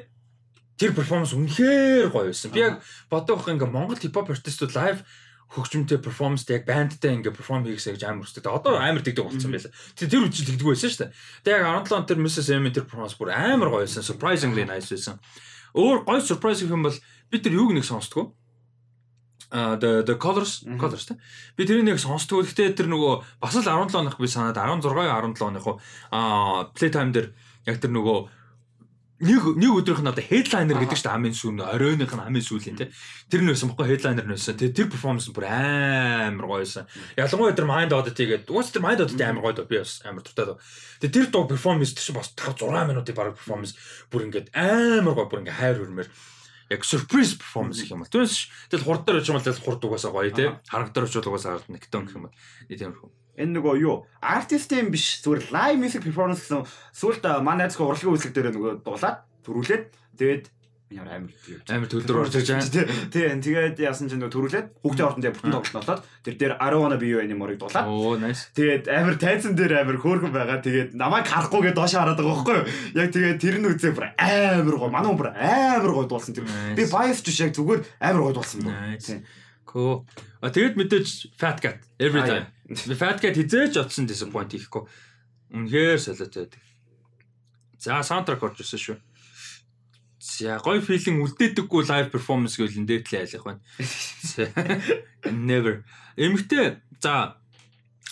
[0.77, 2.53] тэр перформанс үнэхээр гоё байсан.
[2.53, 5.01] Би яг бодох ингээ Монгол хипхоп артистууд лайв
[5.53, 8.49] хөгжмөнтэй перформанстай яг бандтай ингээ перформ хийхсэй гэж амар хүсдэг.
[8.49, 9.69] Одоо амар дэгдэг болсон байлаа.
[9.93, 11.13] Тэр тэр үчил дэгдэг байсан шүү дээ.
[11.45, 12.47] Тэгээ яг 17 он тэр Mrs.
[12.57, 14.01] Amy тэр перформанс бүр амар гоё байсан.
[14.01, 15.21] Surprisingly nice байсан.
[15.73, 16.97] Өөр гоё surprise гэх юм бол
[17.33, 18.33] бид тэр юуг нэг сонсдгоо.
[19.53, 21.17] А the the colors colors та.
[21.57, 22.45] Би тэрийг нэг сонсдгоо.
[22.45, 25.65] Гэхдээ тэр нөгөө бас л 17 оных би санаад 16 17 оных
[26.13, 27.33] а playtime дээр
[27.65, 28.42] яг тэр нөгөө
[29.23, 32.89] нэг нэг өдрийнх нь одоо headliner гэдэг чинь хамгийн сүүн оройных нь хамгийн сүүлийн тий.
[33.31, 34.59] Тэр нь байсан бохгүй headliner нь байсан.
[34.59, 36.83] Тэр performance бүр амар гоёсэн.
[37.15, 38.51] Ялангуяа тэр mind audit гэдэг.
[38.51, 40.59] Уус тэр mind audit амар гоё доо би бас амар дуртай.
[40.99, 43.79] Тэгээ тэр дуу performance чинь бас 5 6 минутын баг performance
[44.11, 46.07] бүр ингээд амар гоё бүр ингээд хайр хөрмөр
[46.69, 48.11] яг surprise performance гэх юм бол.
[48.11, 50.51] Түүнээс тэгэл хурд дээр очимол тэгэл хурд угаасаа гоё тий.
[50.67, 52.35] Хараг дээр очил угаасаа нэг тон гэх юм бол.
[52.67, 57.89] Тиймэрхүү энэ нөгөө юу артист юм биш зүгээр live music performance гэсэн сүулт манай найзгаа
[57.89, 59.85] урлагийн үйлчлэг дээр нөгөө дуулаад төрүүлээд
[60.17, 60.45] тэгээд
[60.93, 61.33] ямар амар
[61.73, 63.09] амар төлдөр орж иж байгаа.
[63.09, 66.85] Тийм тэгээд яасан ч нөгөө төрүүлээд хүүхдийн ордонд яг бүтэн тоглолт болоод тэр дээр 10
[66.85, 67.87] оноо бие байна морыг дуулаад.
[67.89, 68.53] Оо nice.
[68.53, 70.61] Тэгээд амар тайзан дээр амар хөөрхөн байгаа.
[70.61, 72.65] Тэгээд намайг харахгүйгээ доош хараад байгаа байхгүй юу?
[73.01, 74.89] Яг тэгээд тэр нь үзээ бүр амар гоо.
[74.93, 76.45] Манай хүн бүр амар гоо дуулсан тэр.
[76.77, 79.01] Би bias ч яг зүгээр амар гоо дуулсан байна.
[79.01, 79.25] Тийм.
[79.65, 80.05] Cool.
[80.45, 82.52] А тэгээд мэдээж Fat Cat every time.
[82.67, 84.87] Би Fat Cat хизээч очсон disappoint хийхгүй.
[85.51, 86.61] Үнэхээр солиотой байдаг.
[87.75, 88.97] За саундтрак орж ирсэн шүү.
[90.23, 93.61] За гоё филинг үлдээдэггүй лайв перформанс гэвэл энэ дээдлээ айлах байна.
[95.27, 95.83] Never.
[96.15, 97.35] Эмэгтэй за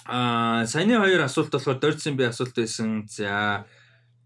[0.04, 3.08] аа саяны хоёр асуулт болохоор дөрцсөн би асуулт байсан.
[3.08, 3.64] За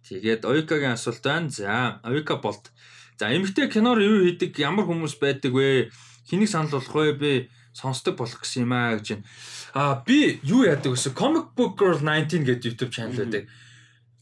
[0.10, 1.54] тэгээд Оюкагийн асуулт байна.
[1.54, 2.74] За Оюка болт.
[3.22, 5.94] За эмэгтэй киноор юу хийдэг ямар хүмүүс байдаг вэ?
[6.26, 7.14] Хэнийг санал болгох вэ?
[7.22, 7.32] Би
[7.76, 9.26] сонсдог болох гэсэн юм аа гэж байна.
[9.76, 11.12] Аа би юу яадаг вэ?
[11.12, 13.52] Comic Book Girl 19 гэдэг YouTube channel байдаг.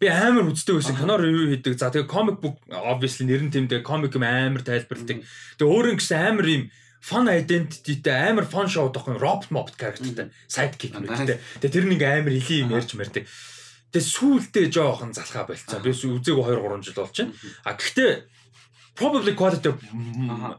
[0.01, 0.97] Би амар үздэг байсан.
[0.97, 1.77] Кинор ревю хийдэг.
[1.77, 5.21] За тэгээ comic book obviously нэр нь тэмдэг comic юм амар тайлбарладаг.
[5.61, 6.63] Тэгээ өөрөө гэсэн амар юм
[7.05, 11.37] fun identityтэй амар fun show тоххой robot mob characterтэй sidekick мэттэй.
[11.61, 13.29] Тэгээ тэр нэг амар илийн юм ярьж мэрдэг.
[13.93, 15.85] Тэгээ сүултээ жоохон залхаа болцсон.
[15.85, 17.37] Би үзээгүй 2 3 жил болж байна.
[17.61, 18.11] А гэхдээ
[18.97, 19.69] probably quality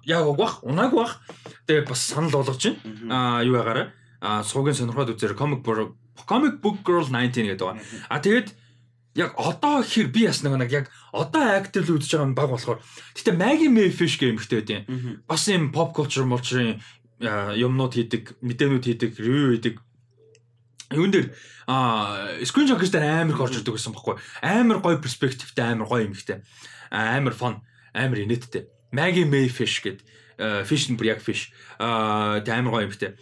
[0.07, 1.19] яг угах унаагүй бах.
[1.67, 2.79] Тэгээ бас санал болгож байна.
[3.11, 5.61] Аа юу байгаараа аа суугийн сонирхоод үзээр comic
[6.25, 7.85] comic book girl 19 гэдэг байгаа.
[8.09, 8.49] А тэгээд
[9.15, 12.81] яг одоо хэр би бас нэг яг одоо active үзэж байгаа баг болохоор
[13.15, 14.81] гэтээ Maggie Mayfish гэмхтэй байдیں۔
[15.29, 16.81] Бас юм pop culture мулчрын
[17.21, 19.75] юмнууд хийдэг, мэдээнүүд хийдэг, review хийдэг.
[20.95, 21.35] Юун дээр
[21.67, 26.07] а screen shock дээр амар их орж ирдэг байсан байхгүй амар гоё перспективтэй амар гоё
[26.09, 26.43] юмхтэй
[26.91, 27.63] амар фон
[27.95, 28.69] амар инээдтэй.
[28.93, 30.05] Maggie May Fish гэдэг
[30.67, 33.17] fish and яг fish аа амар гоё юм битээ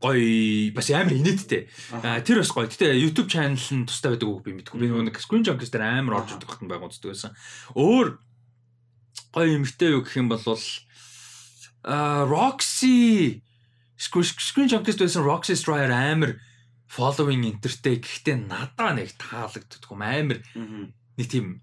[0.00, 1.68] гоё бас амар инээдтэй.
[2.24, 2.68] Тэр бас гоё.
[2.68, 4.80] Гэтэ YouTube channel нь тустай байдаг үг би мэдгүй.
[4.80, 7.36] Би нөгөө Screen Junkies дээр амар орж идэх хатан байгуулдаг байсан.
[7.76, 8.16] Өөр
[9.36, 10.40] гоё юмхтэй юу гэх юм бол
[11.84, 13.42] а Roxy
[13.98, 16.40] Screen Junkies байсан Roxy Stryer амар
[16.88, 20.38] following интертэй гэхдээ надаа нэг таалагддаг юм амар
[21.16, 21.60] нэг тийм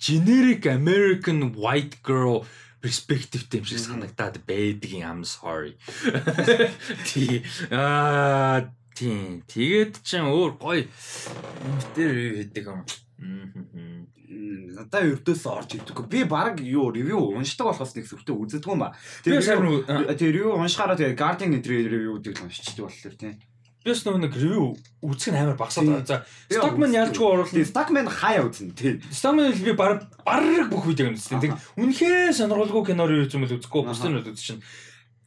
[0.00, 2.46] generic American white girl
[2.80, 5.74] перспективтэй юм шиг санагдаад байдаг юм sorry.
[7.08, 7.42] Тий.
[7.70, 9.42] Аа тий.
[9.46, 12.80] Тэгээд ч өөр гоё юм дээр байдаг юм.
[14.78, 16.06] Надаа өрдөөс орж ирдэггүй.
[16.06, 18.94] Би баг юу ревю уншдаг болохоос нэг сүртээ үздэг юм ба.
[19.26, 23.34] Тэр ревю уншихаараа тэгээд Guardian гэдэг ревю гэдэг уншчихдаг болохоор тий.
[23.84, 24.64] Би бас нөгөө нэг ревю
[25.06, 26.04] үзэх нь амар багсаад байгаа.
[26.04, 26.16] За
[26.50, 27.62] Stockman ялчгүй оруулна.
[27.62, 28.98] Stockman хаяа үзнэ тий.
[29.14, 31.38] Stockman би баг бараг бүх видеог үзсэн.
[31.38, 34.60] Тэг үнэхээр сонирхолгүй кино ревю үзмэл үзэхгүй бусдын үз чинь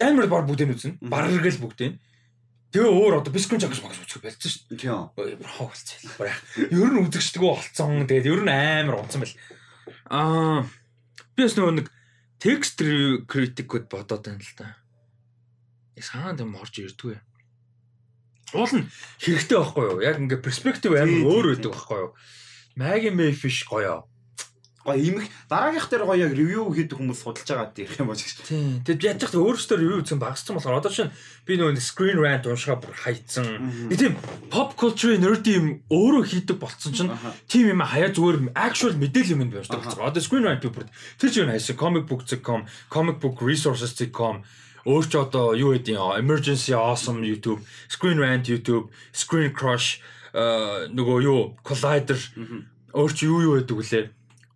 [0.03, 0.99] амар баг бүгдийг үзнэ.
[0.99, 1.95] Бараг л бүгдийг.
[2.71, 4.79] Тэгээ өөр одоо бискрин жагс багс үзэх байлцсан шүү дээ.
[4.79, 5.11] Тийм.
[5.43, 6.11] Хоо болцсон.
[6.15, 6.39] Барах.
[6.55, 8.07] Ер нь үзэгчдэггүй болцсон.
[8.07, 9.35] Тэгээд ер нь амар унцсан байл.
[10.07, 10.63] Аа
[11.35, 11.87] би бас нөгөө нэг
[12.39, 12.79] текст
[13.27, 14.67] критикуд бодоод байна л да.
[15.99, 17.19] Саан юм орж ирдгүй.
[18.53, 18.87] Уул нь
[19.23, 19.99] хэрэгтэй байхгүй юу?
[20.03, 22.11] Яг ингээ перспектив амар өөр байдаг байхгүй юу?
[22.75, 24.03] May Fish гоё.
[24.83, 28.49] Гоё имэх дараагийнх дээр гоё яг ревю хийдэг хүмүүс судалж байгаа гэх юм болж шүү.
[28.49, 28.81] Тийм.
[28.81, 31.13] Тэгэд яаж ч өөрөөсөө ревю үзсэн багассан болохоор одоо чинь
[31.45, 33.45] би нөгөө screen rant уншгаа бүр хайцсан.
[33.93, 34.17] Тийм
[34.49, 37.13] pop culture nerd юм өөрөө хийдэг болцсон чинь
[37.45, 40.01] тийм юм хаяа зүгээр actual мэдээлэл юм байна шүү дээ.
[40.01, 44.41] Одоо screen rant бүр тэр чинь хайсан comicbook.com, comicbookresources.com
[44.85, 50.01] өөр ч одоо юу гэдэг emergency awesome YouTube, screen rant YouTube, screen crush
[50.33, 52.17] нөгөө юу collider
[52.95, 54.05] өөр ч юу юу байдаг вүлээ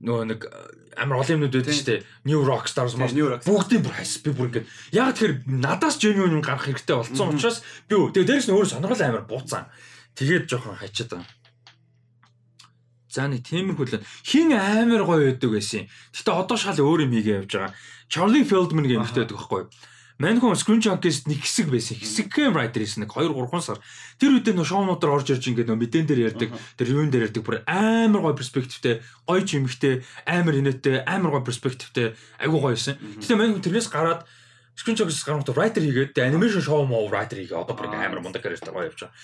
[0.06, 0.42] нөгөө нэг
[0.96, 2.04] амар олон юмнууд байдаг шүү дээ.
[2.24, 3.12] New Rockstars мөн
[3.44, 7.60] бүгдийн бүр хайс би бүр ингээд яг тэр надаас genuine юм гарах хэрэгтэй болсон учраас
[7.88, 9.68] би тэгээ дээрээс нь өөрөө сонирхол амар бууцсан.
[10.16, 11.28] Тэгээд жоохон хачаад байгаа.
[13.12, 15.88] За нэг тиймэрхүү л хин амар гоё байдаг байсан.
[16.16, 17.76] Гэтэ одоо шал өөр юм хийгээ явж байгаа.
[18.08, 19.70] Charlie Feldman гэх юмхтэй байдаг байхгүй юу?
[20.16, 22.00] Манхун Screen Junkies нэг хэсэг байсан.
[22.00, 23.84] Хэсэг writer хийсэн нэг 2 3 сар.
[24.16, 27.44] Тэр үедээ нөө шоунуудаар орж ирж ингээд нөө мэдэн дээр ярьдаг, тэр юун дээр ярьдаг
[27.44, 32.96] бүр амар гоё перспективтэй, гоё чимэгтэй, амар инээдтэй, амар гоё перспективтэй, айгуу гоё байсан.
[32.96, 34.24] Гэтэ манхун тэрнээс гараад
[34.80, 38.72] Screen Junkies гарахад writer хийгээд animation show муу writer хийгээ одоо бүр амар мундаг карьертай
[38.72, 39.16] гоё явж байгаа.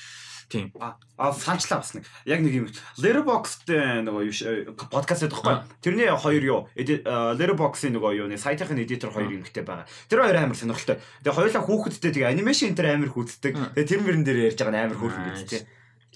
[0.52, 0.68] Тийм.
[0.76, 2.04] А санчлаа бас нэг.
[2.28, 2.68] Яг нэг юм.
[3.00, 5.56] Letterboxd нөгөө подкаст гэдэг байхгүй.
[5.80, 6.60] Тэрний хоёр юу?
[6.76, 8.28] Letterboxd-ийн нөгөө юу?
[8.36, 9.88] Сайтынхын эдитор хоёр юмхтэй байгаа.
[10.12, 11.00] Тэр хоёр амар сонирхолтой.
[11.24, 13.54] Тэгээ хоёулаа хүүхэдтэй тэгээ анимашн энэ амар хүүддэг.
[13.80, 15.64] Тэгээ тэр мөрөн дээр ярьж байгаа нь амар хөөрхөн гэдэг тийм.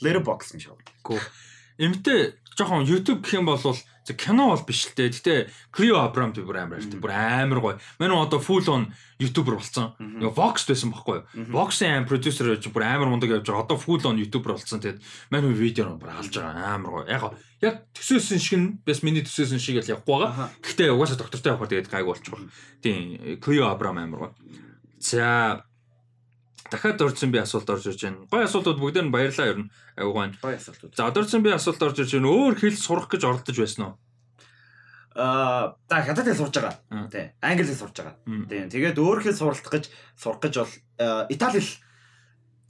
[0.04, 0.84] Letterboxd юм шиг.
[1.00, 1.24] Гүү.
[1.78, 3.60] Эмтэй жоохон YouTube гэх юм бол
[4.06, 5.10] За кино бол биш л дээ.
[5.10, 5.34] Гэтэ
[5.74, 7.02] Clio Abram би бүр амар ярьсан.
[7.02, 7.78] Бүр амар гоё.
[7.98, 9.98] Манай одоо full on YouTuber болсон.
[9.98, 11.50] Нөгөө Vox байсан байхгүй юу?
[11.50, 13.66] Vox-ийн продюсер гэж бүр амар мундаг явж байгаа.
[13.66, 14.78] Одоо full on YouTuber болсон.
[14.78, 15.02] Тэгээд
[15.34, 16.78] манай видео нь бүр алж байгаа.
[16.78, 17.10] Амар гоё.
[17.10, 17.34] Яг
[17.66, 20.54] яг төсөөсөн шиг нь бас миний төсөөсөн шиг л явахгүй байгаа.
[20.62, 22.38] Гэтэ угаасаа доктортой явахаар тэгээд гайг болчих.
[22.86, 24.32] Тийм Clio Abram амар гоё.
[25.02, 25.66] За
[26.72, 28.26] дахиад орсон би асуулт орж ирж байна.
[28.32, 29.70] Гой асуултууд бүгдээр нь баярлалаа ер нь.
[29.98, 30.30] Аюу гоо.
[30.42, 30.96] Гой асуултууд.
[30.98, 32.30] За одоорсон би асуулт орж ирж байна.
[32.34, 33.94] Өөр хэл сурах гэж оролдож байсан уу?
[35.16, 36.76] Аа, та хятад хэл сурж байгаа.
[37.14, 37.32] Тий.
[37.40, 38.16] Англи хэл сурж байгаа.
[38.50, 38.66] Тий.
[38.66, 39.86] Тэгээд өөр хэл суралцах гэж
[40.18, 40.74] сурах гэж бол
[41.30, 41.74] Итали хэл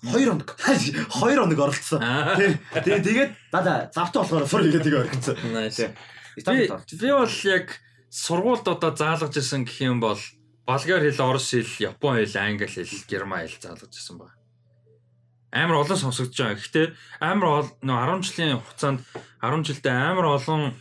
[0.06, 2.02] 2 хоног 2 хоног оролцсон.
[2.38, 2.60] Тий.
[2.84, 5.36] Тэгээд даа завтаа болохоор сур игээд тэгээ орхисон.
[5.72, 5.90] Тий.
[6.36, 7.66] Итали би бол яг
[8.12, 10.20] сургуульд одоо заалгаж исэн гэх юм бол
[10.66, 14.36] болгар хэл, орос хэл, япон хэл, англи хэл, герман хэл заалгаж ирсэн байна.
[15.54, 16.58] Амар олон сонсогдож байгаа.
[16.60, 16.88] Гэхдээ
[17.22, 19.00] амар нөө 10 жилийн хугацаанд
[19.40, 20.76] 10 жилдээ амар олон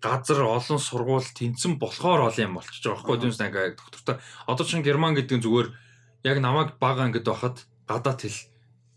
[0.00, 4.16] газар олон сургууль тэнцэн болохоор ол юм болчихж байгаа байхгүй дүнс ингээ доктортой.
[4.46, 5.68] Одоо чин герман гэдэг нь зүгээр
[6.24, 8.40] яг намайг бага ангид байхад гадаад хэл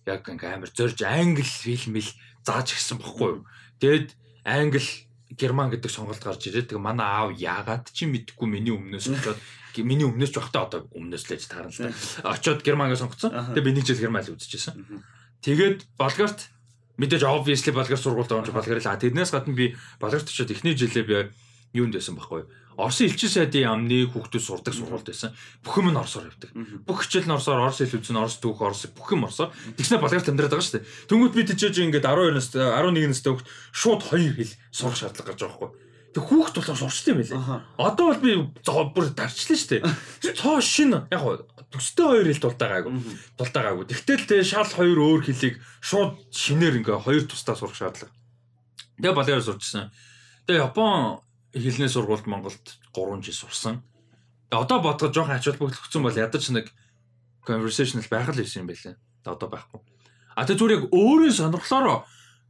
[0.08, 2.10] яг ингээ амар зорж англи хэл мэл
[2.46, 3.46] зааж гисэн бохгүй юу.
[3.82, 4.16] Тэгэд
[4.46, 9.40] англи герман гэдэг сонголт гарч ирээд тэгээ манай аав яагаад чи мэдхгүй миний өмнөөс очоод
[9.86, 12.34] миний өмнөөс багтаа одоо өмнөөс л ээж таарна л да.
[12.34, 13.32] Очоод Германгаа сонгоцсон.
[13.54, 14.76] Тэгээ би нэг жил Герман л үзчихсэн.
[15.46, 16.50] Тэгээд Болгарт
[17.00, 21.16] мэдээж obviously болгар сургуульд орж болгар л тэрнээс гадна би болгарт очоод эхний жилээ би
[21.72, 22.44] юунд байсан байхгүй
[22.80, 22.86] юу?
[22.88, 25.36] Оросын элчин сайдын яамны хүүхдүүд сурдаг сургуульд байсан.
[25.60, 26.56] Бүх юм нь орсоор явдаг.
[26.88, 29.52] Бүх хичээл нь орсоор орос хэл үзэн орос түүх орос бүх юм орсоор.
[29.76, 30.88] Тэгснэ болгарт амьдраад байгаа шүү дээ.
[31.12, 35.40] Тэнгүүд би тийчээж ингээд 12 нас 11 настай хүүхд шууд хоёр хэл сурах шаардлага гарч
[35.44, 35.72] байгаа байхгүй?
[36.10, 37.40] Тэг хүүхд болохоор сурчтай юм байлээ.
[37.78, 38.32] Одоо бол би
[38.66, 40.34] бүр дарчлаа шүү дээ.
[40.40, 41.22] Цоо шин яг
[41.70, 42.92] төстэй хоёр хэл дултаагаагүй.
[43.38, 43.86] Дултаагаагүй.
[43.86, 48.10] Тэгтэл тэ шал хоёр өөр хэлийг шууд шинээр ингээ хоёр тусдаа сурах шаардлага.
[48.98, 49.94] Тэгээ балиар сурчсан.
[50.50, 51.22] Тэгээ Япон
[51.54, 53.84] хэлний сургуульд Монголд 3 жил сурсан.
[54.50, 56.70] Тэгээ одоо бодгож жоохон ач холбогдолцсон бол ядаж нэг
[57.46, 58.98] conversational байх л байсан юм байлаа.
[59.26, 59.82] Тэгээ одоо байхгүй.
[60.38, 61.98] А тэгээ зүгээр яг өөрөө сонирхлоороо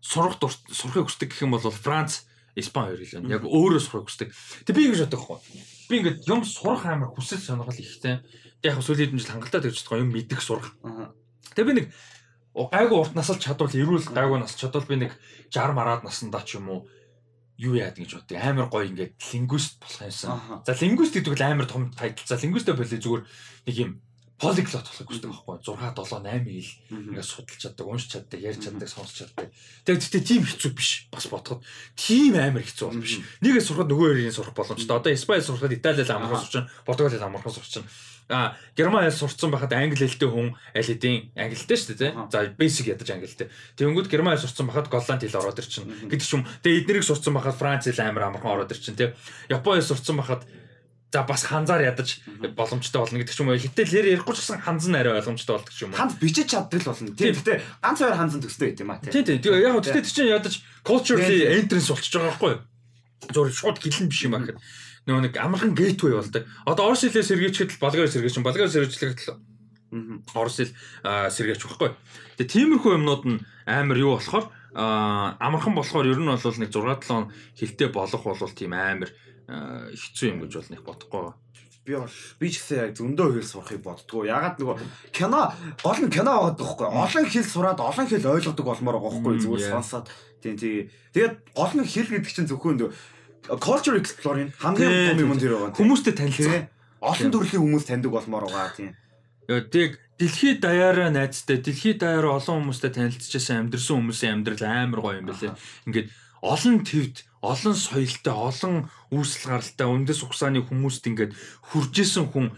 [0.02, 0.36] сурах
[0.72, 3.32] сурахыг хүсдэг гэх юм бол Франц, Испани хоёр хэлэн.
[3.32, 4.30] Яг өөрөө сурахыг хүсдэг.
[4.68, 5.40] Тэгээ би ингэж боддог хгүй.
[5.88, 8.24] Би ингээд юм сурах амар хүсэл сонирхол ихтэй.
[8.64, 10.76] Тэгээ яг сүүлийн хэдэн жил хангалттай тэгж чадгаа юм мэдэх сурах.
[11.56, 11.86] Тэгээ би нэг
[12.56, 15.12] гайгүй урт насалж чадвал эрүүл гайгүй нас чадвал би нэг
[15.54, 16.80] 60 мараад наснда ч юм уу
[17.60, 18.40] юу яад гэж боддог.
[18.40, 20.64] Амар гоё ингээд лингвист болох юмсан.
[20.64, 22.24] За лингвист гэдэг нь амар том тайтал.
[22.24, 23.24] За лингвистэ болоо зүгээр
[23.68, 23.92] нэг юм
[24.40, 26.72] полиглот болохыг хүсдэг байхгүй 6 7 8 хэл
[27.12, 29.52] ингээд судалж чаддаг, уншиж чаддаг, ярьж чаддаг, сонсч чаддаг.
[29.84, 31.12] Тэгээд тэгтээ тийм хэцүү биш.
[31.12, 31.60] Бас бодоход
[32.00, 33.20] тийм амар хэцүү бол биш.
[33.44, 34.96] Нэгээ сурахад нөгөө хоёрын сурах боломжтой.
[34.96, 37.84] Одоо Испани сурахад Италиэл амархан сурчин, Португалиэл амархан сурчин.
[38.30, 42.14] А Герман хэл сурцсан байхад англи хэлтэй хүн аль хэдийн англитэй шүү дээ тий.
[42.30, 43.50] За basic ядаж англитэй.
[43.74, 45.90] Тэнгүүд Герман хэл сурцсан байхад голланд хэл ороод ирчин.
[46.06, 46.46] Гэдэг ч юм.
[46.62, 49.18] Тэгээ эднэрийг сурцсан байхад Франц хэл амар амархан ороод ирчин тий.
[49.50, 50.46] Японы хэл сурцсан байхад
[51.12, 52.22] за бас ханзаар ядаж
[52.54, 53.58] боломжтой болно гэдэг ч юм уу.
[53.58, 55.98] Хитэлээр ярихгүй ч гэсэн ханз нь арай ойлгомжтой болдог ч юм уу.
[55.98, 57.18] Ханз бичиж чаддаг л болно.
[57.18, 57.34] Тийм.
[57.34, 59.26] Гэтэ ганц хоёр ханзан төстэй байт юм а тийм.
[59.26, 59.42] Тийм.
[59.42, 62.62] Яг хөө гэтэ чинь ядаж culturally entrance болчихж байгаа байхгүй юу?
[63.34, 64.62] Зур шууд гэлэн биш юм аа гэхэд
[65.10, 66.46] нөгөө нэг амархан gateway болдог.
[66.70, 68.46] Одоо орос хэлээ сэргээчэхэд л болгоор сэргээч юм.
[68.46, 69.42] Болгоор сэргээчлэхэд л
[70.38, 70.74] орос хэл
[71.04, 71.90] сэргээч байхгүй.
[72.38, 74.46] Тэгээ тиймэрхүү юмнууд нь амар юу болохоор
[74.78, 79.10] амархан болохоор ер нь бол нэг 6 7 хилтэй болох бол тийм амар
[79.50, 81.34] хэцүү юм гэж бол нэг бодохгүй.
[81.90, 84.30] Би бол би ч гэсэн яг зөндөө хэл сурахыг боддгоо.
[84.30, 84.78] Ягаад нөгөө
[85.10, 85.50] кино
[85.82, 86.86] гол нь кино байгаа байхгүй.
[86.86, 89.42] Олон хэл сураад олон хэл ойлгодог болмоор байгаа байхгүй.
[89.42, 90.06] Зүгээр сонсоод
[90.38, 90.94] тийм тийм.
[91.18, 92.94] Тэгээд гол нь хэл гэдэг чинь зөвхөн
[93.48, 95.78] culture exploring хамгийн том юм дээр байгаа.
[95.78, 96.68] Хүмүүстэй танилцах.
[97.00, 98.92] Олон төрлийн хүмүүс таньдаг болмоор байгаа тийм.
[99.48, 105.32] Тэг дэлхийд даяараа найзтай, дэлхийд даяараа олон хүмүүстэй танилцчихсан амьдрсан хүмүүсийн амьдрал амар гоё юм
[105.32, 105.56] байлээ.
[105.88, 106.08] Ингээд
[106.44, 108.76] олон твд олон соёлтой, олон
[109.16, 111.32] үүсэл гаралтай өндөс ухсааны хүмүүст ингээд
[111.72, 112.52] хуржсэн хүн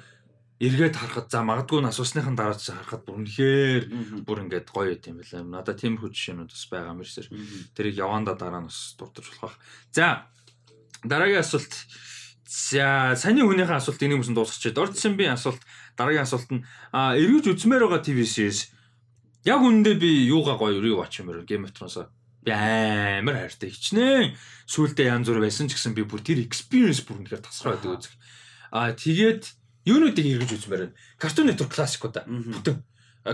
[0.61, 3.83] эргээд харахад за магадгүй нас усныхан дараа ч харахад бүр үнэхээр
[4.25, 5.61] бүр ингээд гоё юм байна.
[5.61, 7.27] Надад тиймэрхүү жишээнүүд бас байгаа мэрсэр.
[7.73, 9.57] Тэрийг яванда дараа нь бас дурдж болох.
[9.89, 10.29] За
[11.03, 11.73] дараагийн асуулт.
[12.51, 15.61] За саний хүнийхээ асуулт энийг юмсан дуусчихээд ордсон би асуулт.
[15.97, 18.71] Дараагийн асуулт нь а эргэж үзмээр байгаа TV series
[19.47, 22.11] яг үнэндээ би юугаа гоё юу очимээр Game of Thrones
[22.43, 24.35] би амар хайртай хичнээн.
[24.65, 28.13] Сүулдэ янз бүр байсан ч гэсэн би бүр тэр experience бүр үнэхээр тасраа байдаг үзэх.
[28.73, 29.43] Аа тэгээд
[29.85, 30.97] юунуудыг эргэж үзмээр байна.
[31.21, 32.25] Cartoon Network классикуудаа.
[32.25, 32.81] Бүтэн.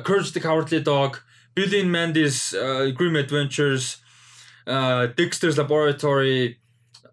[0.03, 1.23] Courage the Cowardly Dog,
[1.55, 4.03] Billy and Mandy's uh, Grim Adventures,
[4.67, 6.59] uh, Dexter's Laboratory,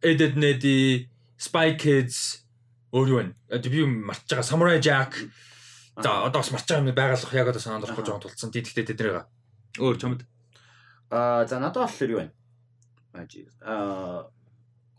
[0.05, 1.09] Ed Ed Neddy,
[1.41, 2.45] Spy Kids
[2.93, 3.59] өөр юу вэ?
[3.73, 5.17] Би марч байгаа Samurai Jack.
[5.97, 8.53] За одоо бас марч байгаа юм байгалах яг одоо санаанд орохгүй жоон тулцсан.
[8.53, 9.27] Тэгэхдээ тэднэрийг
[9.81, 10.23] өөр чамд
[11.11, 12.29] Аа за надад болохоор юу вэ?
[13.65, 14.29] Аа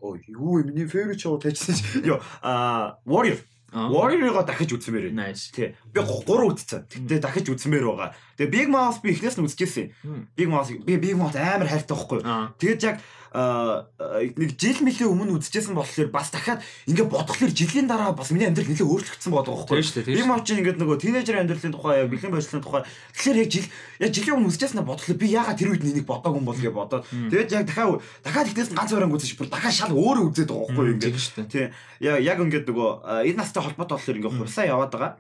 [0.02, 1.76] оо юу юм миний favorite show тайчсан.
[2.03, 3.40] Йоо аа Warrior
[3.76, 5.36] Warrior-го дахиж үзсэмээр байна.
[5.36, 5.76] Тий.
[5.91, 6.88] Би 3 үзсэн.
[6.88, 8.15] Тэгтээ дахиж үзсэмээр байгаа.
[8.36, 9.91] Тэгээ Big Mouth би эхнээс нь үзчихсэн.
[10.36, 12.20] Big Mouth би Big Mouth амар хайртай байхгүй.
[12.60, 12.98] Тэгээд яг
[13.36, 18.68] нэг жил мөлийн өмнө үзчихсэн болохоор бас дахиад ингээ бодглохлоор жилийн дараа бас миний амьдрал
[18.72, 19.84] нэлээд өөрчлөгдсөн байдаг байхгүй.
[20.07, 23.68] Би мав чинь ингээ нөгөө тинейжер амьдралын тухай, бэлэн байдлын тухай тэгэхээр яг жил
[23.99, 27.03] яг жилийн өмнө үзчихсэн бодглохлоор би яагаад тэр үед нэг бодоагүй юм бол гэж бодоод
[27.12, 30.88] тэгээд яг дахиад дахиад ихнээс ганц өрөнгө үзэж бүр дахиад шал өөрөө үзээд байгаа байхгүй
[30.95, 31.52] ингээ.
[31.52, 31.68] Тий.
[31.99, 32.90] Яг яг ингээ нөгөө
[33.28, 35.12] энэ настай холбоотой болохоор ингээ хурсаа яваад байгаа.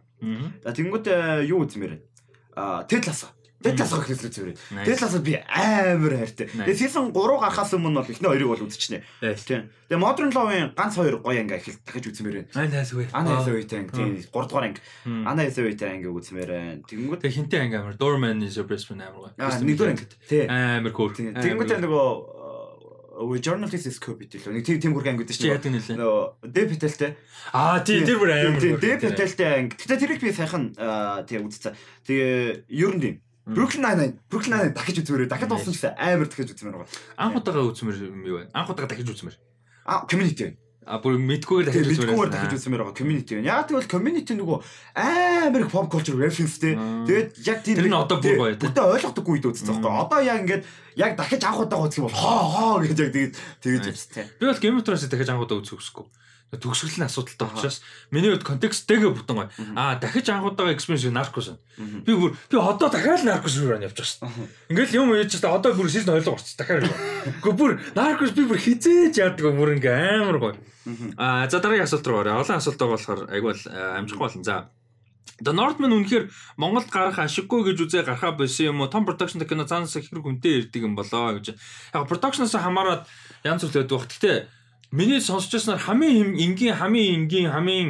[0.63, 1.05] Тэнгүүд
[1.51, 1.99] юу үзмээр
[2.55, 2.59] вэ?
[2.59, 3.35] А Тедласа.
[3.65, 4.57] Тедлас гэх хэлсэн зүгээр.
[4.85, 6.45] Тедлас би амар хайртай.
[6.53, 9.01] Тэгээ season 3 гарахаас өмнө бол эхний хоёрыг бол үзчихнэ.
[9.41, 9.73] Тийм.
[9.89, 12.49] Тэгээ Modern Love-ын ганц хоёр гоё анги их дахиж үзмээр байна.
[12.53, 13.09] Ана хэсвэ.
[13.09, 13.91] Ана хэсвэтэй анги.
[13.97, 14.81] Тийм 3 дугаар анги.
[15.07, 16.81] Ана хэсвэтэй анги үзмээр байна.
[16.85, 17.97] Тэнгүүд тэгээ хинтээ анги амар.
[17.97, 19.33] Doorman is your best friend амар гоё.
[19.41, 20.05] Аа нэгдүгээр анги.
[20.29, 20.45] Тийм.
[20.45, 21.09] Амар cool.
[21.17, 22.05] Тэнгүүд нөгөө
[23.15, 25.95] өө journalist scope гэдэг л нэг тийм тийм хүрхэн ангид чинь яадаг нэлээ.
[25.95, 27.11] Нөгөө Dev Patel-тэй.
[27.55, 28.59] Аа тий тэр бүр амар.
[28.59, 29.79] Dev Patel-тэй анги.
[29.79, 30.75] Гэтэ тэрийг би сайхан
[31.23, 31.73] тийм үзсэн.
[32.03, 33.15] Тэгээ ер нь тийм
[33.45, 36.89] Brooklyn Nine-Nine, Brooklyn Nine дахиж үзмээр дахиад дууссан гэсэн амар дахиж үзмээр байгаа.
[37.13, 38.49] Анх удаага үзмээр юм юу вэ?
[38.57, 39.37] Анх удаага дахиж үзмээр.
[39.85, 40.57] А community.
[40.85, 42.13] А бүр мэдгүйгээр дахиж үзмээр.
[42.13, 43.33] Мэдгүйгээр дахиж үзмээр байгаа community.
[43.41, 44.57] Яг тэгвэл community нөгөө
[45.01, 46.77] амар их pop culture reference те.
[46.77, 48.69] Тэгээд яг тийм Тэр нь одоо бүр гоё те.
[48.69, 49.91] Бүтэ ойлгохдоггүй үед үзсэн байхгүй.
[50.05, 50.63] Одоо яг ингээд
[51.01, 53.33] яг дахиж анх удаага үзэх юм бол хоо хоо гэж яг тэгээд
[53.65, 54.25] тэгэж үзтээ.
[54.37, 56.05] Би бол Game of Thrones дахиж анх удаага үзэх
[56.61, 59.49] хүсэхгүй төгсгөлийн асуудалтай учраас миний хувьд контексттэйгээ бүтэн гоё.
[59.75, 61.59] Аа дахиж анхудаага experience наркос.
[61.77, 64.47] Би бүр би одоо дахиад наркос руу явж байгаа шүү.
[64.71, 66.87] Ингээл юм яаж ч одоо бүр season 2 орц дахиад.
[66.87, 70.55] Гэхдээ бүр наркос би бүр хизээж яадаг бүр ингээ амар гоё.
[71.17, 72.39] Аа за дараагийн асуулт руу орё.
[72.39, 73.53] Олон асуулт байгаа болохоор айгүй
[73.99, 74.43] амжихгүй болно.
[74.45, 74.69] За
[75.43, 78.87] The Northman үнэхээр Монголд гарах ашиггүй гэж үзээ гарахаа байсан юм уу?
[78.87, 81.59] Том production кино цаанаас хэрэг үнэтэй ирдэг юм болоо гэж.
[81.91, 83.03] Яг production-оос хамаарат
[83.43, 84.07] янз бүр байдаг баг.
[84.07, 84.37] Гэхдээ
[84.95, 87.89] Миний сонсож байснаар хамгийн энгийн хамгийн энгийн хамгийн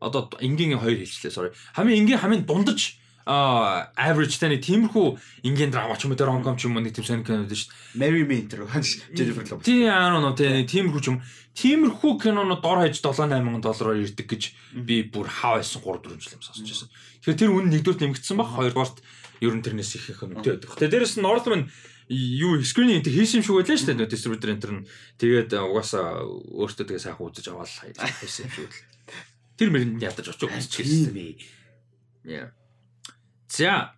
[0.00, 1.50] одоо энгийн хоёр хэлчлээ sorry.
[1.72, 5.06] Хамгийн энгийн хамгийн дундаж а average таны тиймэрхүү
[5.48, 7.72] ингийн драма ч юм уу тэр ромком ч юм уу нэг тийм сонир кинод шүү
[7.72, 7.96] дээ.
[7.96, 8.68] Mary Me тэр
[9.16, 9.64] Jennifer Lopez.
[9.64, 11.24] Тийм аа нөө тийм тиймэрхүү ч юм.
[11.56, 14.42] Тиймэрхүү кинонууд дор хаяж 7 8000 доллараар ирдэг гэж
[14.84, 16.88] би бүр хаа байсан 3 4 жил юм сонсож байсан.
[17.24, 18.96] Тэгэхээр тэр үн нэгдүгээр нэмэгдсэн баг хоёрдугаарт
[19.40, 20.76] ер нь тэрнээс их их өнөтэй байдаг.
[20.76, 21.72] Тэгээ дээрэс нь Northman
[22.08, 24.86] юу скрининг энэ хийсэн юм шиг байлаа шүү дээ дистрибьютор энэ төр нь
[25.20, 27.70] тэгээд угаасаа өөртөө тэгээ сайхан үзэж аваад
[28.20, 28.80] хийсэн юм шиг л.
[29.56, 31.16] Тэр мэрэнд ядаж очиж үзчих гэсэн.
[32.28, 32.52] Яа.
[33.48, 33.94] За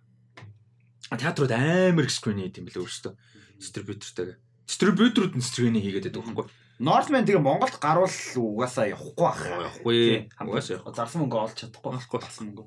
[1.17, 3.13] театрууд амар их скрин хийд юм билээ өөртөө
[3.59, 4.37] дистрибьютортэйгээ.
[4.67, 6.47] Дистрибьюторууд нь скрининг хийгээд байдаг байхгүй.
[6.77, 9.41] Northman тэгээ Монголд гарвал угаасаа явахгүй бах.
[9.41, 10.29] Явахгүй.
[10.37, 10.93] Угаасаа явахгүй.
[10.93, 12.65] Зарсан мөнгө олж чадахгүй байхгүй зарсан мөнгө.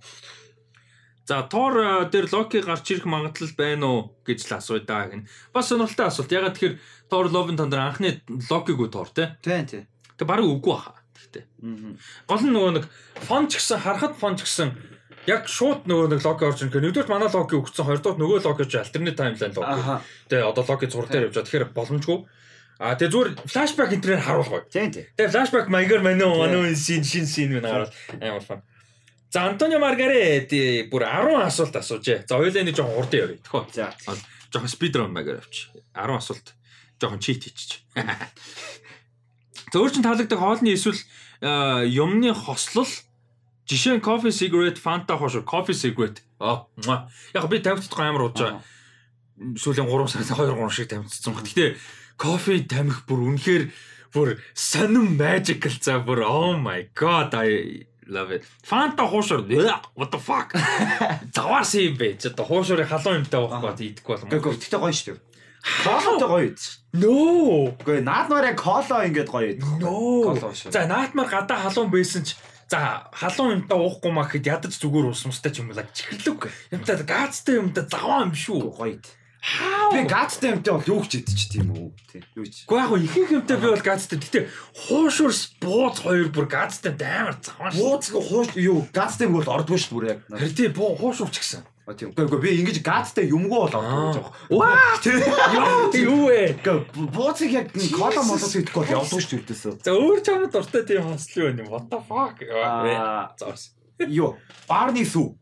[1.31, 5.31] За Тор дээр Локи гарч ирэх магадлал байна уу гэж л асууя да гин.
[5.55, 6.35] Бас сонирхолтой асуулт.
[6.35, 6.75] Ягаад тэгэхээр
[7.07, 8.19] Тор and Thunder анхны
[8.51, 9.39] Локиг үү Тор те?
[9.39, 9.87] Тийм тийм.
[10.19, 10.99] Тэг барыг үгүй баха.
[11.15, 11.47] Тэгтээ.
[12.27, 12.85] Гол нь нөгөө нэг
[13.23, 14.75] фон ч гэсэн харахад фон ч гэсэн
[15.31, 16.83] яг шууд нөгөө нэг логи орж ирэх.
[16.83, 20.03] Нэгдүгээр манай логи өгсөн, хоёрдугаар нөгөө логи ч альтернатив таймлайн логи.
[20.35, 21.47] Тэгээ одоо логи зураг дээр явж байгаа.
[21.47, 22.19] Тэгэхээр боломжгүй.
[22.83, 24.67] А тэгээ зүгээр флашбек интернет харуулгаа.
[24.67, 25.07] Тийм тийм.
[25.15, 28.67] Тэгээ флашбек маягаар манай манай шин шин шин мэн харуул амар фан.
[29.31, 32.27] За Антонио Маргарети бүр 10 асуулт асуужээ.
[32.27, 33.39] За хоёулаа нэг жоохон хурдан явъя.
[33.47, 33.65] Тэхөө.
[33.71, 33.95] За.
[34.51, 35.71] Жоохон спидрон маягаар авч.
[35.95, 36.55] 10 асуулт
[36.99, 37.87] жоохон чит хийчих.
[39.73, 40.99] Зөөр чин таалагддаг хоолны эсвэл
[41.87, 42.91] юмны хослол
[43.71, 46.27] Жишээ нь coffee cigarette, Fanta хошоо, coffee cigarette.
[46.43, 46.67] Аа.
[47.31, 48.67] Яг би тамхицдаг амар ууж байгаа.
[49.39, 51.47] Сүүлийн 3 сараас 2 3 шиг баг.
[51.47, 51.79] Гэтэ
[52.19, 53.65] кофе тамхи бүр үнэхээр
[54.11, 58.45] бүр сонин magical за бүр oh my god I love it.
[58.67, 59.47] Fanta хуушаар
[59.95, 60.53] what the fuck.
[61.37, 62.19] Заваарс юм бэ.
[62.19, 64.29] Ч одоо хуушаарыг халуун юмтай байхгүй идэхгүй болов.
[64.29, 65.31] Гэхдээ гэхдээ гоё шүү дээ.
[65.85, 66.61] Колотой гоё үйд.
[66.97, 67.15] No.
[67.79, 69.61] Гэхдээ наадмаар яг коло ингээд гоё үйд.
[69.79, 70.35] No.
[70.73, 72.37] За наадмаар гадаа халуун байсан ч
[72.71, 76.47] За халуун юмтай уухгүй маа гэхэд ядаж зүгээр уусмастай ч юм уу чихэрлэг.
[76.71, 78.71] Юмтай газтай юмтай заваа юм шүү.
[78.71, 79.03] Гоё.
[79.41, 81.89] Би газтай юмтай бол юу ч идэж тийм үү?
[82.13, 82.21] Тий.
[82.37, 82.69] Юу ч.
[82.69, 84.19] Гэхдээ яг ихэнх юмтай би бол газтай.
[84.21, 84.41] Гэтэ
[84.87, 85.33] хуушур
[85.65, 87.81] бууз хоёр бүр газтай амар шүү.
[87.81, 90.19] Бууз хууш юу газтай юм бол ордгоо шүү бүр яг.
[90.29, 91.65] Тэр тий буу хуушур ч гэсэн.
[91.97, 92.13] Тийм.
[92.15, 94.35] Гэхдээ би ингэж гадтай юмгүй бол ордгоо гэж байгаа.
[94.53, 95.01] Ваа!
[95.97, 96.61] Юу вэ?
[97.11, 99.83] Бууцыг яг кола молос идэхгүй бол явдгүй шүү дээ.
[99.83, 101.67] За өөр чамд дуртай тийм хослоо юм.
[101.67, 102.39] What the fuck?
[103.41, 103.75] Заос.
[104.07, 104.39] Юу?
[104.69, 105.35] Барни сүү.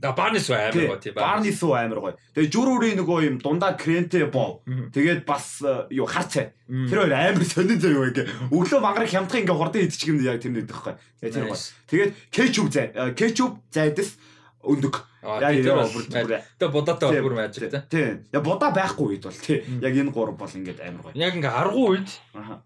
[0.00, 1.14] Да барни сүү амар гоё тийм.
[1.16, 2.14] Барни сүү амар гоё.
[2.36, 4.60] Тэгээ жүрүүрийн нөгөө юм дундаа крентэй боо.
[4.66, 6.52] Тэгээд бас юу харцаа.
[6.68, 8.26] Тэр хоёр амар сонин зөө юу ингээ.
[8.52, 10.94] Өглөө мангараг хямдхан ингээ хордон идчих юм яг тэр нэг дэхгүй.
[11.24, 11.64] Тэгээ тэр гоё.
[11.88, 12.86] Тэгээд кетчуп зай.
[13.16, 14.20] Кетчуп зайдас
[14.60, 14.94] өндөг.
[15.24, 16.04] Яа яа бүр.
[16.12, 17.80] Тэгээ будаатай бүр magic тий.
[17.88, 18.08] Тий.
[18.30, 19.64] Я будаа байхгүй үед бол тий.
[19.80, 21.16] Яг энэ гурав бол ингээд амар гоё.
[21.16, 22.10] Яг ингээ аргу үед.
[22.36, 22.60] Аха.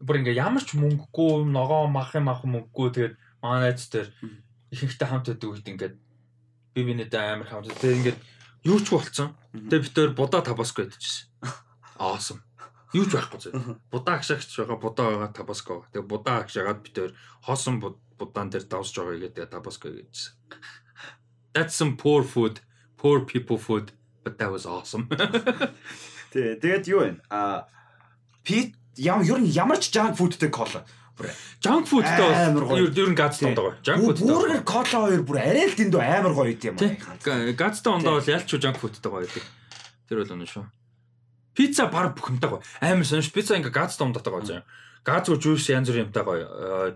[0.00, 4.08] Бүр ингээ ямар ч мөнгөгүй, ногоо мах юм ах мөнгөгүй тэгээд манайд дээр
[4.72, 5.94] ихэнхдээ хамт байдаг үед ингээд
[6.76, 7.72] би бинэдээ амар хамт.
[7.72, 8.18] Тэгээд ингээд
[8.68, 9.32] юу ч болцсон.
[9.56, 11.32] Тэгээд бид тээр будаа табаско идчихсэн.
[11.96, 12.44] Awesome.
[12.92, 13.80] Юу ч байхгүй зөө.
[13.88, 15.88] Будаа агшаагч байгаа, будаа байгаа табаско.
[15.96, 17.12] Тэгээд будаа агшаагаад бид тээр
[17.48, 20.36] хоосон будаан дээр давсж байгаа гэдэг табаско гэдсэн.
[21.56, 22.60] That's some poor food,
[23.00, 25.08] poor people food, but that was awesome.
[26.36, 27.16] Тэ тэгээд юу вэ?
[27.32, 27.64] А
[28.44, 30.84] пит ямар ер нь ямар ч junk foodтэй кола.
[31.64, 33.80] Junk foodтэй бол ер нь газ тонд байгаа.
[33.80, 34.18] Junk food.
[34.20, 37.56] Бургер кола хоёр бүр арай л дэндүү амар гоё юм аа.
[37.56, 39.44] Газ тондоо бол ялч junk foodтэй гоё гэдэг.
[40.12, 40.64] Тэр бол өнөө шүү.
[41.56, 42.60] Пицца баг бүхэмтэй гоё.
[42.84, 44.62] Амар сонш пицца ингээ газ тондотой гоё заа.
[45.08, 46.44] Газ гоо жуус янз бүр юмтай гоё.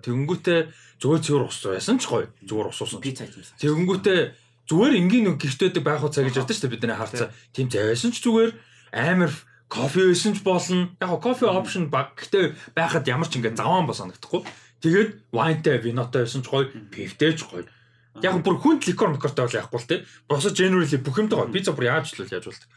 [0.04, 0.60] Тэгэнгүүтээ
[1.00, 2.28] зүгээр зүгээр ус байсан ч гоё.
[2.44, 3.00] Зүгээр ус уусан.
[3.00, 3.56] Пицца хийсэн.
[3.56, 4.20] Тэгэнгүүтээ
[4.68, 7.32] зүгээр энгийн нэг гихтэйдэг байх уу цаг гэж бодсон шүү дээ бидний харцаа.
[7.56, 8.52] Тийм зайсан ч зүгээр
[8.92, 9.32] амар
[9.70, 10.90] кофе байсан ч болно.
[10.98, 14.42] Яг кофе option баг гэхдээ байхад ямар ч ингэ заваан ба санагдахгүй.
[14.82, 17.70] Тэгээд вайнтай, винотой байсан ч гоё, пивтэй ч гоё.
[18.18, 19.96] Яг бүр хүнд ликор микортой бол яахгүй л те.
[20.26, 21.54] Босоо generally бүх юмтай гоё.
[21.54, 22.68] Пицца бүр яаж л яаж болдог.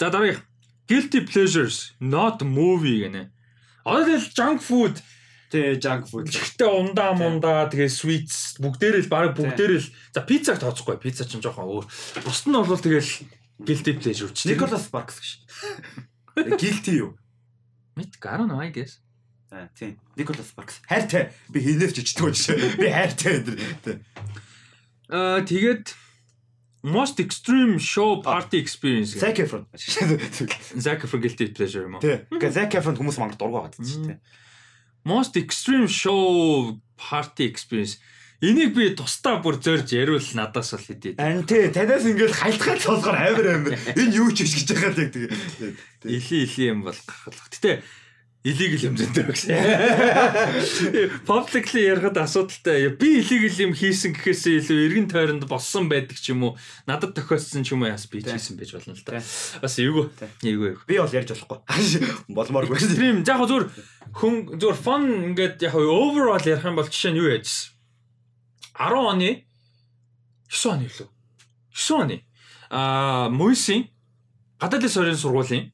[0.00, 0.40] За дараагийнх
[0.88, 3.28] guilty pleasures not movie гэнэ.
[3.84, 4.96] Одоо тэгэл junk food
[5.48, 6.28] Тэ junk food.
[6.28, 11.00] Гэхдээ ундаа мундаа тэгээ sweets бүгдээрээ л баг бүгдээрээ л за пиццаг тооцохгүй.
[11.00, 11.84] Пицца ч жоохон өөр.
[12.20, 13.12] Бусд нь бол тэгэл
[13.64, 14.44] guilty pleasure ч.
[14.44, 15.40] Nicholas Sparks гэж.
[16.58, 17.18] Guilty юу?
[17.96, 19.00] Мэд гарна I guess.
[19.50, 19.98] Аа тийм.
[20.16, 20.80] Nicholas Sparks.
[20.86, 21.32] Хайртай.
[21.48, 22.78] Би хийнэвч ичдэг гэж.
[22.78, 24.04] Би хайртай энэ.
[25.08, 25.94] Аа тэгээд
[26.84, 29.16] most extreme show party experience.
[29.18, 29.66] Zac Efron.
[30.78, 32.02] Zac Efron guilty pleasure юм уу?
[32.04, 32.28] Тийм.
[32.52, 34.20] Zac Efron хүмүүс мангар дургу байгаа тийм
[35.08, 37.98] most extreme show party experience
[38.38, 41.18] Энийг би тустаа бүр зорж яриул надаас бол хэдий.
[41.18, 43.74] Ань тий танаас ингээд хайлтгаад сонсохоор амар амар.
[43.98, 45.34] Энэ юу ч биш гэж байгаа л яг тэгээ.
[46.06, 47.50] Илийн илийн юм бол гахалх.
[47.50, 47.82] Гэтэ
[48.46, 49.58] illegal хэмжээтэй гэсэн.
[51.26, 52.94] Publicly ярихад асуудалтай.
[52.94, 56.54] Би illegal юм хийсэн гэхээсээ илүү эргэн тойронд болсон байдаг ч юм уу.
[56.86, 59.18] Надад тохиолдсон ч юм уу яас би хийсэн байж болно л да.
[59.58, 60.14] Бас эйгүү.
[60.46, 60.86] Эйгүү.
[60.86, 61.58] Би бол ярьж болохгүй.
[62.38, 62.78] Болмооргүй.
[62.78, 63.66] Стрим яг зүгээр
[64.14, 67.77] хүн зүгээр fun ингээд яг overall ярих юм бол жишээ нь юу яжсэн.
[68.78, 69.30] 10 оны
[70.48, 71.08] 9 оны лөө.
[71.74, 72.16] 9 оны.
[72.70, 73.90] Аа Мойсийн
[74.60, 75.72] гадаадын сорын сургуулийн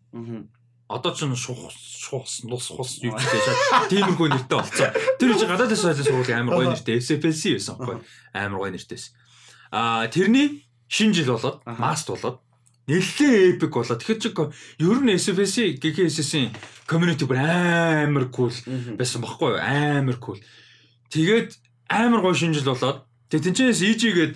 [0.89, 4.93] одоо ч шух шухс нус хус юу гэж шаа тиймэрхүү нэртэй болцсон.
[5.19, 7.99] Тэр чинь гадаадын соёлын сургуулийн амар гоё нэртэй SFLC байсан байхгүй
[8.37, 9.05] амар гоё нэртэйс.
[9.73, 12.39] Аа тэрний шинэ жил болоод маст болоод
[12.87, 14.31] нэлээ эпик болоод тэгэхэд чи
[14.85, 16.53] ер нь SFLC GKS-ийн
[16.85, 18.53] community бүр амар cool
[19.01, 20.39] байсан байхгүй амар cool.
[21.09, 21.57] Тэгээд
[21.89, 23.05] амар гоё шинэ жил болоод.
[23.29, 24.35] Тэг тэнчээс EG-гээд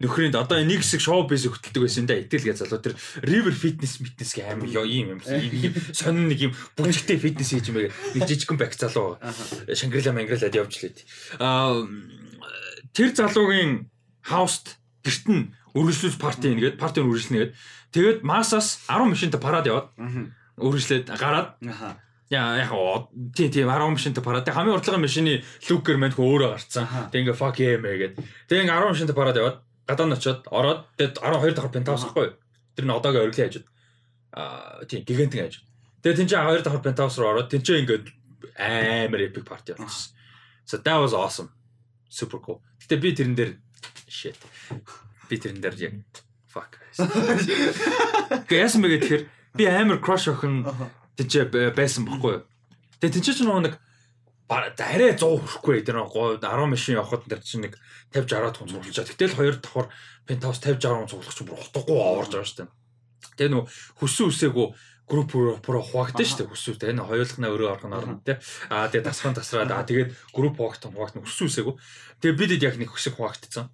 [0.00, 2.20] нөхрөнд одоо нэг хэсэг шоу биз хөтэлдэг байсан да.
[2.20, 2.94] Итэл гэж залуу тэр
[3.24, 5.16] river fitness fitness гэх амар юм.
[5.16, 9.16] Юм ийм сонин нэг юм бүжигтэй фитнес хийж маяг нэг жижигхэн бак залуу.
[9.72, 11.08] Шангрила Мангрилад явж лээд
[11.40, 11.80] а
[12.92, 13.88] тэр залуугийн
[14.20, 17.56] хауст гэрт нь үргэлжлүүлж парти нэгээд парти үргэлжлэнэ
[17.96, 19.88] тэгээд масаас 10 машинтай парад яваад
[20.60, 21.56] үргэлжлээд гараад
[22.28, 22.72] Я яг
[23.34, 26.86] тий тий 10 машинтай параад хамгийн уртлагын машины люкер мань хөө өөрөө гарцсан.
[27.14, 28.18] Тэг ингээ fuck yeah мэгээд.
[28.50, 32.34] Тэг ингээ 10 машинтай параад яваад гадаа нь очиод ороод тэгээд 12 дахь пентаус ахгүй.
[32.74, 33.66] Тэр нь одоогийн ориглын хажууд.
[34.34, 35.66] Аа тийм гигантын хажууд.
[36.02, 38.10] Тэгээд тэн чинь 2 дахь пентаус руу ороод тэн чинь ингээд
[38.58, 40.10] амар epic party болсон.
[40.66, 41.54] So that was awesome.
[42.10, 42.58] Super cool.
[42.82, 43.52] Гэтэ би тэрэн дээр
[44.10, 44.34] shit.
[45.30, 45.94] Би тэрэн дээр яг
[46.50, 46.74] fuck.
[48.50, 49.24] Гэсэн мэгээ тэгэхээр
[49.54, 50.66] би амар crush охин
[51.24, 52.44] чинь байсан бохгүй юу.
[53.00, 53.80] Тэгээд тэн чинь нэг
[54.46, 57.80] арай 100 хүрэхгүй тэр нэг 10 машин явахад тэр чинь нэг
[58.12, 59.08] 50 60 хүн цуглуулчаа.
[59.08, 59.88] Гэтэл хоёр давхар
[60.28, 62.70] пентаус 50 60 хүн цуглах чинь бүр утгагүй аварж байгаа шүү дээ.
[63.36, 63.66] Тэгээ нөгөө
[63.98, 64.66] хүссэн үсээгөө
[65.06, 66.90] групп руу хуваагдсан шүү дээ хүсүүтэй.
[66.94, 68.38] Энэ хоёулахнаа өрөө орох нь орно те.
[68.70, 71.74] Аа тэгээ тасран тасраад аа тэгээд групп хуваагдсан хуваагдсан хүссэн үсээгөө.
[72.22, 73.70] Тэгээ бидэд яг нэг хүсэг хуваагдсан.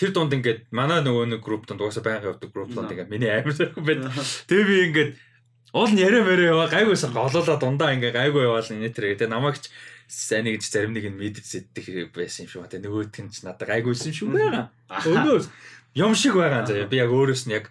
[0.00, 3.28] Тэр дунд ингээд манай нөгөө нэг групп донд угаасаа байнга явдаг групп донд ингээд миний
[3.28, 4.08] амар сайхан байд.
[4.48, 5.10] Тэгээ би ингээд
[5.72, 9.62] уул нь яриа мэрэ яваа гайгүйсэн олоолаа дундаа ингээ гайгүй яваал энэ тэр тэгээ намайг
[9.62, 9.70] ч
[10.10, 12.66] сайн нэг зарим нэг нь мэдэж зэддэг байсан юм шүү.
[12.66, 14.66] Тэгээ нөгөөт нь ч надад гайгүйсэн шүү байгаа.
[14.90, 15.46] Өнөөс
[15.94, 16.90] юм шиг байгаа заа.
[16.90, 17.70] Би яг өөрөөс нь яг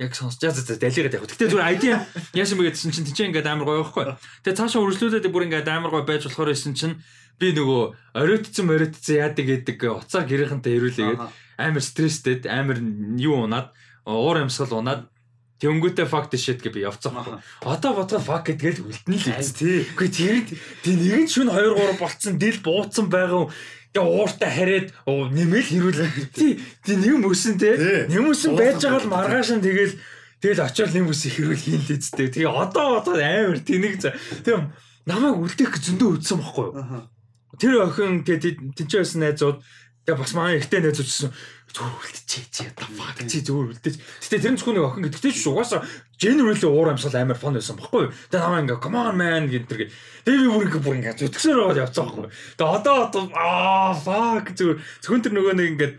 [0.00, 1.24] яг сонсож за за далигаад яг.
[1.28, 1.84] Гэтэ зүгээр ID
[2.32, 4.16] яасан бэ гэдсэн чинь тийч ингээд амар гоё байхгүй.
[4.44, 7.00] Тэгээ цаашаа үргэлжлүүлээд бүр ингээд амар гоё байж болохоор байсан чинь
[7.36, 11.20] би нөгөө оройтцсан морийтцсан яадаг гэдэг уцаа гэрийнхэнтэй ирүүлээгээд
[11.60, 12.80] амар стресстэд амар
[13.20, 13.76] юу унаад
[14.08, 15.08] уур амьсгал унаад
[15.56, 17.40] Тэнгүүтээ fuck the shit гэж би явцсан байхгүй.
[17.64, 19.52] Одоо бодгоо fuck гэдгээл үлдэн л үү.
[19.56, 19.88] Тий.
[19.96, 20.36] Үгүй тэр
[20.84, 23.48] тий нэг нь шүн 2 3 болцсон дил бууцсан байгаа
[23.96, 26.00] Тэгээ ууртаа хараад нэмэл хэрүүл.
[26.36, 26.60] Тий.
[26.84, 27.72] Тий нэг мөсөн те.
[28.12, 29.96] Нэмөсөн байж байгаа л маргааш нь тэгэл
[30.44, 32.28] тэгэл очиод нэмөсөн хэрүүл хийн л үсттэй.
[32.28, 34.12] Тэгээ одоо одоо амар тэнэг за.
[34.44, 34.60] Тэгээ
[35.08, 37.08] намайг үлдэх зөндөө үдсэн байхгүй юу?
[37.56, 39.64] Тэр охин тэгээ тэнцээсэн найзууд
[40.06, 41.30] тэгээ бас маань ихтэй найзууд гэсэн
[41.76, 43.96] зүгээр үлдчихээ чи одоо fuck чи зүгээр үлдээж.
[43.98, 45.82] Гэтэ тэр нь зөвхөн нэг охин гэдэгтэй ч угаасаа
[46.16, 48.08] generally уур амьсгал амар фон байсан баггүй.
[48.30, 49.90] Тэгээ намаа ингээ come on man гэдэг.
[50.24, 52.30] Тэгээ би бүр ингээ бүр ингээ зүтгэсээр байгаа явцсан баггүй.
[52.56, 55.90] Тэгээ одоо одоо аа fuck зүгээр зөвхөн тэр нөгөө нэг ингээ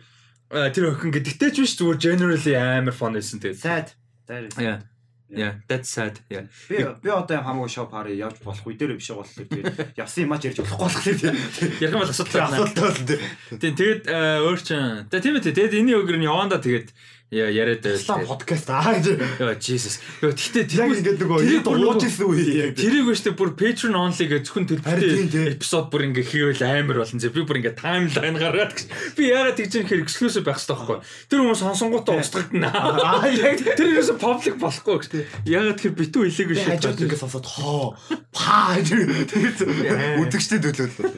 [0.73, 3.59] тэр охин гэдэгтэй ч биш зүгээр generally амар фон байсан тэгээ.
[3.59, 3.93] Sad.
[4.25, 4.55] That is.
[4.57, 4.81] Yeah.
[5.29, 6.19] Yeah, that's sad.
[6.29, 6.47] Yeah.
[6.69, 10.31] Би би одоо хамаагүй шоу пари явж болох үе дээр биш болохоор тэгээд явсан юм
[10.31, 11.35] аач ярьж болохгүй болох тийм.
[11.83, 12.63] Ярих юм бол асуудал байна.
[12.63, 13.59] Асуудал байна.
[13.59, 15.03] Тийм тэгээд өөр чин.
[15.11, 16.89] Тэгээд тийм ээ тэгээд энэ өгөр нь яванда тэгээд
[17.31, 18.23] яриад байлаа.
[18.23, 19.19] Подкаст аа гэж.
[19.35, 19.99] Яа Jesus.
[20.23, 22.79] Яа тэгтээ тэр ингээд нөгөө тэрийг дуулж ирсэн үе яг.
[22.79, 27.19] Тэрийг өштэй бүр Patreon only гэж зөвхөн бүтээ эпизод бүр ингээд хийвэл амар болсон.
[27.19, 28.87] Би бүр ингээд таймлайн гаргаад гэж.
[29.19, 31.03] Би яагаад тэгж юм хэр exclusive байх хэрэгтэй байхгүй.
[31.27, 32.71] Тэр хүмүүс сонсонгуудаа устгагдана.
[32.71, 35.27] Аа яг тэр ерөөсө public болохгүй гэж.
[35.51, 36.79] Яагаад тэр битүү илээгүй шүү.
[36.79, 37.99] Хажууд ингээд сонсоод хоо
[38.31, 39.67] паа тэгээд
[40.23, 41.11] үдгчтэй төлөөлөө.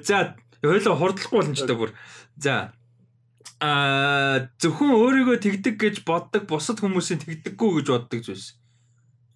[0.00, 0.32] За
[0.64, 1.92] хоёлоо хурдлахгүй болно ч та бүр.
[2.40, 2.72] За
[3.60, 8.60] а зөвхөн өөрийгөө тэгдэг гэж боддог бусад хүмүүсийн тэгдэггүй гэж боддог зүйлс.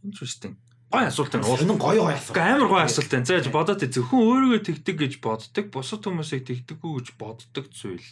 [0.04, 0.60] Interesting.
[0.92, 1.48] Гой асуулт байна.
[1.48, 2.36] Энэ гоё гоё асуулт.
[2.36, 3.24] Амар гоё асуулт байна.
[3.24, 8.08] За бодоод зөвхөн өөрийгөө тэгдэг гэж боддог бусад хүмүүсийг тэгдэггүй гэж боддог зүйл.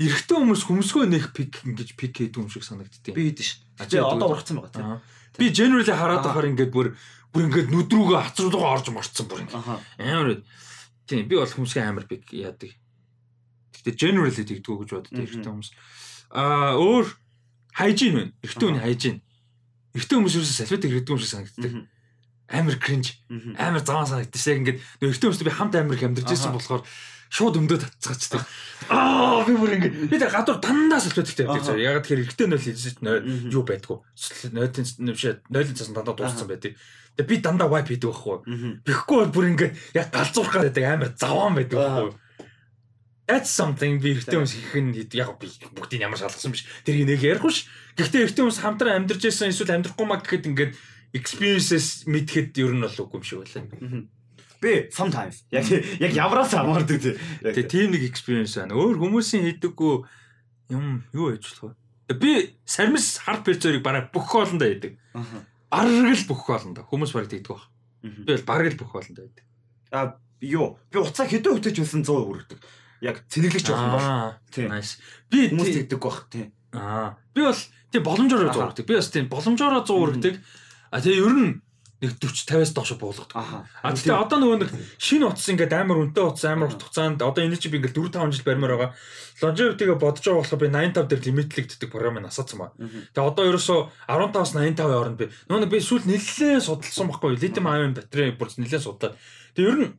[0.00, 3.60] Эрэгтэй хүмүүс хүмсгөө нэх пик ингэж пик хийдэг юм шиг санагддیں۔ Би хийдэж ш.
[3.76, 4.88] Тэгээ одоо ургацсан байгаа тийм.
[5.36, 6.96] Би generally хараад байхаар ингээд бүр
[7.36, 9.60] бүр ингээд нүдрүүгөө хацруугаа орж марцсан бүр ингээд.
[10.00, 10.40] Амар.
[11.04, 12.72] Тийм би бол хүмүүсийн амар пик яадаг
[13.82, 15.70] Гэтэ generally тэгдэггүй гэж боддог эрэгтэй хүмүүс.
[16.30, 17.06] Аа өөр
[17.74, 18.32] хайжин байна.
[18.46, 19.16] Эрэгтэй хүний хайжин.
[19.92, 21.72] Эрэгтэй хүмүүс юусэн салфет хэрэгдэг юм шиг санагддаг.
[22.46, 23.18] Амар cringe.
[23.58, 24.38] Амар заваа санагддаг.
[24.38, 26.86] Яг ингээд эрэгтэй хүмүүстэй би хамт амар их амьдарч байсан болохоор
[27.32, 28.44] шууд өмдөө татцгаачдаг.
[28.92, 31.80] Аа би бүр ингэ би тэр гадуур дандаа сэлбэдэгтэй байдаг заа.
[31.80, 33.98] Яг тэр эргэтэй нойл хэлсэн юу байдгүй.
[34.52, 36.76] Нойлын нэвшээ нойлын цасан дандаа дууссан байдаг.
[37.16, 38.36] Тэгээ би дандаа wipe хийдэг байхгүй.
[38.84, 42.12] Бихгүй бол бүр ингэ яг галзуурах гэдэг амар заваан байдаг байхгүй.
[43.26, 45.46] That's something би эртний хүмүүс хийх нь яг би
[45.78, 46.66] бүгдийг ямар шалгасан биш.
[46.82, 47.70] Тэр нэг ярих биш.
[47.94, 50.72] Гэхдээ эртний хүмүүс хамтран амьдарч байсан эсвэл амьдрахгүй маа гэхэд ингээд
[51.14, 54.10] experiences мэдхэд ер нь бол үгүй юм шиг байлаа.
[54.58, 57.14] Би sometimes яг яг ямараас хамаардаг тий.
[57.46, 58.74] Тэгээ тийм нэг experience байна.
[58.74, 59.94] Өөр хүмүүсийн хийдэггүй
[60.74, 61.78] юм юу яж болох
[62.10, 62.18] вэ?
[62.18, 62.30] Би
[62.66, 64.98] сармис хард перцорыг бараг бүх хоолндоо хийдэг.
[65.70, 66.84] Бараг л бүх хоолндоо.
[66.90, 67.70] Хүмүүс бараг тэгдэг баг.
[68.02, 69.46] Би бол бараг л бүх хоолндоо хийдэг.
[69.92, 70.78] А юу?
[70.90, 72.58] Би уцаа хэдэн хөтөж байсан 100 хүрдэг.
[73.02, 74.08] Яг цэнэглэж байгаа бол.
[74.54, 74.70] Тий.
[74.70, 75.02] Nice.
[75.26, 76.46] Би хүмүүс тэгдэг баг тий.
[76.70, 77.18] Аа.
[77.34, 77.58] Би бол
[77.90, 78.86] тий боломжоор 100 хүрдэг.
[78.86, 80.34] Би бас тий боломжоор 100 хүрдэг.
[80.94, 81.52] А тэгээ ер нь
[82.02, 83.38] нэг 40 50-аас доош буулгадаг.
[83.38, 87.42] А тэгтээ одоо нөгөө нэг шинэ утас ингээд амар үнэтэй утас амар урт хугацаанд одоо
[87.46, 88.90] энэ чинь би ингээд 4 5 жил барьмаар байгаа.
[89.38, 92.74] Longevity-г бодож байгаа болохоор би 85 дээр лимитлэгддэг програмыг асаацсан ба.
[92.74, 97.94] Тэгээ одоо ерөөсөө 15-аас 85 хооронд би нөгөө би сүүл нэлээд судалсан байхгүй литиум ion
[97.94, 99.14] батарей бүр нэлээд судлаад.
[99.54, 99.94] Тэгээ ер нь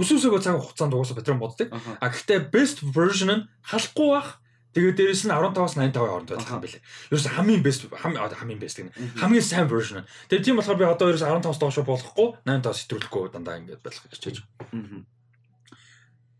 [0.00, 1.68] өсөөсөөгөө цаг хугацаанд угаасаа батарей боддог.
[2.00, 6.64] А гэхдээ best version нь халахгүй бах Тэгээд дээрэс нь 15-аас 85 хооронд байх юм
[6.64, 6.80] билээ.
[7.12, 9.20] Ерөөс хамгийн best хамгийн best гэнэ.
[9.20, 10.00] Хамгийн сайн version.
[10.32, 14.12] Тэгээд тийм болохоор би одоо ерөөс 15-аас доош болохгүй 85-аас хэтрүүлэхгүй дандаа ингэж байх гэж
[14.16, 14.36] хичээж.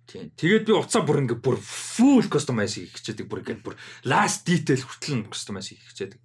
[0.08, 0.32] Тийм.
[0.32, 3.76] Тэгээд би уцаа бүр ингэ бүр full customize хийх гэчээдэг бүр ингэ бүр
[4.08, 6.20] last detail хүртэл нь customize хийх гэчээдэг.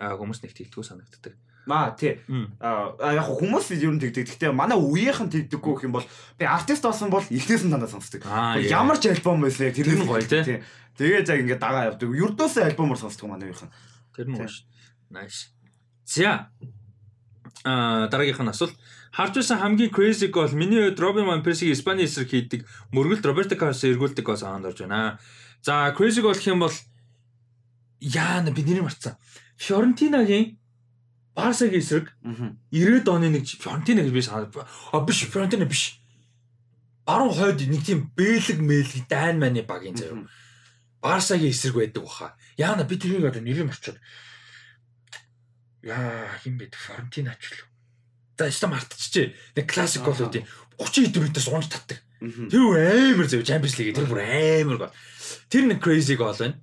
[0.00, 1.36] Аа хүмүүс нэг тэгдэггүй санагддаг.
[1.68, 2.16] Маа тий.
[2.64, 4.24] Аа яг хүмүүс ер нь тэгдэг.
[4.24, 6.06] Гэхдээ манай үеийнхэн тэгдэггүй гэх юм бол
[6.40, 8.24] би артист болсон бол эхнээс нь дандаа сонсдог.
[8.24, 10.64] Ямар ч альбом байсан тэр нь гоё тий.
[10.96, 12.08] Тэгээ яг ингээд дагаа явдаг.
[12.08, 13.68] Юрдөөсөө альбомор сонсдог манай үеийнхэн.
[14.16, 14.64] Тэр нь гоё шүү.
[15.12, 15.52] Nice.
[16.08, 16.48] За.
[17.68, 18.72] Аа дараагийнх нь асуулт.
[19.12, 23.56] Харж байсан хамгийн crazy гол миний хувьд Робин Ван Персиг Испани эсрэг хийдэг мөргөлд Роберто
[23.56, 25.18] Карлос эргүүлдэг гол санаанд орж байна.
[25.60, 26.72] За crazy гол гэх юм бол
[28.00, 29.16] яана би нэрийг марцсан.
[29.56, 30.60] Фьорентинагийн
[31.38, 32.10] Барсагийн эсрэг
[32.74, 36.02] 90-ад оны нэг Фьорентина гэж би санаад а биш Фьорентина биш.
[37.06, 40.26] Баруун хойд нэг тийм бэлэг мэлэг дайн маны багийн заяа
[40.98, 42.34] Барсагийн эсрэг байдаг баха.
[42.58, 44.02] Яана би тэрийг одоо нэрийг марчаад.
[45.86, 46.74] Яа, хин бэ?
[46.74, 47.62] Форентинач л.
[48.34, 49.30] За, яста мартчихжээ.
[49.54, 50.42] Нэг классик гол үүдийн
[50.74, 52.02] 30 хэдэн метрээс унж татдаг.
[52.18, 54.94] Тэр амар зөв Champions League тэр бүр амар гол.
[55.46, 56.58] Тэр нэг crazy гол байна.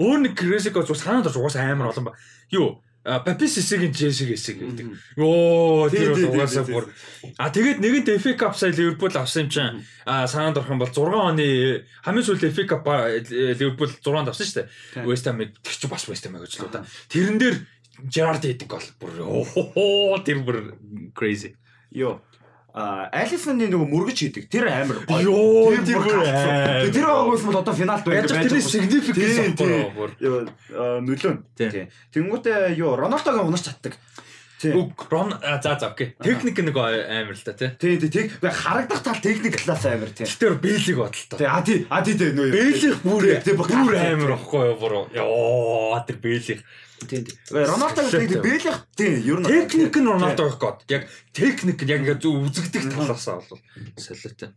[0.00, 2.16] Өөр нэг crazy гол зур санаанд орж угаасаа амар олон ба.
[2.48, 2.80] Юу?
[3.06, 4.90] Папис эсэгийн Джесиг эсэг гэдэг.
[5.14, 6.90] Йоо тэр бол угаасаа бүр.
[7.38, 9.86] А тэгээд нэгэнт FA Cup сая Ливерпул авсан юм чинь.
[10.02, 12.82] А санаанд орох юм бол 6 оны хамгийн сүүлийн FA Cup
[13.30, 15.06] Ливерпул 6-нд авсан шүү дээ.
[15.06, 16.82] West Ham тэр чинь бас West Ham гэж л да.
[17.06, 17.56] Тэрэн дээр
[18.10, 18.82] Gerrard хийдэг гол.
[18.98, 20.74] Бүр оо тэр бүр
[21.14, 21.54] crazy.
[21.94, 22.26] Йоо
[22.76, 24.48] Алисоны нөгөө мөргөж хийдэг.
[24.52, 25.72] Тэр амар гоё.
[25.80, 26.20] Тэр бүр
[26.92, 28.52] тэр байгаагүйс бол одоо финалд байж байгаа.
[28.52, 29.56] Тэр significant
[29.96, 30.12] бүр
[31.08, 31.32] нөлөө.
[32.12, 33.96] Тэнгүүтээ юу Рональдогийн унаж чаддаг.
[34.76, 36.16] Уг Рон за за окей.
[36.20, 37.72] Техник нэг амар л та тий.
[37.80, 40.28] Тий тий тэг харагдах тал техник класс амар тий.
[40.28, 41.36] Тэр бэлэг бодлоо.
[41.40, 42.52] Тий а тий а тий тий нөө.
[42.52, 43.24] Бэлэг бүр
[43.56, 44.94] бүр амар ахгүй юу бүр.
[45.16, 46.60] Йоо тэр бэлэг
[47.04, 47.24] Тийм.
[47.52, 51.02] Рональдог тэгээд бэлэх тийм ер нь техник нь Рональдог гэх гээд яг
[51.36, 53.60] техник яг ингээ зөв үзэгдэх талаасаа бол
[54.00, 54.56] солиотой.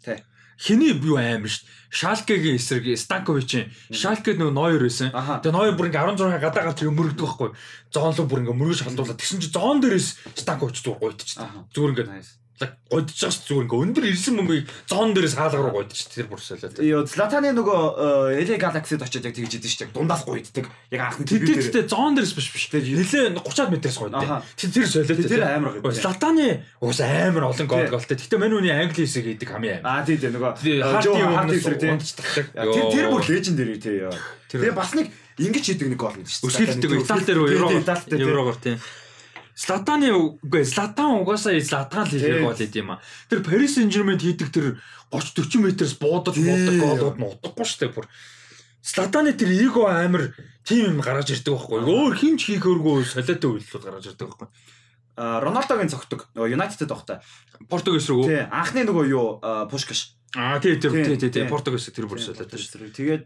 [0.00, 0.18] Тий.
[0.56, 1.66] Хиний юу аим шүү.
[1.90, 5.10] Шалкегийн эсрэг Станковичийн Шалке нөгөө Нойер байсан.
[5.10, 7.50] Тэгээ Нойер бүр ингээ 16 гадаа гарч мөрөгдөх байхгүй.
[7.90, 11.42] Зоонлог бүр ингээ мөрөж халдуулаад тэгсэн чи зоон дээрээс Станкович зүгээр гуйдчих.
[11.74, 12.08] Зүгээр ингээ
[12.54, 16.38] годж байгаа шүү зүгээр ингээ өндөр ирсэн мөнгөийг зоон дээрээс хаалга руу годж тэр бүр
[16.38, 16.78] солиод.
[16.78, 19.96] Йоо Златаны нөгөө LA Galaxy-д очиод яг тэгж идэв шүү дээ.
[19.98, 20.70] Дундаас гуйддаг.
[20.94, 22.70] Яг анхны тэр дээр зоон дээрээс биш биш.
[22.70, 24.46] Нилээ 30-аад метрээс гуйддаг.
[24.54, 25.18] Тэр тэр солиод.
[25.26, 25.90] Тэр амар гоё.
[25.90, 28.14] Златаны уус амар олон гол голтой.
[28.14, 29.98] Гэхдээ мань үний англи хэсэг хийдэг хамгийн амар.
[29.98, 31.90] Аа тий тий нөгөө Харти хэсэг тий.
[32.54, 34.06] Тэр тэр бүр лежендари тий.
[34.54, 35.10] Тэгээ бас нэг
[35.42, 36.78] ингэж хийдэг нэг гол гэдэг шүү дээ.
[36.78, 38.78] Өсгөлдөг Итали дээр еврогоор тий.
[39.54, 43.02] Златаны үгүй Златан угаасаа Златан л хийх гол идэв юм а.
[43.30, 44.82] Тэр Paris Saint-Germain хийдэг тэр
[45.14, 48.06] 30 40 метрээс буудаж буудаг голууд нь утгагүй шүү дээ бүр.
[48.82, 50.34] Златаны тэр эго амир
[50.66, 51.86] тим юм гаргаж ирдэг байхгүй.
[51.86, 54.48] Өөр хинч хийхөөргүй солиотой үйлдэлүүд гаргаж ирдэг байхгүй.
[55.14, 57.22] А Роналдогийн цогтөг нөгөө United тогтой.
[57.70, 58.26] Португис рүү.
[58.26, 59.38] Тий, анхны нөгөө юу
[59.70, 60.18] Пушкаш.
[60.34, 62.90] Аа тий тий тий тий Португис тэр бүр солиотой шүү.
[62.90, 63.22] Тэгээд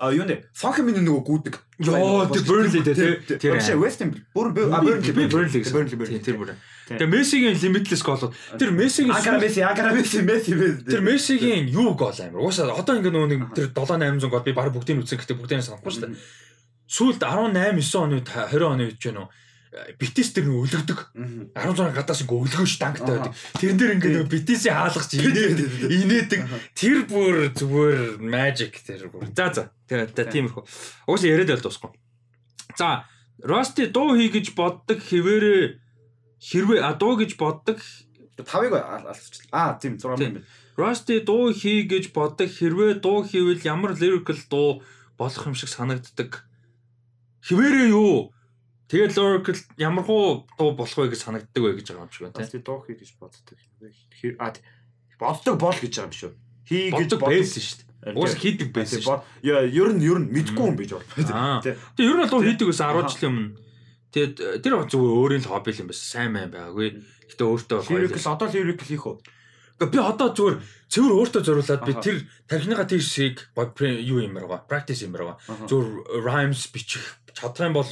[0.00, 0.48] А юу нэ?
[0.56, 1.54] Сонхмын нөгөө гүдэг.
[1.84, 3.36] Йоо, тэр Burnley дээ тий.
[3.36, 4.16] Тэр биш West Ham.
[4.32, 6.56] Бүр Burnley Burnley Burnley тэр бүр.
[6.88, 8.32] Тэгээ Мессигийн limitless гол.
[8.56, 10.56] Тэр Мессигийн Агара Месси, Агара Месси, Месси.
[10.88, 12.40] Тэр Мессигийн юу гол амир.
[12.40, 15.92] Уусаа одоо ингээ нөгөө нэг тэр 7800 гол би баг бүгдийг үзсэн гэхдээ бүгдийг санахгүй
[15.92, 16.16] шүү дээ.
[16.88, 19.28] Сүүлд 18 9 оны 20 оны ч гэнэ үү.
[19.70, 20.98] Битээс тэр нэг өлөгдөг.
[21.54, 23.34] 16 гадаас ингээ өлгөөш дангтай байдаг.
[23.54, 26.40] Тэрэн дээр ингээ нэг битээсээ хаалгач инээд инээдэг.
[26.74, 29.30] Тэр бүр зүгээр magic тэр бүр.
[29.30, 29.70] За за.
[29.86, 30.64] Тэр тиймэрхүү.
[31.06, 31.94] Угсаа яриад байл дуусахгүй.
[32.74, 33.06] За
[33.40, 35.78] Rusty дуу хий гэж боддог хэвээрээ
[36.42, 37.78] хэрвээ а дуу гэж боддог
[38.36, 39.54] тавыг алсчлаа.
[39.54, 40.42] Аа тийм 6 юм байна.
[40.76, 44.82] Rusty дуу хий гэж боддог хэрвээ дуу хийвэл ямар lyrical дуу
[45.16, 46.44] болох юм шиг санагддаг.
[47.46, 48.34] Хэвээрээ юу?
[48.90, 52.42] Тэгээд lyrical ямар хуу дуу болох вэ гэж санагддаг вэ гэж байгаа юм шиг байна
[52.42, 52.62] тийм.
[52.66, 53.54] Дуу хий гэж боддог.
[54.42, 54.50] А
[55.14, 56.32] боддог бол гэж байгаа юм шүү.
[56.66, 58.18] Хий гэж боддог шүү дээ.
[58.18, 59.20] Уус хийдэг байсан шүү.
[59.44, 61.04] Яа, ер нь ер нь мэдгүй юм биш бол.
[61.04, 63.50] Тэгээ ер нь бол хийдэг байсан 10 жилийн өмнө.
[64.10, 66.06] Тэгээд тэр зүгээр өөрийн л хобби юм байсан.
[66.08, 66.98] Сайн мэн байгаагүй.
[67.30, 68.00] Гэтэ өөртөө бол гоё.
[68.00, 69.16] Lyrical одоо lyrical хийх үү?
[69.80, 70.56] Би одоо зүгээр
[70.90, 72.16] цэвэр өөртөө зориулаад би тэр
[72.50, 74.64] тархиныга тийшийг юу юм байгаа.
[74.64, 75.36] Practice юм байгаа.
[75.68, 77.86] Зүгээр rhymes бичих чадах юм бол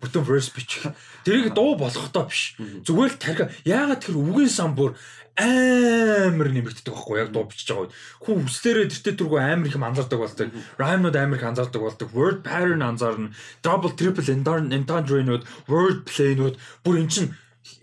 [0.00, 0.92] бүтэн verse бичих.
[1.24, 2.56] Тэрийг дуу болгохдоо биш.
[2.58, 4.96] Зүгээр л тархи яагаад тэр үгийн сан бүр
[5.36, 7.96] амар нэмэгддэг байхгүй яг дуу бичиж байгаа үед.
[8.20, 10.48] Хүн үслээрээ тэртээ түргүү амар их анзаардаг болдог.
[10.76, 12.08] Rhyme-нууд амар их анзаардаг болдог.
[12.12, 13.32] Word pattern анзаарна.
[13.64, 17.32] Double triple entendre-нууд, word play-нууд бүр эн чин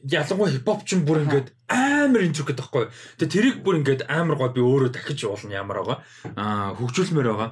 [0.06, 2.86] ялангуяа хипхоп ч бүр ингээд амар интрикэт байхгүй.
[3.18, 5.98] Тэгээ тэрийг бүр ингээд амар гоо би өөрөө дахиж уулна ямар байгаа.
[6.36, 7.50] Аа хөгжүүлмээр байгаа.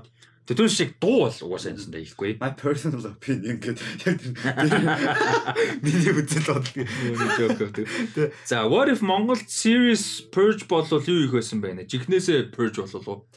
[0.47, 2.39] Тэр шиг дуу бол угаасаа энэ хийхгүй.
[2.39, 4.19] My personal opinion гэдэг яг
[5.83, 8.31] миний үзэл бодлоо.
[8.47, 11.83] За what if Монгол series purge болвол юу их байсан бэ?
[11.91, 13.27] Жихнээсээ purge болов уу?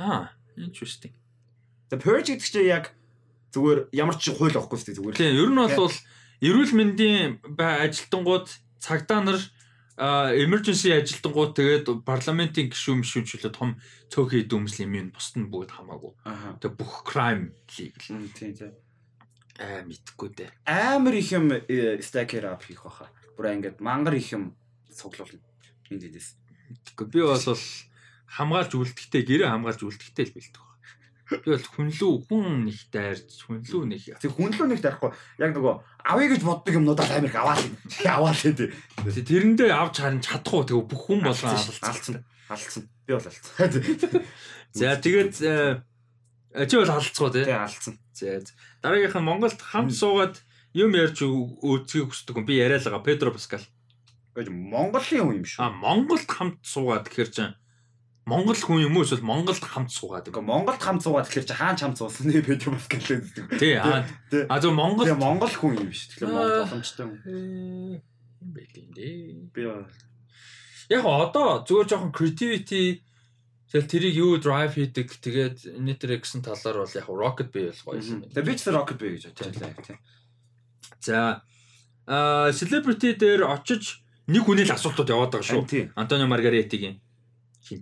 [0.00, 1.12] Аа, interesting.
[1.92, 2.96] The purge гэдэг чинь яг
[3.52, 5.16] зүгээр ямар ч хууль авахгүй шүү дээ зүгээр.
[5.20, 5.96] Тийм, ер нь бол
[6.40, 8.48] эрүүл мэндийн ажилтнууд
[8.80, 9.40] цагдаа нар
[9.96, 13.80] emergency ажилтангууд тэгээд парламентын гишүүн мишүүнчлээ том
[14.12, 16.12] цөөхөн дүмслийн юм бусд нь бүгд хамаагүй.
[16.60, 18.28] Тэгээд бүх crime legal.
[18.36, 18.72] Тийм тийм.
[19.56, 20.52] Аа мэдхгүй дээ.
[20.68, 21.48] Амар их юм
[22.04, 23.08] stacker up хийх баха.
[23.40, 24.52] Бүр ингээд мангар их юм
[24.92, 25.40] цуглуулна.
[25.88, 26.36] Энд дэс.
[26.68, 27.06] Мэдхгүй.
[27.08, 27.40] Би бол
[28.36, 30.36] хамгаалж үлдэхтэй гэрээ хамгаалж үлдэхтэй л
[31.26, 31.44] бэлдэг.
[31.44, 34.02] Тэгэл хүнлүү хүн их дайрч хүнлүү нэг.
[34.22, 35.10] Тэг хүнлүү нэг дайрахгүй.
[35.42, 35.74] Яг нөгөө
[36.06, 37.62] авъя гэж боддог юмнуудаа Америк аваад
[38.06, 38.70] аваад тий.
[39.26, 42.22] Тэрэндээ авч харин чадахгүй тэг бүх хүн болгон алдсан.
[42.46, 42.84] Алдсан.
[43.06, 44.22] Би бол алдсан.
[44.70, 47.44] За тэгээд э, чи бол алдцгаа тий.
[47.44, 47.94] Тий алдсан.
[48.14, 48.40] За
[48.86, 50.38] дараагийнх нь Монголд хамт суугаад
[50.76, 53.66] юм ярьж үзхийг хүсдэг хүн би яриа л байгаа Педро Паскал.
[54.36, 55.60] Гэж Монголын хүн юм шүү.
[55.64, 57.56] А Монголд хамт суугаад гэхэр чинь
[58.26, 60.42] Монгол хүн юм уу эсвэл Монголд хамт суугаад байгаа.
[60.42, 63.22] Монголд хамт суугаад тэгэхээр чи хаан хамт суусан нэ бид юм бас гэлээ.
[63.54, 63.78] Тий.
[63.78, 66.10] А зөв Монгол Монгол хүн юм биш.
[66.10, 67.14] Тэгэхээр Монгол боломжтой юм.
[67.22, 69.46] Юм байл юм дээ.
[69.54, 69.62] Би
[70.90, 73.06] Яг одоо зүгээр жоохон creativity
[73.70, 78.26] тэгэл тэрийг юу drive хийдэг тэгээд нэтэр гэсэн талаар бол яг rocket bay болох юм.
[78.26, 79.98] Тэгээд би ч rocket bay гэж бодлоо тий.
[80.98, 81.46] За
[82.10, 85.94] а celebrity дээр очиж нэг хүнээ л асуултууд яваад байгаа шүү.
[85.94, 87.05] Антонио Маргаретигийн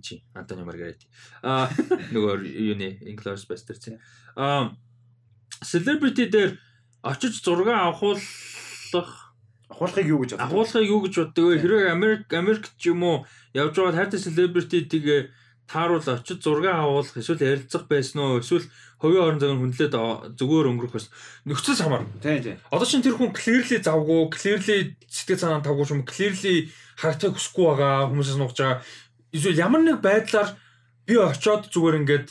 [0.01, 1.05] чи Антонио Маргарети.
[1.45, 1.69] Аа
[2.11, 3.93] нөгөө юу нэ Inglourious Basterds.
[4.35, 4.73] Аа
[5.61, 6.57] celebrity дээр
[7.05, 9.35] очиж зураг авахуулах
[9.69, 10.45] авахуулахыг юу гэж боддог?
[10.45, 11.61] Авахуулахыг юу гэж боддог вэ?
[11.61, 13.17] Хэрвээ Америк Америкт ч юм уу
[13.53, 15.31] явж байгаа хайртай celebrity-ийг
[15.69, 18.39] тааруул очиж зураг авуулах эсвэл ярилцах байсан уу?
[18.41, 18.69] Эсвэл
[19.01, 19.93] хувийн орон зайг хүндлээд
[20.37, 21.09] зүгээр өнгөрөх бас
[21.45, 22.05] нөхцөл хамаар.
[22.21, 22.57] Тийм тийм.
[22.71, 24.77] Одоо чинь тэр хүн clearly завгүй, clearly
[25.09, 28.79] сэтгэл санаа тавгүй юм, clearly харагдахыг хүсэхгүй байгаа, хүмүүсээс нуугч байгаа
[29.35, 30.55] эсвэл ямар нэг байдлаар
[31.05, 32.27] би очиод зүгээр ингээд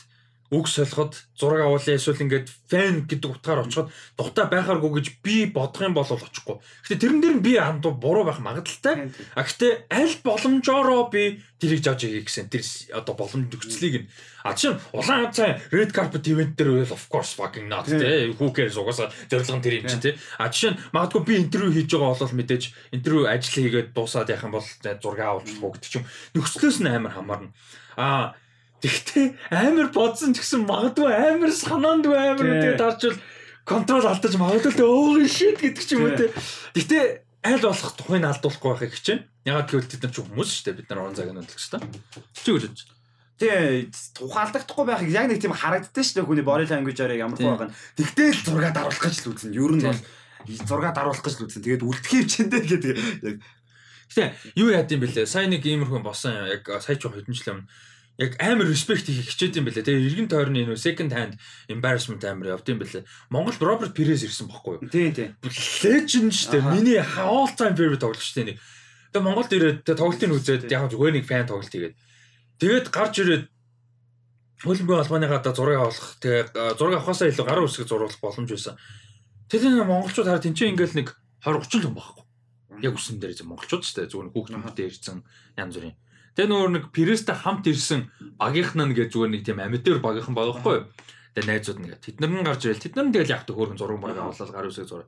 [0.55, 5.83] үг солиход зураг авуулъя эсвэл ингээд фэн гэдэг утгаар очиход дутаа байхааргүй гэж би бодох
[5.83, 6.63] юм бол очихгүй.
[6.87, 9.11] Гэтэ тэрэн дээр нь би андуу буруу байх магадaltaй.
[9.35, 12.63] А гэтэ аль боломжоороо би тэрийг жааж хийх гэсэн тэр
[12.95, 14.09] одоо боломж нөхцөлийг нь.
[14.47, 18.79] А чинь улаан цай red carpet event дээр of course fucking not те who cares?
[18.79, 22.15] Угаасаа зорилго нь тэр юм чинь те а жишээ нь магадгүй би интервью хийж байгаа
[22.15, 22.63] бол мэдээж
[22.95, 24.67] интервью ажил хийгээд дуусаад яхах юм бол
[25.03, 27.51] зураг авуулчихгүй гэдэг чинь нөхцлөөс нь амар хамаарна.
[27.99, 28.35] А
[28.83, 33.17] Тэгтээ амар бодсон ч гэсэн магадгүй амар санаанд амар тэгээд дарчвал
[33.65, 36.29] контрол алдаж магадгүй өөр shit гэдэг ч юм уу те.
[36.75, 39.21] Гэтэ аль болох тухайг алдуулахгүй байхыг хичээн.
[39.45, 40.79] Ягаад гэвэл бид нар ч хүмүүс шүү дээ.
[40.81, 41.89] Бид нар уран цаг нь төлөх шүү дээ.
[42.35, 42.77] Чи юу гэж
[43.35, 47.67] тий тухаалдахгүй байхыг яг нэг тийм харагддаг шүү дээ хүний body language-аар ямар хөө байгаа
[47.67, 47.77] нь.
[47.99, 49.55] Тэгтээ л зураг даруулах гэж л үзнэ.
[49.59, 50.01] Ер нь бол
[50.69, 51.63] зураг даруулах гэж л үзнэ.
[51.67, 52.95] Тэгээд үлдэхийв чиндээ гэдэг
[53.27, 53.37] яг
[54.05, 55.27] Гэтэ юу яад юм бэлээ?
[55.27, 57.67] Сайн нэг иймэрхүү босон яг сая ч хэдэн жил өмнө
[58.17, 59.83] яг амар респект хийх хичээд юм бэлээ.
[59.83, 61.35] Тэгээ эргэн тойрны нөө second hand
[61.67, 63.03] embarrassment амар явд юм бэлээ.
[63.27, 64.87] Монголд Роберт Перес ирсэн бохгүй юу?
[64.87, 65.35] Тийм тийм.
[65.43, 66.63] Legend шүү дээ.
[66.71, 68.59] Миний all time favorite тоглогч шүү дээ.
[69.11, 71.95] Тэгээ Монголд ирээд тоглолтын үзээд яг зүгээр нэг фан тоглолт хийгээд.
[72.59, 73.43] Тэгээд гарч ирээд
[74.63, 78.79] хөлбөмбөгийн албаны гадаа зураг авах тэгээ зураг авахаасаа илүү гар үсэг зурулах боломж байсан.
[79.51, 81.07] Тэгээд монголчууд хараа тэнцээ ингээл нэг
[81.43, 82.23] 20 30 л хүн байхгүй.
[82.79, 85.19] Яг үсэн дээр зөв монголчууд ч тэ зүгээр хүүхд хүмүүстээ ирсэн
[85.59, 85.95] янз бүрийн.
[86.35, 90.75] Тэгээ нөгөө нэг Прэстэй хамт ирсэн багийнхан нь гэж зүгээр нэг тийм амитер багийнхан байхгүй
[90.83, 90.87] юу?
[91.31, 93.79] Тэгээ найзууд нэгэ тэд нар нь гарч ирэл тэд нар нь тэгэл яг та хөөргөн
[93.79, 95.07] зураг баг аваад гар үсэг зураг.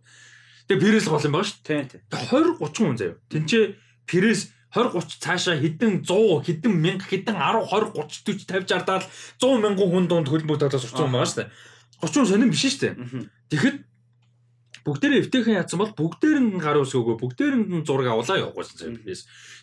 [0.71, 1.63] Тэгээ Прэс гол юм байгаа шүү.
[1.67, 2.01] Тийм тийм.
[2.07, 3.15] Тэгээ 20 30 хүн заяа.
[3.27, 3.65] Тинчээ
[4.07, 4.41] Прэс
[4.71, 9.07] 20 30 цаашаа хэдэн 100 хэдэн 1000 хэдэн 10 20 30 40 50 60 70
[9.39, 11.51] 100 мянган хүн донд хөлбөмбөг талаас урцсан байгаа шүү дээ.
[12.07, 12.95] 30 сонирн биш шүү.
[13.51, 13.77] Тэгэхэд
[14.87, 18.95] бүгдээрээ эвтэйхэн яатсан бол бүгдээр нь гар ус өгөө бүгдээр нь зураг авлаа явуулсан заяа.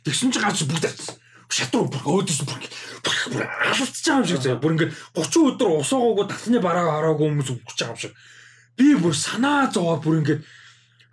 [0.05, 1.17] Тэгсэн чинь гац бүгд авчихсан.
[1.49, 2.61] Шатруу бүр өөдөөс бүр
[3.05, 4.61] алцж байгаа юм шиг заяа.
[4.61, 8.15] Бүр ингээд 30 өдөр усаагаагүй татны бараа хараагүй хүмүүс өгч байгаа юм шиг.
[8.77, 10.43] Би бүр санаа зовоо бүр ингээд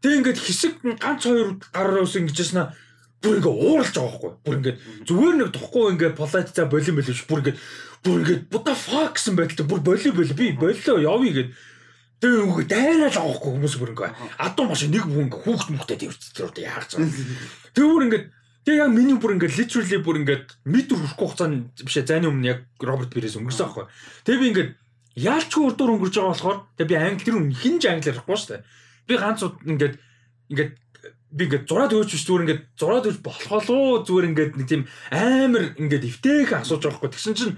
[0.01, 2.73] тэг ингээд хэсэг ганц хоёр гар ус ингэж яснаа
[3.21, 4.31] бүр ингээ ууралж байгаа байхгүй.
[4.41, 7.25] Бүр ингээ зүгээр нэг тохгүй ингээ полайт за болин болив ш.
[7.29, 7.55] Бүр ингээ
[8.01, 11.49] бүр ингээ буда fuck гэсэн байдалтай бүр болив болив би боллоо явъя гэд.
[12.21, 14.09] Тэгээ үгүй дайраад байгаа байхгүй хүмүүс бүр ингээ
[14.41, 17.13] адуу маш нэг хүн ингээ хүүхд мөхтэй тэрвцтэй одоо яарч байгаа.
[17.77, 18.23] Тэгээ бүр ингээ
[18.65, 22.59] тэгээ яг миний бүр ингээ literally бүр ингээ метр хүрхгүй хугацаанд бишээ зайны өмнө яг
[22.77, 23.85] Роберт Пирес өнгөрсөн байхгүй.
[24.25, 24.67] Тэгээ би ингээ
[25.17, 28.61] яалч урдуур өнгөрж байгаа болохоор тэгээ би англи тэр хинж англиар ярихгүй шүү дээ.
[29.07, 29.91] Би ганц ингээ
[30.53, 30.67] ингээ
[31.31, 34.83] би ингээд зураад өгч биш зүгээр ингээд зураад өгч болохоо зүгээр ингээд нэг тийм
[35.15, 37.55] амар ингээд эвтэйх асууж байгаа хгүй тэгсэн чинь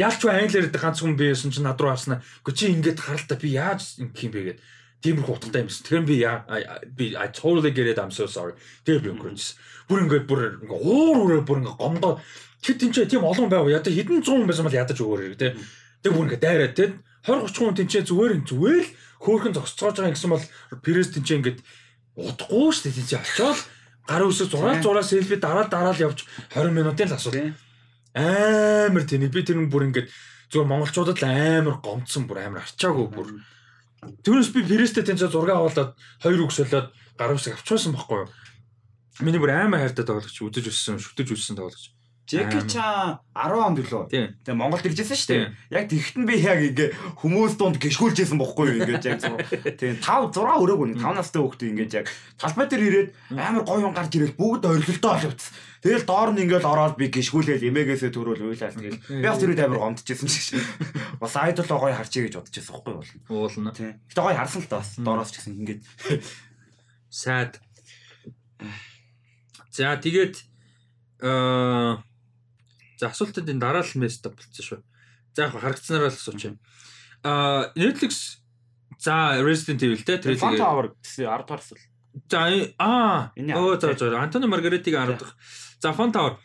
[0.00, 3.36] яалч ба англиар гэдэг ганц хүн бисэн чинь над руу харснаа үгүй чи ингээд харалтаа
[3.36, 4.58] би яаж ингэх юм бэ гэд
[5.00, 6.44] тиймэрхүү утгатай юмсэн тэгэхээр би яа
[6.92, 7.98] би I totally get it.
[7.98, 8.54] I'm so sorry.
[8.84, 9.46] Тэр би өнгөрөөс
[9.88, 12.12] бүр ингээд бүр ингээд уур уураа бүр ингээд гомдоо
[12.60, 13.68] тэр тэнцээ тийм олон байв.
[13.72, 15.56] Ядаа хэдэн 100 хүн байсан бол ядаж өгөөрэй тэ.
[16.04, 17.00] Тэг бүр ингээд дайраад тэ.
[17.24, 18.92] 20 30 хүн тэнцээ зүгээр зүгээр л
[19.24, 20.46] хөөхөн зогсцоож байгаа гэсэн бол
[20.84, 21.58] пресс тэнцээ ингээд
[22.16, 23.60] удахгүй шүү дээ чи очиод
[24.04, 27.56] гар үсэг зураад зураа селфи дараад дараад явж 20 минутын л асуулт.
[28.16, 30.08] Амар тийм би тэр бүр ингээд
[30.50, 33.28] зөв монголчуудад л амар гомдсон бүр амар арчаагүй бүр.
[34.00, 36.88] Тэрнээс би Прэстэй тэнцээ зураг аваад хоёр үг солиод
[37.20, 38.28] гар үсэг авчихсан байхгүй юу?
[39.20, 41.92] Миний бүр амар хайртай тоглогч үзэж өссөн, шүтэж өссөн тоглогч.
[42.30, 44.06] Джеки Чан 10 онд билүү.
[44.06, 45.50] Тэгээ Монголд иржсэн шүү дээ.
[45.74, 49.18] Яг тэгт нь би яг ингээ хүмүүс дунд гიშгүүлжсэн бохгүй юу ингээд яг
[49.74, 52.06] тийм 5 6 өрөөг нь 5 настай хүүхдээ ингээд яг
[52.38, 55.42] талбай дээр ирээд амар гоё юм гарч ирэл бүгд орхилтоо олвц.
[55.80, 59.00] Тэгэл доор нь ингээд ороод би гიშгүүлээл эмээгээсээ төрөөл уйлаа тэгэл.
[59.00, 60.60] Би бас тэр үед амар гомдчихсэн ч гэсэн.
[61.16, 63.48] Бас айдол гоё харчий гэж бодчихсон бохгүй юу?
[63.48, 63.72] Уулна.
[63.72, 65.82] Гэтэ гоё харсан л та бас доороос ч гэсэн ингээд
[67.08, 67.64] сайд.
[69.72, 70.36] За тэгээд
[71.24, 72.04] аа
[73.00, 74.80] За асуултад энэ дараа л мест болчихсон шүү.
[75.32, 76.60] За яг харагдсанараа л асууч юм.
[77.24, 78.44] Аа Netflix
[79.00, 80.44] за Resident Evil те трейлер.
[80.44, 81.80] Font Hour гэсэн 10 дугаар асуул.
[82.28, 82.44] За
[82.76, 85.32] аа оо за за Антони Маргаретиг 10 дахь.
[85.80, 86.36] За Font Hour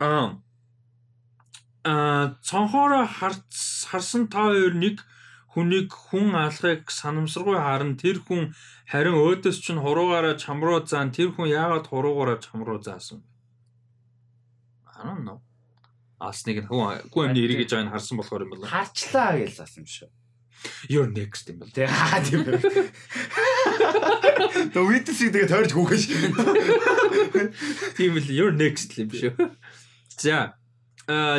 [0.00, 0.38] аа
[1.84, 3.06] а цонхоороо
[3.90, 5.02] харсан та хоёр нэг
[5.52, 8.54] хүнийг хүн алахыг санамсаргүй харан тэр хүн
[8.86, 13.20] харин өөдөөс чинь хуруугаараа чам руу заан тэр хүн яагаад хуруугаараа чам руу заасан
[15.02, 15.40] I don't know.
[16.20, 18.70] Асныг хүн хүн амны эргэж байгааг харсан болохоор юм байна.
[18.70, 20.10] Харчлаа гэж асан юм шүү.
[20.88, 21.72] You're next юм байна.
[21.74, 22.60] Тэ хаа тийм байна.
[24.72, 26.02] Тэ witness-ийг тэгээ тойрч хүүхэж.
[27.98, 29.32] Тийм л you're next юм шүү.
[30.18, 30.54] За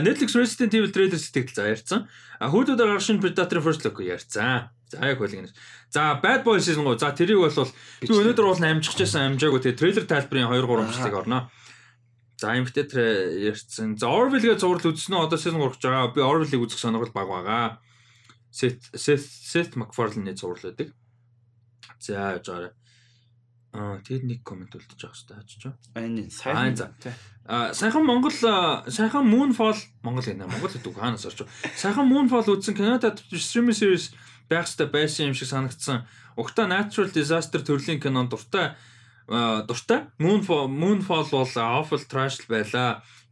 [0.04, 2.08] Netflix Resident Evil trailer сэтгэл за ярьсан.
[2.40, 4.70] А хүүдүүд гаршин Predator First Look ярьсан.
[4.92, 5.56] За яг хөл ингэ.
[5.90, 7.00] За Bad Boys season 3.
[7.00, 7.72] За тэрийг бол
[8.04, 11.40] би өнөөдөр бол амжчихжсэн амжаагүй тэгээ трейлер тайлбарын 2 3 амжилтыг орно.
[12.38, 12.86] За эмхтэй
[13.50, 13.96] ярьсан.
[13.98, 16.14] За Orville-гээ зураг үзсэн нь одоо season 3 гэж байгаа.
[16.14, 17.80] Би Orville-ийг үзэх сонирхол баг байгаа.
[18.54, 20.94] Seth Seth Seth MacFarlane-ийн зураг байдаг.
[21.98, 22.74] За яж байгаа.
[23.74, 25.64] Аа тэр нэг комент байгаа шүү дээ хачиж.
[25.98, 26.94] Энэ сайхан за.
[27.50, 28.30] Аа сайхан Монгол
[28.86, 31.50] сайхан Moonfall Монгол гэнэ Монгол гэдэг хаанаас орч.
[31.74, 34.14] Сайхан Moonfall үзсэн Canada streaming series
[34.46, 36.06] байх хэрэгтэй байсан юм шиг санагдсан.
[36.38, 38.78] Угтаа Natural Disaster төрлийн кинон дуртай
[39.28, 40.08] дуртай.
[40.20, 42.40] Moonfall Moonfall бол awful trash.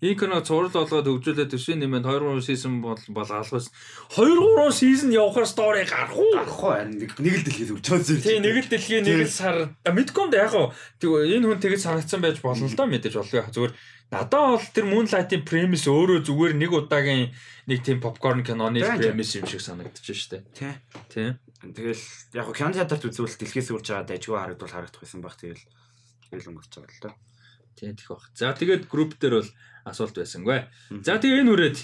[0.01, 3.69] Энэ кино цуврал болгоод хөгжүүлээд төсвийн нэмэнд 2 3 season бол бол албас
[4.17, 6.33] 2 3 season явахаар story гарах уу?
[6.33, 6.73] Гарах уу?
[6.89, 8.25] Нэг л дэлхийд өчөөс зэр.
[8.25, 9.77] Тийм нэг л дэлхийн нэг л сар.
[9.85, 10.73] Мэдгүй яг уу.
[11.05, 13.45] Энэ хүн тэгэж санагдсан байж болно л доо мэдээж болгүй.
[13.53, 13.73] Зүгээр
[14.09, 17.29] надад бол тэр Moonlight-ийн premise өөрөө зүгээр нэг удаагийн
[17.69, 20.41] нэг тийм popcorn киноны premise юм шиг санагдаж штэ.
[20.57, 20.73] Тий.
[21.13, 21.37] Тий.
[21.61, 22.01] Тэгэл
[22.33, 25.61] яг уу кино театрт үзвэл дэлхийс үрж байгаа дайггүй харагдвал харагдах байсан баг тэгэл
[26.31, 27.15] тэгэл өнгөрч байгаа л доо.
[27.75, 28.23] Тийм тийх баг.
[28.35, 29.49] За тэгээд групп дээр бол
[29.85, 30.59] асуулт байсангүй.
[31.03, 31.77] За тэгээ энэ үрээд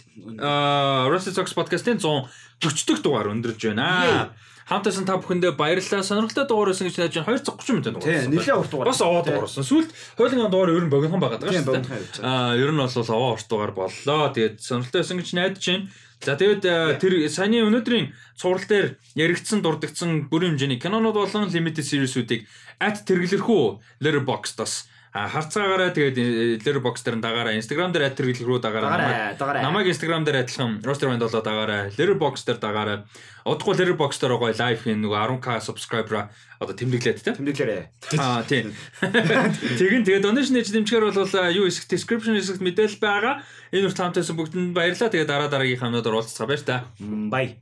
[1.11, 4.31] Rusty Talks podcast-ийн 140 дахь дугаар өндөрж байна.
[4.67, 6.03] Хамтасан та бүхэндээ баярлалаа.
[6.03, 8.27] Сонирхолтой дугаар байсан гэж найж 230 минут дугаар.
[8.27, 8.91] Тийм, нэлээд урт дугаар.
[8.91, 9.63] Бас овоо дугаар болсон.
[9.63, 12.27] Сүүлд хойлын дугаар ер нь богинохон байгаад байгаа шүү дээ.
[12.27, 14.27] Аа, ер нь бол овоо урт дугаар боллоо.
[14.35, 15.87] Тэгээд сонирхолтой байсан гэж найдаж байна.
[16.21, 21.85] За тэгээд э, тэр саяны өнөөдрийн цуврал дээр яригдсан дурдгдсан бүрийн хэмжээний кинонууд болон limited
[21.85, 22.49] series-үүдийг
[22.81, 23.63] at тэргэлэрхүү
[24.01, 24.89] Letterboxd-аас
[25.25, 29.63] харцаагаараа тэгээд Letterboxd дээр дагаараа Instagram дээр at тэргэлэрхүү дагаараа Дагараа.
[29.65, 32.97] намайг Instagram дээр адилхан roster band болоо дагаараа Letterboxd дээр дагаараа
[33.47, 36.29] удахгүй Letterboxd дээр гоё лайв хийн нөгөө 10k subscriber
[36.61, 37.83] одоо тэмдэглээд те Тэмдэглээрээ.
[38.19, 38.73] Аа тийм.
[39.79, 43.45] Тэгин тэгээд donation нэж дэмжгээр бол а, юу хэсэг description хэсэгт мэдээлэл байгаа.
[43.71, 45.13] Энэ үрт хамтайсан бүгдэнд баярлалаа.
[45.13, 46.89] Тэгээд дараа дараагийн хамнуудаар уулзцаа баяр та.
[46.99, 47.61] Бай.